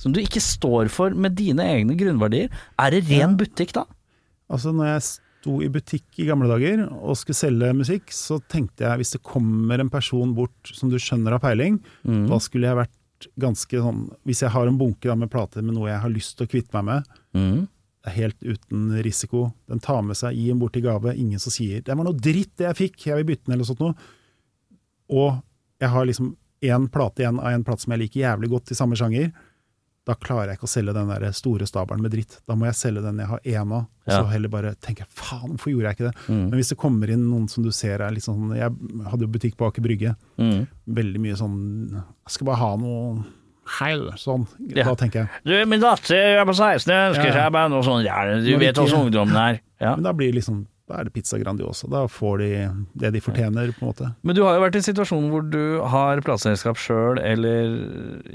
Som 0.00 0.14
du 0.16 0.20
ikke 0.22 0.40
står 0.40 0.88
for 0.92 1.12
med 1.12 1.36
dine 1.36 1.66
egne 1.76 1.96
grunnverdier? 2.00 2.48
Er 2.80 2.94
det 2.94 3.02
ren 3.10 3.36
butikk 3.40 3.74
da? 3.76 3.84
Altså 4.50 4.72
når 4.72 4.94
jeg 4.94 5.02
sto 5.08 5.58
i 5.64 5.68
butikk 5.72 6.18
i 6.20 6.26
gamle 6.28 6.48
dager 6.50 6.86
og 6.88 7.18
skulle 7.20 7.38
selge 7.38 7.74
musikk, 7.76 8.08
så 8.16 8.40
tenkte 8.50 8.86
jeg 8.86 9.00
hvis 9.02 9.12
det 9.16 9.22
kommer 9.28 9.80
en 9.80 9.92
person 9.92 10.32
bort 10.36 10.72
som 10.72 10.90
du 10.92 10.96
skjønner 11.00 11.36
har 11.36 11.42
peiling, 11.44 11.78
da 12.04 12.38
skulle 12.42 12.68
jeg 12.70 12.80
vært 12.80 12.96
ganske 13.36 13.76
sånn 13.84 14.06
Hvis 14.24 14.40
jeg 14.40 14.48
har 14.54 14.66
en 14.66 14.78
bunke 14.80 15.12
med 15.20 15.28
plater 15.30 15.60
med 15.60 15.74
noe 15.76 15.90
jeg 15.90 16.00
har 16.00 16.12
lyst 16.12 16.38
til 16.38 16.46
å 16.46 16.50
kvitte 16.50 16.72
meg 16.80 16.84
med, 16.88 17.10
Mm. 17.36 17.68
det 18.00 18.08
er 18.08 18.16
helt 18.16 18.40
uten 18.40 19.02
risiko. 19.04 19.52
Den 19.68 19.78
tar 19.84 20.00
med 20.02 20.16
seg, 20.16 20.32
gi 20.34 20.50
en 20.50 20.58
bort 20.58 20.76
i 20.76 20.80
gave. 20.80 21.12
Ingen 21.14 21.38
som 21.38 21.52
sier 21.52 21.82
'det 21.84 21.94
var 21.94 22.04
noe 22.04 22.16
dritt 22.16 22.56
det 22.56 22.64
jeg 22.72 22.76
fikk, 22.76 23.06
jeg 23.06 23.16
vil 23.16 23.36
bytte 23.36 23.44
den', 23.44 23.52
eller 23.54 23.64
sånt 23.64 23.80
noe. 23.80 23.94
Og 25.10 25.42
jeg 25.80 25.88
har 25.90 26.06
liksom 26.06 26.34
én 26.62 26.88
plate 26.90 27.22
igjen 27.22 27.38
av 27.40 27.52
en 27.52 27.64
plate 27.64 27.80
som 27.80 27.92
jeg 27.92 28.00
liker 28.00 28.20
jævlig 28.20 28.48
godt 28.52 28.70
i 28.72 28.74
samme 28.74 28.96
sjanger. 28.96 29.32
Da 30.10 30.16
klarer 30.18 30.50
jeg 30.50 30.58
ikke 30.58 30.66
å 30.66 30.72
selge 30.72 30.94
den 30.96 31.10
der 31.12 31.30
store 31.36 31.66
stabelen 31.70 32.02
med 32.02 32.10
dritt. 32.10 32.38
Da 32.50 32.56
må 32.58 32.66
jeg 32.66 32.74
selge 32.80 33.02
den 33.04 33.20
jeg 33.22 33.30
har 33.30 33.42
én 33.46 33.74
av, 33.76 33.84
og 33.86 34.10
så 34.10 34.24
heller 34.32 34.50
bare 34.50 34.72
tenke 34.82 35.04
'faen, 35.06 35.52
hvorfor 35.54 35.70
gjorde 35.70 35.86
jeg 35.92 35.96
ikke 35.98 36.08
det'? 36.08 36.22
Mm. 36.26 36.40
Men 36.50 36.56
hvis 36.58 36.70
det 36.72 36.78
kommer 36.82 37.10
inn 37.14 37.28
noen 37.30 37.46
som 37.48 37.62
du 37.62 37.70
ser 37.70 38.02
er 38.02 38.10
litt 38.10 38.26
sånn 38.26 38.50
Jeg 38.56 38.74
hadde 39.06 39.22
jo 39.22 39.28
butikk 39.30 39.54
på 39.56 39.68
Aker 39.68 39.82
Brygge. 39.84 40.16
Mm. 40.38 40.66
Veldig 40.88 41.20
mye 41.22 41.36
sånn 41.38 41.58
'jeg 41.94 42.34
skal 42.34 42.46
bare 42.50 42.56
ha 42.58 42.76
noe 42.76 43.24
Hei, 43.78 43.92
sånn. 44.18 44.48
Ja. 44.74 44.82
Da 44.88 44.94
tenker 44.96 45.20
jeg 45.20 45.28
Du, 45.44 45.66
min 45.70 45.80
datter 45.80 46.40
er 46.40 46.44
på 46.44 46.54
16, 46.56 46.90
jeg 46.90 47.12
ønsker 47.14 47.26
Ja. 47.30 47.32
seg 47.44 47.52
bare 47.52 47.68
noe 47.70 47.82
sånn. 47.86 48.02
Ja, 48.04 48.24
Du 48.40 48.58
vet 48.58 48.74
hvordan 48.74 49.06
ungdommen 49.06 49.36
er. 49.36 49.60
Ja. 49.80 49.94
Men 49.94 50.02
da 50.02 50.12
blir 50.12 50.32
det 50.32 50.42
liksom 50.42 50.66
Da 50.90 50.98
er 50.98 51.06
det 51.06 51.12
pizza 51.14 51.38
Grandiosa. 51.38 51.86
Da 51.90 52.04
får 52.10 52.38
de 52.42 52.48
det 52.98 53.12
de 53.14 53.20
fortjener, 53.22 53.70
på 53.78 53.84
en 53.86 53.92
måte. 53.92 54.08
Men 54.26 54.34
du 54.34 54.42
har 54.42 54.56
jo 54.58 54.64
vært 54.66 54.74
i 54.74 54.80
en 54.82 54.88
situasjon 54.90 55.28
hvor 55.30 55.44
du 55.46 55.60
har 55.92 56.18
plateselskap 56.26 56.80
sjøl, 56.82 57.20
eller 57.22 57.76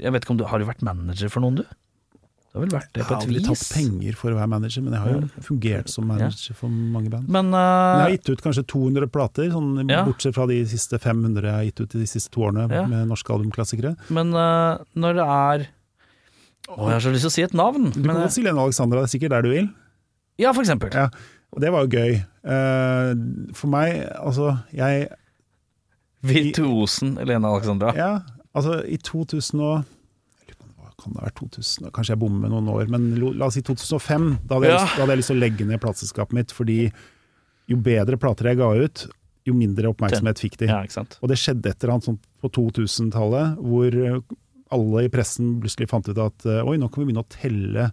Jeg 0.00 0.12
vet 0.14 0.24
ikke 0.24 0.32
om 0.32 0.38
du 0.40 0.46
Har 0.48 0.58
du 0.62 0.64
vært 0.64 0.80
manager 0.86 1.28
for 1.28 1.44
noen, 1.44 1.60
du? 1.60 1.66
Det 1.66 2.54
har 2.56 2.64
vel 2.64 2.72
vært 2.72 2.92
det 2.96 3.00
Jeg 3.02 3.04
på 3.04 3.12
har 3.12 3.20
et 3.20 3.26
aldri 3.28 3.40
vis? 3.42 3.48
tatt 3.60 3.74
penger 3.76 4.14
for 4.16 4.32
å 4.32 4.36
være 4.38 4.48
manager, 4.48 4.80
men 4.86 4.94
jeg 4.96 5.02
har 5.04 5.10
jo 5.12 5.42
fungert 5.44 5.90
som 5.92 6.06
manager 6.08 6.54
for 6.56 6.72
mange 6.72 7.10
band. 7.12 7.28
Men 7.28 7.50
Men 7.50 7.60
jeg 7.60 8.00
har 8.00 8.08
eh, 8.08 8.14
gitt 8.16 8.30
ut 8.32 8.44
kanskje 8.46 8.64
200 8.72 9.10
plater, 9.12 9.50
sånn, 9.52 9.90
Ja. 9.92 9.98
bortsett 10.08 10.32
fra 10.38 10.46
de 10.48 10.62
siste 10.64 10.96
500 10.98 11.44
jeg 11.44 11.52
har 11.52 11.66
gitt 11.68 11.80
ut 11.84 11.92
de 12.00 12.06
siste 12.08 12.30
to 12.32 12.40
årene 12.48 12.64
Ja. 12.72 12.86
med 12.88 13.08
norske 13.12 13.28
albumklassikere. 13.28 13.92
Men 14.08 14.32
uh, 14.32 14.78
når 14.96 15.12
det 15.20 15.26
er 15.28 15.66
Å, 16.72 16.80
jeg 16.88 16.94
har 16.96 17.00
så 17.04 17.12
lyst 17.12 17.22
til 17.28 17.28
å 17.28 17.36
si 17.36 17.42
et 17.44 17.52
navn. 17.54 17.90
Du 17.92 18.00
Men, 18.00 18.16
kan 18.16 18.22
godt 18.24 18.32
si 18.32 18.42
Lene 18.42 18.58
Alexandra, 18.64 19.02
det 19.04 19.10
er 19.12 19.18
sikkert 19.18 19.30
der 19.36 19.42
du 19.42 19.50
vil. 19.52 19.68
ja, 20.38 20.52
for 20.56 20.62
eksempel. 20.64 20.88
Ja. 20.96 21.10
Og 21.52 21.60
det 21.60 21.70
var 21.72 21.84
jo 21.84 21.92
gøy. 21.92 22.24
Eh, 22.46 23.12
for 23.58 23.72
meg, 23.72 23.96
altså 24.22 24.52
jeg 24.76 25.08
Virtuosen 26.26 27.16
Lene 27.26 27.48
Alexandra. 27.50 27.92
Ja, 27.96 28.10
altså 28.56 28.80
i 28.86 28.96
2000 28.98 29.60
og 29.62 29.84
jeg 30.46 30.56
Kan 30.96 31.12
det 31.12 31.22
være 31.22 31.34
2000? 31.38 31.90
Kanskje 31.92 32.14
jeg 32.14 32.20
bommer 32.22 32.46
med 32.46 32.54
noen 32.54 32.70
år, 32.72 32.88
men 32.90 33.10
la 33.36 33.46
oss 33.50 33.58
si 33.58 33.62
2005. 33.62 34.30
Da 34.48 34.56
hadde, 34.56 34.66
jeg, 34.70 34.72
Ja. 34.72 34.80
lyst, 34.80 34.96
da 34.96 35.02
hadde 35.02 35.12
jeg 35.12 35.20
lyst 35.20 35.30
til 35.30 35.36
å 35.36 35.42
legge 35.42 35.66
ned 35.68 35.80
plateselskapet 35.82 36.32
mitt, 36.38 36.54
fordi 36.56 36.78
jo 37.68 37.76
bedre 37.76 38.16
plater 38.16 38.48
jeg 38.48 38.56
ga 38.58 38.70
ut, 38.80 39.04
jo 39.46 39.54
mindre 39.54 39.90
oppmerksomhet 39.92 40.40
fikk 40.40 40.56
de. 40.62 40.66
Ja. 40.72 40.80
Og 41.20 41.28
det 41.28 41.36
skjedde 41.38 41.68
et 41.70 41.84
eller 41.84 41.92
annet 41.98 42.08
sånt 42.08 42.24
på 42.42 42.48
2000-tallet, 42.50 43.60
hvor 43.60 43.86
eh, 43.92 44.18
alle 44.72 45.04
i 45.04 45.08
pressen 45.12 45.60
plutselig 45.60 45.88
fant 45.92 46.08
ut 46.08 46.18
at 46.18 46.46
eh, 46.48 46.64
oi, 46.66 46.78
nå 46.80 46.88
kan 46.90 47.04
vi 47.04 47.10
begynne 47.12 47.22
å 47.22 47.30
telle 47.30 47.90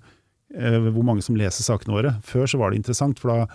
eh, 0.56 0.80
hvor 0.88 1.04
mange 1.04 1.22
som 1.22 1.36
leser 1.38 1.62
sakene 1.68 1.94
våre. 1.94 2.16
Før 2.24 2.48
så 2.50 2.58
var 2.58 2.72
det 2.72 2.80
interessant, 2.82 3.20
for 3.20 3.36
da 3.36 3.48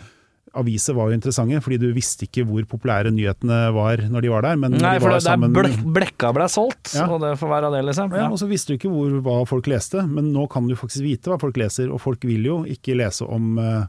aviser 0.54 0.94
var 0.96 1.10
jo 1.10 1.16
interessante, 1.18 1.60
fordi 1.60 1.78
du 1.82 1.92
visste 1.92 2.24
ikke 2.26 2.44
hvor 2.48 2.64
populære 2.70 3.10
nyhetene 3.12 3.72
var 3.74 3.96
når 4.08 4.22
de 4.24 4.28
var 4.32 4.42
der. 4.42 4.56
Men 4.56 4.72
Nei, 4.72 4.94
de 4.98 5.00
for 5.04 5.10
det, 5.12 5.22
sammen- 5.22 5.52
blek, 5.52 5.76
blekka 5.84 6.32
ble 6.34 6.48
solgt, 6.48 6.94
Ja. 6.94 7.06
og 7.08 7.20
det 7.20 7.34
får 7.38 7.48
være 7.48 7.70
det, 7.76 7.84
liksom. 7.84 8.12
ja, 8.16 8.28
og 8.30 8.38
så 8.38 8.48
visste 8.48 8.68
du 8.72 8.78
ikke 8.78 8.90
hvor, 8.92 9.20
hva 9.20 9.46
folk 9.46 9.66
leste, 9.66 10.06
men 10.08 10.32
nå 10.32 10.48
kan 10.50 10.66
du 10.68 10.74
faktisk 10.74 11.02
vite 11.04 11.30
hva 11.30 11.38
folk 11.40 11.56
leser, 11.56 11.90
og 11.92 12.00
folk 12.00 12.22
vil 12.24 12.44
jo 12.44 12.64
ikke 12.64 12.96
lese 12.96 13.26
om 13.28 13.58
eh, 13.58 13.84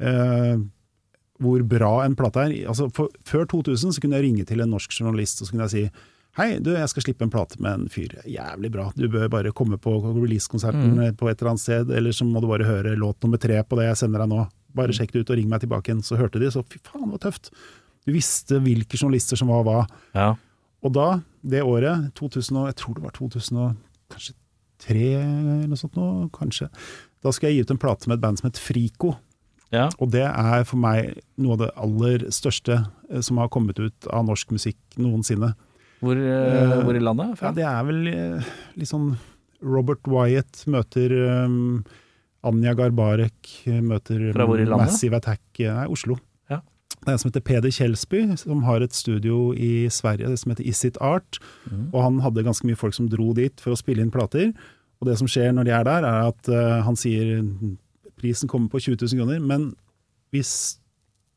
eh, 0.00 0.56
hvor 1.40 1.62
bra 1.68 2.04
en 2.06 2.14
plate 2.16 2.36
er. 2.46 2.54
Altså, 2.68 2.88
for, 2.94 3.08
før 3.28 3.44
2000 3.46 3.92
så 3.92 4.00
kunne 4.00 4.16
jeg 4.16 4.24
ringe 4.30 4.44
til 4.48 4.60
en 4.64 4.70
norsk 4.72 4.90
journalist 5.00 5.42
og 5.42 5.48
så 5.48 5.52
kunne 5.56 5.66
jeg 5.68 5.74
si 5.76 5.90
Hei, 6.36 6.58
du, 6.60 6.68
jeg 6.76 6.88
skal 6.92 7.00
slippe 7.02 7.24
en 7.24 7.30
plate 7.32 7.56
med 7.64 7.72
en 7.72 7.86
fyr. 7.88 8.10
Jævlig 8.28 8.68
bra. 8.70 8.90
Du 8.92 9.06
bør 9.08 9.30
bare 9.32 9.52
komme 9.56 9.78
på 9.80 9.94
releasekonserten 10.04 10.92
Mm. 10.92 11.14
på 11.16 11.30
et 11.30 11.40
eller 11.40 11.54
annet 11.54 11.62
sted, 11.62 11.90
eller 11.96 12.12
så 12.12 12.26
må 12.28 12.42
du 12.42 12.46
bare 12.50 12.66
høre 12.68 12.92
låt 12.94 13.22
nummer 13.24 13.38
tre 13.40 13.62
på 13.64 13.74
det 13.78 13.86
jeg 13.88 13.96
sender 14.02 14.18
deg 14.20 14.28
nå. 14.34 14.42
Bare 14.76 14.94
sjekk 14.96 15.14
det 15.14 15.24
ut 15.24 15.32
og 15.32 15.38
ring 15.40 15.50
meg 15.50 15.62
tilbake 15.64 15.90
igjen. 15.90 16.04
Så 16.04 16.18
hørte 16.20 16.40
de, 16.42 16.50
så 16.52 16.64
fy 16.66 16.80
faen, 16.84 17.08
det 17.08 17.16
var 17.16 17.24
tøft. 17.28 17.52
Du 18.06 18.12
visste 18.14 18.60
hvilke 18.62 18.98
journalister 18.98 19.38
som 19.40 19.50
var 19.50 19.64
hva. 19.66 19.78
Ja. 20.16 20.32
Og 20.86 20.92
da, 20.94 21.08
det 21.42 21.64
året, 21.66 22.10
2000, 22.18 22.60
jeg 22.70 22.78
tror 22.78 22.98
det 22.98 23.06
var 23.06 23.14
2000 23.16 23.62
og 23.62 23.78
kanskje 24.12 24.36
tre 24.86 25.06
eller 25.18 25.68
noe 25.70 25.80
sånt 25.80 25.96
nå, 25.98 26.08
kanskje. 26.34 26.68
Da 27.24 27.32
skal 27.34 27.50
jeg 27.50 27.58
gi 27.58 27.66
ut 27.66 27.72
en 27.74 27.80
plate 27.82 28.10
med 28.10 28.18
et 28.18 28.26
band 28.26 28.40
som 28.40 28.50
het 28.50 28.60
Frico. 28.60 29.16
ja. 29.74 29.88
Og 29.98 30.12
det 30.14 30.26
er 30.28 30.66
for 30.68 30.78
meg 30.78 31.16
noe 31.40 31.56
av 31.56 31.62
det 31.64 31.70
aller 31.74 32.26
største 32.34 32.82
eh, 33.10 33.22
som 33.24 33.40
har 33.42 33.50
kommet 33.50 33.80
ut 33.80 34.10
av 34.12 34.28
norsk 34.28 34.52
musikk 34.54 34.78
noensinne. 35.00 35.54
Hvor, 36.04 36.18
uh, 36.20 36.82
hvor 36.84 36.94
i 36.94 37.00
landet? 37.00 37.40
Ja, 37.40 37.54
det 37.56 37.64
er 37.64 37.84
vel 37.88 38.02
litt 38.76 38.90
sånn 38.90 39.14
Robert 39.64 40.04
Wyatt 40.12 40.66
møter 40.68 41.14
um, 41.48 41.86
Anja 42.46 42.74
Garbarek 42.78 43.52
eh, 43.66 43.82
møter? 43.84 44.30
Massive 44.72 45.20
Attack 45.20 45.60
eh, 45.60 45.72
Nei, 45.72 45.86
Oslo. 45.92 46.18
Ja. 46.52 46.60
Det 46.96 47.08
er 47.08 47.16
en 47.16 47.22
som 47.22 47.30
heter 47.30 47.44
Peder 47.46 47.74
Kjelsby, 47.74 48.22
som 48.40 48.64
har 48.66 48.84
et 48.84 48.96
studio 48.96 49.50
i 49.52 49.88
Sverige 49.92 50.32
som 50.40 50.54
heter 50.54 50.68
Is 50.68 50.84
It 50.88 51.00
Art. 51.04 51.40
Mm. 51.70 51.90
Og 51.92 52.00
han 52.04 52.22
hadde 52.24 52.46
ganske 52.46 52.68
mye 52.68 52.78
folk 52.78 52.96
som 52.96 53.10
dro 53.12 53.32
dit 53.36 53.62
for 53.62 53.74
å 53.74 53.80
spille 53.80 54.04
inn 54.04 54.14
plater. 54.14 54.52
Og 55.00 55.10
det 55.10 55.18
som 55.20 55.28
skjer 55.28 55.52
når 55.52 55.68
de 55.68 55.76
er 55.76 55.86
der, 55.88 56.06
er 56.08 56.30
at 56.30 56.48
uh, 56.48 56.80
han 56.86 56.96
sier 56.96 57.42
prisen 58.16 58.48
kommer 58.48 58.70
på 58.72 58.80
20 58.80 59.02
000 59.02 59.20
kroner, 59.20 59.42
men 59.44 59.74
hvis 60.32 60.78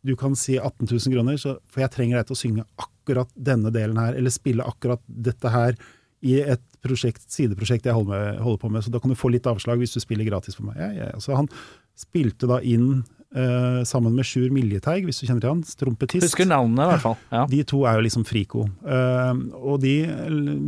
du 0.07 0.15
kan 0.15 0.35
si 0.39 0.55
18 0.55 0.87
000 0.87 1.11
kroner, 1.11 1.39
så, 1.39 1.57
for 1.67 1.83
jeg 1.83 1.91
trenger 1.91 2.19
deg 2.19 2.29
til 2.29 2.37
å 2.37 2.39
synge 2.39 2.67
akkurat 2.79 3.31
denne 3.35 3.71
delen 3.75 3.99
her, 3.99 4.15
eller 4.15 4.31
spille 4.31 4.63
akkurat 4.63 5.03
dette 5.07 5.51
her 5.51 5.75
i 6.25 6.39
et 6.41 6.65
prosjekt, 6.83 7.23
sideprosjekt 7.31 7.87
jeg 7.87 7.95
holder, 7.95 8.11
med, 8.11 8.41
holder 8.43 8.59
på 8.61 8.73
med, 8.73 8.83
så 8.85 8.91
da 8.93 8.99
kan 9.03 9.11
du 9.11 9.19
få 9.19 9.31
litt 9.33 9.47
avslag 9.49 9.79
hvis 9.81 9.95
du 9.95 10.01
spiller 10.03 10.27
gratis 10.27 10.57
for 10.57 10.67
meg. 10.69 10.79
Ja, 10.79 10.91
ja. 11.09 11.13
Så 11.23 11.37
han 11.37 11.47
spilte 11.99 12.47
da 12.47 12.61
inn 12.63 13.01
uh, 13.35 13.81
sammen 13.87 14.15
med 14.15 14.27
Sjur 14.27 14.47
Miljeteig, 14.53 15.03
hvis 15.07 15.19
du 15.21 15.25
kjenner 15.25 15.43
til 15.43 15.51
han, 15.51 15.63
trompetist. 15.81 16.25
Husker 16.25 16.47
navnene, 16.49 16.85
i 16.85 16.93
hvert 16.93 17.03
fall. 17.03 17.17
Ja. 17.33 17.43
De 17.51 17.59
to 17.67 17.81
er 17.87 17.99
jo 17.99 18.05
liksom 18.05 18.25
friko. 18.27 18.65
Uh, 18.85 19.33
og 19.59 19.81
de 19.83 19.93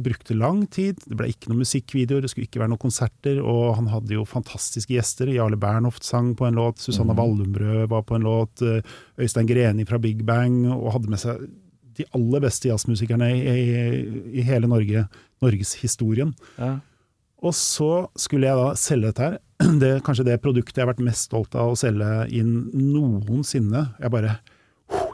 brukte 0.04 0.38
lang 0.38 0.64
tid. 0.74 1.00
Det 1.06 1.18
ble 1.20 1.32
ikke 1.32 1.52
noen 1.52 1.64
musikkvideoer, 1.64 2.26
det 2.26 2.34
skulle 2.34 2.50
ikke 2.50 2.64
være 2.64 2.74
noen 2.74 2.84
konserter. 2.84 3.42
Og 3.44 3.76
han 3.80 3.90
hadde 3.94 4.16
jo 4.18 4.28
fantastiske 4.28 4.96
gjester. 4.96 5.32
Jarle 5.36 5.60
Bernhoft 5.62 6.08
sang 6.08 6.34
på 6.38 6.48
en 6.48 6.60
låt, 6.60 6.84
Susanna 6.84 7.16
Wallumrød 7.18 7.88
var 7.92 8.06
på 8.08 8.20
en 8.20 8.28
låt, 8.28 8.64
eh, 8.66 8.84
Øystein 9.22 9.50
Greni 9.50 9.88
fra 9.88 10.00
Big 10.02 10.26
Bang, 10.28 10.64
og 10.72 10.92
hadde 10.98 11.12
med 11.12 11.22
seg 11.22 11.44
de 12.02 12.08
aller 12.18 12.44
beste 12.44 12.70
jazzmusikerne 12.72 13.30
i, 13.38 13.42
i, 13.56 14.22
i 14.42 14.46
hele 14.48 14.68
Norge, 14.72 15.06
norgeshistorien. 15.42 16.34
Ja. 16.58 16.76
Og 17.42 17.56
så 17.58 17.92
skulle 18.22 18.46
jeg 18.52 18.58
da 18.60 18.68
selge 18.78 19.10
dette 19.12 19.28
her. 19.30 19.40
Det 19.82 19.88
er 19.96 20.04
kanskje 20.06 20.26
det 20.28 20.40
produktet 20.44 20.78
jeg 20.78 20.86
har 20.86 20.92
vært 20.94 21.04
mest 21.06 21.28
stolt 21.30 21.56
av 21.58 21.72
å 21.74 21.78
selge 21.80 22.10
inn 22.38 22.52
noensinne. 22.74 23.88
Jeg 24.02 24.14
bare 24.14 24.40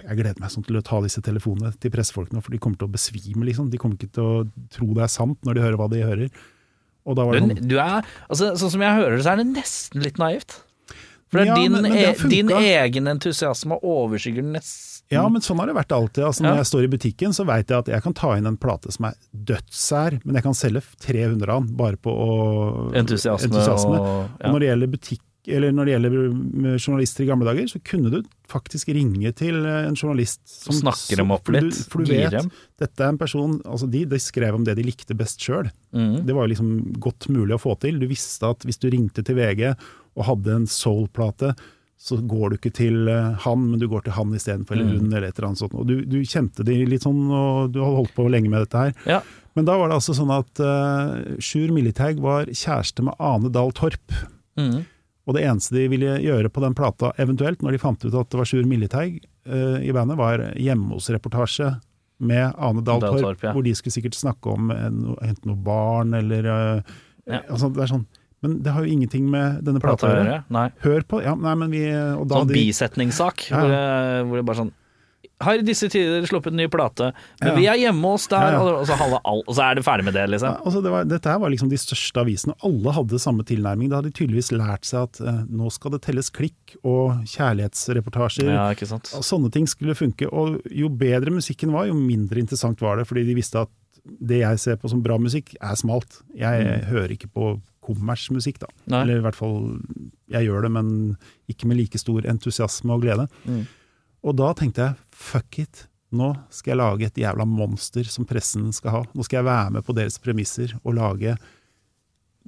jeg 0.07 0.15
gleder 0.21 0.39
meg 0.41 0.51
sånn 0.53 0.63
til 0.65 0.77
å 0.79 0.83
ta 0.85 0.99
disse 1.03 1.19
telefonene 1.21 1.73
til 1.83 1.91
pressefolkene, 1.93 2.39
for 2.41 2.53
de 2.55 2.59
kommer 2.63 2.79
til 2.79 2.87
å 2.87 2.93
besvime, 2.93 3.43
liksom. 3.45 3.67
De 3.69 3.77
kommer 3.81 3.97
ikke 3.99 4.13
til 4.15 4.23
å 4.23 4.45
tro 4.73 4.87
det 4.95 5.03
er 5.03 5.11
sant 5.11 5.37
når 5.45 5.57
de 5.57 5.63
hører 5.65 5.79
hva 5.81 5.87
de 5.91 5.99
hører. 6.05 6.29
Og 7.07 7.17
da 7.19 7.25
var 7.27 7.35
det 7.37 7.41
Du, 7.43 7.49
sånn 7.59 7.67
du 7.73 7.75
er, 7.83 8.07
altså, 8.31 8.53
sånn 8.61 8.71
som 8.77 8.85
jeg 8.87 8.97
hører 9.01 9.17
det, 9.17 9.25
så 9.27 9.33
er 9.33 9.41
det 9.41 9.47
nesten 9.51 10.05
litt 10.07 10.17
naivt. 10.21 10.57
For 11.27 11.43
Ja, 11.43 11.55
din, 11.59 11.73
men- 11.75 11.83
men 11.83 11.91
det 11.91 12.05
e, 12.23 12.29
din 12.31 12.49
egen 12.55 13.07
entusiasme 13.11 13.77
overskygger 13.83 14.47
nesten 14.47 14.96
Ja, 15.09 15.27
men 15.29 15.41
sånn 15.41 15.57
har 15.61 15.67
det 15.67 15.75
vært 15.75 15.93
alltid. 15.95 16.23
Altså, 16.25 16.41
når 16.43 16.49
Ja. 16.51 16.55
jeg 16.63 16.65
står 16.71 16.83
i 16.83 16.87
butikken, 16.97 17.31
så 17.33 17.45
veit 17.47 17.67
jeg 17.69 17.77
at 17.77 17.85
jeg 17.87 18.03
kan 18.03 18.13
ta 18.13 18.33
inn 18.35 18.45
en 18.45 18.57
plate 18.57 18.91
som 18.91 19.05
er 19.05 19.13
dødssær, 19.33 20.19
men 20.25 20.35
jeg 20.35 20.43
kan 20.43 20.53
selge 20.53 20.81
300 20.99 21.47
av 21.49 21.65
den 21.65 21.75
bare 21.77 21.95
på 21.97 22.11
å 22.11 22.93
entusiasme, 22.93 23.47
entusiasme. 23.47 23.99
og 23.99 24.29
Og 24.43 24.51
når 24.51 24.59
det 24.59 24.67
gjelder 24.69 24.91
butikk, 24.91 25.21
eller 25.47 25.71
når 25.71 25.85
det 25.85 25.93
gjelder 25.95 26.77
journalister 26.77 27.23
i 27.23 27.27
gamle 27.29 27.45
dager, 27.47 27.67
så 27.71 27.79
kunne 27.81 28.11
du 28.11 28.21
faktisk 28.49 28.89
ringe 28.93 29.31
til 29.33 29.65
en 29.65 29.95
journalist 29.95 30.41
som 30.45 30.75
Snakker 30.75 31.15
dem 31.21 31.31
opp 31.31 31.45
for 31.45 31.53
du- 31.53 31.59
litt, 31.61 31.87
For 31.89 32.03
du 32.03 32.11
vet, 32.11 32.31
dem. 32.31 32.51
dette 32.77 32.99
er 32.99 33.07
en 33.07 33.17
person 33.17 33.61
altså 33.63 33.89
de, 33.89 34.03
de 34.03 34.17
skrev 34.19 34.55
om 34.55 34.65
det 34.65 34.75
de 34.75 34.83
likte 34.83 35.15
best 35.15 35.39
sjøl. 35.39 35.71
Mm. 35.95 36.25
Det 36.25 36.35
var 36.35 36.47
jo 36.47 36.53
liksom 36.53 36.99
godt 36.99 37.29
mulig 37.29 37.55
å 37.55 37.61
få 37.63 37.79
til. 37.79 37.97
Du 37.97 38.07
visste 38.07 38.43
at 38.49 38.59
hvis 38.59 38.77
du 38.77 38.89
ringte 38.91 39.23
til 39.23 39.35
VG 39.35 39.73
og 40.17 40.25
hadde 40.25 40.47
en 40.53 40.65
soul-plate, 40.67 41.55
så 41.97 42.17
går 42.29 42.49
du 42.53 42.55
ikke 42.59 42.73
til 42.77 43.07
eh, 43.09 43.33
han, 43.43 43.63
men 43.71 43.79
du 43.81 43.87
går 43.89 44.03
til 44.05 44.13
han 44.13 44.33
istedenfor, 44.37 44.75
eller 44.77 44.85
Mm. 44.93 44.99
hun, 45.01 45.13
eller 45.13 45.27
et 45.31 45.37
eller 45.39 45.47
annet 45.49 45.61
sånt. 45.63 45.73
Og 45.73 45.87
du, 45.89 45.95
du 46.05 46.19
kjente 46.23 46.63
de 46.67 46.75
litt 46.85 47.03
sånn, 47.07 47.23
og 47.33 47.71
du 47.73 47.79
har 47.81 47.95
holdt 47.97 48.13
på 48.15 48.27
lenge 48.29 48.49
med 48.53 48.61
dette 48.67 48.77
her. 48.83 48.93
Ja. 49.09 49.21
Men 49.57 49.65
da 49.65 49.77
var 49.81 49.89
det 49.89 49.97
altså 49.97 50.13
sånn 50.13 50.29
at 50.35 50.61
uh, 50.61 51.39
Sjur 51.41 51.71
Militeig 51.73 52.19
var 52.21 52.45
kjæreste 52.45 53.01
med 53.07 53.17
Ane 53.17 53.49
Dahl 53.49 53.71
Torp. 53.73 54.13
Mm. 54.61 54.83
Og 55.27 55.33
det 55.35 55.41
eneste 55.49 55.73
de 55.75 55.87
ville 55.91 56.19
gjøre 56.23 56.51
på 56.53 56.61
den 56.63 56.75
plata, 56.77 57.09
eventuelt, 57.19 57.63
når 57.65 57.73
de 57.75 57.81
fant 57.81 58.05
ut 58.05 58.13
at 58.13 58.29
det 58.31 58.37
var 58.39 58.45
Sjur 58.47 58.69
Militeig 58.69 59.17
uh, 59.49 59.81
i 59.81 59.89
bandet, 59.97 60.15
var 60.21 60.45
hjemme 60.55 60.93
hos-reportasje 60.93 61.73
med 62.21 62.53
Ane 62.57 62.81
Dahl 62.85 63.01
Dahl 63.01 63.17
Torp, 63.17 63.25
Torp, 63.25 63.43
ja. 63.49 63.51
hvor 63.57 63.65
de 63.65 63.73
skulle 63.77 63.93
sikkert 63.97 64.15
snakke 64.17 64.53
om 64.53 64.69
en, 64.73 65.01
enten 65.25 65.51
noe 65.51 65.59
barn 65.65 66.13
eller 66.17 66.47
eh, 66.53 66.95
Ja. 67.27 67.41
altså, 67.51 67.67
Det 67.75 67.83
er 67.83 67.91
sånn 67.91 68.05
Men 68.47 68.57
det 68.63 68.71
har 68.73 68.87
jo 68.87 68.95
ingenting 68.95 69.27
med 69.29 69.61
denne 69.67 69.83
Plata 69.83 70.07
å 70.07 70.15
gjøre. 70.17 70.71
Hør 70.87 71.05
på 71.11 71.21
Ja, 71.27 71.35
nei, 71.35 71.53
men 71.59 71.69
vi 71.75 71.85
da 71.91 72.15
Sånn 72.23 72.47
de, 72.49 72.57
bisetningssak, 72.57 73.49
Ja. 73.51 73.59
hvor, 73.61 73.71
det, 73.75 74.27
hvor 74.31 74.41
det 74.41 74.45
bare 74.51 74.61
sånn 74.63 74.73
Har 75.45 75.53
i 75.59 75.61
disse 75.61 75.85
tider 75.93 76.23
sluppet 76.25 76.49
en 76.49 76.57
ny 76.57 76.65
plate, 76.67 77.11
men 77.43 77.49
Ja. 77.51 77.55
vi 77.55 77.65
er 77.69 77.75
hjemme 77.77 78.09
hos 78.09 78.25
der, 78.31 78.53
Ja, 78.55 78.61
og 78.61 78.87
så, 78.89 78.95
halve 78.97 79.19
all, 79.23 79.43
og 79.45 79.53
så 79.53 79.61
er 79.69 79.75
det 79.77 79.83
ferdig 79.85 80.05
med 80.07 80.15
det, 80.15 80.23
ja, 80.23 80.31
liksom. 80.33 80.55
altså 80.65 80.81
det 80.81 80.89
var, 80.93 81.03
Dette 81.05 81.29
her 81.29 81.37
var 81.43 81.51
liksom 81.53 81.69
de 81.69 81.77
største 81.77 82.17
avisene. 82.23 82.55
Alle 82.65 82.93
hadde 82.95 83.19
samme 83.21 83.45
tilnærming. 83.45 83.89
Da 83.91 83.99
hadde 83.99 84.09
de 84.09 84.17
tydeligvis 84.17 84.49
lært 84.55 84.85
seg 84.89 85.03
at 85.05 85.21
eh, 85.21 85.43
nå 85.45 85.69
skal 85.71 85.91
det 85.93 86.01
telles 86.07 86.31
klikk 86.33 86.73
og 86.83 87.21
kjærlighetsreportasjer. 87.29 88.49
Ja, 88.49 88.69
ikke 88.73 88.87
sant. 88.89 89.11
Og 89.17 89.21
Sånne 89.25 89.51
ting 89.53 89.67
skulle 89.69 89.93
funke, 89.97 90.25
og 90.31 90.61
jo 90.73 90.89
bedre 90.89 91.33
musikken 91.33 91.71
var, 91.75 91.85
jo 91.89 91.93
mindre 91.97 92.39
interessant 92.41 92.81
var 92.81 92.97
det, 92.97 93.05
fordi 93.09 93.25
de 93.27 93.35
visste 93.37 93.61
at 93.61 93.69
det 94.23 94.39
jeg 94.41 94.59
ser 94.63 94.77
på 94.79 94.89
som 94.89 95.01
bra 95.03 95.17
musikk, 95.19 95.53
er 95.61 95.75
smalt. 95.75 96.21
Jeg 96.37 96.85
hører 96.87 97.11
ikke 97.13 97.29
på 97.33 97.57
kommersmusikk, 97.87 98.59
da. 98.63 98.69
Nei. 98.91 99.01
Eller 99.05 99.21
i 99.21 99.25
hvert 99.25 99.37
fall, 99.37 99.57
jeg 100.33 100.47
gjør 100.49 100.67
det, 100.67 100.71
men 100.77 100.89
ikke 101.51 101.69
med 101.71 101.79
like 101.81 102.01
stor 102.01 102.27
entusiasme 102.29 102.95
og 102.95 103.05
glede. 103.05 103.27
Mm. 103.47 103.63
Og 104.27 104.35
da 104.39 104.51
tenkte 104.57 104.85
jeg, 104.89 104.99
fuck 105.15 105.59
it, 105.63 105.85
nå 106.15 106.31
skal 106.53 106.73
jeg 106.73 106.79
lage 106.79 107.07
et 107.09 107.19
jævla 107.19 107.45
monster 107.47 108.07
som 108.07 108.27
pressen 108.27 108.69
skal 108.75 108.93
ha. 108.93 109.01
Nå 109.11 109.25
skal 109.27 109.41
jeg 109.41 109.49
være 109.49 109.73
med 109.77 109.87
på 109.87 109.95
deres 109.97 110.19
premisser 110.23 110.75
og 110.83 110.95
lage 110.99 111.35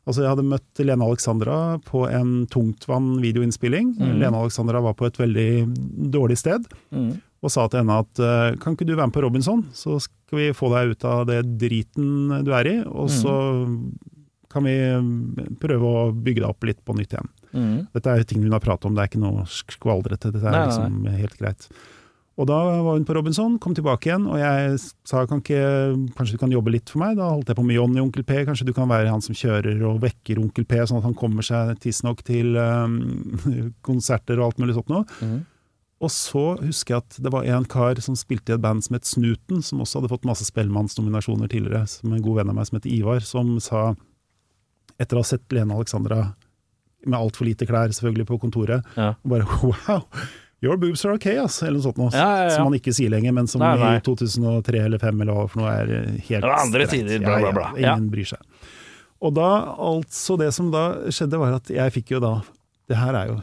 Altså, 0.08 0.24
jeg 0.24 0.32
hadde 0.32 0.46
møtt 0.48 0.80
Lene 0.82 1.06
Alexandra 1.06 1.56
på 1.86 2.00
en 2.10 2.48
tungtvann 2.50 3.20
videoinnspilling. 3.22 3.92
Mm. 4.00 4.14
Lene 4.18 4.40
Alexandra 4.40 4.80
var 4.82 4.96
på 4.98 5.06
et 5.06 5.20
veldig 5.20 5.50
dårlig 6.10 6.40
sted, 6.40 6.66
Mm. 6.90 7.20
Og 7.40 7.54
sa 7.54 7.66
til 7.72 7.82
henne 7.82 8.00
at 8.04 8.22
eh, 8.24 8.56
kan 8.60 8.76
ikke 8.76 8.88
du 8.88 8.96
være 8.96 9.10
med 9.10 9.16
på 9.16 9.24
Robinson, 9.24 9.66
så 9.76 10.00
skal 10.04 10.42
vi 10.42 10.48
få 10.56 10.72
deg 10.74 10.96
ut 10.96 11.06
av 11.08 11.26
det 11.30 11.42
driten 11.62 12.42
du 12.46 12.52
er 12.56 12.68
i, 12.68 12.78
og 12.88 13.12
så 13.14 13.36
kan 14.50 14.66
vi 14.66 14.76
prøve 15.62 15.86
å 15.94 16.10
bygge 16.12 16.42
deg 16.42 16.50
opp 16.50 16.66
litt 16.66 16.82
på 16.86 16.96
nytt 16.98 17.14
igjen. 17.14 17.30
Mm. 17.54 17.78
Dette 17.94 18.12
er 18.12 18.22
jo 18.22 18.28
ting 18.32 18.44
hun 18.44 18.56
har 18.56 18.64
pratet 18.64 18.90
om, 18.90 18.98
det 18.98 19.06
er 19.06 19.12
ikke 19.12 19.22
noe 19.22 19.46
skvaldrete, 19.50 20.34
dette 20.34 20.50
er 20.50 20.68
liksom 20.68 21.08
helt 21.14 21.40
greit. 21.40 21.70
Og 22.40 22.48
da 22.48 22.58
var 22.80 22.96
hun 22.96 23.04
på 23.04 23.14
Robinson, 23.18 23.58
kom 23.60 23.74
tilbake 23.76 24.08
igjen, 24.08 24.26
og 24.32 24.40
jeg 24.40 24.78
sa 25.08 25.26
kan 25.28 25.42
ikke, 25.44 25.64
kanskje 26.16 26.38
du 26.38 26.42
kan 26.42 26.54
jobbe 26.54 26.72
litt 26.72 26.92
for 26.92 27.02
meg? 27.04 27.18
Da 27.20 27.28
holdt 27.34 27.52
jeg 27.52 27.60
på 27.60 27.66
med 27.68 27.76
Johnny 27.76 28.00
Onkel 28.00 28.24
P, 28.24 28.38
kanskje 28.48 28.70
du 28.70 28.72
kan 28.76 28.88
være 28.88 29.12
han 29.12 29.24
som 29.26 29.36
kjører 29.36 29.82
og 29.90 30.00
vekker 30.06 30.40
Onkel 30.40 30.68
P, 30.70 30.80
sånn 30.88 31.02
at 31.02 31.08
han 31.10 31.18
kommer 31.20 31.44
seg 31.44 31.74
tidsnok 31.84 32.24
til 32.28 32.56
um, 32.56 33.00
konserter 33.90 34.40
og 34.40 34.50
alt 34.50 34.64
mulig 34.64 34.78
sånt 34.80 34.94
noe. 34.94 35.08
Mhm. 35.20 35.40
Og 36.00 36.12
så 36.16 36.42
husker 36.62 36.94
jeg 36.96 37.04
at 37.04 37.18
det 37.26 37.32
var 37.34 37.44
en 37.44 37.66
kar 37.68 38.00
som 38.00 38.16
spilte 38.16 38.54
i 38.54 38.56
et 38.56 38.62
band 38.64 38.86
som 38.86 38.96
het 38.96 39.08
Snuten, 39.10 39.60
som 39.66 39.82
også 39.84 40.00
hadde 40.00 40.12
fått 40.14 40.28
masse 40.30 40.46
Spellemannsnominasjoner 40.48 41.50
tidligere, 41.52 41.82
som 41.92 42.14
en 42.16 42.22
god 42.24 42.38
venn 42.40 42.52
av 42.54 42.56
meg 42.56 42.70
som 42.70 42.78
heter 42.80 42.94
Ivar, 42.94 43.20
som 43.28 43.58
sa, 43.64 43.90
etter 45.00 45.20
å 45.20 45.24
ha 45.26 45.28
sett 45.28 45.52
Lene 45.52 45.76
Alexandra 45.76 46.22
med 47.08 47.18
altfor 47.20 47.48
lite 47.48 47.68
klær 47.68 47.92
selvfølgelig 47.92 48.28
på 48.32 48.38
kontoret, 48.46 48.88
Ja. 48.96 49.14
og 49.24 49.34
bare 49.34 49.44
wow, 49.64 50.06
your 50.64 50.78
boobs 50.80 51.04
are 51.08 51.16
okay, 51.20 51.36
ass, 51.40 51.62
eller 51.64 51.80
noe 51.80 51.86
sånt 51.90 52.00
noe. 52.00 52.10
Ja, 52.16 52.30
ja, 52.32 52.48
ja. 52.48 52.56
Som 52.56 52.70
man 52.70 52.80
ikke 52.80 52.96
sier 52.96 53.12
lenger, 53.12 53.36
men 53.36 53.48
som 53.52 53.60
Nei, 53.64 53.74
nei. 53.80 53.92
i 54.00 54.04
2003 54.08 54.82
eller 54.86 55.00
2005 55.04 55.22
eller 55.26 55.36
hva 55.36 55.46
for 55.52 55.62
noe 55.64 55.76
er 55.84 55.94
eh, 56.00 56.10
helt 56.30 56.44
Det 56.44 56.54
var 56.54 56.64
andre 56.64 56.88
streit. 56.88 56.96
tider, 57.08 57.24
bla, 57.28 57.38
bla, 57.44 57.52
bla. 57.60 57.70
Ingen 57.80 58.08
bryr 58.12 58.32
seg. 58.36 58.48
Og 59.20 59.36
da, 59.36 59.50
altså 59.76 60.40
det 60.40 60.54
som 60.56 60.72
da 60.72 60.86
skjedde 61.12 61.40
var 61.44 61.60
at 61.60 61.68
jeg 61.76 61.92
fikk 62.00 62.16
jo 62.16 62.24
da, 62.24 62.34
det 62.88 63.00
her 63.04 63.16
er 63.20 63.32
jo, 63.34 63.38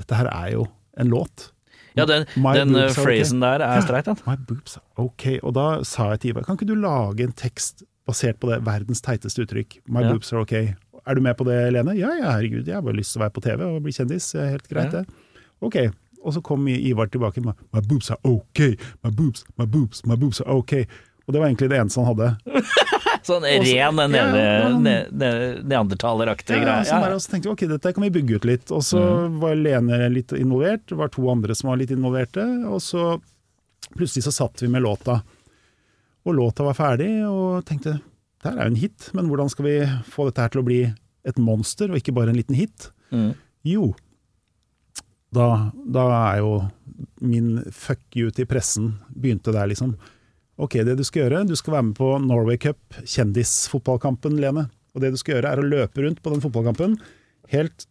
dette 0.00 0.20
her 0.20 0.28
er 0.28 0.52
jo 0.58 0.66
en 1.00 1.08
låt. 1.12 1.50
Ja, 1.96 2.04
den, 2.10 2.24
den 2.34 2.74
phrasen 2.90 3.38
okay. 3.42 3.58
der 3.58 3.64
er 3.66 3.80
streit, 3.84 4.06
den. 4.08 4.16
My 4.26 4.34
boobs 4.36 4.76
are 4.78 5.04
ok. 5.06 5.26
Og 5.42 5.54
da 5.54 5.66
sa 5.86 6.10
jeg 6.12 6.20
til 6.20 6.32
Ivar, 6.34 6.42
kan 6.46 6.56
ikke 6.58 6.66
du 6.66 6.74
lage 6.74 7.22
en 7.28 7.32
tekst 7.38 7.84
basert 8.06 8.40
på 8.42 8.50
det 8.50 8.60
verdens 8.66 9.00
teiteste 9.04 9.44
uttrykk? 9.46 9.78
My 9.86 10.02
Ja. 10.02 10.10
boobs 10.12 10.32
are 10.32 10.42
ok. 10.42 10.52
Er 11.06 11.14
du 11.14 11.20
med 11.20 11.36
på 11.36 11.44
det, 11.44 11.72
Lene? 11.72 11.94
Ja, 11.98 12.10
ja, 12.18 12.32
herregud, 12.32 12.66
jeg 12.66 12.74
har 12.74 12.82
bare 12.82 12.96
lyst 12.96 13.12
til 13.12 13.20
å 13.20 13.24
være 13.26 13.34
på 13.36 13.44
TV 13.44 13.62
og 13.68 13.82
bli 13.84 13.92
kjendis. 13.92 14.32
Helt 14.34 14.66
greit, 14.68 14.90
det. 14.90 15.04
Ok. 15.60 15.76
Og 16.24 16.32
så 16.32 16.40
kom 16.42 16.66
Ivar 16.68 17.06
tilbake 17.12 17.40
med 17.44 17.52
'my 17.72 17.80
boobs 17.86 18.10
are 18.10 18.18
ok', 18.24 18.76
'my 19.04 19.10
boobs, 19.14 19.44
my 19.58 19.66
boobs, 19.66 20.06
my 20.06 20.16
boobs 20.16 20.40
are 20.40 20.50
ok'. 20.50 20.86
Og 21.26 21.32
det 21.32 21.40
var 21.40 21.46
egentlig 21.48 21.70
det 21.70 21.78
eneste 21.78 22.00
han 22.00 22.16
hadde. 22.16 22.36
Sånn 23.24 23.44
ren 23.46 23.64
Ja, 23.64 23.90
ne, 23.90 24.94
ne, 25.08 25.34
neandertaleraktig 25.64 26.58
Ja, 26.58 26.62
greie. 26.62 26.86
Ja, 26.88 26.98
ja. 27.08 27.20
så 27.20 27.32
tenkte 27.32 27.48
vi 27.48 27.54
ok, 27.54 27.66
dette 27.70 27.94
kan 27.96 28.04
vi 28.04 28.12
bygge 28.14 28.40
ut 28.40 28.48
litt. 28.48 28.72
Og 28.74 28.84
så 28.84 29.00
var 29.40 29.56
Lene 29.56 30.08
litt 30.12 30.34
involvert, 30.36 30.84
det 30.90 30.98
var 31.00 31.12
to 31.14 31.24
andre 31.32 31.56
som 31.56 31.72
var 31.72 31.80
litt 31.80 31.94
involverte. 31.94 32.44
Og 32.68 32.82
så 32.84 33.14
plutselig 33.94 34.26
så 34.26 34.34
satt 34.34 34.62
vi 34.62 34.68
med 34.72 34.84
låta. 34.84 35.22
Og 36.24 36.36
låta 36.36 36.66
var 36.66 36.76
ferdig, 36.76 37.10
og 37.28 37.64
tenkte 37.68 37.98
det 38.44 38.50
her 38.50 38.58
er 38.60 38.68
jo 38.68 38.74
en 38.74 38.80
hit, 38.80 39.08
men 39.16 39.28
hvordan 39.30 39.48
skal 39.48 39.64
vi 39.64 39.76
få 40.12 40.26
dette 40.28 40.44
her 40.44 40.52
til 40.52 40.60
å 40.60 40.66
bli 40.66 40.80
et 41.24 41.38
monster, 41.40 41.88
og 41.88 41.96
ikke 41.96 42.12
bare 42.16 42.32
en 42.32 42.36
liten 42.36 42.56
hit? 42.56 42.90
Mm. 43.08 43.30
Jo, 43.64 43.94
da, 45.34 45.70
da 45.72 46.04
er 46.18 46.42
jo 46.42 46.50
min 47.24 47.62
fuck 47.72 48.02
you 48.16 48.30
til 48.34 48.46
pressen 48.48 48.92
begynte 49.08 49.54
der, 49.54 49.68
liksom. 49.70 49.96
Ok, 50.60 50.78
det 50.86 50.94
du 50.98 51.02
skal 51.06 51.24
gjøre, 51.24 51.42
du 51.48 51.56
skal 51.58 51.74
være 51.74 51.88
med 51.88 51.96
på 51.98 52.12
Norway 52.22 52.58
Cup, 52.62 52.78
kjendisfotballkampen, 53.02 54.36
Lene. 54.38 54.68
Og 54.94 55.02
det 55.02 55.10
du 55.14 55.18
skal 55.18 55.38
gjøre 55.38 55.50
er 55.50 55.60
å 55.60 55.66
løpe 55.66 56.04
rundt 56.04 56.20
på 56.22 56.30
den 56.30 56.42
fotballkampen 56.44 56.94
helt 57.52 57.88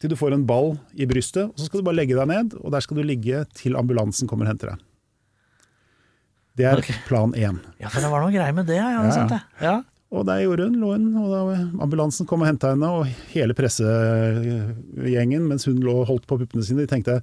til 0.00 0.12
du 0.12 0.16
får 0.16 0.32
en 0.32 0.46
ball 0.48 0.72
i 0.96 1.04
brystet, 1.08 1.50
og 1.50 1.60
så 1.60 1.66
skal 1.68 1.82
du 1.82 1.86
bare 1.90 1.98
legge 1.98 2.16
deg 2.16 2.28
ned, 2.30 2.54
og 2.56 2.72
der 2.72 2.80
skal 2.84 2.96
du 2.96 3.04
ligge 3.04 3.42
til 3.56 3.76
ambulansen 3.76 4.30
kommer 4.30 4.48
og 4.48 4.54
henter 4.54 4.72
deg. 4.72 4.86
Det 6.56 6.66
er 6.66 6.80
okay. 6.80 6.96
plan 7.06 7.34
én. 7.36 7.60
Ja, 7.80 7.90
for 7.92 8.00
det 8.00 8.10
var 8.12 8.24
noe 8.24 8.32
greier 8.32 8.56
med 8.56 8.66
det, 8.68 8.80
Ja. 8.80 9.04
sett 9.12 9.28
det. 9.28 9.42
Ja. 9.60 9.76
Og 10.10 10.24
der 10.26 10.40
gjorde 10.42 10.66
hun, 10.66 10.80
lå 10.80 10.94
hun, 10.96 11.04
og 11.20 11.52
ambulansen 11.84 12.26
kom 12.26 12.42
og 12.42 12.48
henta 12.48 12.72
henne, 12.72 12.88
og 12.88 13.06
hele 13.34 13.54
pressegjengen, 13.54 15.46
mens 15.46 15.68
hun 15.68 15.78
lå 15.84 16.00
og 16.00 16.08
holdt 16.08 16.26
på 16.26 16.40
puppene 16.40 16.64
sine, 16.64 16.82
de 16.82 16.90
tenkte 16.90 17.20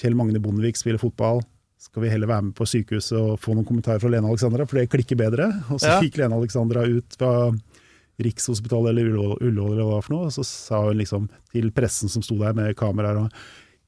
Kjell 0.00 0.16
Magne 0.18 0.40
Bondevik 0.42 0.80
spiller 0.80 0.98
fotball, 0.98 1.44
skal 1.78 2.02
vi 2.02 2.10
heller 2.10 2.26
være 2.26 2.42
med 2.48 2.54
på 2.58 2.66
sykehuset 2.66 3.14
og 3.18 3.36
få 3.40 3.54
noen 3.54 3.66
kommentarer 3.68 4.00
fra 4.02 4.10
Lene 4.10 4.26
Alexandra, 4.28 4.66
for 4.66 4.80
det 4.80 4.88
klikker 4.90 5.16
bedre. 5.20 5.46
Og 5.70 5.78
så 5.80 5.92
Ja. 5.94 6.00
gikk 6.02 6.18
Lene 6.18 6.34
Alexandra 6.34 6.82
ut 6.86 7.14
fra 7.18 7.52
Rikshospitalet 8.18 8.90
eller 8.90 9.12
Ullevål 9.38 9.72
eller 9.76 9.86
hva 9.86 10.00
for 10.02 10.14
noe, 10.16 10.26
og 10.26 10.32
så 10.34 10.44
sa 10.44 10.80
hun 10.88 10.98
liksom 10.98 11.28
til 11.52 11.70
pressen 11.70 12.10
som 12.10 12.22
sto 12.26 12.34
der 12.40 12.52
med 12.56 12.74
kameraer 12.76 13.20
og 13.26 13.32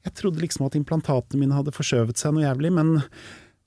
Jeg 0.06 0.14
trodde 0.16 0.40
liksom 0.40 0.64
at 0.64 0.72
implantatene 0.78 1.36
mine 1.42 1.52
hadde 1.52 1.74
forskjøvet 1.76 2.16
seg 2.16 2.32
noe 2.32 2.46
jævlig, 2.46 2.70
men 2.72 3.02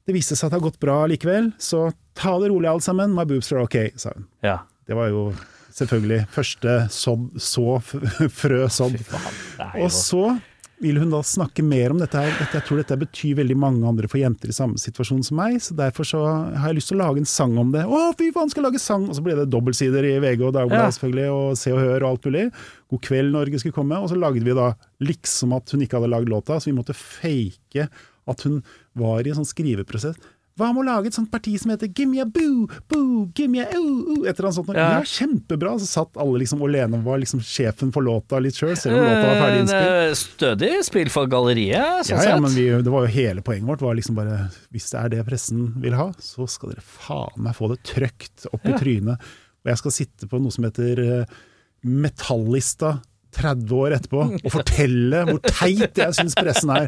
det 0.07 0.15
viste 0.15 0.33
seg 0.35 0.47
at 0.47 0.51
det 0.55 0.61
har 0.61 0.69
gått 0.71 0.79
bra 0.81 1.05
likevel, 1.05 1.51
så 1.61 1.93
ta 2.15 2.39
det 2.39 2.49
rolig 2.49 2.65
alle 2.71 2.81
sammen, 2.81 3.13
my 3.13 3.23
boobs 3.23 3.51
are 3.53 3.61
okay, 3.61 3.91
sa 3.95 4.09
hun. 4.15 4.25
ja. 4.41 4.59
Det 4.87 4.95
var 4.97 5.07
jo 5.13 5.33
selvfølgelig 5.71 6.25
første 6.33 6.73
sådd, 7.03 7.29
så 7.39 7.77
frø 8.33 8.65
sådd. 8.67 8.97
Jo- 8.99 9.83
Og 9.85 9.91
så 9.93 10.41
vil 10.83 10.99
hun 10.99 11.09
da 11.13 11.21
snakke 11.25 11.63
mer 11.65 11.93
om 11.93 11.99
dette 12.01 12.19
her. 12.19 12.33
Jeg 12.53 12.63
tror 12.67 12.81
dette 12.81 12.97
betyr 12.99 13.37
veldig 13.39 13.55
mange 13.59 13.87
andre 13.87 14.09
for 14.11 14.19
jenter 14.19 14.51
i 14.51 14.55
samme 14.55 14.77
situasjon 14.81 15.23
som 15.25 15.39
meg, 15.39 15.55
så 15.63 15.75
derfor 15.79 16.07
så 16.07 16.21
har 16.59 16.67
jeg 16.69 16.77
lyst 16.81 16.91
til 16.91 16.99
å 16.99 17.05
lage 17.05 17.23
en 17.23 17.29
sang 17.29 17.55
om 17.61 17.71
det. 17.73 17.85
Å, 17.87 18.01
fy 18.19 18.29
faen, 18.35 18.51
skal 18.51 18.61
jeg 18.65 18.67
lage 18.73 18.83
sang! 18.83 19.07
Og 19.09 19.15
så 19.17 19.23
ble 19.25 19.37
det 19.39 19.47
dobbeltsider 19.53 20.05
i 20.11 20.17
VG 20.23 20.43
og 20.49 20.53
Dagbladet 20.57 20.89
Ja. 20.89 20.95
selvfølgelig, 20.97 21.27
og 21.31 21.57
Se 21.63 21.73
og 21.73 21.79
Hør 21.81 22.03
og 22.03 22.09
alt 22.11 22.27
mulig. 22.29 22.45
God 22.93 23.01
kveld, 23.07 23.31
Norge 23.33 23.59
skulle 23.63 23.79
komme. 23.79 23.97
Og 24.03 24.11
så 24.11 24.19
lagde 24.19 24.43
vi 24.43 24.53
da 24.59 24.73
liksom 25.01 25.55
at 25.55 25.71
hun 25.73 25.81
ikke 25.87 25.97
hadde 26.01 26.11
lagd 26.13 26.29
låta, 26.29 26.59
så 26.59 26.69
vi 26.69 26.77
måtte 26.77 26.93
fake 26.97 27.87
at 28.27 28.41
hun 28.47 28.61
var 28.95 29.23
i 29.25 29.31
en 29.33 29.39
sånn 29.41 29.49
skriveprosess. 29.49 30.19
Hva 30.53 30.67
med 30.69 30.83
å 30.83 30.85
lage 30.85 31.09
et 31.09 31.15
sånt 31.17 31.31
parti 31.33 31.55
som 31.57 31.71
heter 31.73 31.89
Give 31.97 32.05
me 32.11 32.19
a 32.21 32.25
boo, 32.29 32.67
boo, 32.91 33.23
give 33.33 33.49
me 33.49 33.63
a 33.63 33.65
oo, 33.73 33.93
ooh, 34.13 34.27
et 34.29 34.37
eller 34.37 34.51
annet 34.51 34.57
sånt. 34.59 34.69
Ja. 34.77 34.89
Ja, 34.99 35.07
kjempebra! 35.09 35.71
Så 35.81 35.87
satt 35.89 36.19
alle 36.21 36.43
liksom, 36.43 36.61
og 36.61 36.69
Lene 36.69 36.99
var 37.01 37.17
liksom 37.23 37.41
sjefen 37.41 37.89
for 37.95 38.05
låta 38.05 38.37
litt 38.43 38.59
sjøl, 38.59 38.75
selv 38.77 38.99
om 38.99 39.07
låta 39.07 39.23
var 39.31 39.39
ferdig 39.41 39.57
Eh, 39.57 39.63
innspilt. 39.63 40.19
Stødig 40.21 40.71
spill 40.85 41.09
for 41.13 41.31
galleriet, 41.31 42.05
sånn 42.05 42.19
Ja, 42.19 42.21
ja, 42.21 42.35
sett. 42.35 42.43
men 42.45 42.53
vi, 42.53 42.67
det 42.85 42.93
var 42.93 43.07
jo 43.07 43.13
hele 43.15 43.41
poenget 43.41 43.71
vårt 43.71 43.81
var 43.81 43.97
liksom 43.97 44.15
bare 44.19 44.37
Hvis 44.69 44.91
det 44.93 44.99
er 45.01 45.09
det 45.15 45.23
pressen 45.31 45.65
vil 45.81 45.97
ha, 45.97 46.11
så 46.21 46.45
skal 46.49 46.75
dere 46.75 46.85
faen 46.85 47.41
meg 47.47 47.57
få 47.57 47.71
det 47.73 47.79
trøkt 47.89 48.45
opp 48.53 48.69
i 48.69 48.77
trynet. 48.77 49.25
Og 49.63 49.71
jeg 49.73 49.81
skal 49.81 49.95
sitte 49.97 50.29
på 50.29 50.37
noe 50.43 50.53
som 50.53 50.65
heter 50.69 51.01
eh, 51.07 51.35
Metallista 51.87 52.97
30 53.35 53.75
år 53.79 53.95
etterpå 53.97 54.21
og 54.39 54.47
fortelle 54.53 55.23
hvor 55.29 55.41
teit 55.45 56.01
jeg 56.03 56.17
syns 56.17 56.37
pressen 56.37 56.73
er. 56.75 56.87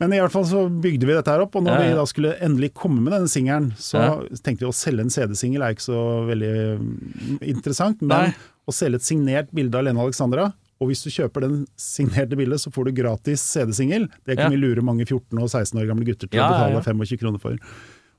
Men 0.00 0.14
i 0.16 0.20
hvert 0.22 0.34
fall 0.34 0.46
så 0.50 0.66
bygde 0.68 1.08
vi 1.08 1.16
dette 1.16 1.32
her 1.34 1.44
opp, 1.46 1.58
og 1.58 1.66
når 1.66 1.82
vi 1.84 1.90
da 1.98 2.06
skulle 2.10 2.36
endelig 2.44 2.72
komme 2.78 3.02
med 3.04 3.16
denne 3.16 3.32
singelen, 3.32 3.72
så 3.78 4.04
tenkte 4.42 4.66
vi 4.66 4.70
å 4.70 4.76
selge 4.76 5.06
en 5.06 5.12
CD-singel 5.14 5.64
er 5.64 5.76
ikke 5.76 5.88
så 5.88 6.04
veldig 6.28 6.54
mm, 6.78 7.42
interessant, 7.54 8.02
men 8.04 8.28
Nei. 8.28 8.54
å 8.68 8.74
selge 8.74 9.02
et 9.02 9.08
signert 9.08 9.52
bilde 9.54 9.78
av 9.78 9.86
Lene 9.88 10.04
Alexandra 10.06 10.50
og 10.78 10.92
hvis 10.92 11.00
du 11.02 11.10
kjøper 11.10 11.42
den 11.42 11.62
signerte 11.80 12.38
bildet, 12.38 12.62
så 12.62 12.70
får 12.70 12.88
du 12.88 12.98
gratis 13.00 13.42
CD-singel. 13.50 14.06
Det 14.26 14.36
kan 14.38 14.46
Ja. 14.46 14.54
vi 14.54 14.60
lure 14.62 14.82
mange 14.82 15.04
14- 15.04 15.42
og 15.42 15.50
16 15.50 15.74
år 15.80 15.88
gamle 15.90 16.06
gutter 16.06 16.28
til 16.30 16.38
å 16.38 16.46
betale 16.46 16.78
ja. 16.78 16.82
25 16.86 17.18
kroner 17.18 17.40
for. 17.42 17.56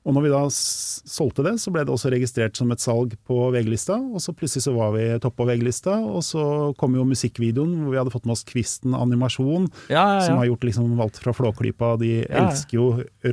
Og 0.08 0.14
når 0.16 0.22
vi 0.24 0.30
da 0.32 0.38
solgte 0.48 1.44
det, 1.44 1.52
så 1.60 1.68
ble 1.74 1.82
det 1.84 1.92
også 1.92 2.08
registrert 2.14 2.56
som 2.56 2.70
et 2.72 2.80
salg 2.80 3.12
på 3.28 3.36
VG-lista, 3.52 3.98
og 4.00 4.22
så 4.24 4.32
plutselig 4.32 4.62
så 4.64 4.72
var 4.72 4.94
vi 4.94 5.02
topp 5.20 5.36
på 5.36 5.44
VG-lista, 5.50 5.98
og 6.00 6.22
så 6.24 6.44
kom 6.80 6.94
jo 6.96 7.04
musikkvideoen 7.04 7.74
hvor 7.84 7.92
vi 7.92 7.98
hadde 8.00 8.14
fått 8.14 8.24
med 8.24 8.32
oss 8.32 8.44
Kvisten 8.48 8.96
animasjon, 8.96 9.68
Ja, 9.92 10.06
ja, 10.16 10.22
som 10.24 10.38
har 10.40 10.48
gjort 10.48 10.64
liksom 10.64 10.96
alt 11.04 11.20
fra 11.20 11.34
Flåklypa, 11.36 11.98
de 12.00 12.14
Ja, 12.22 12.24
ja. 12.30 12.46
elsker 12.48 12.78
jo 12.80 12.86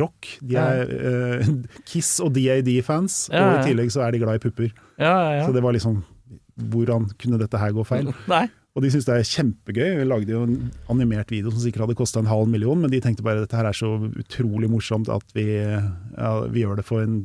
rock, 0.03 0.27
de 0.41 0.53
Ja. 0.60 0.65
er 0.76 1.39
eh, 1.39 1.48
Kiss 1.88 2.19
og 2.19 2.34
DAD-fans, 2.35 3.30
Ja, 3.31 3.38
ja. 3.39 3.48
og 3.48 3.64
i 3.64 3.72
tillegg 3.72 3.89
så 3.95 4.03
er 4.03 4.11
de 4.11 4.19
glad 4.26 4.35
i 4.35 4.44
pupper. 4.49 4.72
ja, 4.99 5.15
ja, 5.39 5.45
Så 5.48 5.53
det 5.56 5.64
var 5.64 5.72
liksom, 5.72 6.03
hvordan 6.57 7.07
kunne 7.18 7.39
dette 7.39 7.57
her 7.57 7.72
gå 7.72 7.85
feil? 7.88 8.11
Nei. 8.27 8.48
Og 8.78 8.84
de 8.86 8.91
syntes 8.94 9.08
det 9.10 9.16
er 9.18 9.26
kjempegøy. 9.26 9.88
Vi 9.98 10.06
lagde 10.06 10.30
jo 10.36 10.44
en 10.45 10.58
animert 10.94 11.32
video 11.34 11.49
som 11.49 11.64
sikkert 11.64 11.88
hadde 11.88 11.95
kosta 11.98 12.22
en 12.22 12.30
halv 12.30 12.45
million, 12.54 12.78
men 12.78 12.91
de 12.94 12.99
tenkte 13.02 13.26
bare 13.26 13.41
dette 13.41 13.58
her 13.58 13.66
er 13.66 13.74
så 13.74 13.90
utrolig 14.22 14.70
morsomt 14.70 15.10
at 15.10 15.26
vi, 15.34 15.48
ja, 15.66 16.32
vi 16.54 16.62
gjør 16.62 16.78
det 16.78 16.86
for 16.86 17.02
en 17.02 17.16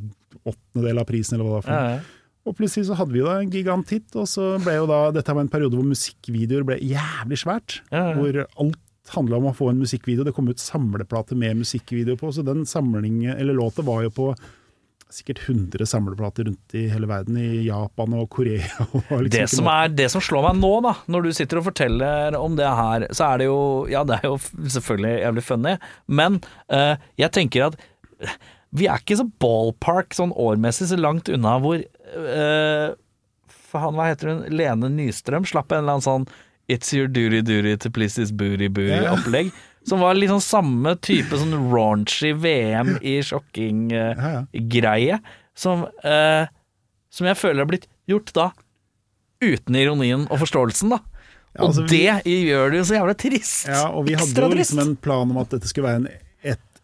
åttendedel 0.48 1.02
av 1.02 1.08
prisen, 1.10 1.36
eller 1.36 1.44
hva 1.44 1.52
det 1.52 1.58
var 1.60 1.66
for 1.68 1.74
Ja, 1.76 1.82
noe. 1.84 1.98
ja. 2.00 2.18
Og 2.48 2.56
plutselig 2.58 2.88
så 2.88 2.96
hadde 2.98 3.12
vi 3.14 3.20
jo 3.20 3.26
da 3.28 3.36
en 3.38 3.52
giganthit, 3.52 4.08
og 4.18 4.24
så 4.26 4.56
ble 4.64 4.72
jo 4.80 4.86
da 4.90 5.02
Dette 5.14 5.30
var 5.36 5.44
en 5.44 5.52
periode 5.52 5.76
hvor 5.78 5.86
musikkvideoer 5.86 6.64
ble 6.66 6.78
jævlig 6.82 7.38
svært. 7.38 7.76
Hvor 8.16 8.40
alt 8.64 8.80
handla 9.12 9.36
om 9.38 9.46
å 9.50 9.54
få 9.54 9.68
en 9.70 9.78
musikkvideo. 9.84 10.24
Det 10.26 10.32
kom 10.34 10.48
ut 10.50 10.58
samleplate 10.62 11.36
med 11.38 11.60
musikkvideo 11.60 12.16
på, 12.18 12.32
så 12.34 12.42
den 12.46 12.64
samlingen, 12.66 13.36
eller 13.36 13.54
låta 13.54 13.84
var 13.86 14.02
jo 14.08 14.10
på 14.16 14.26
sikkert 15.16 15.42
100 15.44 15.86
samleplater 15.88 16.46
rundt 16.48 16.76
i 16.78 16.86
hele 16.90 17.08
verden, 17.10 17.36
i 17.38 17.64
Japan 17.66 18.16
og 18.18 18.28
Korea. 18.32 18.86
Og 19.12 19.24
liksom 19.24 19.30
Det 19.34 19.44
som, 19.52 19.68
er, 19.72 19.92
det 19.92 20.08
som 20.12 20.24
slår 20.24 20.48
meg 20.48 20.60
nå, 20.62 20.72
da, 20.84 20.94
når 21.12 21.26
du 21.26 21.30
sitter 21.36 21.60
og 21.60 21.68
forteller 21.70 22.36
om 22.38 22.56
det 22.58 22.68
her, 22.68 23.06
så 23.14 23.32
er 23.32 23.42
det 23.42 23.50
jo 23.50 23.60
Ja, 23.92 24.04
det 24.08 24.20
er 24.20 24.30
jo 24.30 24.38
selvfølgelig 24.76 25.12
jævlig 25.22 25.44
funny, 25.46 25.76
men 26.06 26.40
uh, 26.72 26.94
jeg 27.20 27.34
tenker 27.34 27.70
at 27.70 27.80
vi 28.72 28.86
er 28.88 29.02
ikke 29.02 29.18
så 29.20 29.26
ballpark 29.42 30.14
sånn 30.16 30.32
årmessig 30.32 30.88
så 30.88 30.96
langt 31.00 31.28
unna 31.32 31.58
hvor 31.60 31.82
uh, 31.82 32.94
Faen, 33.72 33.96
hva 33.96 34.08
heter 34.10 34.32
hun? 34.32 34.40
Lene 34.52 34.88
Nystrøm 34.92 35.46
slapp 35.48 35.72
en 35.72 35.84
eller 35.84 35.98
annen 35.98 36.04
sånn 36.04 36.26
It's 36.70 36.92
your 36.94 37.08
duty 37.08 37.42
duty 37.42 37.76
to 37.76 37.90
please 37.90 38.14
this 38.14 38.30
booty 38.30 38.68
booty-opplegg. 38.68 39.50
Som 39.84 39.98
var 40.00 40.14
sånn 40.14 40.40
samme 40.44 40.92
type 41.02 41.34
sånn 41.36 41.56
raunchy 41.72 42.32
VM 42.38 42.98
i 43.02 43.16
sjokking-greie. 43.20 45.08
Ja. 45.08 45.18
som, 45.54 45.82
uh, 46.04 46.46
som 47.10 47.26
jeg 47.26 47.36
føler 47.36 47.58
har 47.60 47.66
blitt 47.68 47.86
gjort 48.08 48.32
da 48.32 48.52
uten 49.42 49.74
ironien 49.76 50.22
og 50.30 50.38
forståelsen, 50.40 50.94
da. 50.94 50.98
Ja, 51.58 51.66
Og 51.66 51.74
det 51.90 52.22
vi- 52.24 52.46
gjør 52.48 52.70
det 52.70 52.78
jo 52.78 52.84
så 52.88 52.94
jævla 52.96 53.14
trist. 53.18 53.66
Ja, 53.68 53.90
og 53.90 54.06
vi 54.06 54.14
hadde 54.14 54.24
Ekstra 54.30 54.48
jo 54.48 54.54
trist. 54.54 54.72
liksom 54.72 54.78
en 54.88 54.96
plan 54.96 55.30
om 55.30 55.36
at 55.36 55.50
dette 55.50 55.68
skulle 55.68 55.88
være 55.90 55.96
en, 55.96 56.08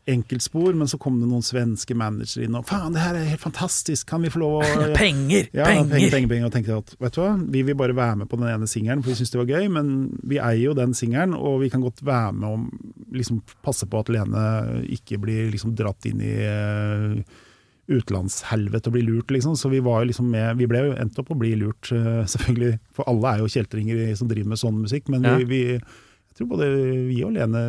enkeltspor, 0.09 0.73
men 0.79 0.89
så 0.89 0.97
kom 1.01 1.19
det 1.21 1.29
noen 1.29 1.43
svenske 1.45 1.95
managere 1.99 2.47
inn 2.47 2.55
og 2.57 2.65
faen, 2.69 2.95
det 2.95 3.03
her 3.05 3.15
er 3.19 3.27
helt 3.29 3.43
fantastisk, 3.43 4.07
kan 4.09 4.23
vi 4.25 4.31
få 4.33 4.41
lov 4.41 4.55
å 4.63 4.87
Penger, 4.97 5.51
ja, 5.53 5.67
penger. 5.69 5.91
penger, 5.93 6.11
penger, 6.15 6.29
penger. 6.33 6.47
Og 6.49 6.55
tenkte 6.55 6.79
at 6.81 6.95
vet 7.05 7.19
du 7.19 7.21
hva, 7.21 7.33
vi 7.57 7.63
vil 7.69 7.77
bare 7.79 7.97
være 7.99 8.21
med 8.23 8.31
på 8.33 8.39
den 8.41 8.49
ene 8.55 8.69
singelen, 8.71 9.03
for 9.05 9.13
vi 9.13 9.19
syns 9.21 9.35
det 9.35 9.41
var 9.43 9.53
gøy, 9.53 9.69
men 9.75 9.91
vi 10.25 10.41
eier 10.41 10.63
jo 10.71 10.77
den 10.79 10.95
singelen, 10.97 11.35
og 11.37 11.61
vi 11.65 11.69
kan 11.75 11.85
godt 11.85 12.01
være 12.09 12.33
med 12.39 12.49
og 12.49 13.13
liksom 13.19 13.43
passe 13.65 13.87
på 13.89 14.01
at 14.01 14.09
Lene 14.13 14.47
ikke 14.99 15.21
blir 15.21 15.53
liksom 15.53 15.77
dratt 15.79 16.09
inn 16.09 16.25
i 16.25 16.33
eh, 16.45 17.21
utenlandshelvete 17.89 18.91
og 18.91 18.97
blir 18.99 19.07
lurt, 19.07 19.31
liksom. 19.33 19.55
Så 19.57 19.71
vi 19.73 19.79
var 19.85 20.03
jo 20.03 20.11
liksom 20.11 20.27
med 20.33 20.59
Vi 20.61 20.67
ble 20.69 20.83
jo 20.89 20.97
endt 21.01 21.19
opp 21.23 21.31
å 21.33 21.39
bli 21.41 21.55
lurt, 21.61 21.89
eh, 21.97 22.25
selvfølgelig. 22.33 22.75
For 22.97 23.09
alle 23.09 23.31
er 23.37 23.45
jo 23.45 23.53
kjeltringer 23.55 24.03
som 24.19 24.29
driver 24.29 24.53
med 24.53 24.61
sånn 24.61 24.81
musikk, 24.83 25.09
men 25.13 25.25
Ja. 25.25 25.37
vi, 25.41 25.45
vi 25.49 25.63
Jeg 25.79 26.37
tror 26.43 26.51
både 26.53 26.69
vi 27.09 27.23
og 27.27 27.33
Lene 27.35 27.63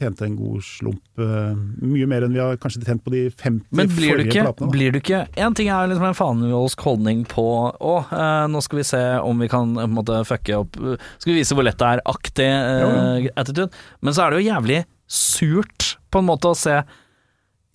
tjente 0.00 0.24
en 0.26 0.34
god 0.38 0.62
slump. 0.66 1.02
eh, 1.20 1.54
mye 1.84 2.06
mer 2.10 2.24
enn 2.26 2.32
vi 2.34 2.40
har 2.42 2.56
kanskje 2.60 2.82
tjent 2.86 3.02
på 3.04 3.12
de 3.14 3.22
50 3.30 3.66
Men 3.76 3.90
blir 3.92 3.96
du 3.96 4.16
forrige 4.16 4.30
ikke, 4.32 4.44
platene. 4.48 4.66
Men 4.66 4.74
blir 4.74 4.94
du 4.96 4.98
ikke 5.02 5.20
En 5.46 5.54
ting 5.58 5.68
er 5.70 5.90
liksom 5.92 6.06
en 6.08 6.16
fanevoldsk 6.18 6.80
holdning 6.88 7.24
på 7.30 7.44
Å, 7.76 7.94
eh, 8.10 8.46
nå 8.52 8.62
skal 8.64 8.80
vi 8.82 8.86
se 8.90 9.02
om 9.20 9.44
vi 9.44 9.48
kan 9.52 9.76
eh, 9.76 9.84
på 9.84 9.90
en 9.90 9.98
måte 10.00 10.22
fucke 10.28 10.56
opp 10.62 10.80
eh, 10.80 10.96
Skal 11.18 11.32
vi 11.34 11.38
vise 11.42 11.54
hvor 11.58 11.68
lett 11.68 11.78
det 11.80 11.92
er, 11.94 12.02
aktig 12.10 12.48
eh, 12.48 13.28
attitude. 13.36 13.68
Men 14.00 14.16
så 14.16 14.24
er 14.26 14.30
det 14.34 14.40
jo 14.42 14.48
jævlig 14.50 14.80
surt, 15.10 15.92
på 16.10 16.18
en 16.22 16.28
måte, 16.32 16.50
å 16.50 16.56
se 16.58 16.80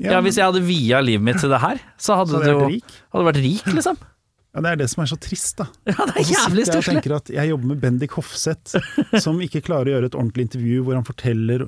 Ja, 0.03 0.19
hvis 0.25 0.35
jeg 0.39 0.43
hadde 0.49 0.61
via 0.67 0.99
livet 1.03 1.23
mitt 1.23 1.39
til 1.39 1.53
det 1.53 1.61
her, 1.63 1.79
så 2.01 2.17
hadde 2.19 2.33
Så 2.33 2.41
hadde 2.41 2.49
det 2.49 2.53
jo 2.53 2.59
vært 2.65 2.73
rik. 2.75 2.99
Hadde 3.15 3.25
vært 3.29 3.41
rik, 3.45 3.71
liksom. 3.77 4.01
Ja, 4.55 4.61
Det 4.63 4.69
er 4.71 4.77
det 4.79 4.85
som 4.87 5.01
er 5.03 5.07
så 5.11 5.17
trist, 5.19 5.57
da. 5.59 5.65
Ja, 5.83 6.05
det 6.07 6.13
er 6.21 6.29
jævlig 6.31 6.63
sitter 6.63 6.79
jeg 6.79 6.85
tenker 6.87 7.13
at 7.17 7.27
jeg 7.27 7.49
jobber 7.49 7.67
med 7.73 7.79
Bendik 7.81 8.13
Hofseth, 8.15 8.77
som 9.19 9.41
ikke 9.43 9.59
klarer 9.67 9.89
å 9.89 9.93
gjøre 9.97 10.07
et 10.07 10.15
ordentlig 10.15 10.45
intervju 10.47 10.77
hvor 10.85 10.95
han 10.95 11.03
forteller 11.03 11.65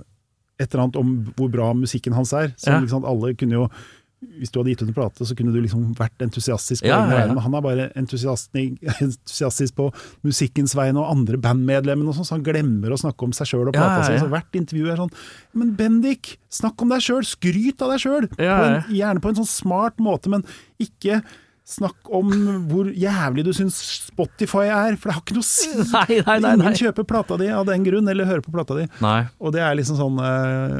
et 0.58 0.68
eller 0.72 0.88
annet 0.88 1.00
om 1.00 1.14
hvor 1.38 1.54
bra 1.54 1.72
musikken 1.78 2.16
hans 2.18 2.34
er. 2.34 2.52
Som, 2.58 2.86
ikke 2.86 3.06
alle 3.06 3.36
kunne 3.38 3.62
jo 3.62 3.70
hvis 4.18 4.50
du 4.50 4.58
hadde 4.58 4.72
gitt 4.72 4.82
ut 4.82 4.90
en 4.90 4.96
plate, 4.96 5.26
så 5.30 5.36
kunne 5.38 5.52
du 5.54 5.60
liksom 5.62 5.92
vært 5.98 6.24
entusiastisk 6.26 6.82
på 6.82 6.90
Ja, 6.90 7.04
ja, 7.06 7.20
ja. 7.22 7.28
men 7.30 7.38
han 7.44 7.54
er 7.54 7.62
bare 7.62 7.84
entusiastisk, 8.00 9.76
på 9.78 9.92
musikkens 10.26 10.74
vegne 10.78 11.04
og 11.04 11.12
andre 11.12 11.38
bandmedlemmer 11.42 12.10
og 12.10 12.18
sånn, 12.18 12.26
så 12.26 12.34
han 12.34 12.46
glemmer 12.46 12.90
å 12.94 12.98
snakke 12.98 13.28
om 13.28 13.36
seg 13.38 13.52
sjøl 13.52 13.70
og 13.70 13.76
plata 13.78 14.10
ja, 14.10 14.26
hvert 14.32 14.58
intervju 14.58 14.90
er 14.90 14.98
sånn 15.04 15.14
Men 15.58 15.76
Bendik, 15.78 16.40
snakk 16.50 16.82
om 16.82 16.90
deg 16.94 17.06
sjøl! 17.06 17.22
Skryt 17.30 17.84
av 17.86 17.94
deg 17.94 18.02
sjøl! 18.02 18.26
Gjerne 18.42 19.22
på 19.22 19.30
en 19.32 19.40
sånn 19.44 19.52
smart 19.52 20.02
måte, 20.02 20.34
men 20.34 20.42
ikke 20.82 21.22
Snakk 21.68 22.07
om 22.15 22.30
hvor 22.69 22.88
jævlig 22.95 23.44
du 23.44 23.49
syns 23.52 23.76
Spotify 24.07 24.69
er, 24.72 24.95
for 24.95 25.10
det 25.11 25.15
har 25.18 25.23
ikke 25.26 25.35
noe 25.35 25.44
å 25.44 25.48
si! 25.49 25.68
Nei, 25.98 26.22
nei, 26.23 26.38
nei. 26.39 26.53
Ingen 26.56 26.77
kjøper 26.80 27.03
plata 27.10 27.35
di 27.41 27.49
av 27.52 27.65
den 27.68 27.84
grunn, 27.84 28.07
eller 28.07 28.30
hører 28.30 28.45
på 28.45 28.53
plata 28.56 28.77
di. 28.77 28.85
Nei. 29.03 29.26
Og 29.44 29.52
det 29.52 29.60
er 29.65 29.76
liksom 29.76 29.98
sånn 29.99 30.22
eh, 30.23 30.77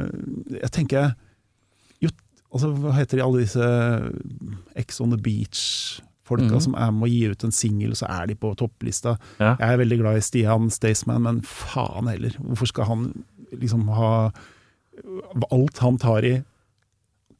Jeg 0.62 0.70
tenker 0.78 1.10
jo, 2.00 2.08
altså, 2.48 2.70
Hva 2.72 2.94
heter 2.96 3.20
de 3.20 3.24
alle 3.26 3.42
disse 3.44 3.68
Ex 4.80 5.00
on 5.04 5.12
the 5.12 5.20
Beach-folka 5.20 6.48
Mhm. 6.54 6.60
som 6.64 6.74
er 6.76 6.90
med 6.92 7.06
å 7.08 7.12
gi 7.12 7.20
ut 7.32 7.44
en 7.44 7.52
singel, 7.56 7.92
så 7.96 8.08
er 8.08 8.26
de 8.28 8.34
på 8.36 8.50
topplista. 8.60 9.14
Ja. 9.40 9.54
Jeg 9.60 9.68
er 9.74 9.78
veldig 9.80 9.98
glad 10.02 10.16
i 10.18 10.24
Stian 10.24 10.66
Staysman, 10.72 11.22
men 11.24 11.38
faen 11.40 12.08
heller. 12.08 12.32
Hvorfor 12.40 12.68
skal 12.72 12.84
han 12.90 13.06
liksom 13.52 13.86
ha 13.96 14.30
Alt 15.52 15.78
han 15.84 15.96
tar 16.02 16.24
i, 16.26 16.34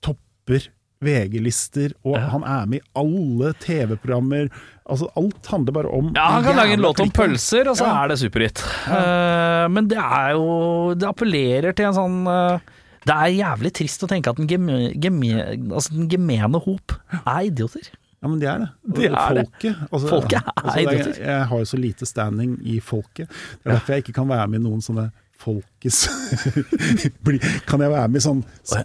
topper 0.05 0.69
VG-lister, 1.05 1.93
og 2.05 2.17
Ja. 2.17 2.27
han 2.33 2.43
er 2.45 2.67
med 2.67 2.81
i 2.81 2.87
alle 2.99 3.53
TV-programmer. 3.61 4.49
Altså, 4.89 5.07
alt 5.17 5.47
handler 5.47 5.73
bare 5.73 5.93
om 5.93 6.13
Ja, 6.17 6.25
han 6.33 6.45
kan 6.45 6.57
lage 6.57 6.73
en 6.73 6.81
låt 6.81 7.01
om 7.01 7.11
pølser, 7.11 7.69
og 7.69 7.77
så 7.77 7.85
Ja. 7.87 8.05
er 8.05 8.09
det 8.09 8.19
superhit. 8.19 8.63
Eh, 8.89 9.69
men 9.69 9.87
det 9.89 9.99
er 9.99 10.33
jo 10.33 10.95
Det 10.95 11.07
appellerer 11.09 11.75
til 11.77 11.87
en 11.87 11.95
sånn 11.95 12.27
uh, 12.27 12.59
Det 13.07 13.15
er 13.15 13.45
jævlig 13.45 13.73
trist 13.73 14.03
å 14.03 14.09
tenke 14.09 14.29
at 14.29 14.37
den, 14.37 14.47
geme, 14.49 14.93
geme, 14.99 15.73
altså 15.73 15.91
den 15.93 16.09
gemene 16.09 16.61
hop 16.61 16.93
er 17.27 17.41
idioter. 17.47 17.89
Ja, 18.21 18.29
men 18.29 18.41
det 18.41 18.49
er 18.49 18.59
det. 18.59 18.69
De 18.85 19.01
Det 19.03 19.13
er 19.13 19.45
folket. 19.45 19.77
Altså, 19.93 20.09
Folket 20.09 20.43
er 20.43 20.53
altså, 20.57 20.79
idioter. 20.81 21.21
Jeg 21.25 21.47
har 21.47 21.59
jo 21.59 21.65
så 21.65 21.79
lite 21.79 22.07
standing 22.07 22.59
i 22.67 22.81
folket. 22.81 23.29
Det 23.29 23.67
er 23.67 23.71
derfor 23.79 23.93
jeg 23.95 24.03
ikke 24.05 24.15
kan 24.15 24.29
være 24.29 24.49
med 24.49 24.61
i 24.61 24.63
noen 24.65 24.83
sånne 24.83 25.13
folkes 25.39 26.09
Kan 27.69 27.81
jeg 27.81 27.91
være 27.93 28.09
med 28.09 28.17
i 28.21 28.25
sånn 28.25 28.43
t- 28.67 28.85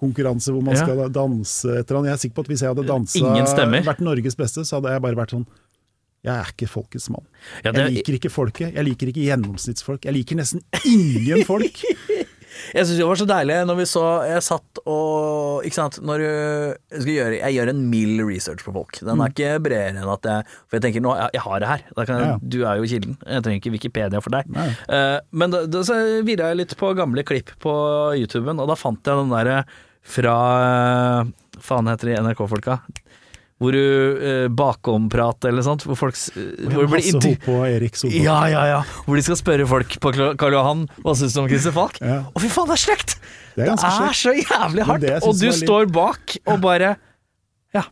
TV-konkurranse 0.00 0.52
hvor 0.52 0.62
man 0.64 0.74
Ja. 0.74 0.82
skal 0.84 1.10
danse 1.12 1.64
et 1.78 1.90
eller 1.90 1.98
annet? 2.00 2.08
Jeg 2.08 2.12
er 2.14 2.22
sikker 2.24 2.34
på 2.34 2.40
at 2.40 2.48
hvis 2.48 2.60
jeg 2.62 2.74
hadde 2.74 2.86
dansa 2.86 3.84
vært 3.84 4.00
Norges 4.00 4.36
beste, 4.36 4.60
så 4.64 4.80
hadde 4.80 4.92
jeg 4.92 5.02
bare 5.02 5.16
vært 5.16 5.30
sånn 5.36 5.46
jeg 6.22 6.34
er 6.36 6.44
ikke 6.52 6.68
folkets 6.68 7.08
mann. 7.08 7.24
Ja, 7.64 7.72
det- 7.72 7.80
Jeg 7.90 8.04
liker 8.04 8.12
ikke 8.12 8.30
folket. 8.30 8.74
Jeg 8.74 8.84
liker 8.84 9.06
ikke 9.08 9.24
gjennomsnittsfolk. 9.24 10.04
Jeg 10.04 10.12
liker 10.12 10.36
nesten 10.36 10.60
ingen 10.84 11.44
folk. 11.46 11.72
Jeg 12.74 12.84
syns 12.84 12.98
det 12.98 13.06
var 13.06 13.14
så 13.16 13.26
deilig 13.26 13.64
når 13.64 13.76
vi 13.78 13.84
så 13.86 14.02
Jeg 14.28 14.42
satt 14.42 14.78
og 14.84 15.62
Ikke 15.64 15.72
sant, 15.74 15.98
når 16.02 16.18
jeg 16.20 17.00
skal 17.00 17.12
gjøre 17.14 17.38
Jeg 17.40 17.54
gjør 17.56 17.68
en 17.70 17.88
mild 17.88 18.20
research 18.28 18.64
på 18.66 18.72
folk. 18.74 18.98
Den 19.00 19.18
er 19.22 19.30
ikke 19.32 19.62
bredere 19.62 19.94
enn 19.96 20.12
at 20.12 20.20
jeg 20.28 20.44
For 20.68 20.76
jeg 20.76 20.82
tenker 20.82 21.00
nå, 21.00 21.14
jeg, 21.16 21.30
jeg 21.32 21.40
har 21.46 21.58
det 21.60 21.68
her. 21.68 21.84
Jeg, 21.96 22.08
Ja. 22.08 22.38
Du 22.42 22.58
er 22.66 22.76
jo 22.76 22.82
kilden. 22.90 23.16
Jeg 23.24 23.42
trenger 23.42 23.60
ikke 23.62 23.72
Wikipedia 23.78 24.20
for 24.20 24.30
deg. 24.30 24.44
Eh, 24.90 25.20
men 25.32 25.50
da, 25.50 25.64
da 25.66 25.78
så 25.86 25.94
virra 26.26 26.50
jeg 26.52 26.56
litt 26.58 26.76
på 26.76 26.94
gamle 26.98 27.22
klipp 27.24 27.50
på 27.60 27.72
YouTuben, 28.18 28.60
og 28.60 28.68
da 28.68 28.74
fant 28.74 29.00
jeg 29.06 29.16
den 29.16 29.30
derre 29.30 29.64
fra 30.06 30.34
eh, 30.64 31.30
Faen 31.60 31.88
heter 31.90 32.10
de 32.12 32.18
NRK-folka. 32.24 32.78
Hvor 33.60 33.74
du 33.76 33.80
eh, 34.24 34.46
bakomprat 34.56 35.44
eller 35.50 35.60
sånt. 35.66 35.82
Hvor 35.84 35.98
folk 36.00 36.16
hvor 36.16 36.86
blir 36.88 36.96
Hasse 37.02 37.20
Hope 37.20 37.52
og 37.58 37.66
Erik 37.68 37.98
Solberg. 38.00 38.22
ja, 38.24 38.38
ja, 38.48 38.62
ja. 38.70 38.78
Hvor 39.04 39.18
de 39.20 39.24
skal 39.26 39.36
spørre 39.36 39.66
folk 39.68 39.98
på 40.00 40.12
Karl 40.40 40.56
Johan 40.56 40.86
hva 41.04 41.12
syns 41.18 41.36
du 41.36 41.42
om 41.42 41.50
Christer 41.50 41.74
Falk. 41.76 42.00
Ja. 42.00 42.22
Å, 42.32 42.40
fy 42.40 42.48
faen, 42.48 42.70
det 42.72 42.78
er 42.78 42.84
slekt! 42.86 43.18
Det 43.58 43.66
er 43.66 43.74
det 43.76 43.90
er 43.90 44.16
så 44.16 44.32
jævlig 44.38 44.86
hardt. 44.88 45.04
det 45.04 45.18
Og 45.26 45.36
du 45.36 45.44
litt- 45.50 45.60
står 45.60 45.90
bak 45.92 46.38
og 46.48 46.62
bare 46.64 46.94
Ja, 47.76 47.84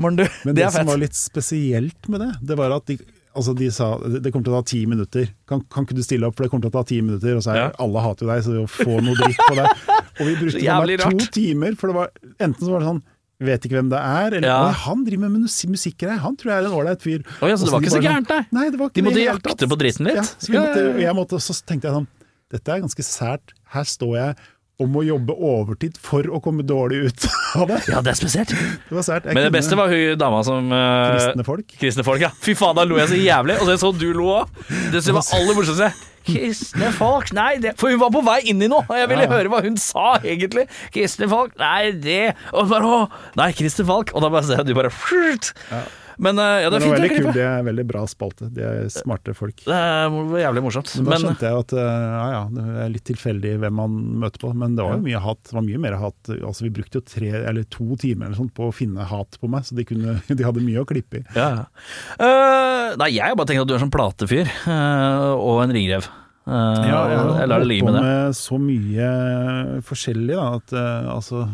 Morn, 0.00 0.16
du. 0.16 0.24
Men 0.46 0.54
det 0.56 0.62
det, 0.62 0.64
er 0.70 0.72
som 0.74 0.88
var 0.88 0.98
litt 1.04 1.14
spesielt 1.18 2.08
med 2.10 2.24
det, 2.24 2.30
det 2.50 2.56
var 2.58 2.72
at 2.78 2.88
de, 2.88 2.96
altså 3.34 3.54
de 3.58 3.68
sa 3.74 3.88
det 3.98 4.30
kommer 4.32 4.46
til 4.46 4.54
å 4.54 4.60
ta 4.60 4.66
ti 4.70 4.80
minutter. 4.90 5.28
Kan, 5.50 5.62
kan 5.72 5.86
ikke 5.86 5.96
du 5.98 6.02
stille 6.06 6.28
opp, 6.28 6.36
for 6.38 6.46
det 6.46 6.50
kommer 6.52 6.66
til 6.68 6.72
å 6.72 6.76
ta 6.78 6.84
ti 6.88 7.00
minutter. 7.02 7.36
Og 7.38 7.42
så 7.44 7.52
er 7.54 7.60
Ja. 7.62 7.70
alle 7.82 8.02
hater 8.04 8.26
jo 8.26 8.30
deg, 8.32 8.44
så 8.46 8.54
å 8.62 8.68
få 8.70 9.00
noe 9.02 9.16
dritt 9.18 9.40
på 9.48 9.56
deg. 9.58 9.82
Og 10.20 10.28
vi 10.28 10.34
brukte 10.38 10.62
bare 10.62 10.96
to 11.00 11.10
rart. 11.10 11.26
timer, 11.34 11.74
for 11.76 11.90
det 11.90 11.96
var 11.98 12.10
enten 12.38 12.62
så 12.62 12.70
var 12.70 12.80
det 12.84 12.90
sånn 12.92 13.02
Vet 13.44 13.64
ikke 13.66 13.74
hvem 13.74 13.88
det 13.90 13.98
er, 13.98 14.34
eller 14.38 14.46
Ja. 14.46 14.70
Han 14.86 15.00
driver 15.04 15.28
med 15.28 15.42
musikk, 15.42 15.72
musikkgreier, 15.74 16.20
han 16.22 16.36
tror 16.38 16.52
jeg 16.52 16.62
er 16.62 16.68
en 16.68 16.76
ålreit 16.78 17.02
fyr. 17.02 17.24
Oh, 17.42 17.48
ja, 17.50 17.56
så 17.58 17.66
det 17.66 17.72
var 17.74 17.80
de 17.82 17.88
ikke 17.88 17.96
så 17.96 18.02
gærent, 18.04 18.28
nei? 18.30 18.42
Nei, 18.54 18.68
det 18.70 18.78
var 18.78 18.88
ikke 18.92 18.94
De 18.94 19.02
måtte 19.08 19.24
jakte 19.24 19.68
på 19.68 19.78
dritten 19.80 20.06
litt? 20.06 20.20
Ja, 20.20 20.22
så, 20.22 20.52
måtte, 20.54 21.14
måtte, 21.18 21.40
så 21.42 21.56
tenkte 21.66 21.90
jeg 21.90 21.96
sånn 21.98 22.06
Dette 22.54 22.70
er 22.70 22.84
ganske 22.84 23.02
sært. 23.02 23.52
Her 23.74 23.82
står 23.90 24.14
jeg 24.20 24.36
og 24.82 24.96
å 24.98 25.02
jobbe 25.06 25.34
overtid 25.38 25.98
for 26.02 26.26
å 26.26 26.40
komme 26.42 26.64
dårlig 26.66 27.04
ut 27.06 27.26
av 27.60 27.68
det. 27.70 27.80
Ja, 27.92 28.00
det 28.02 28.14
er 28.14 28.18
spesielt. 28.18 28.54
Det 28.54 28.96
var 28.96 29.06
sært. 29.06 29.28
Jeg 29.28 29.36
Men 29.36 29.44
det 29.44 29.50
kunne 29.50 29.58
beste 29.60 29.78
var 29.78 29.92
hun 29.92 30.18
dama 30.18 30.40
som 30.46 30.72
eh, 30.74 31.04
kristne 31.14 31.46
folk. 31.46 31.76
Kristne 31.78 32.06
folk, 32.06 32.24
ja. 32.24 32.32
Fy 32.42 32.56
faen, 32.58 32.74
da 32.78 32.86
lo 32.88 32.98
jeg 32.98 33.12
så 33.12 33.20
jævlig. 33.20 33.60
Og 33.60 33.70
så 33.70 33.78
så 33.84 33.92
du 33.94 34.08
lo 34.16 34.32
òg. 34.40 34.58
Det 34.92 35.04
som 35.04 35.18
var 35.18 35.30
aller 35.38 35.58
morsomste. 35.58 35.92
Kristne 36.24 36.88
folk, 36.96 37.34
nei 37.36 37.58
det 37.60 37.74
For 37.76 37.92
hun 37.92 38.00
var 38.00 38.08
på 38.14 38.22
vei 38.24 38.38
inn 38.48 38.62
i 38.64 38.68
noe, 38.72 38.86
og 38.88 38.96
jeg 38.96 39.10
ville 39.10 39.26
høre 39.28 39.50
hva 39.52 39.60
hun 39.66 39.76
sa 39.80 40.14
egentlig. 40.22 40.64
Kristne 40.94 41.28
folk, 41.28 41.52
nei 41.60 41.92
det 42.00 42.32
Og 42.56 42.70
bare 42.70 42.88
å, 42.88 43.02
Nei, 43.36 43.50
Kristne 43.56 43.84
folk. 43.88 44.14
Og 44.16 44.24
da 44.24 44.32
bare 44.32 44.48
ser 44.48 44.58
jeg 44.58 44.64
at 44.64 44.72
du 44.72 44.74
bare. 44.78 44.94
Men 46.22 46.38
eh, 46.38 46.60
ja, 46.64 46.70
det 46.70 46.78
er 46.78 46.82
det 46.82 46.84
fint 46.84 46.92
var 46.92 46.98
å 46.98 47.02
veldig 47.02 47.16
kult, 47.16 47.36
det 47.36 47.44
er 47.48 47.66
veldig 47.66 47.84
bra 47.88 48.02
spalte. 48.10 48.48
De 48.54 48.64
er 48.64 48.88
smarte 48.92 49.34
folk. 49.36 49.64
Det 49.66 49.78
er 49.78 50.16
jævlig 50.44 50.64
morsomt. 50.64 50.92
Men 50.98 51.06
da 51.06 51.14
Men 51.14 51.24
skjønte 51.24 51.48
jeg 51.50 51.64
at 51.64 51.76
eh, 51.82 52.06
ja 52.14 52.24
ja, 52.34 52.42
det 52.54 52.66
er 52.84 52.92
litt 52.94 53.06
tilfeldig 53.10 53.54
hvem 53.64 53.78
man 53.80 53.96
møter 54.24 54.44
på, 54.44 54.52
men 54.64 54.76
det 54.78 54.86
var 54.86 54.98
jo 54.98 55.04
mye 55.06 55.22
hat. 55.26 55.42
Det 55.50 55.58
var 55.58 55.66
mye 55.66 55.82
mer 55.86 55.98
hat. 56.02 56.32
Altså 56.36 56.66
Vi 56.66 56.72
brukte 56.78 57.00
jo 57.00 57.06
tre 57.14 57.32
eller 57.42 57.68
to 57.74 57.98
timer 58.00 58.28
eller 58.28 58.38
sånt 58.38 58.54
på 58.56 58.68
å 58.70 58.74
finne 58.74 59.06
hat 59.10 59.38
på 59.40 59.50
meg, 59.50 59.66
så 59.66 59.78
de, 59.78 59.86
kunne, 59.88 60.18
de 60.38 60.46
hadde 60.46 60.64
mye 60.64 60.84
å 60.84 60.88
klippe 60.88 61.22
i. 61.22 61.24
ja. 61.34 61.50
ja. 61.54 61.64
Eh, 62.24 62.94
nei, 63.00 63.08
jeg 63.14 63.32
har 63.32 63.38
bare 63.38 63.50
tenkt 63.50 63.64
at 63.64 63.70
du 63.70 63.74
er 63.76 63.82
sånn 63.82 63.92
platefyr. 63.92 64.50
uh, 64.68 65.34
og 65.34 65.62
en 65.64 65.72
ringrev. 65.74 66.06
Eh, 66.44 66.80
jeg 66.84 66.92
har 66.92 67.48
det 67.48 67.60
ligge 67.64 67.86
med 67.86 67.96
det. 67.96 68.02
med 68.04 68.36
så 68.36 68.58
mye 68.60 69.08
forskjellig 69.86 70.36
da, 70.36 70.48
at 70.58 70.74
altså 71.14 71.46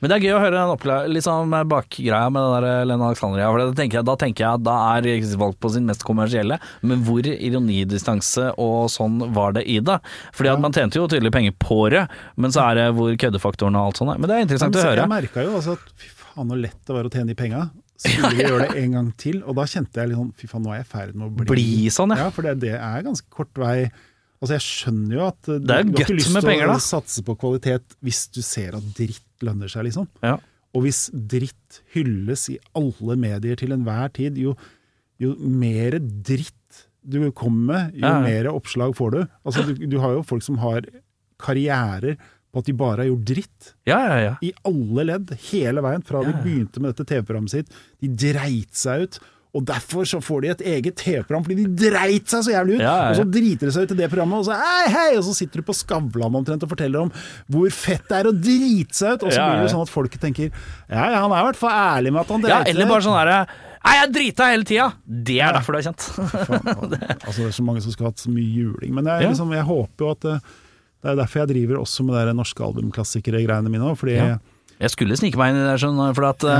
Men 0.00 0.10
det 0.10 0.16
er 0.18 0.24
gøy 0.26 0.34
å 0.36 0.40
høre 0.42 0.62
den 0.62 1.12
liksom 1.14 1.54
bakgreia 1.70 2.26
med 2.32 2.42
den 2.44 2.66
der 2.66 2.88
Lena 2.90 3.08
Alexandria. 3.10 3.48
For 3.52 3.62
det 3.62 3.78
tenker 3.78 4.00
jeg, 4.00 4.08
da 4.08 4.16
tenker 4.20 4.44
jeg 4.44 4.60
at 4.60 4.66
da 4.66 4.76
er 4.96 5.08
Kristin 5.08 5.40
Falk 5.40 5.58
på 5.62 5.70
sin 5.72 5.86
mest 5.88 6.04
kommersielle, 6.06 6.58
men 6.86 7.04
hvor 7.06 7.26
ironidistanse 7.26 8.50
og 8.60 8.90
sånn 8.92 9.18
var 9.36 9.56
det 9.56 9.64
i 9.70 9.78
det? 9.84 9.98
Fordi 10.36 10.52
at 10.52 10.62
man 10.62 10.76
tjente 10.76 11.00
jo 11.00 11.08
tydelig 11.10 11.32
penger 11.34 11.56
på 11.62 11.80
det, 11.94 12.04
men 12.36 12.54
så 12.54 12.68
er 12.68 12.80
det 12.80 12.86
hvor 12.98 13.16
køddefaktoren 13.24 13.78
og 13.78 13.90
alt 13.90 14.02
sånt 14.02 14.12
er. 14.14 14.20
Men 14.20 14.30
det 14.30 14.36
er 14.38 14.46
interessant 14.46 14.76
Men 14.76 14.82
å 14.82 14.88
høre. 14.90 15.02
Jeg 15.06 15.14
merka 15.16 15.46
jo 15.46 15.56
altså 15.60 15.76
at 15.78 15.90
fy 15.96 16.12
faen 16.20 16.52
hvor 16.52 16.60
lett 16.60 16.80
det 16.84 16.96
var 16.98 17.08
å 17.08 17.12
tjene 17.12 17.32
de 17.32 17.38
penga. 17.38 17.64
Så 17.96 18.10
skulle 18.12 18.34
vi 18.36 18.44
gjøre 18.44 18.66
det 18.68 18.82
en 18.82 18.98
gang 18.98 19.06
til, 19.16 19.38
og 19.48 19.56
da 19.56 19.64
kjente 19.72 20.02
jeg 20.02 20.10
litt 20.10 20.20
sånn 20.20 20.34
fy 20.36 20.50
faen, 20.50 20.66
nå 20.66 20.74
er 20.74 20.82
jeg 20.82 20.84
i 20.84 20.90
ferd 20.90 21.14
med 21.16 21.30
å 21.30 21.32
bli 21.38 21.46
Bli 21.54 21.70
sånn, 21.94 22.12
ja. 22.12 22.26
Ja, 22.26 22.34
for 22.36 22.44
det, 22.44 22.58
det 22.66 22.74
er 22.76 23.06
ganske 23.06 23.30
kort 23.32 23.56
vei. 23.56 23.88
Altså 24.40 24.56
Jeg 24.56 24.64
skjønner 24.66 25.16
jo 25.16 25.22
at 25.26 25.48
eh, 25.48 25.56
er 25.56 25.62
du 25.62 25.72
har 25.72 26.04
ikke 26.04 26.18
lyst 26.18 26.36
til 26.36 26.74
å 26.74 26.80
satse 26.82 27.24
på 27.26 27.36
kvalitet 27.40 27.96
hvis 28.04 28.26
du 28.34 28.42
ser 28.44 28.76
at 28.78 28.92
dritt 28.98 29.46
lønner 29.46 29.70
seg, 29.72 29.88
liksom. 29.88 30.08
Ja. 30.24 30.36
Og 30.76 30.84
hvis 30.84 31.06
dritt 31.12 31.80
hylles 31.94 32.48
i 32.52 32.58
alle 32.76 33.16
medier 33.20 33.56
til 33.58 33.72
enhver 33.76 34.12
tid, 34.16 34.36
jo, 34.40 34.54
jo 35.22 35.32
mer 35.36 35.98
dritt 36.00 36.52
du 37.06 37.20
kommer 37.30 37.66
med, 37.70 37.98
jo 38.00 38.02
Ja, 38.02 38.18
mer 38.20 38.48
oppslag 38.50 38.96
får 38.98 39.12
du. 39.14 39.20
Altså 39.46 39.62
du, 39.68 39.74
du 39.86 39.98
har 40.02 40.16
jo 40.16 40.24
folk 40.26 40.42
som 40.42 40.58
har 40.58 40.88
karrierer 41.38 42.16
på 42.50 42.62
at 42.62 42.68
de 42.68 42.74
bare 42.76 43.04
har 43.04 43.10
gjort 43.10 43.28
dritt. 43.28 43.70
Ja, 43.88 43.98
ja, 44.08 44.18
ja. 44.24 44.34
I 44.42 44.52
alle 44.66 45.04
ledd, 45.10 45.32
hele 45.50 45.84
veien, 45.84 46.04
fra 46.06 46.22
de 46.24 46.34
begynte 46.42 46.82
med 46.82 46.92
dette 46.94 47.06
TV-programmet 47.12 47.52
sitt. 47.52 47.72
De 48.02 48.10
dreit 48.10 48.74
seg 48.76 49.06
ut. 49.06 49.18
Og 49.56 49.64
derfor 49.64 50.04
så 50.08 50.20
får 50.20 50.42
de 50.44 50.50
et 50.52 50.64
eget 50.74 50.98
TV-program, 51.00 51.44
fordi 51.46 51.64
de 51.64 51.88
dreit 51.88 52.28
seg 52.28 52.44
så 52.44 52.52
jævlig 52.52 52.76
ut! 52.76 52.82
Ja, 52.84 52.86
ja, 52.90 53.04
ja. 53.06 53.12
Og 53.12 53.20
så 53.20 53.26
driter 53.36 53.70
de 53.70 53.74
seg 53.76 53.86
ut 53.86 53.94
i 53.94 53.98
det 54.02 54.08
programmet, 54.12 54.42
og 54.42 54.48
så 54.48 54.56
hei, 54.60 54.88
hei! 54.92 55.10
Og 55.16 55.24
så 55.24 55.36
sitter 55.38 55.62
du 55.62 55.68
på 55.68 55.76
Skavlan 55.76 56.36
omtrent 56.40 56.66
og 56.66 56.72
forteller 56.72 57.06
om 57.06 57.12
hvor 57.52 57.70
fett 57.72 58.04
det 58.10 58.18
er 58.18 58.28
å 58.28 58.34
drite 58.34 58.98
seg 58.98 59.16
ut! 59.16 59.28
Og 59.28 59.32
så 59.32 59.46
blir 59.46 59.64
det 59.64 59.72
sånn 59.72 59.86
at 59.86 59.92
folket 59.92 60.22
tenker 60.26 60.50
ja, 60.50 61.06
ja, 61.14 61.22
han 61.22 61.32
er 61.32 61.40
i 61.40 61.48
hvert 61.48 61.60
fall 61.60 61.72
ærlig 61.72 62.12
med 62.12 62.24
at 62.24 62.34
han 62.34 62.44
dreit 62.44 62.72
eller 62.74 62.90
bare 62.90 63.06
sånn 63.06 63.16
derre 63.20 63.38
Nei, 63.86 63.92
jeg 64.00 64.12
drita 64.16 64.46
hele 64.50 64.66
tida! 64.66 64.86
Det 65.06 65.36
er 65.46 65.54
derfor 65.54 65.76
du 65.76 65.78
er 65.78 65.84
kjent. 65.86 66.04
Faen, 66.18 66.72
altså, 67.28 67.36
det 67.38 67.44
er 67.46 67.52
så 67.54 67.64
mange 67.68 67.82
som 67.84 67.94
skulle 67.94 68.10
hatt 68.10 68.18
så 68.18 68.32
mye 68.34 68.48
juling. 68.50 68.90
Men 68.96 69.06
jeg, 69.06 69.28
liksom, 69.28 69.52
jeg 69.54 69.62
håper 69.68 70.02
jo 70.02 70.08
at 70.10 70.26
eh, 70.26 70.48
Det 71.04 71.12
er 71.12 71.20
derfor 71.20 71.42
jeg 71.44 71.50
driver 71.52 71.78
også 71.84 72.06
med 72.08 72.18
de 72.18 72.34
norske 72.34 72.66
albumklassikere-greiene 72.66 73.70
mine 73.70 73.92
òg. 73.92 74.00
Jeg 74.82 74.92
skulle 74.92 75.16
snike 75.16 75.38
meg 75.40 75.54
inn 75.54 75.60
i 75.62 75.66
det, 75.66 75.76
skjønner 75.80 76.16
for 76.16 76.28
at 76.28 76.44
ja. 76.44 76.56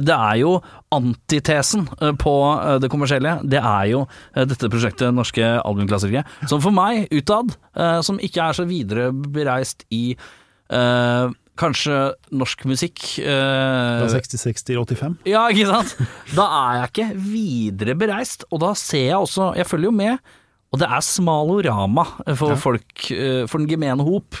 det 0.00 0.14
er 0.16 0.38
jo 0.40 0.54
antitesen 0.96 1.84
eh, 2.00 2.14
på 2.18 2.34
eh, 2.54 2.78
det 2.82 2.90
kommersielle. 2.92 3.36
Det 3.44 3.60
er 3.60 3.90
jo 3.92 4.04
eh, 4.34 4.46
dette 4.48 4.70
prosjektet 4.72 5.14
Norske 5.14 5.44
albumklassikere, 5.60 6.24
som 6.50 6.62
for 6.64 6.74
meg 6.74 7.10
utad, 7.14 7.52
eh, 7.76 8.00
som 8.06 8.20
ikke 8.22 8.48
er 8.48 8.58
så 8.58 8.66
videre 8.68 9.10
bereist 9.12 9.84
i 9.94 10.14
eh, 10.16 11.36
kanskje 11.60 12.00
norsk 12.40 12.64
musikk 12.70 13.02
eh, 13.20 14.00
fra 14.00 14.08
66 14.08 14.64
til 14.64 14.80
85 14.80 15.18
ja, 15.28 15.42
ikke 15.52 15.68
sant? 15.68 15.96
Da 16.32 16.46
er 16.56 16.78
jeg 16.78 16.90
ikke 16.90 17.08
videre 17.26 17.96
bereist, 18.00 18.46
og 18.48 18.62
da 18.64 18.72
ser 18.78 19.10
jeg 19.10 19.18
også 19.18 19.52
Jeg 19.58 19.68
følger 19.68 19.90
jo 19.90 19.96
med, 19.98 20.30
Og 20.72 20.80
det 20.80 20.88
er 20.88 21.02
smalorama 21.04 22.06
for 22.38 22.56
folk, 22.56 23.10
eh, 23.12 23.44
for 23.50 23.58
den 23.58 23.68
gemene 23.68 24.06
hop. 24.06 24.38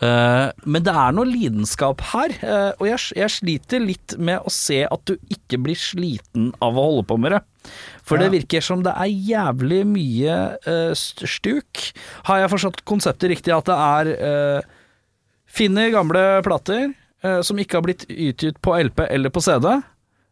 Eh, 0.00 0.48
men 0.64 0.84
det 0.84 0.92
er 0.96 1.12
noe 1.12 1.28
lidenskap 1.28 2.00
her, 2.14 2.32
eh, 2.40 2.70
og 2.80 2.86
jeg, 2.88 3.00
jeg 3.20 3.32
sliter 3.34 3.82
litt 3.84 4.14
med 4.16 4.40
å 4.40 4.52
se 4.52 4.80
at 4.86 5.02
du 5.10 5.18
ikke 5.28 5.60
blir 5.60 5.76
sliten 5.76 6.50
av 6.64 6.78
å 6.78 6.86
holde 6.86 7.04
på 7.10 7.18
med 7.20 7.36
det. 7.36 7.42
For 8.08 8.16
det 8.20 8.30
virker 8.32 8.64
som 8.64 8.80
det 8.82 8.94
er 8.96 9.12
jævlig 9.12 9.82
mye 9.90 10.38
eh, 10.64 10.94
stuk. 10.96 11.84
Har 12.30 12.40
jeg 12.40 12.52
forstått 12.54 12.82
konseptet 12.88 13.34
riktig, 13.34 13.52
at 13.52 13.68
det 13.68 13.76
er 13.76 14.14
eh, 14.16 14.76
Finner 15.50 15.88
gamle 15.90 16.20
plater 16.46 16.92
som 17.42 17.58
ikke 17.58 17.74
har 17.74 17.82
blitt 17.82 18.04
utgitt 18.06 18.60
på 18.62 18.70
LP 18.86 19.00
eller 19.02 19.32
på 19.34 19.42
CD. 19.42 19.66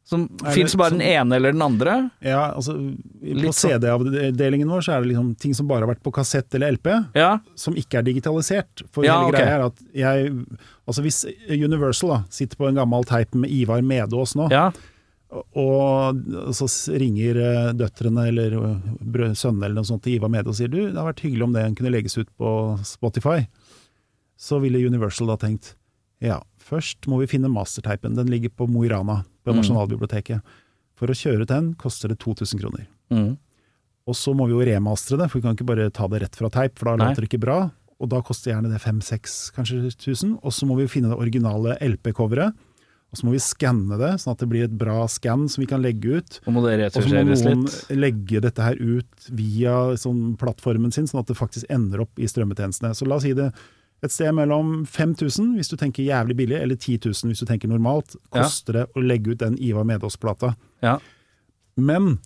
Som 0.08 0.22
fins 0.54 0.72
bare 0.80 0.94
den 0.96 1.02
ene 1.04 1.36
eller 1.36 1.52
den 1.52 1.60
andre. 1.60 1.94
Ja, 2.24 2.46
altså 2.56 2.72
På 2.78 3.50
sånn- 3.52 3.56
CD-avdelingen 3.58 4.70
vår 4.72 4.86
så 4.86 4.94
er 4.94 5.02
det 5.04 5.10
liksom 5.10 5.34
ting 5.36 5.52
som 5.54 5.68
bare 5.68 5.84
har 5.84 5.90
vært 5.92 6.02
på 6.06 6.12
kassett 6.16 6.54
eller 6.56 6.72
LP, 6.78 6.88
Ja, 7.18 7.34
som 7.54 7.76
ikke 7.76 8.00
er 8.00 8.06
digitalisert. 8.06 8.86
For 8.90 9.04
Ja, 9.04 9.18
hele 9.18 9.34
okay. 9.34 9.42
greia 9.44 9.58
er 9.58 9.66
at 9.66 9.82
jeg 9.92 10.46
Altså 10.88 11.02
Hvis 11.04 11.18
Universal 11.52 12.14
da 12.14 12.22
sitter 12.32 12.56
på 12.56 12.68
en 12.70 12.80
gammel 12.80 13.04
teip 13.04 13.34
med 13.36 13.50
Ivar 13.52 13.82
Medås 13.84 14.32
nå, 14.34 14.46
ja. 14.50 14.70
og 15.28 16.22
så 16.56 16.68
ringer 16.96 17.36
eh, 17.44 17.72
døtrene 17.76 18.24
eller 18.30 18.56
eh, 18.56 19.34
sønnene 19.36 19.66
eller 19.66 19.82
noe 19.82 19.84
sånt 19.90 20.06
til 20.06 20.16
Ivar 20.16 20.32
Medås 20.32 20.56
og 20.56 20.62
sier 20.62 20.72
du, 20.72 20.78
det 20.88 20.96
har 20.96 21.10
vært 21.10 21.20
hyggelig 21.26 21.44
om 21.44 21.52
det 21.52 21.66
kunne 21.76 21.92
legges 21.92 22.16
ut 22.16 22.30
på 22.40 22.54
Spotify, 22.88 23.42
så 24.40 24.62
ville 24.64 24.80
Universal 24.88 25.28
da 25.28 25.36
tenkt 25.36 25.74
ja, 26.24 26.40
først 26.58 27.04
må 27.06 27.20
vi 27.20 27.28
finne 27.30 27.52
masterteipen, 27.52 28.16
den 28.16 28.32
ligger 28.32 28.50
på 28.56 28.66
Mo 28.66 28.82
i 28.86 28.88
Rana 28.90 29.20
på 29.48 29.56
Mm. 29.56 29.62
Nasjonalbiblioteket. 29.64 30.56
For 30.98 31.10
å 31.10 31.16
kjøre 31.16 31.42
ut 31.42 31.52
den 31.52 31.74
koster 31.78 32.08
det 32.08 32.18
2000 32.18 32.60
kroner. 32.60 32.86
Mm. 33.10 33.36
Og 34.08 34.16
så 34.16 34.34
må 34.34 34.46
vi 34.48 34.56
jo 34.56 34.64
remastre 34.64 35.18
det, 35.20 35.28
for 35.30 35.38
vi 35.38 35.46
kan 35.46 35.56
ikke 35.56 35.68
bare 35.68 35.90
ta 35.90 36.08
det 36.08 36.22
rett 36.22 36.38
fra 36.38 36.48
teip, 36.50 36.78
for 36.78 36.90
da 36.90 36.96
låter 36.96 37.22
det 37.22 37.28
ikke 37.28 37.44
bra. 37.44 37.58
Og 37.98 38.08
da 38.08 38.22
koster 38.22 38.52
gjerne 38.52 38.70
det 38.70 38.80
5000, 38.80 39.52
kanskje 39.56 39.82
1000. 39.90 40.38
Og 40.42 40.54
så 40.54 40.66
må 40.66 40.78
vi 40.78 40.88
finne 40.90 41.10
det 41.10 41.18
originale 41.18 41.76
LP-coveret. 41.82 42.54
Og 43.08 43.16
så 43.16 43.24
må 43.24 43.32
vi 43.32 43.40
skanne 43.40 43.96
det, 43.96 44.10
sånn 44.20 44.34
at 44.34 44.42
det 44.42 44.48
blir 44.50 44.66
et 44.66 44.74
bra 44.76 45.06
skann 45.08 45.46
som 45.48 45.62
vi 45.62 45.68
kan 45.70 45.80
legge 45.80 46.20
ut. 46.20 46.40
Og 46.44 46.52
må 46.52 46.62
det 46.66 46.90
Og 46.92 47.02
så 47.02 47.08
må 47.08 47.22
noen 47.24 47.64
legge 47.96 48.42
dette 48.44 48.60
her 48.60 48.76
ut 48.76 49.28
via 49.32 49.96
sånn 49.96 50.36
plattformen 50.40 50.92
sin, 50.92 51.08
sånn 51.08 51.22
at 51.22 51.30
det 51.30 51.38
faktisk 51.38 51.64
ender 51.72 52.04
opp 52.04 52.20
i 52.20 52.28
strømmetjenestene. 52.28 52.92
Så 52.92 53.08
la 53.08 53.16
oss 53.16 53.24
si 53.24 53.32
det 53.32 53.48
et 54.02 54.12
sted 54.14 54.30
mellom 54.34 54.84
5000 54.86 55.56
hvis 55.58 55.70
du 55.72 55.76
tenker 55.76 56.04
jævlig 56.06 56.36
billig, 56.38 56.58
eller 56.62 56.76
10 56.76 56.98
000 57.08 57.32
hvis 57.32 57.40
du 57.42 57.46
tenker 57.46 57.68
normalt, 57.68 58.14
Ja. 58.34 58.42
koster 58.42 58.72
det 58.72 58.86
å 58.94 59.02
legge 59.02 59.32
ut 59.32 59.38
den 59.38 59.56
Ivar 59.58 59.84
Medås-plata. 59.84 60.54
Ja. 60.82 60.98
Men 61.76 62.18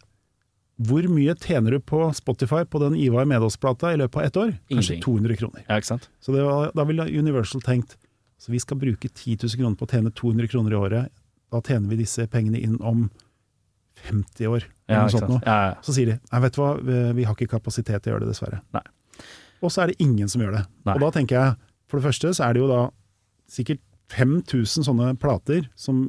hvor 0.83 1.03
mye 1.09 1.35
tjener 1.39 1.71
du 1.77 1.79
på 1.81 2.13
Spotify 2.15 2.65
på 2.65 2.81
den 2.83 2.97
Ivar 2.97 3.25
Medås-plata 3.25 3.93
i 3.93 3.97
løpet 3.97 4.17
av 4.17 4.23
ett 4.25 4.37
år? 4.37 4.51
Kanskje 4.69 4.97
Ingenting. 4.99 5.03
200 5.03 5.37
kroner. 5.37 5.65
ja. 5.69 5.81
Så 6.21 6.33
det 6.35 6.43
var, 6.45 6.73
da 6.75 6.85
ville 6.85 7.09
Universal 7.19 7.61
tenkt 7.63 7.97
så 8.43 8.51
vi 8.51 8.59
skal 8.59 8.77
bruke 8.77 9.09
10 9.09 9.37
000 9.47 9.51
kroner 9.57 9.77
på 9.79 9.87
å 9.87 9.91
tjene 9.93 10.11
200 10.11 10.49
kroner 10.51 10.73
i 10.73 10.75
året. 10.75 11.09
Da 11.53 11.61
tjener 11.63 11.89
vi 11.89 11.97
disse 12.01 12.27
pengene 12.27 12.59
inn 12.61 12.77
om 12.83 13.05
50 14.09 14.47
år. 14.49 14.65
eller 14.89 14.99
Ja, 14.99 15.03
noe 15.07 15.13
sånt 15.15 15.29
noe. 15.29 15.41
Ja, 15.47 15.57
ja. 15.69 15.75
Så 15.85 15.93
sier 15.95 16.07
de 16.07 16.17
nei, 16.33 16.41
vet 16.41 16.53
du 16.57 16.61
hva, 16.61 16.73
vi 17.15 17.23
har 17.25 17.35
ikke 17.37 17.49
kapasitet 17.53 18.03
til 18.03 18.11
å 18.13 18.17
gjøre 18.17 18.25
det, 18.27 18.33
dessverre. 18.35 18.61
Nei. 18.75 18.83
Og 19.63 19.71
så 19.71 19.83
er 19.85 19.93
det 19.93 20.01
ingen 20.03 20.29
som 20.29 20.43
gjør 20.43 20.57
det. 20.59 20.65
Nei. 20.89 20.95
Og 20.97 21.01
da 21.05 21.11
tenker 21.15 21.39
jeg, 21.39 21.57
for 21.89 22.01
det 22.01 22.07
første 22.09 22.33
så 22.35 22.49
er 22.49 22.55
det 22.57 22.63
jo 22.65 22.69
da 22.71 22.83
sikkert 23.53 23.81
5000 24.13 24.85
sånne 24.89 25.13
plater 25.21 25.69
som 25.79 26.05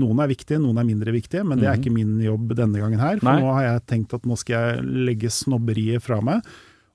noen 0.00 0.20
er 0.22 0.30
viktige, 0.30 0.60
noen 0.62 0.78
er 0.78 0.86
mindre 0.86 1.12
viktige, 1.12 1.42
men 1.44 1.58
det 1.58 1.66
er 1.68 1.76
Mhm. 1.76 1.80
ikke 1.82 1.92
min 1.94 2.20
jobb 2.22 2.54
denne 2.56 2.78
gangen 2.78 3.00
her. 3.00 3.18
For 3.18 3.26
Nei. 3.32 3.40
nå 3.42 3.52
har 3.54 3.62
jeg 3.66 3.86
tenkt 3.86 4.14
at 4.14 4.22
nå 4.28 4.36
skal 4.38 4.54
jeg 4.76 4.84
legge 4.84 5.30
snobberiet 5.30 6.02
fra 6.02 6.20
meg. 6.20 6.42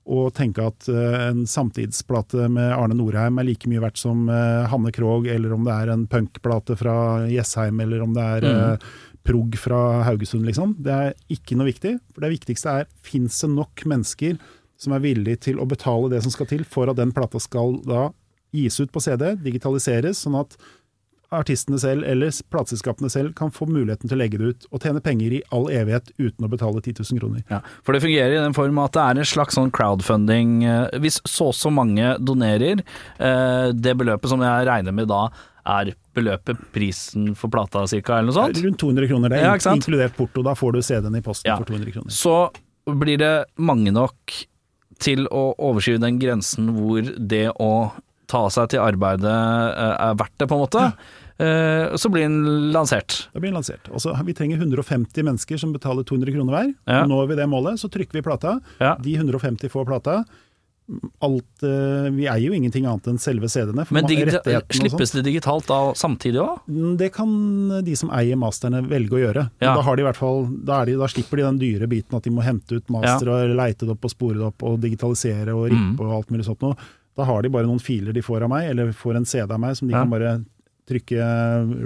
Og 0.08 0.32
tenke 0.34 0.62
at 0.64 0.86
uh, 0.88 1.30
en 1.32 1.44
samtidsplate 1.50 2.48
med 2.48 2.70
Arne 2.72 2.94
Norheim 2.94 3.38
er 3.40 3.44
like 3.48 3.66
mye 3.66 3.80
verdt 3.82 3.98
som 3.98 4.28
uh, 4.30 4.64
Hanne 4.70 4.92
Krogh, 4.94 5.26
eller 5.26 5.52
om 5.52 5.64
det 5.66 5.72
er 5.74 5.90
en 5.92 6.06
punkplate 6.06 6.76
fra 6.78 7.26
Jessheim, 7.26 7.80
eller 7.80 8.02
om 8.04 8.14
det 8.14 8.22
er 8.22 8.44
eh, 8.46 8.78
prog 9.26 9.56
fra 9.58 10.04
Haugesund, 10.06 10.46
liksom. 10.46 10.76
Det 10.78 10.92
er 10.94 11.14
ikke 11.28 11.56
noe 11.58 11.66
viktig. 11.66 11.96
For 12.14 12.20
det 12.22 12.30
viktigste 12.38 12.70
er, 12.80 12.86
fins 13.02 13.40
det 13.42 13.50
nok 13.50 13.82
mennesker 13.84 14.38
som 14.76 14.92
er 14.92 15.00
villig 15.04 15.38
til 15.40 15.58
å 15.62 15.66
betale 15.68 16.10
det 16.12 16.22
som 16.22 16.30
skal 16.34 16.46
til 16.50 16.64
for 16.64 16.90
at 16.90 16.96
den 16.96 17.12
plata 17.16 17.40
skal 17.40 17.78
da 17.86 18.10
gis 18.52 18.78
ut 18.80 18.92
på 18.92 19.00
CD, 19.02 19.34
digitaliseres, 19.42 20.20
sånn 20.24 20.38
at 20.40 20.56
artistene 21.34 21.74
selv 21.82 22.04
eller 22.06 22.30
plateselskapene 22.54 23.08
selv 23.10 23.32
kan 23.34 23.50
få 23.50 23.66
muligheten 23.66 24.06
til 24.08 24.14
å 24.14 24.20
legge 24.20 24.38
det 24.38 24.46
ut 24.52 24.66
og 24.70 24.84
tjene 24.84 25.00
penger 25.02 25.34
i 25.34 25.40
all 25.52 25.66
evighet 25.74 26.12
uten 26.22 26.46
å 26.46 26.50
betale 26.52 26.78
10 26.84 27.00
000 27.02 27.18
kroner. 27.18 27.42
Ja, 27.50 27.58
for 27.82 27.96
det 27.96 28.02
fungerer 28.04 28.36
i 28.36 28.38
den 28.44 28.54
form 28.54 28.78
at 28.78 28.94
det 28.94 29.02
er 29.02 29.18
en 29.18 29.26
slags 29.26 29.58
sånn 29.58 29.72
crowdfunding. 29.74 30.52
eh, 30.64 30.98
Hvis 31.02 31.18
så 31.26 31.48
og 31.50 31.54
så 31.58 31.72
mange 31.74 32.14
donerer, 32.22 32.78
eh, 33.18 33.72
det 33.74 33.96
beløpet 33.98 34.30
som 34.30 34.40
jeg 34.46 34.66
regner 34.70 34.94
med 34.94 35.08
da 35.10 35.24
er 35.66 35.94
beløpet 36.14 36.62
prisen 36.72 37.34
for 37.34 37.50
plata 37.50 37.82
cirka, 37.90 38.20
eller 38.20 38.30
noe 38.30 38.38
sånt, 38.38 38.62
Rundt 38.62 38.78
200 38.78 39.08
kroner, 39.10 39.28
det 39.34 39.38
er 39.42 39.50
Ja, 39.50 39.74
inkludert 39.74 40.14
porto. 40.16 40.44
Da 40.46 40.54
får 40.54 40.72
du 40.78 40.82
CD-en 40.82 41.16
i 41.18 41.20
posten 41.26 41.50
Ja. 41.50 41.56
for 41.58 41.64
200 41.64 41.90
kroner. 41.92 42.10
så 42.14 42.52
blir 42.86 43.18
det 43.18 43.46
mange 43.58 43.90
nok 43.90 44.14
til 45.02 45.26
å 45.28 45.50
overskyve 45.58 46.00
den 46.02 46.18
grensen 46.22 46.70
hvor 46.76 47.02
det 47.18 47.48
å 47.60 47.70
ta 48.30 48.46
seg 48.50 48.72
til 48.72 48.82
arbeidet 48.82 49.30
eh, 49.30 49.94
er 50.08 50.16
verdt 50.18 50.34
det, 50.40 50.48
på 50.50 50.56
en 50.56 50.64
måte. 50.64 50.84
Eh, 51.38 51.92
Så 52.00 52.08
blir 52.10 52.24
den 52.26 52.72
lansert. 52.74 53.28
Da 53.34 53.38
blir 53.42 53.52
den 53.52 53.58
lansert. 53.60 53.90
Også, 53.92 54.14
Vi 54.26 54.34
trenger 54.34 54.58
150 54.58 55.22
mennesker 55.22 55.60
som 55.60 55.72
betaler 55.74 56.02
200 56.08 56.32
kroner 56.34 56.56
hver. 56.56 56.72
Ja. 56.88 57.04
Når 57.06 57.28
vi 57.30 57.36
det 57.38 57.46
målet, 57.52 57.78
så 57.78 57.90
trykker 57.92 58.18
vi 58.18 58.24
plata. 58.26 58.56
Ja. 58.80 58.96
De 58.98 59.14
150 59.14 59.70
får 59.70 59.86
plata. 59.86 60.24
Alt, 61.20 61.62
eh, 61.66 62.10
vi 62.14 62.28
eier 62.30 62.44
jo 62.46 62.52
ingenting 62.54 62.84
annet 62.86 63.08
enn 63.10 63.18
selve 63.18 63.48
CD-ene. 63.50 63.84
Men 63.90 64.06
slippes 64.06 65.10
det 65.16 65.24
digitalt 65.26 65.66
da 65.66 65.92
samtidig 65.98 66.38
òg? 66.38 66.60
Mm, 66.70 66.96
Det 67.00 67.08
kan 67.12 67.32
de 67.84 67.96
som 67.98 68.10
eier 68.14 68.36
masterne 68.38 68.84
velge 68.86 69.10
å 69.18 69.22
gjøre. 69.24 69.50
Ja. 69.60 69.74
Da, 69.74 69.82
har 69.82 69.96
de 69.96 70.02
i 70.02 70.06
hvert 70.06 70.16
fall, 70.20 70.46
da, 70.64 70.82
er 70.82 70.86
de, 70.86 70.96
da 71.00 71.08
slipper 71.10 71.36
de 71.40 71.42
den 71.42 71.58
dyre 71.58 71.88
biten 71.90 72.14
at 72.16 72.22
de 72.22 72.30
må 72.30 72.44
hente 72.46 72.76
ut 72.78 72.88
master 72.88 73.28
og 73.32 73.56
leite 73.56 73.82
det 73.86 73.90
opp 73.96 74.04
og 74.06 74.10
spore 74.14 74.34
det 74.38 74.46
opp 74.46 74.62
og 74.62 74.78
digitalisere 74.80 75.50
og 75.56 75.70
rippe 75.72 75.96
Mm. 75.96 76.00
og 76.00 76.12
alt 76.20 76.30
mulig 76.30 76.44
sånt 76.46 76.62
noe. 76.62 76.76
Da 77.16 77.24
har 77.24 77.42
de 77.42 77.48
bare 77.48 77.66
noen 77.66 77.80
filer 77.80 78.12
de 78.12 78.20
får 78.22 78.42
av 78.44 78.50
meg, 78.50 78.70
eller 78.70 78.92
får 78.92 79.16
en 79.16 79.24
CD 79.24 79.50
av 79.52 79.58
meg, 79.60 79.74
som 79.76 79.88
de 79.88 79.94
Ja. 79.94 80.02
kan 80.04 80.10
bare 80.10 80.44
trykke 80.86 81.18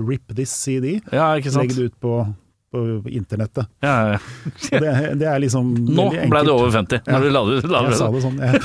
'rip 0.06 0.34
this 0.34 0.50
CD', 0.52 1.00
Ja, 1.12 1.34
ikke 1.36 1.50
sant? 1.50 1.68
legge 1.68 1.76
det 1.76 1.84
ut 1.92 2.00
på, 2.00 2.34
på 2.70 2.82
internettet. 3.10 3.66
Ja, 3.82 3.94
ja. 4.12 4.18
Det, 4.70 4.92
det 5.18 5.26
er 5.26 5.40
liksom 5.42 5.72
Nå 5.90 6.04
ble 6.30 6.42
du 6.46 6.52
over 6.54 6.70
50, 6.70 7.00
når 7.10 7.24
du 7.26 7.30
la 7.34 7.42
det 7.48 7.56
ut. 7.58 7.70
Jeg 7.74 7.98
sa 7.98 8.10
det 8.14 8.22
sånn. 8.22 8.38
Jeg, 8.38 8.60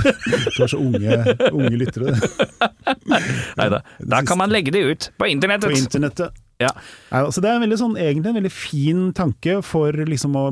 du 0.55 0.63
er 0.65 0.71
så 0.71 0.79
unge, 0.79 1.17
unge 1.51 1.79
lyttere 1.81 2.13
Nei 3.59 3.67
Da 4.05 4.21
kan 4.27 4.37
man 4.41 4.53
legge 4.53 4.73
det 4.75 4.83
ut 4.85 5.07
på 5.17 5.25
på 5.25 5.29
internettet. 5.31 5.73
internettet. 5.79 6.41
Ja. 6.61 6.69
Altså 7.11 7.41
det 7.43 7.49
er 7.51 7.63
en 7.65 7.73
sånn, 7.79 7.95
egentlig 7.99 8.29
en 8.31 8.37
veldig 8.37 8.51
fin 8.53 9.01
tanke 9.17 9.57
for 9.65 9.91
liksom 10.07 10.37
å 10.39 10.43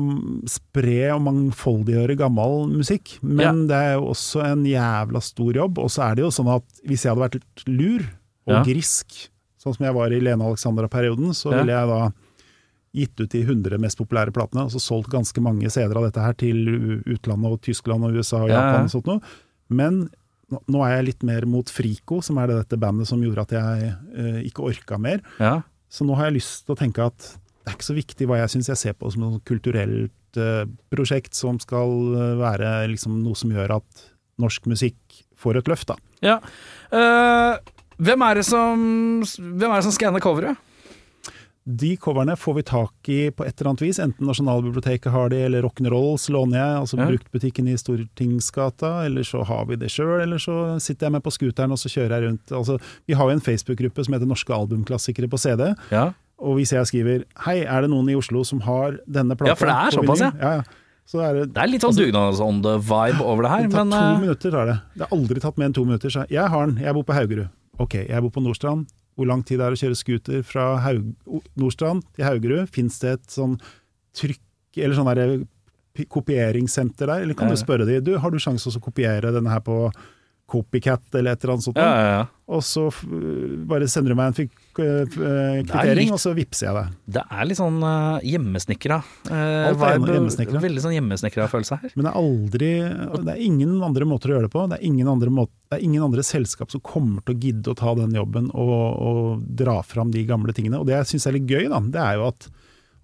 spre 0.50 0.98
og 1.14 1.22
mangfoldiggjøre 1.28 2.16
gammel 2.20 2.66
musikk, 2.74 3.14
men 3.22 3.64
det 3.70 3.78
er 3.78 3.94
jo 3.96 4.10
også 4.12 4.42
en 4.50 4.66
jævla 4.68 5.22
stor 5.24 5.54
jobb. 5.62 5.78
Og 5.80 5.92
så 5.94 6.08
er 6.10 6.18
det 6.18 6.26
jo 6.26 6.32
sånn 6.34 6.50
at 6.58 6.82
hvis 6.84 7.06
jeg 7.06 7.14
hadde 7.14 7.24
vært 7.28 7.64
lur 7.70 8.02
og 8.44 8.58
Ja. 8.58 8.62
grisk, 8.66 9.14
sånn 9.62 9.76
som 9.78 9.86
jeg 9.86 9.94
var 9.96 10.12
i 10.12 10.20
Lene 10.20 10.44
Alexandra-perioden, 10.44 11.32
så 11.32 11.52
Ja. 11.54 11.62
ville 11.62 11.72
jeg 11.78 11.88
da 11.88 12.12
gitt 12.94 13.18
ut 13.20 13.30
de 13.32 13.40
100 13.42 13.78
mest 13.82 13.98
populære 13.98 14.32
platene, 14.34 14.64
og 14.68 14.74
så 14.74 14.80
solgt 14.82 15.10
ganske 15.12 15.42
mange 15.42 15.70
CD-er 15.70 15.98
av 15.98 16.06
dette 16.06 16.22
her 16.22 16.36
til 16.38 16.60
utlandet 17.10 17.56
og 17.56 17.62
Tyskland 17.66 18.06
og 18.06 18.14
USA 18.14 18.44
og 18.44 18.52
Ja, 18.52 18.54
ja. 18.54 18.60
Japan 18.68 18.88
og 18.88 18.94
sånt 18.94 19.10
noe. 19.10 19.20
Men 19.74 20.04
nå- 20.70 20.84
er 20.86 20.96
jeg 20.98 21.08
litt 21.08 21.22
mer 21.26 21.46
mot 21.50 21.70
Frico, 21.72 22.20
som 22.22 22.38
er 22.38 22.48
det 22.52 22.60
dette 22.62 22.78
bandet 22.78 23.08
som 23.10 23.22
gjorde 23.24 23.46
at 23.48 23.54
jeg 23.56 23.94
eh, 24.14 24.40
ikke 24.46 24.62
orka 24.70 24.98
mer. 25.00 25.24
Ja. 25.40 25.56
Så 25.90 26.06
nå 26.06 26.14
har 26.18 26.28
jeg 26.30 26.38
lyst 26.40 26.66
til 26.66 26.74
å 26.74 26.78
tenke 26.78 27.06
at 27.06 27.18
det 27.64 27.72
er 27.72 27.76
ikke 27.78 27.86
så 27.90 27.96
viktig 27.96 28.26
hva 28.28 28.38
jeg 28.42 28.52
syns 28.52 28.68
jeg 28.68 28.76
ser 28.80 28.96
på 28.98 29.10
som 29.10 29.24
et 29.30 29.44
kulturelt 29.48 30.36
eh, 30.38 30.64
prosjekt 30.92 31.34
som 31.38 31.58
skal 31.62 31.94
eh, 32.14 32.34
være 32.42 32.74
liksom 32.92 33.22
noe 33.24 33.38
som 33.38 33.50
gjør 33.54 33.78
at 33.80 34.04
norsk 34.42 34.66
musikk 34.68 35.22
får 35.38 35.60
et 35.60 35.68
løft, 35.70 35.88
da. 35.90 35.96
ja. 36.24 36.36
Uh, 36.90 37.54
hvem 38.02 38.22
er 38.26 38.40
det 38.40 38.44
som 38.48 38.80
Hvem 39.22 39.70
er 39.70 39.76
det 39.78 39.84
som 39.86 39.94
skanner 39.94 40.22
coveret? 40.24 40.58
De 41.66 41.94
coverne 41.96 42.34
får 42.36 42.54
vi 42.58 42.62
tak 42.68 43.08
i 43.08 43.30
på 43.32 43.44
et 43.46 43.54
eller 43.56 43.70
annet 43.70 43.82
vis, 43.86 43.98
enten 43.98 44.26
Nasjonalbiblioteket 44.28 45.08
har 45.14 45.30
de, 45.32 45.38
eller 45.46 45.62
Rock'n'Rolls 45.64 46.26
låner 46.28 46.58
jeg, 46.60 46.74
altså 46.82 46.98
Ja. 47.00 47.06
bruktbutikken 47.08 47.68
i 47.72 47.76
Stortingsgata, 47.80 49.06
eller 49.06 49.22
så 49.24 49.42
har 49.48 49.64
vi 49.66 49.76
det 49.80 49.88
sjøl, 49.88 50.20
eller 50.22 50.36
så 50.36 50.78
sitter 50.78 51.06
jeg 51.06 51.12
med 51.12 51.22
på 51.24 51.32
scooteren 51.32 51.72
og 51.72 51.78
så 51.80 51.88
kjører 51.88 52.20
jeg 52.20 52.28
rundt. 52.28 52.52
Altså, 52.52 52.76
vi 53.08 53.14
har 53.14 53.24
jo 53.30 53.36
en 53.38 53.40
Facebook-gruppe 53.40 54.04
som 54.04 54.12
heter 54.14 54.28
Norske 54.28 54.52
albumklassikere 54.52 55.28
på 55.32 55.38
CD, 55.40 55.74
Ja. 55.90 56.12
og 56.38 56.56
hvis 56.58 56.72
jeg 56.72 56.84
skriver 56.84 57.24
'Hei, 57.46 57.64
er 57.64 57.80
det 57.80 57.90
noen 57.90 58.10
i 58.10 58.14
Oslo 58.14 58.44
som 58.44 58.60
har 58.60 58.98
denne 59.10 59.34
plata?' 59.34 59.48
Ja, 59.48 59.54
for 59.54 59.66
det 59.66 59.74
er 59.74 59.90
såpass, 60.02 60.20
vinyl?» 60.20 60.40
ja. 60.40 60.52
ja. 60.56 60.62
Så 61.06 61.20
er 61.20 61.34
det, 61.34 61.52
Det 61.52 61.62
er 61.62 61.66
litt 61.68 61.82
sånn 61.82 61.96
dugnadsånde-vibe 61.96 63.20
over 63.20 63.42
det 63.42 63.50
her, 63.50 63.62
Det 63.62 63.72
tar 63.72 63.84
men 63.84 63.90
to 63.90 63.96
eh, 63.96 64.20
minutter, 64.20 64.50
tar 64.50 64.66
det. 64.66 64.80
Det 64.96 65.06
har 65.08 65.18
aldri 65.18 65.40
tatt 65.40 65.58
mer 65.58 65.66
enn 65.66 65.74
to 65.74 65.84
minutter. 65.84 66.08
Så 66.10 66.26
jeg 66.30 66.48
har 66.48 66.66
den, 66.66 66.76
jeg 66.78 66.94
bor 66.94 67.02
på 67.04 67.12
Haugerud. 67.12 67.48
Ok, 67.78 67.94
jeg 68.08 68.22
bor 68.22 68.30
på 68.30 68.42
Nordstrand. 68.42 68.86
Hvor 69.14 69.28
lang 69.30 69.44
tid 69.46 69.60
det 69.60 69.66
er 69.66 69.76
å 69.76 69.78
kjøre 69.78 69.98
scooter 69.98 70.44
fra 70.46 70.74
Haug 70.82 71.12
Nordstrand 71.60 72.02
til 72.16 72.26
Haugerud? 72.26 72.70
Fins 72.74 72.98
det 73.02 73.18
et 73.18 73.36
sånn 73.36 73.58
trykk 74.18 74.42
Eller 74.82 74.96
sånn 74.98 75.10
der 75.12 75.36
kopi 75.94 76.08
kopieringssenter 76.10 77.06
der, 77.06 77.22
eller 77.22 77.36
kan 77.38 77.46
du 77.46 77.54
spørre 77.54 77.86
de, 77.86 78.00
du, 78.02 78.16
har 78.18 78.32
du 78.34 78.40
sjanse 78.42 78.66
til 78.66 78.80
å 78.80 78.82
kopiere 78.82 79.30
denne 79.30 79.52
her 79.52 79.60
på 79.62 79.76
Copycat 80.50 81.14
eller 81.16 81.32
et 81.32 81.44
eller 81.44 81.54
annet 81.54 81.64
sånt? 81.64 81.78
Ja, 81.80 81.90
ja, 81.96 82.08
ja. 82.18 82.24
Og 82.52 82.60
så 82.60 82.82
bare 83.64 83.86
sender 83.88 84.12
du 84.12 84.18
meg 84.18 84.34
en 84.34 84.44
eh, 84.44 84.84
eh, 84.84 85.60
kvittering, 85.64 86.10
og 86.12 86.20
så 86.20 86.34
vippser 86.36 86.66
jeg 86.66 86.76
det. 86.76 86.82
Det 87.16 87.22
er 87.24 87.48
litt 87.48 87.56
sånn 87.56 87.78
uh, 87.80 88.20
hjemmesnekra. 88.20 88.98
Uh. 89.30 89.70
Veldig 89.72 90.84
sånn 90.84 90.96
hjemmesnekra 90.98 91.48
følelse 91.48 91.78
her. 91.80 91.94
Men 91.96 92.04
det 92.04 92.12
er 92.12 92.20
aldri 92.20 92.70
Det 93.24 93.32
er 93.32 93.40
ingen 93.46 93.72
andre 93.88 94.08
måter 94.10 94.30
å 94.30 94.36
gjøre 94.36 94.50
det 94.50 94.52
på. 94.52 94.66
Det 94.68 94.76
er 94.76 94.86
ingen 94.90 95.08
andre, 95.08 95.32
måte, 95.32 95.56
det 95.72 95.80
er 95.80 95.86
ingen 95.88 96.04
andre 96.04 96.26
selskap 96.26 96.74
som 96.74 96.84
kommer 96.84 97.24
til 97.24 97.32
å 97.32 97.42
gidde 97.46 97.72
å 97.72 97.78
ta 97.80 97.96
den 97.96 98.12
jobben 98.20 98.52
og, 98.52 98.76
og 99.08 99.48
dra 99.64 99.80
fram 99.86 100.12
de 100.12 100.26
gamle 100.28 100.52
tingene. 100.52 100.82
Og 100.82 100.90
det 100.90 100.98
jeg 100.98 101.14
syns 101.14 101.30
er 101.30 101.38
litt 101.38 101.48
gøy, 101.48 101.70
da, 101.72 101.80
det 101.80 102.04
er 102.04 102.20
jo 102.20 102.28
at 102.28 102.50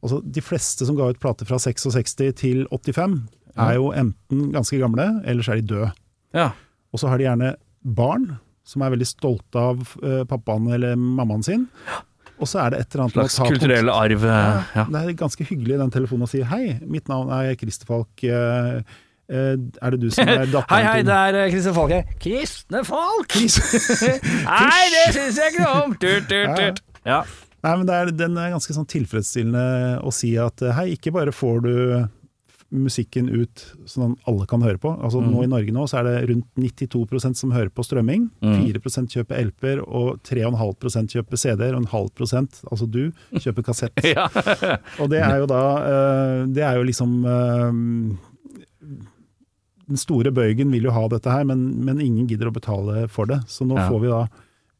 altså, 0.04 0.20
de 0.20 0.44
fleste 0.44 0.84
som 0.84 1.00
ga 1.00 1.08
ut 1.08 1.22
plater 1.22 1.48
fra 1.48 1.56
66 1.62 2.18
til 2.36 2.66
85, 2.68 3.22
er 3.60 3.76
jo 3.76 3.90
enten 3.96 4.50
ganske 4.54 4.78
gamle, 4.80 5.14
eller 5.28 5.44
så 5.44 5.54
er 5.54 5.60
de 5.62 5.72
døde. 5.72 5.94
Ja. 6.36 6.52
Og 6.92 6.98
så 7.02 7.08
har 7.10 7.18
de 7.20 7.26
gjerne 7.28 7.54
barn 7.84 8.38
som 8.66 8.82
er 8.86 8.92
veldig 8.94 9.06
stolte 9.08 9.58
av 9.58 9.80
eh, 10.04 10.22
pappaen 10.30 10.68
eller 10.74 10.96
mammaen 11.00 11.42
sin. 11.46 11.68
Og 12.40 12.48
så 12.48 12.62
er 12.64 12.70
det 12.72 12.78
et 12.84 12.94
eller 12.94 13.04
annet 13.04 13.16
Slags 13.18 13.38
kulturell 13.50 13.90
arv. 13.92 14.22
eh, 14.24 14.62
Ja. 14.78 14.84
det 14.88 15.00
er 15.02 15.12
ganske 15.18 15.44
hyggelig 15.48 15.78
den 15.82 15.90
telefonen 15.92 16.24
å 16.24 16.30
si 16.30 16.40
hei, 16.46 16.78
mitt 16.86 17.08
navn 17.10 17.30
er 17.34 17.54
Christer 17.60 17.86
Falk. 17.90 18.24
eh, 18.24 18.80
er 19.30 19.90
det 19.94 20.00
du 20.02 20.08
som 20.10 20.26
er 20.26 20.46
datteren 20.54 20.70
Hei, 20.72 20.82
hei, 20.88 21.02
det 21.06 21.14
er 21.14 21.50
Kristne 21.52 21.74
Falk 21.76 21.92
her. 21.94 22.14
Kristne 22.22 22.80
Falk! 22.88 23.36
Nei, 24.50 24.82
det 24.96 25.04
syns 25.14 25.38
jeg 25.38 25.52
ikke 25.54 25.62
noe 25.66 25.82
om! 25.84 25.94
Tut, 26.00 26.26
tut, 26.30 26.56
tut. 26.58 26.80
Ja. 27.06 27.20
Nei, 27.60 27.74
men 27.76 27.84
det 27.86 27.94
er, 27.98 28.10
Den 28.16 28.38
er 28.40 28.54
ganske 28.54 28.72
sånn 28.74 28.88
tilfredsstillende 28.88 30.00
å 30.02 30.10
si 30.14 30.32
at 30.40 30.62
hei, 30.78 30.94
ikke 30.96 31.12
bare 31.14 31.34
får 31.36 31.60
du 31.66 31.74
musikken 32.70 33.26
ut 33.28 33.62
sånn 33.90 34.12
at 34.14 34.28
alle 34.30 34.46
kan 34.46 34.62
høre 34.62 34.78
på. 34.78 34.92
Altså 35.02 35.18
nå 35.24 35.42
I 35.42 35.48
Norge 35.50 35.72
nå 35.74 35.86
så 35.90 36.00
er 36.00 36.06
det 36.06 36.28
rundt 36.30 36.46
92% 36.54 37.34
som 37.40 37.50
hører 37.54 37.70
på 37.74 37.82
strømming. 37.82 38.28
4 38.44 38.80
kjøper 39.10 39.40
LP-er, 39.48 39.80
og 39.86 40.20
3,5 40.26 41.10
kjøper 41.16 41.40
CD-er, 41.42 41.74
og 41.74 41.82
en 41.82 41.90
halv 41.90 42.10
prosent, 42.14 42.60
altså 42.70 42.86
du, 42.86 43.10
kjøper 43.36 43.66
kassett. 43.66 44.04
Ja. 44.10 44.28
Og 45.02 45.10
det 45.10 45.20
er 45.22 45.38
jo 45.42 45.46
da 45.50 45.62
eh, 45.86 46.38
Det 46.50 46.62
er 46.66 46.78
jo 46.78 46.86
liksom 46.86 47.12
eh, 47.26 47.72
Den 49.90 49.98
store 50.00 50.30
bøygen 50.34 50.70
vil 50.72 50.86
jo 50.86 50.94
ha 50.94 51.04
dette 51.10 51.30
her, 51.32 51.44
men, 51.48 51.66
men 51.84 52.00
ingen 52.02 52.28
gidder 52.30 52.50
å 52.50 52.54
betale 52.54 53.06
for 53.10 53.26
det. 53.30 53.40
Så 53.50 53.66
nå 53.66 53.78
Ja. 53.78 53.88
får 53.90 54.00
vi 54.04 54.12
da 54.12 54.22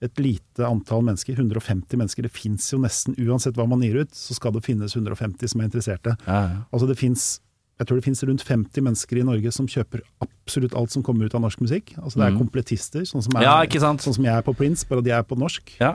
et 0.00 0.16
lite 0.22 0.64
antall 0.64 1.02
mennesker, 1.04 1.34
150 1.36 1.98
mennesker. 2.00 2.24
Det 2.24 2.32
fins 2.32 2.70
jo 2.72 2.78
nesten, 2.80 3.18
uansett 3.20 3.58
hva 3.58 3.66
man 3.68 3.82
gir 3.84 3.98
ut, 4.00 4.14
så 4.16 4.32
skal 4.38 4.54
det 4.54 4.62
finnes 4.64 4.94
150 4.96 5.50
som 5.52 5.60
er 5.60 5.68
interesserte. 5.68 6.14
Ja, 6.24 6.38
ja. 6.48 6.60
Altså 6.72 6.88
det 6.88 6.96
finnes 6.96 7.40
jeg 7.80 7.88
tror 7.88 7.96
det 7.96 8.04
finnes 8.04 8.22
rundt 8.28 8.42
50 8.44 8.82
mennesker 8.84 9.18
i 9.18 9.24
Norge 9.24 9.50
som 9.56 9.66
kjøper 9.66 10.02
absolutt 10.20 10.74
alt 10.76 10.92
som 10.92 11.02
kommer 11.06 11.24
ut 11.30 11.34
av 11.34 11.40
norsk 11.40 11.62
musikk. 11.64 11.94
Altså 11.96 12.20
Det 12.20 12.26
er 12.28 12.30
Mhm. 12.36 12.38
kompletister, 12.44 13.00
sånn 13.08 13.22
som, 13.24 13.32
er, 13.40 13.42
Ja, 13.42 13.64
sånn 13.64 13.98
som 14.14 14.24
jeg 14.24 14.34
er 14.36 14.42
på 14.42 14.54
Prince, 14.54 14.84
bare 14.84 14.98
at 14.98 15.04
de 15.04 15.10
er 15.16 15.22
på 15.24 15.38
norsk. 15.38 15.62
Ja. 15.80 15.94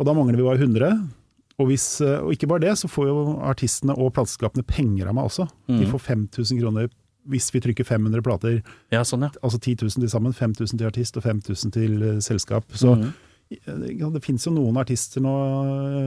Og 0.00 0.06
da 0.06 0.12
mangler 0.14 0.36
vi 0.36 0.42
bare 0.42 0.58
100. 0.58 1.10
Og, 1.58 1.66
hvis, 1.68 2.00
eh, 2.00 2.20
og 2.22 2.32
ikke 2.32 2.48
bare 2.48 2.60
det, 2.60 2.70
så 2.78 2.88
får 2.88 3.06
jo 3.08 3.40
artistene 3.42 3.96
og 3.98 4.14
plateselskapene 4.14 4.64
penger 4.64 5.08
av 5.08 5.14
meg 5.14 5.24
også. 5.24 5.48
De 5.66 5.84
Mhm. 5.84 5.90
får 5.92 6.00
5000 6.00 6.60
kroner 6.60 6.88
hvis 7.28 7.50
vi 7.52 7.60
trykker 7.60 7.84
500 7.84 8.22
plater. 8.22 8.62
ja, 8.90 9.02
sånn, 9.02 9.20
ja. 9.22 9.28
Altså 9.42 9.60
10 9.60 9.74
000 9.76 9.90
til 10.00 10.08
sammen. 10.08 10.32
5000 10.32 10.78
til 10.78 10.86
artist 10.86 11.16
og 11.18 11.22
5000 11.24 11.72
til 11.72 12.02
eh, 12.02 12.20
selskap. 12.20 12.64
Så 12.72 12.96
Mhm. 12.96 13.12
Det 13.48 14.20
finnes 14.24 14.44
jo 14.44 14.52
noen 14.52 14.76
artister 14.76 15.22
nå. 15.24 15.32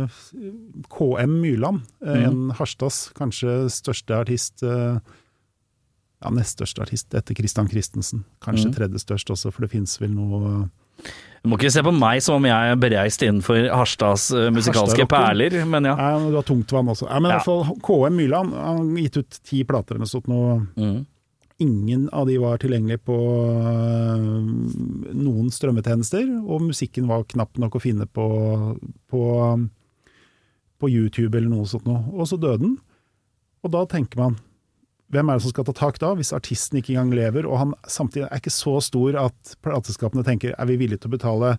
eh, 0.06 0.20
KM 0.94 1.40
Myrland, 1.42 1.82
eh, 2.06 2.24
en 2.28 2.52
Harstads 2.60 3.12
kanskje 3.18 3.66
største 3.74 4.20
artist. 4.22 4.62
eh, 4.64 5.00
Ja, 6.22 6.30
nest 6.30 6.60
største 6.60 6.84
artist 6.84 7.16
etter 7.18 7.34
Christian 7.34 7.68
Christensen. 7.68 8.24
Kanskje 8.46 8.68
mm. 8.70 8.74
tredje 8.76 9.00
størst 9.02 9.32
også, 9.34 9.50
for 9.52 9.62
det 9.66 9.72
finnes 9.72 9.96
vel 10.00 10.12
noe 10.14 10.70
Du 11.42 11.50
må 11.50 11.58
ikke 11.58 11.72
se 11.74 11.82
på 11.82 11.90
meg 11.98 12.22
som 12.22 12.36
om 12.38 12.46
jeg 12.46 12.54
er 12.54 12.78
bereist 12.78 13.24
innenfor 13.26 13.58
Harstads 13.74 14.28
musikalske 14.54 15.02
Harstad-rocken. 15.02 15.10
perler, 15.10 15.66
men 15.66 15.88
ja. 15.90 15.96
Nei, 15.98 16.30
du 16.30 16.36
har 16.38 16.46
tungtvann 16.46 16.92
også. 16.94 17.08
Ja, 17.10 17.18
men 17.20 17.32
i 17.32 17.34
Ja. 17.34 17.40
hvert 17.40 17.50
fall 17.50 17.80
KM 17.82 18.16
Myrland 18.20 18.54
han 18.54 18.78
har 18.78 19.02
gitt 19.02 19.18
ut 19.18 19.40
ti 19.50 19.64
plater 19.64 19.96
eller 19.96 20.06
noe 20.06 20.14
sånt 20.14 20.28
nå. 20.30 20.68
Mm. 20.78 21.00
Ingen 21.62 22.08
av 22.10 22.26
de 22.30 22.38
var 22.42 22.58
tilgjengelig 22.62 23.04
på 23.06 23.16
øh, 23.16 24.30
noen 25.14 25.52
strømmetjenester, 25.54 26.26
og 26.42 26.64
musikken 26.72 27.10
var 27.12 27.28
knapt 27.30 27.60
nok 27.62 27.78
å 27.78 27.82
finne 27.84 28.08
på, 28.10 28.28
på, 29.12 29.26
på 30.82 30.90
YouTube 30.90 31.38
eller 31.38 31.52
noe 31.52 31.70
sånt 31.70 31.86
noe. 31.90 32.02
Og 32.16 32.32
så 32.32 32.40
døde 32.42 32.64
den. 32.64 32.80
Og 33.62 33.76
da 33.76 33.84
tenker 33.90 34.24
man, 34.24 34.40
hvem 35.12 35.30
er 35.30 35.38
det 35.38 35.46
som 35.46 35.54
skal 35.54 35.68
ta 35.68 35.76
tak 35.76 36.00
da, 36.02 36.14
hvis 36.18 36.34
artisten 36.34 36.80
ikke 36.80 36.96
engang 36.96 37.14
lever, 37.20 37.46
og 37.46 37.60
han 37.60 37.76
samtidig 37.86 38.30
er 38.30 38.42
ikke 38.42 38.54
så 38.56 38.78
stor 38.82 39.18
at 39.28 39.56
plateselskapene 39.62 40.26
tenker, 40.26 40.56
er 40.56 40.70
vi 40.70 40.80
villige 40.80 41.04
til 41.04 41.12
å 41.12 41.18
betale 41.18 41.56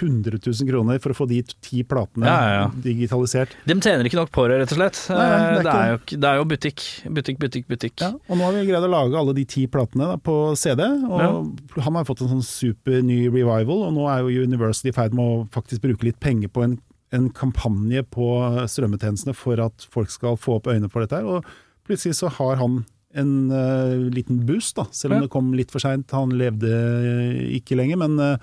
100 0.00 0.38
000 0.46 0.68
kroner 0.68 0.98
for 1.02 1.12
å 1.12 1.16
få 1.16 1.26
de 1.30 1.40
ti 1.62 1.82
platene 1.84 2.26
Ja, 2.26 2.38
ja, 2.54 2.64
digitalisert? 2.84 3.52
De 3.68 3.76
tjener 3.78 4.08
ikke 4.08 4.18
nok 4.18 4.30
på 4.34 4.46
det, 4.48 4.58
rett 4.62 4.72
og 4.74 4.78
slett. 4.80 5.00
Nei, 5.12 5.26
det 5.28 5.36
er 5.36 5.42
Eh, 5.42 5.62
det, 5.62 5.72
er 5.72 5.90
jo, 5.92 5.98
det 6.22 6.28
er 6.30 6.38
jo 6.40 6.46
butikk. 6.52 6.84
Butikk, 7.18 7.38
butikk, 7.42 7.66
butikk. 7.68 7.96
Ja, 8.00 8.12
og 8.16 8.38
nå 8.40 8.46
har 8.46 8.56
vi 8.56 8.64
greid 8.70 8.86
å 8.86 8.92
lage 8.92 9.18
alle 9.20 9.34
de 9.36 9.44
ti 9.44 9.66
platene 9.70 10.08
da, 10.12 10.16
på 10.16 10.36
CD, 10.56 10.82
og 11.08 11.82
han 11.82 11.98
har 12.00 12.06
fått 12.08 12.22
en 12.24 12.32
sånn 12.36 12.46
super 12.46 13.02
ny 13.04 13.26
revival, 13.28 13.84
og 13.88 13.92
nå 13.96 14.08
er 14.12 14.22
jo 14.24 14.46
University 14.48 14.88
i 14.92 14.96
ferd 14.96 15.14
med 15.18 15.24
å 15.24 15.42
faktisk 15.52 15.82
bruke 15.84 16.08
litt 16.08 16.20
penger 16.22 16.48
på 16.52 16.64
en, 16.64 16.78
en 17.12 17.28
kampanje 17.36 18.02
på 18.08 18.30
strømmetjenestene 18.72 19.34
for 19.36 19.60
at 19.60 19.86
folk 19.92 20.10
skal 20.10 20.38
få 20.40 20.58
opp 20.60 20.70
øynene 20.72 20.88
for 20.92 21.04
dette 21.04 21.20
her, 21.20 21.28
og 21.28 21.44
plutselig 21.88 22.16
så 22.20 22.30
har 22.38 22.56
han 22.62 22.84
en 23.12 23.32
uh, 23.52 24.08
liten 24.08 24.38
boost, 24.48 24.76
da, 24.78 24.86
selv 24.88 25.12
om 25.12 25.18
Ja. 25.18 25.26
det 25.26 25.32
kom 25.34 25.50
litt 25.52 25.68
for 25.74 25.82
seint, 25.84 26.08
han 26.16 26.30
levde 26.40 26.70
ikke 27.58 27.76
lenger, 27.76 27.98
men, 28.00 28.14
eh, 28.18 28.36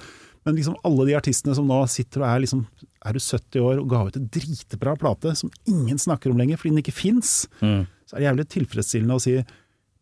men 0.50 0.58
liksom 0.58 0.76
alle 0.88 1.06
de 1.08 1.16
artistene 1.20 1.54
som 1.58 1.68
nå 1.70 1.78
sitter 1.92 2.24
og 2.26 2.28
er 2.34 2.42
liksom 2.44 2.66
er 3.06 3.16
du 3.16 3.20
70 3.24 3.62
år 3.64 3.78
og 3.80 3.88
ga 3.94 4.02
ut 4.10 4.18
en 4.20 4.26
dritbra 4.34 4.98
plate 5.00 5.32
som 5.40 5.52
ingen 5.70 6.02
snakker 6.02 6.34
om 6.34 6.42
lenger 6.42 6.60
fordi 6.60 6.74
den 6.74 6.82
ikke 6.84 6.96
fins, 6.98 7.46
Mm. 7.64 7.86
så 8.10 8.18
er 8.18 8.20
det 8.20 8.28
jævlig 8.28 8.48
tilfredsstillende 8.58 9.16
å 9.16 9.22
si 9.24 9.38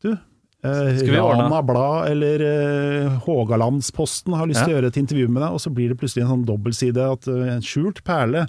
du, 0.02 0.10
eh? 0.66 1.04
Rana 1.14 1.60
Blad 1.66 2.08
eller 2.10 2.42
eh, 2.48 3.20
Hågalandsposten 3.28 4.34
har 4.34 4.48
lyst 4.50 4.64
til 4.66 4.74
å 4.74 4.78
gjøre 4.80 4.90
et 4.92 4.98
intervju 5.04 5.28
med 5.30 5.44
deg, 5.44 5.54
og 5.54 5.62
så 5.62 5.72
blir 5.74 5.92
det 5.94 6.00
plutselig 6.02 6.26
en 6.26 6.34
sånn 6.34 6.48
dobbeltside 6.48 7.06
at 7.14 7.30
uh, 7.30 7.44
en 7.58 7.62
skjult 7.66 8.02
perle. 8.08 8.48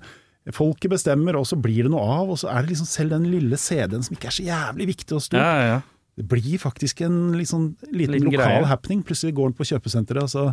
Folket 0.57 0.89
bestemmer, 0.95 1.37
og 1.37 1.45
så 1.45 1.59
blir 1.61 1.85
det 1.85 1.93
noe 1.93 2.01
av, 2.09 2.31
og 2.33 2.39
så 2.41 2.49
er 2.49 2.65
det 2.65 2.73
liksom 2.73 2.89
selv 2.89 3.13
den 3.19 3.27
lille 3.29 3.59
CD-en 3.61 4.03
som 4.07 4.17
ikke 4.17 4.31
er 4.31 4.37
så 4.39 4.47
jævlig 4.47 4.87
viktig 4.95 5.17
og 5.19 5.25
stor. 5.27 5.43
Ja, 5.43 5.51
ja, 5.61 5.67
ja. 5.75 5.81
Det 6.19 6.25
blir 6.33 6.57
faktisk 6.59 7.03
en 7.05 7.19
liksom, 7.37 7.67
liten, 7.93 8.17
Liten 8.17 8.31
lokal 8.33 8.41
greie. 8.57 8.65
happening. 8.67 9.05
Plutselig 9.07 9.35
går 9.37 9.53
den 9.53 9.59
på 9.61 9.67
kjøpesenteret, 9.69 10.25
og 10.25 10.33
så 10.33 10.47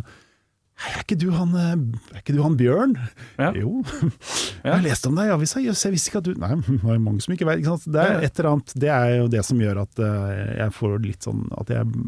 er 0.76 0.98
ikke 1.00 1.16
du 1.16 1.30
han, 1.32 1.54
eh, 1.56 1.72
er 2.12 2.20
ikke 2.20 2.34
du 2.36 2.42
han 2.44 2.56
Bjørn? 2.58 2.92
Ja. 3.40 3.48
Jo, 3.56 3.80
jeg 4.64 4.72
har 4.72 4.84
lest 4.84 5.08
om 5.08 5.16
deg 5.16 5.30
i 5.30 5.34
avisa, 5.34 5.62
jøss, 5.64 5.86
jeg 5.86 5.94
visste 5.94 6.12
ikke 6.12 6.20
at 6.20 6.28
du 6.28 6.42
Nei, 6.42 6.52
det 6.66 6.92
er 6.96 7.00
mange 7.02 7.24
som 7.24 7.32
ikke 7.36 7.48
vet. 7.48 7.62
Ikke? 7.62 7.78
Det 7.88 8.02
er 8.02 8.26
et 8.26 8.40
eller 8.42 8.50
annet, 8.52 8.76
det 8.84 8.92
er 8.92 9.14
jo 9.16 9.30
det 9.32 9.44
som 9.48 9.62
gjør 9.62 9.82
at 9.86 10.04
eh, 10.04 10.44
jeg 10.60 10.76
får 10.76 10.98
litt 11.06 11.26
sånn 11.26 11.46
At 11.56 11.72
jeg, 11.72 12.04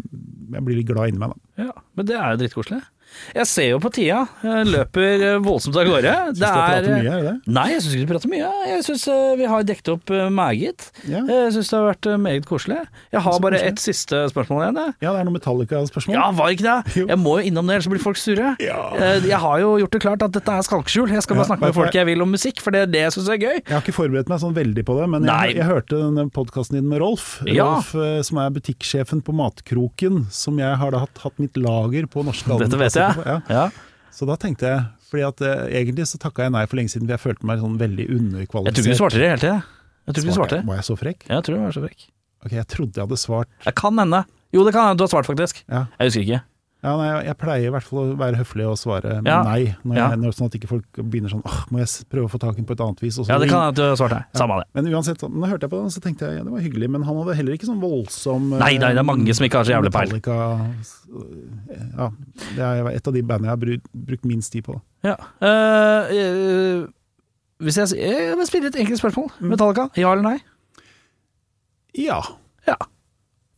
jeg 0.53 0.65
blir 0.66 0.81
litt 0.81 0.90
glad 0.90 1.12
inni 1.12 1.23
meg, 1.23 1.32
da. 1.32 1.69
Ja, 1.69 1.74
men 1.97 2.11
det 2.11 2.19
er 2.19 2.35
jo 2.35 2.43
drittkoselig. 2.45 2.82
Jeg 3.35 3.47
ser 3.51 3.67
jo 3.73 3.79
på 3.83 3.91
tida, 3.93 4.23
løper 4.45 5.23
eh, 5.27 5.39
voldsomt 5.45 5.77
av 5.81 5.85
gårde. 5.89 6.13
Syns 6.29 6.39
du 6.39 6.45
jeg 6.45 6.55
prater 6.55 6.95
mye, 6.95 7.15
er 7.19 7.25
det? 7.27 7.33
Nei, 7.59 7.65
jeg 7.75 7.83
syns 7.85 7.95
ikke 7.97 8.07
du 8.07 8.13
prater 8.13 8.31
mye. 8.33 8.51
Jeg 8.71 8.85
syns 8.87 9.05
vi 9.41 9.49
har 9.51 9.67
dekket 9.69 9.91
opp 9.95 10.13
eh, 10.15 10.29
meget. 10.33 10.87
Ja. 11.09 11.23
Jeg 11.29 11.53
syns 11.57 11.71
det 11.73 11.77
har 11.79 11.87
vært 11.91 12.09
eh, 12.13 12.19
meget 12.29 12.47
koselig. 12.49 12.79
Jeg 13.15 13.25
har 13.27 13.41
bare 13.45 13.61
ett 13.69 13.83
siste 13.83 14.23
spørsmål 14.33 14.63
igjen. 14.65 14.81
jeg. 14.85 14.95
Ja, 15.05 15.13
det 15.17 15.21
er 15.23 15.29
noe 15.29 15.37
Metallica-spørsmål. 15.37 16.17
Ja, 16.17 16.27
var 16.39 16.55
ikke 16.55 16.67
det? 16.69 16.97
Jo. 17.03 17.07
Jeg 17.11 17.21
må 17.21 17.35
jo 17.41 17.51
innom 17.51 17.69
det, 17.69 17.79
ellers 17.79 17.91
blir 17.93 18.03
folk 18.03 18.21
sure. 18.21 18.55
Ja. 18.65 18.79
Eh, 18.97 19.27
Jeg 19.29 19.41
har 19.45 19.61
jo 19.65 19.75
gjort 19.83 19.97
det 19.99 20.03
klart 20.05 20.25
at 20.29 20.35
dette 20.39 20.57
er 20.61 20.67
skalkeskjul. 20.69 21.13
Jeg 21.19 21.27
skal 21.27 21.41
bare 21.41 21.49
snakke 21.51 21.67
med 21.69 21.77
folk 21.77 21.99
jeg 21.99 22.09
vil 22.09 22.25
om 22.25 22.33
musikk, 22.33 22.63
for 22.65 22.75
det 22.75 22.85
er 22.87 22.93
det 22.95 23.05
jeg 23.07 23.17
syns 23.19 23.29
er 23.35 23.41
gøy. 23.43 23.57
Jeg 23.59 23.75
har 23.75 23.85
ikke 23.85 23.97
forberedt 23.99 24.33
meg 24.33 24.41
sånn 24.45 24.57
veldig 24.57 24.87
på 24.89 24.99
det, 25.01 25.09
men 25.17 25.29
jeg, 25.29 25.57
jeg 25.59 25.69
hørte 25.69 26.01
denne 26.01 26.29
podkasten 26.35 26.79
din 26.81 26.89
med 26.91 27.03
Rolf. 27.03 27.29
Rolf 27.49 27.93
eh, 27.99 28.21
som 28.27 28.41
er 28.43 28.55
butikksjefen 28.57 29.23
på 29.27 29.35
Matkroken, 29.37 30.25
som 30.35 30.59
jeg 30.63 30.79
har 30.81 30.95
da 30.95 31.03
hatt, 31.05 31.21
hatt 31.25 31.39
mitt 31.43 31.57
lager 31.61 32.09
på 32.11 32.25
norske 32.27 32.57
Dette 32.59 32.79
vet 32.99 33.19
på. 33.19 33.25
Ja. 33.29 33.39
Ja. 33.49 33.65
Så 34.19 34.27
da 34.27 34.37
tenkte 34.37 34.66
jeg 34.73 34.85
fordi 35.09 35.25
at 35.25 35.41
eh, 35.41 35.65
egentlig 35.81 36.05
så 36.11 36.19
takka 36.20 36.45
jeg 36.45 36.53
nei 36.53 36.66
for 36.69 36.77
lenge 36.77 36.91
siden, 36.93 37.07
for 37.09 37.15
jeg 37.16 37.23
følte 37.25 37.47
meg 37.49 37.61
sånn 37.62 37.79
veldig 37.81 38.05
Jeg 38.05 38.09
tror 38.12 38.20
underkvalifisert. 38.20 38.79
ikke 38.85 38.93
du 38.93 38.99
svarte 39.01 39.19
det 39.23 39.29
hele 39.31 39.43
tida. 39.45 39.59
Jeg 40.09 40.15
tror 40.15 40.23
ikke 40.25 40.33
du 40.35 40.39
svarte. 40.41 40.59
Var 40.69 40.77
jeg 40.81 40.85
så 40.89 40.97
frekk? 40.99 41.25
Jeg 41.29 41.45
tror 41.47 41.55
du 41.57 41.62
var 41.62 41.73
så 41.77 41.83
frekk. 41.85 42.05
Ok, 42.45 42.53
jeg 42.53 42.66
trodde 42.70 42.95
jeg 43.01 43.07
hadde 43.09 43.19
svart 43.19 43.49
Jeg 43.66 43.75
kan 43.75 43.99
hende. 43.99 44.20
Jo, 44.55 44.65
det 44.65 44.73
kan 44.77 44.85
hende 44.89 44.99
du 45.01 45.05
har 45.07 45.11
svart, 45.12 45.27
faktisk. 45.29 45.65
Ja, 45.69 45.87
Jeg 45.99 46.09
husker 46.11 46.23
ikke. 46.27 46.41
Ja 46.79 46.93
nei, 46.95 47.07
jeg 47.27 47.35
pleier 47.41 47.65
i 47.67 47.71
hvert 47.75 47.87
fall 47.89 47.99
å 48.05 48.17
være 48.21 48.39
høflig 48.39 48.67
og 48.71 48.77
svare 48.79 49.17
Ja. 49.27 49.41
nei, 49.43 49.75
når 49.83 49.97
jeg, 49.99 50.19
ja. 50.23 50.33
sånn 50.37 50.47
at 50.47 50.57
ikke 50.61 50.69
folk 50.71 51.01
begynner 51.01 51.33
sånn 51.33 51.43
åh, 51.43 51.57
må 51.75 51.81
jeg 51.81 52.07
prøve 52.13 52.29
å 52.29 52.31
få 52.31 52.39
tak 52.43 52.53
i 52.55 52.61
den 52.61 52.69
på 52.69 52.77
et 52.77 52.83
annet 52.85 53.01
vis? 53.03 53.19
Ja, 53.27 53.39
det 53.43 53.49
kan 53.51 53.65
jeg 53.65 53.73
at 53.73 53.79
du 53.81 53.83
har 53.83 53.97
svart, 53.99 54.15
ja. 54.15 54.21
Samme 54.39 54.61
det. 54.61 54.69
Men 54.79 54.91
uansett, 54.93 55.19
sånn, 55.19 55.35
når 55.35 55.55
hørte 55.55 55.67
jeg 55.67 55.73
på 55.73 55.81
den, 55.83 55.91
så 55.91 56.03
tenkte 56.05 56.29
jeg 56.29 56.39
ja, 56.39 56.45
det 56.47 56.53
var 56.55 56.63
hyggelig, 56.63 56.91
men 56.95 57.07
han 57.09 57.19
hadde 57.19 57.35
heller 57.41 57.57
ikke 57.57 57.67
sånn 57.67 57.81
voldsom 57.83 58.53
eh, 58.53 58.63
Nei, 58.63 58.71
nei, 58.79 58.93
det 58.95 59.03
er 59.03 59.09
mange 59.09 59.35
som 59.35 59.49
ikke 59.49 59.59
har 59.59 59.67
så 59.67 59.75
jævlig 59.75 59.93
peil. 59.97 60.15
Metallica 60.15 60.37
Ja, 61.99 62.13
det 62.55 62.69
er 62.69 62.93
et 62.93 63.11
av 63.11 63.17
de 63.17 63.25
bandene 63.27 63.51
jeg 63.51 63.55
har 63.57 63.65
brukt, 63.65 63.91
brukt 64.13 64.31
minst 64.31 64.55
tid 64.55 64.69
på. 64.69 64.79
Ja. 65.07 65.17
Uh, 65.43 66.15
uh, 66.15 66.87
hvis 67.67 67.81
jeg, 67.81 67.99
jeg 67.99 68.39
vil 68.39 68.47
spille 68.47 68.71
et 68.71 68.79
enkelt 68.85 69.03
spørsmål. 69.03 69.33
Mm. 69.41 69.51
Metallica, 69.57 69.89
ja 69.99 70.15
eller 70.15 70.29
nei? 70.31 70.39
Ja. 71.99 72.21
Ja. 72.69 72.79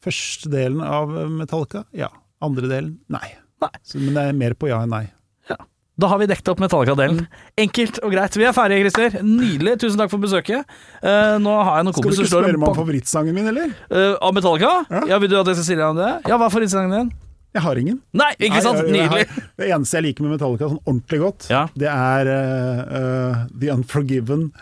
Første 0.01 0.49
delen 0.49 0.81
av 0.81 1.13
Metallica, 1.29 1.85
ja. 1.93 2.09
Andre 2.43 2.69
delen, 2.71 2.99
nei. 3.12 3.35
Nei. 3.61 3.71
Så, 3.85 3.99
men 4.01 4.15
det 4.17 4.23
er 4.31 4.37
mer 4.37 4.55
på 4.57 4.69
ja 4.71 4.83
enn 4.85 4.91
nei. 4.95 5.07
Da 6.01 6.09
har 6.09 6.17
vi 6.17 6.25
dekket 6.31 6.47
opp 6.49 6.61
Metallica-delen. 6.62 7.27
Enkelt 7.61 7.99
og 8.01 8.15
greit. 8.15 8.33
Vi 8.41 8.47
er 8.49 8.55
ferdige, 8.57 8.87
Christer. 8.87 9.19
Nydelig. 9.21 9.75
Tusen 9.83 10.01
takk 10.01 10.09
for 10.09 10.23
besøket. 10.23 10.65
Uh, 11.05 11.37
nå 11.45 11.53
har 11.61 11.75
jeg 11.77 11.85
noen 11.91 11.97
Skal 11.99 12.07
du 12.07 12.15
ikke 12.23 12.31
spørre 12.31 12.55
meg 12.57 12.71
om 12.71 12.79
favorittsangen 12.79 13.37
min, 13.37 13.51
eller? 13.51 13.75
Uh, 13.93 14.15
Av 14.25 14.33
Metallica? 14.33 14.71
Ja. 14.89 15.03
Ja. 15.11 15.19
Vil 15.21 15.29
du 15.29 15.37
at 15.43 15.51
jeg 15.53 15.59
skal 15.59 15.67
si 15.69 15.77
deg 15.77 15.85
om 15.91 16.01
det? 16.01 16.09
Ja, 16.25 16.39
hva 16.41 16.49
er 16.49 16.55
favorittsangen 16.55 16.95
din? 16.97 17.11
Jeg 17.53 17.65
har 17.67 17.83
ingen. 17.83 17.99
Nei, 18.17 18.31
ikke 18.39 18.62
sant? 18.65 18.81
Nei, 18.81 18.87
jeg- 18.87 18.97
jeg 18.97 19.11
Nydelig. 19.11 19.29
har- 19.29 19.53
Det 19.61 19.69
eneste 19.77 19.99
jeg 20.01 20.05
liker 20.09 20.25
med 20.25 20.33
Metallica 20.39 20.69
sånn 20.73 20.81
ordentlig 20.87 21.21
godt, 21.27 21.51
Ja. 21.53 21.62
det 21.77 21.91
er 21.93 22.33
uh, 22.33 23.45
The 23.61 23.73
Unforgiven. 23.77 24.53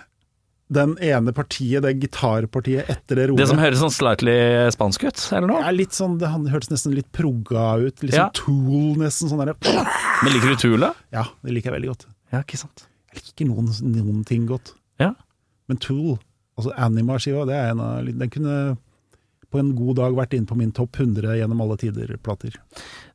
Den 0.70 0.98
ene 1.00 1.32
partiet, 1.32 1.80
det 1.82 1.94
gitarpartiet 2.02 2.88
etter 2.92 3.16
det 3.16 3.28
roret. 3.30 3.40
Det 3.40 3.46
som 3.48 3.58
høres 3.62 3.80
sånn 3.80 3.92
slightly 3.94 4.34
spansk 4.74 5.06
ut, 5.08 5.22
eller 5.32 5.48
noe? 5.48 5.62
Ja, 5.64 5.70
litt 5.72 5.96
sånn, 5.96 6.18
det 6.20 6.28
han- 6.28 6.44
hørtes 6.52 6.68
nesten 6.70 6.94
litt 6.94 7.10
progga 7.12 7.78
ut. 7.86 8.02
Litt 8.02 8.12
Ja. 8.12 8.28
sånn 8.28 8.34
Tool, 8.34 8.96
nesten 9.00 9.30
sånn 9.30 9.40
der. 9.46 9.54
Men 10.22 10.32
liker 10.34 10.48
du 10.52 10.56
Tool, 10.56 10.80
da? 10.80 10.92
Ja, 11.10 11.24
det 11.42 11.52
liker 11.54 11.72
jeg 11.72 11.80
veldig 11.80 11.88
godt. 11.94 12.06
Ja, 12.32 12.42
ikke 12.42 12.58
sant. 12.58 12.86
Jeg 13.14 13.22
liker 13.24 13.46
noen, 13.54 13.72
noen 13.80 14.24
ting 14.26 14.46
godt. 14.46 14.74
Ja. 15.00 15.14
Men 15.68 15.78
Tool, 15.78 16.18
altså 16.58 16.74
Anima-skiva, 16.76 17.46
det 17.46 17.54
er 17.56 17.70
en 17.70 17.80
av 17.80 18.04
Den 18.04 18.28
kunne 18.28 18.76
på 19.50 19.58
en 19.58 19.74
god 19.74 19.96
dag 19.96 20.12
vært 20.12 20.34
inn 20.36 20.44
på 20.44 20.54
min 20.54 20.70
topp 20.72 20.92
100 20.92 21.32
gjennom 21.40 21.62
alle 21.62 21.78
tider-plater. 21.78 22.54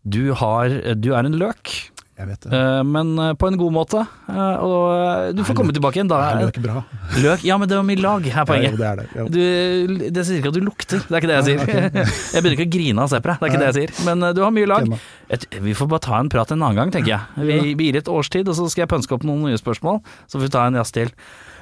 Du, 0.07 0.33
har, 0.33 0.69
du 0.95 1.13
er 1.13 1.23
en 1.27 1.37
løk, 1.37 1.91
Jeg 2.23 2.29
vet 2.29 2.45
det. 2.45 2.51
eh, 2.55 2.81
men 2.87 3.09
eh, 3.19 3.31
på 3.35 3.49
en 3.51 3.57
god 3.59 3.73
måte. 3.75 3.99
Eh, 4.31 4.63
Og 4.63 5.33
du 5.35 5.41
får 5.43 5.57
komme 5.59 5.73
tilbake 5.75 5.99
igjen. 5.99 6.07
Da. 6.07 6.19
er 6.31 6.45
løk 6.45 6.59
bra? 6.63 6.83
Løk, 7.25 7.43
ja, 7.43 7.57
men 7.59 7.67
det 7.67 7.75
var 7.75 7.83
mye 7.83 7.99
lag, 7.99 8.23
her 8.31 8.47
er 8.47 8.61
Ja, 8.63 8.69
jo, 8.71 8.77
det 8.79 8.87
er 8.87 9.01
det. 9.01 9.05
Ja. 9.17 9.25
Du, 9.27 9.97
det 10.15 10.23
sier 10.29 10.39
ikke 10.39 10.53
at 10.53 10.55
du 10.55 10.63
lukter, 10.63 11.03
det 11.03 11.11
er 11.11 11.19
ikke 11.19 11.31
det 11.33 11.39
jeg 11.41 11.47
sier. 11.49 11.59
Jeg 12.33 12.45
begynner 12.45 12.55
ikke 12.55 12.69
å 12.69 12.73
grine 12.77 13.03
av 13.03 13.09
å 13.09 13.11
se 13.11 13.19
på 13.19 13.27
deg, 13.33 13.41
det 13.41 13.45
er 13.45 13.51
ikke 13.51 13.61
det 13.61 13.67
jeg 13.69 13.77
sier. 13.81 14.05
Men 14.07 14.23
du 14.37 14.41
har 14.45 14.53
mye 14.55 14.69
lag. 14.71 14.87
Et, 15.35 15.45
vi 15.67 15.75
får 15.77 15.89
bare 15.91 16.03
ta 16.07 16.15
en 16.23 16.31
prat 16.31 16.53
en 16.55 16.61
annen 16.63 16.79
gang, 16.79 16.93
tenker 16.95 17.11
jeg. 17.13 17.43
Vi, 17.49 17.75
vi 17.77 17.89
gir 17.91 17.99
et 17.99 18.09
års 18.11 18.31
tid, 18.33 18.47
og 18.47 18.55
så 18.57 18.69
skal 18.71 18.85
jeg 18.85 18.91
pønske 18.95 19.17
opp 19.17 19.27
noen 19.27 19.43
nye 19.49 19.59
spørsmål. 19.59 19.99
Så 20.25 20.39
får 20.39 20.47
vi 20.47 20.51
ta 20.55 20.63
en 20.71 20.79
jazz 20.79 20.95
til. 20.95 21.11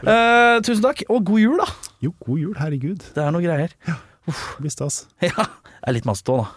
Uh, 0.06 0.62
tusen 0.66 0.86
takk, 0.86 1.04
og 1.10 1.26
god 1.28 1.42
jul, 1.44 1.58
da. 1.62 1.68
Jo, 2.06 2.14
god 2.28 2.40
jul, 2.46 2.56
herregud. 2.62 3.04
Det 3.18 3.26
er 3.26 3.34
noe 3.36 3.44
greier. 3.44 3.74
Det 4.30 4.38
blir 4.62 4.74
stas. 4.74 5.04
Ja, 5.26 5.34
det 5.50 5.90
er 5.90 5.98
litt 5.98 6.08
masse 6.10 6.24
òg, 6.30 6.46
da. 6.46 6.50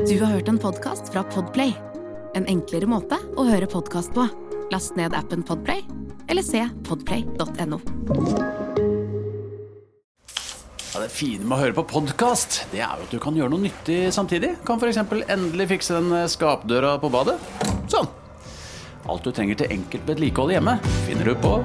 Du 0.00 0.14
har 0.22 0.30
hørt 0.32 0.48
en 0.48 0.56
podkast 0.62 1.10
fra 1.12 1.26
Podplay. 1.34 1.74
En 2.34 2.46
enklere 2.46 2.86
måte 2.86 3.18
å 3.38 3.44
høre 3.48 3.66
podkast 3.70 4.14
på. 4.14 4.26
Last 4.70 4.94
ned 4.98 5.14
appen 5.18 5.42
Podplay, 5.46 5.82
eller 6.30 6.46
se 6.46 6.62
podplay.no. 6.86 7.80
Ja, 10.90 11.00
det 11.02 11.10
fine 11.14 11.46
med 11.46 11.54
å 11.54 11.60
høre 11.60 11.74
på 11.74 11.86
podkast, 11.90 12.64
det 12.72 12.82
er 12.82 12.98
jo 12.98 13.06
at 13.06 13.12
du 13.14 13.18
kan 13.22 13.36
gjøre 13.38 13.54
noe 13.54 13.66
nyttig 13.66 13.98
samtidig. 14.14 14.56
Kan 14.66 14.82
f.eks. 14.82 15.02
endelig 15.30 15.70
fikse 15.74 15.98
den 15.98 16.10
eh, 16.18 16.26
skapdøra 16.30 16.96
på 17.02 17.10
badet. 17.14 17.38
Sånn. 17.90 18.10
Alt 19.10 19.26
du 19.26 19.34
trenger 19.34 19.62
til 19.62 19.78
enkelt 19.78 20.10
vedlikehold 20.10 20.54
hjemme, 20.54 20.76
finner 21.06 21.32
du 21.32 21.38
på 21.40 21.56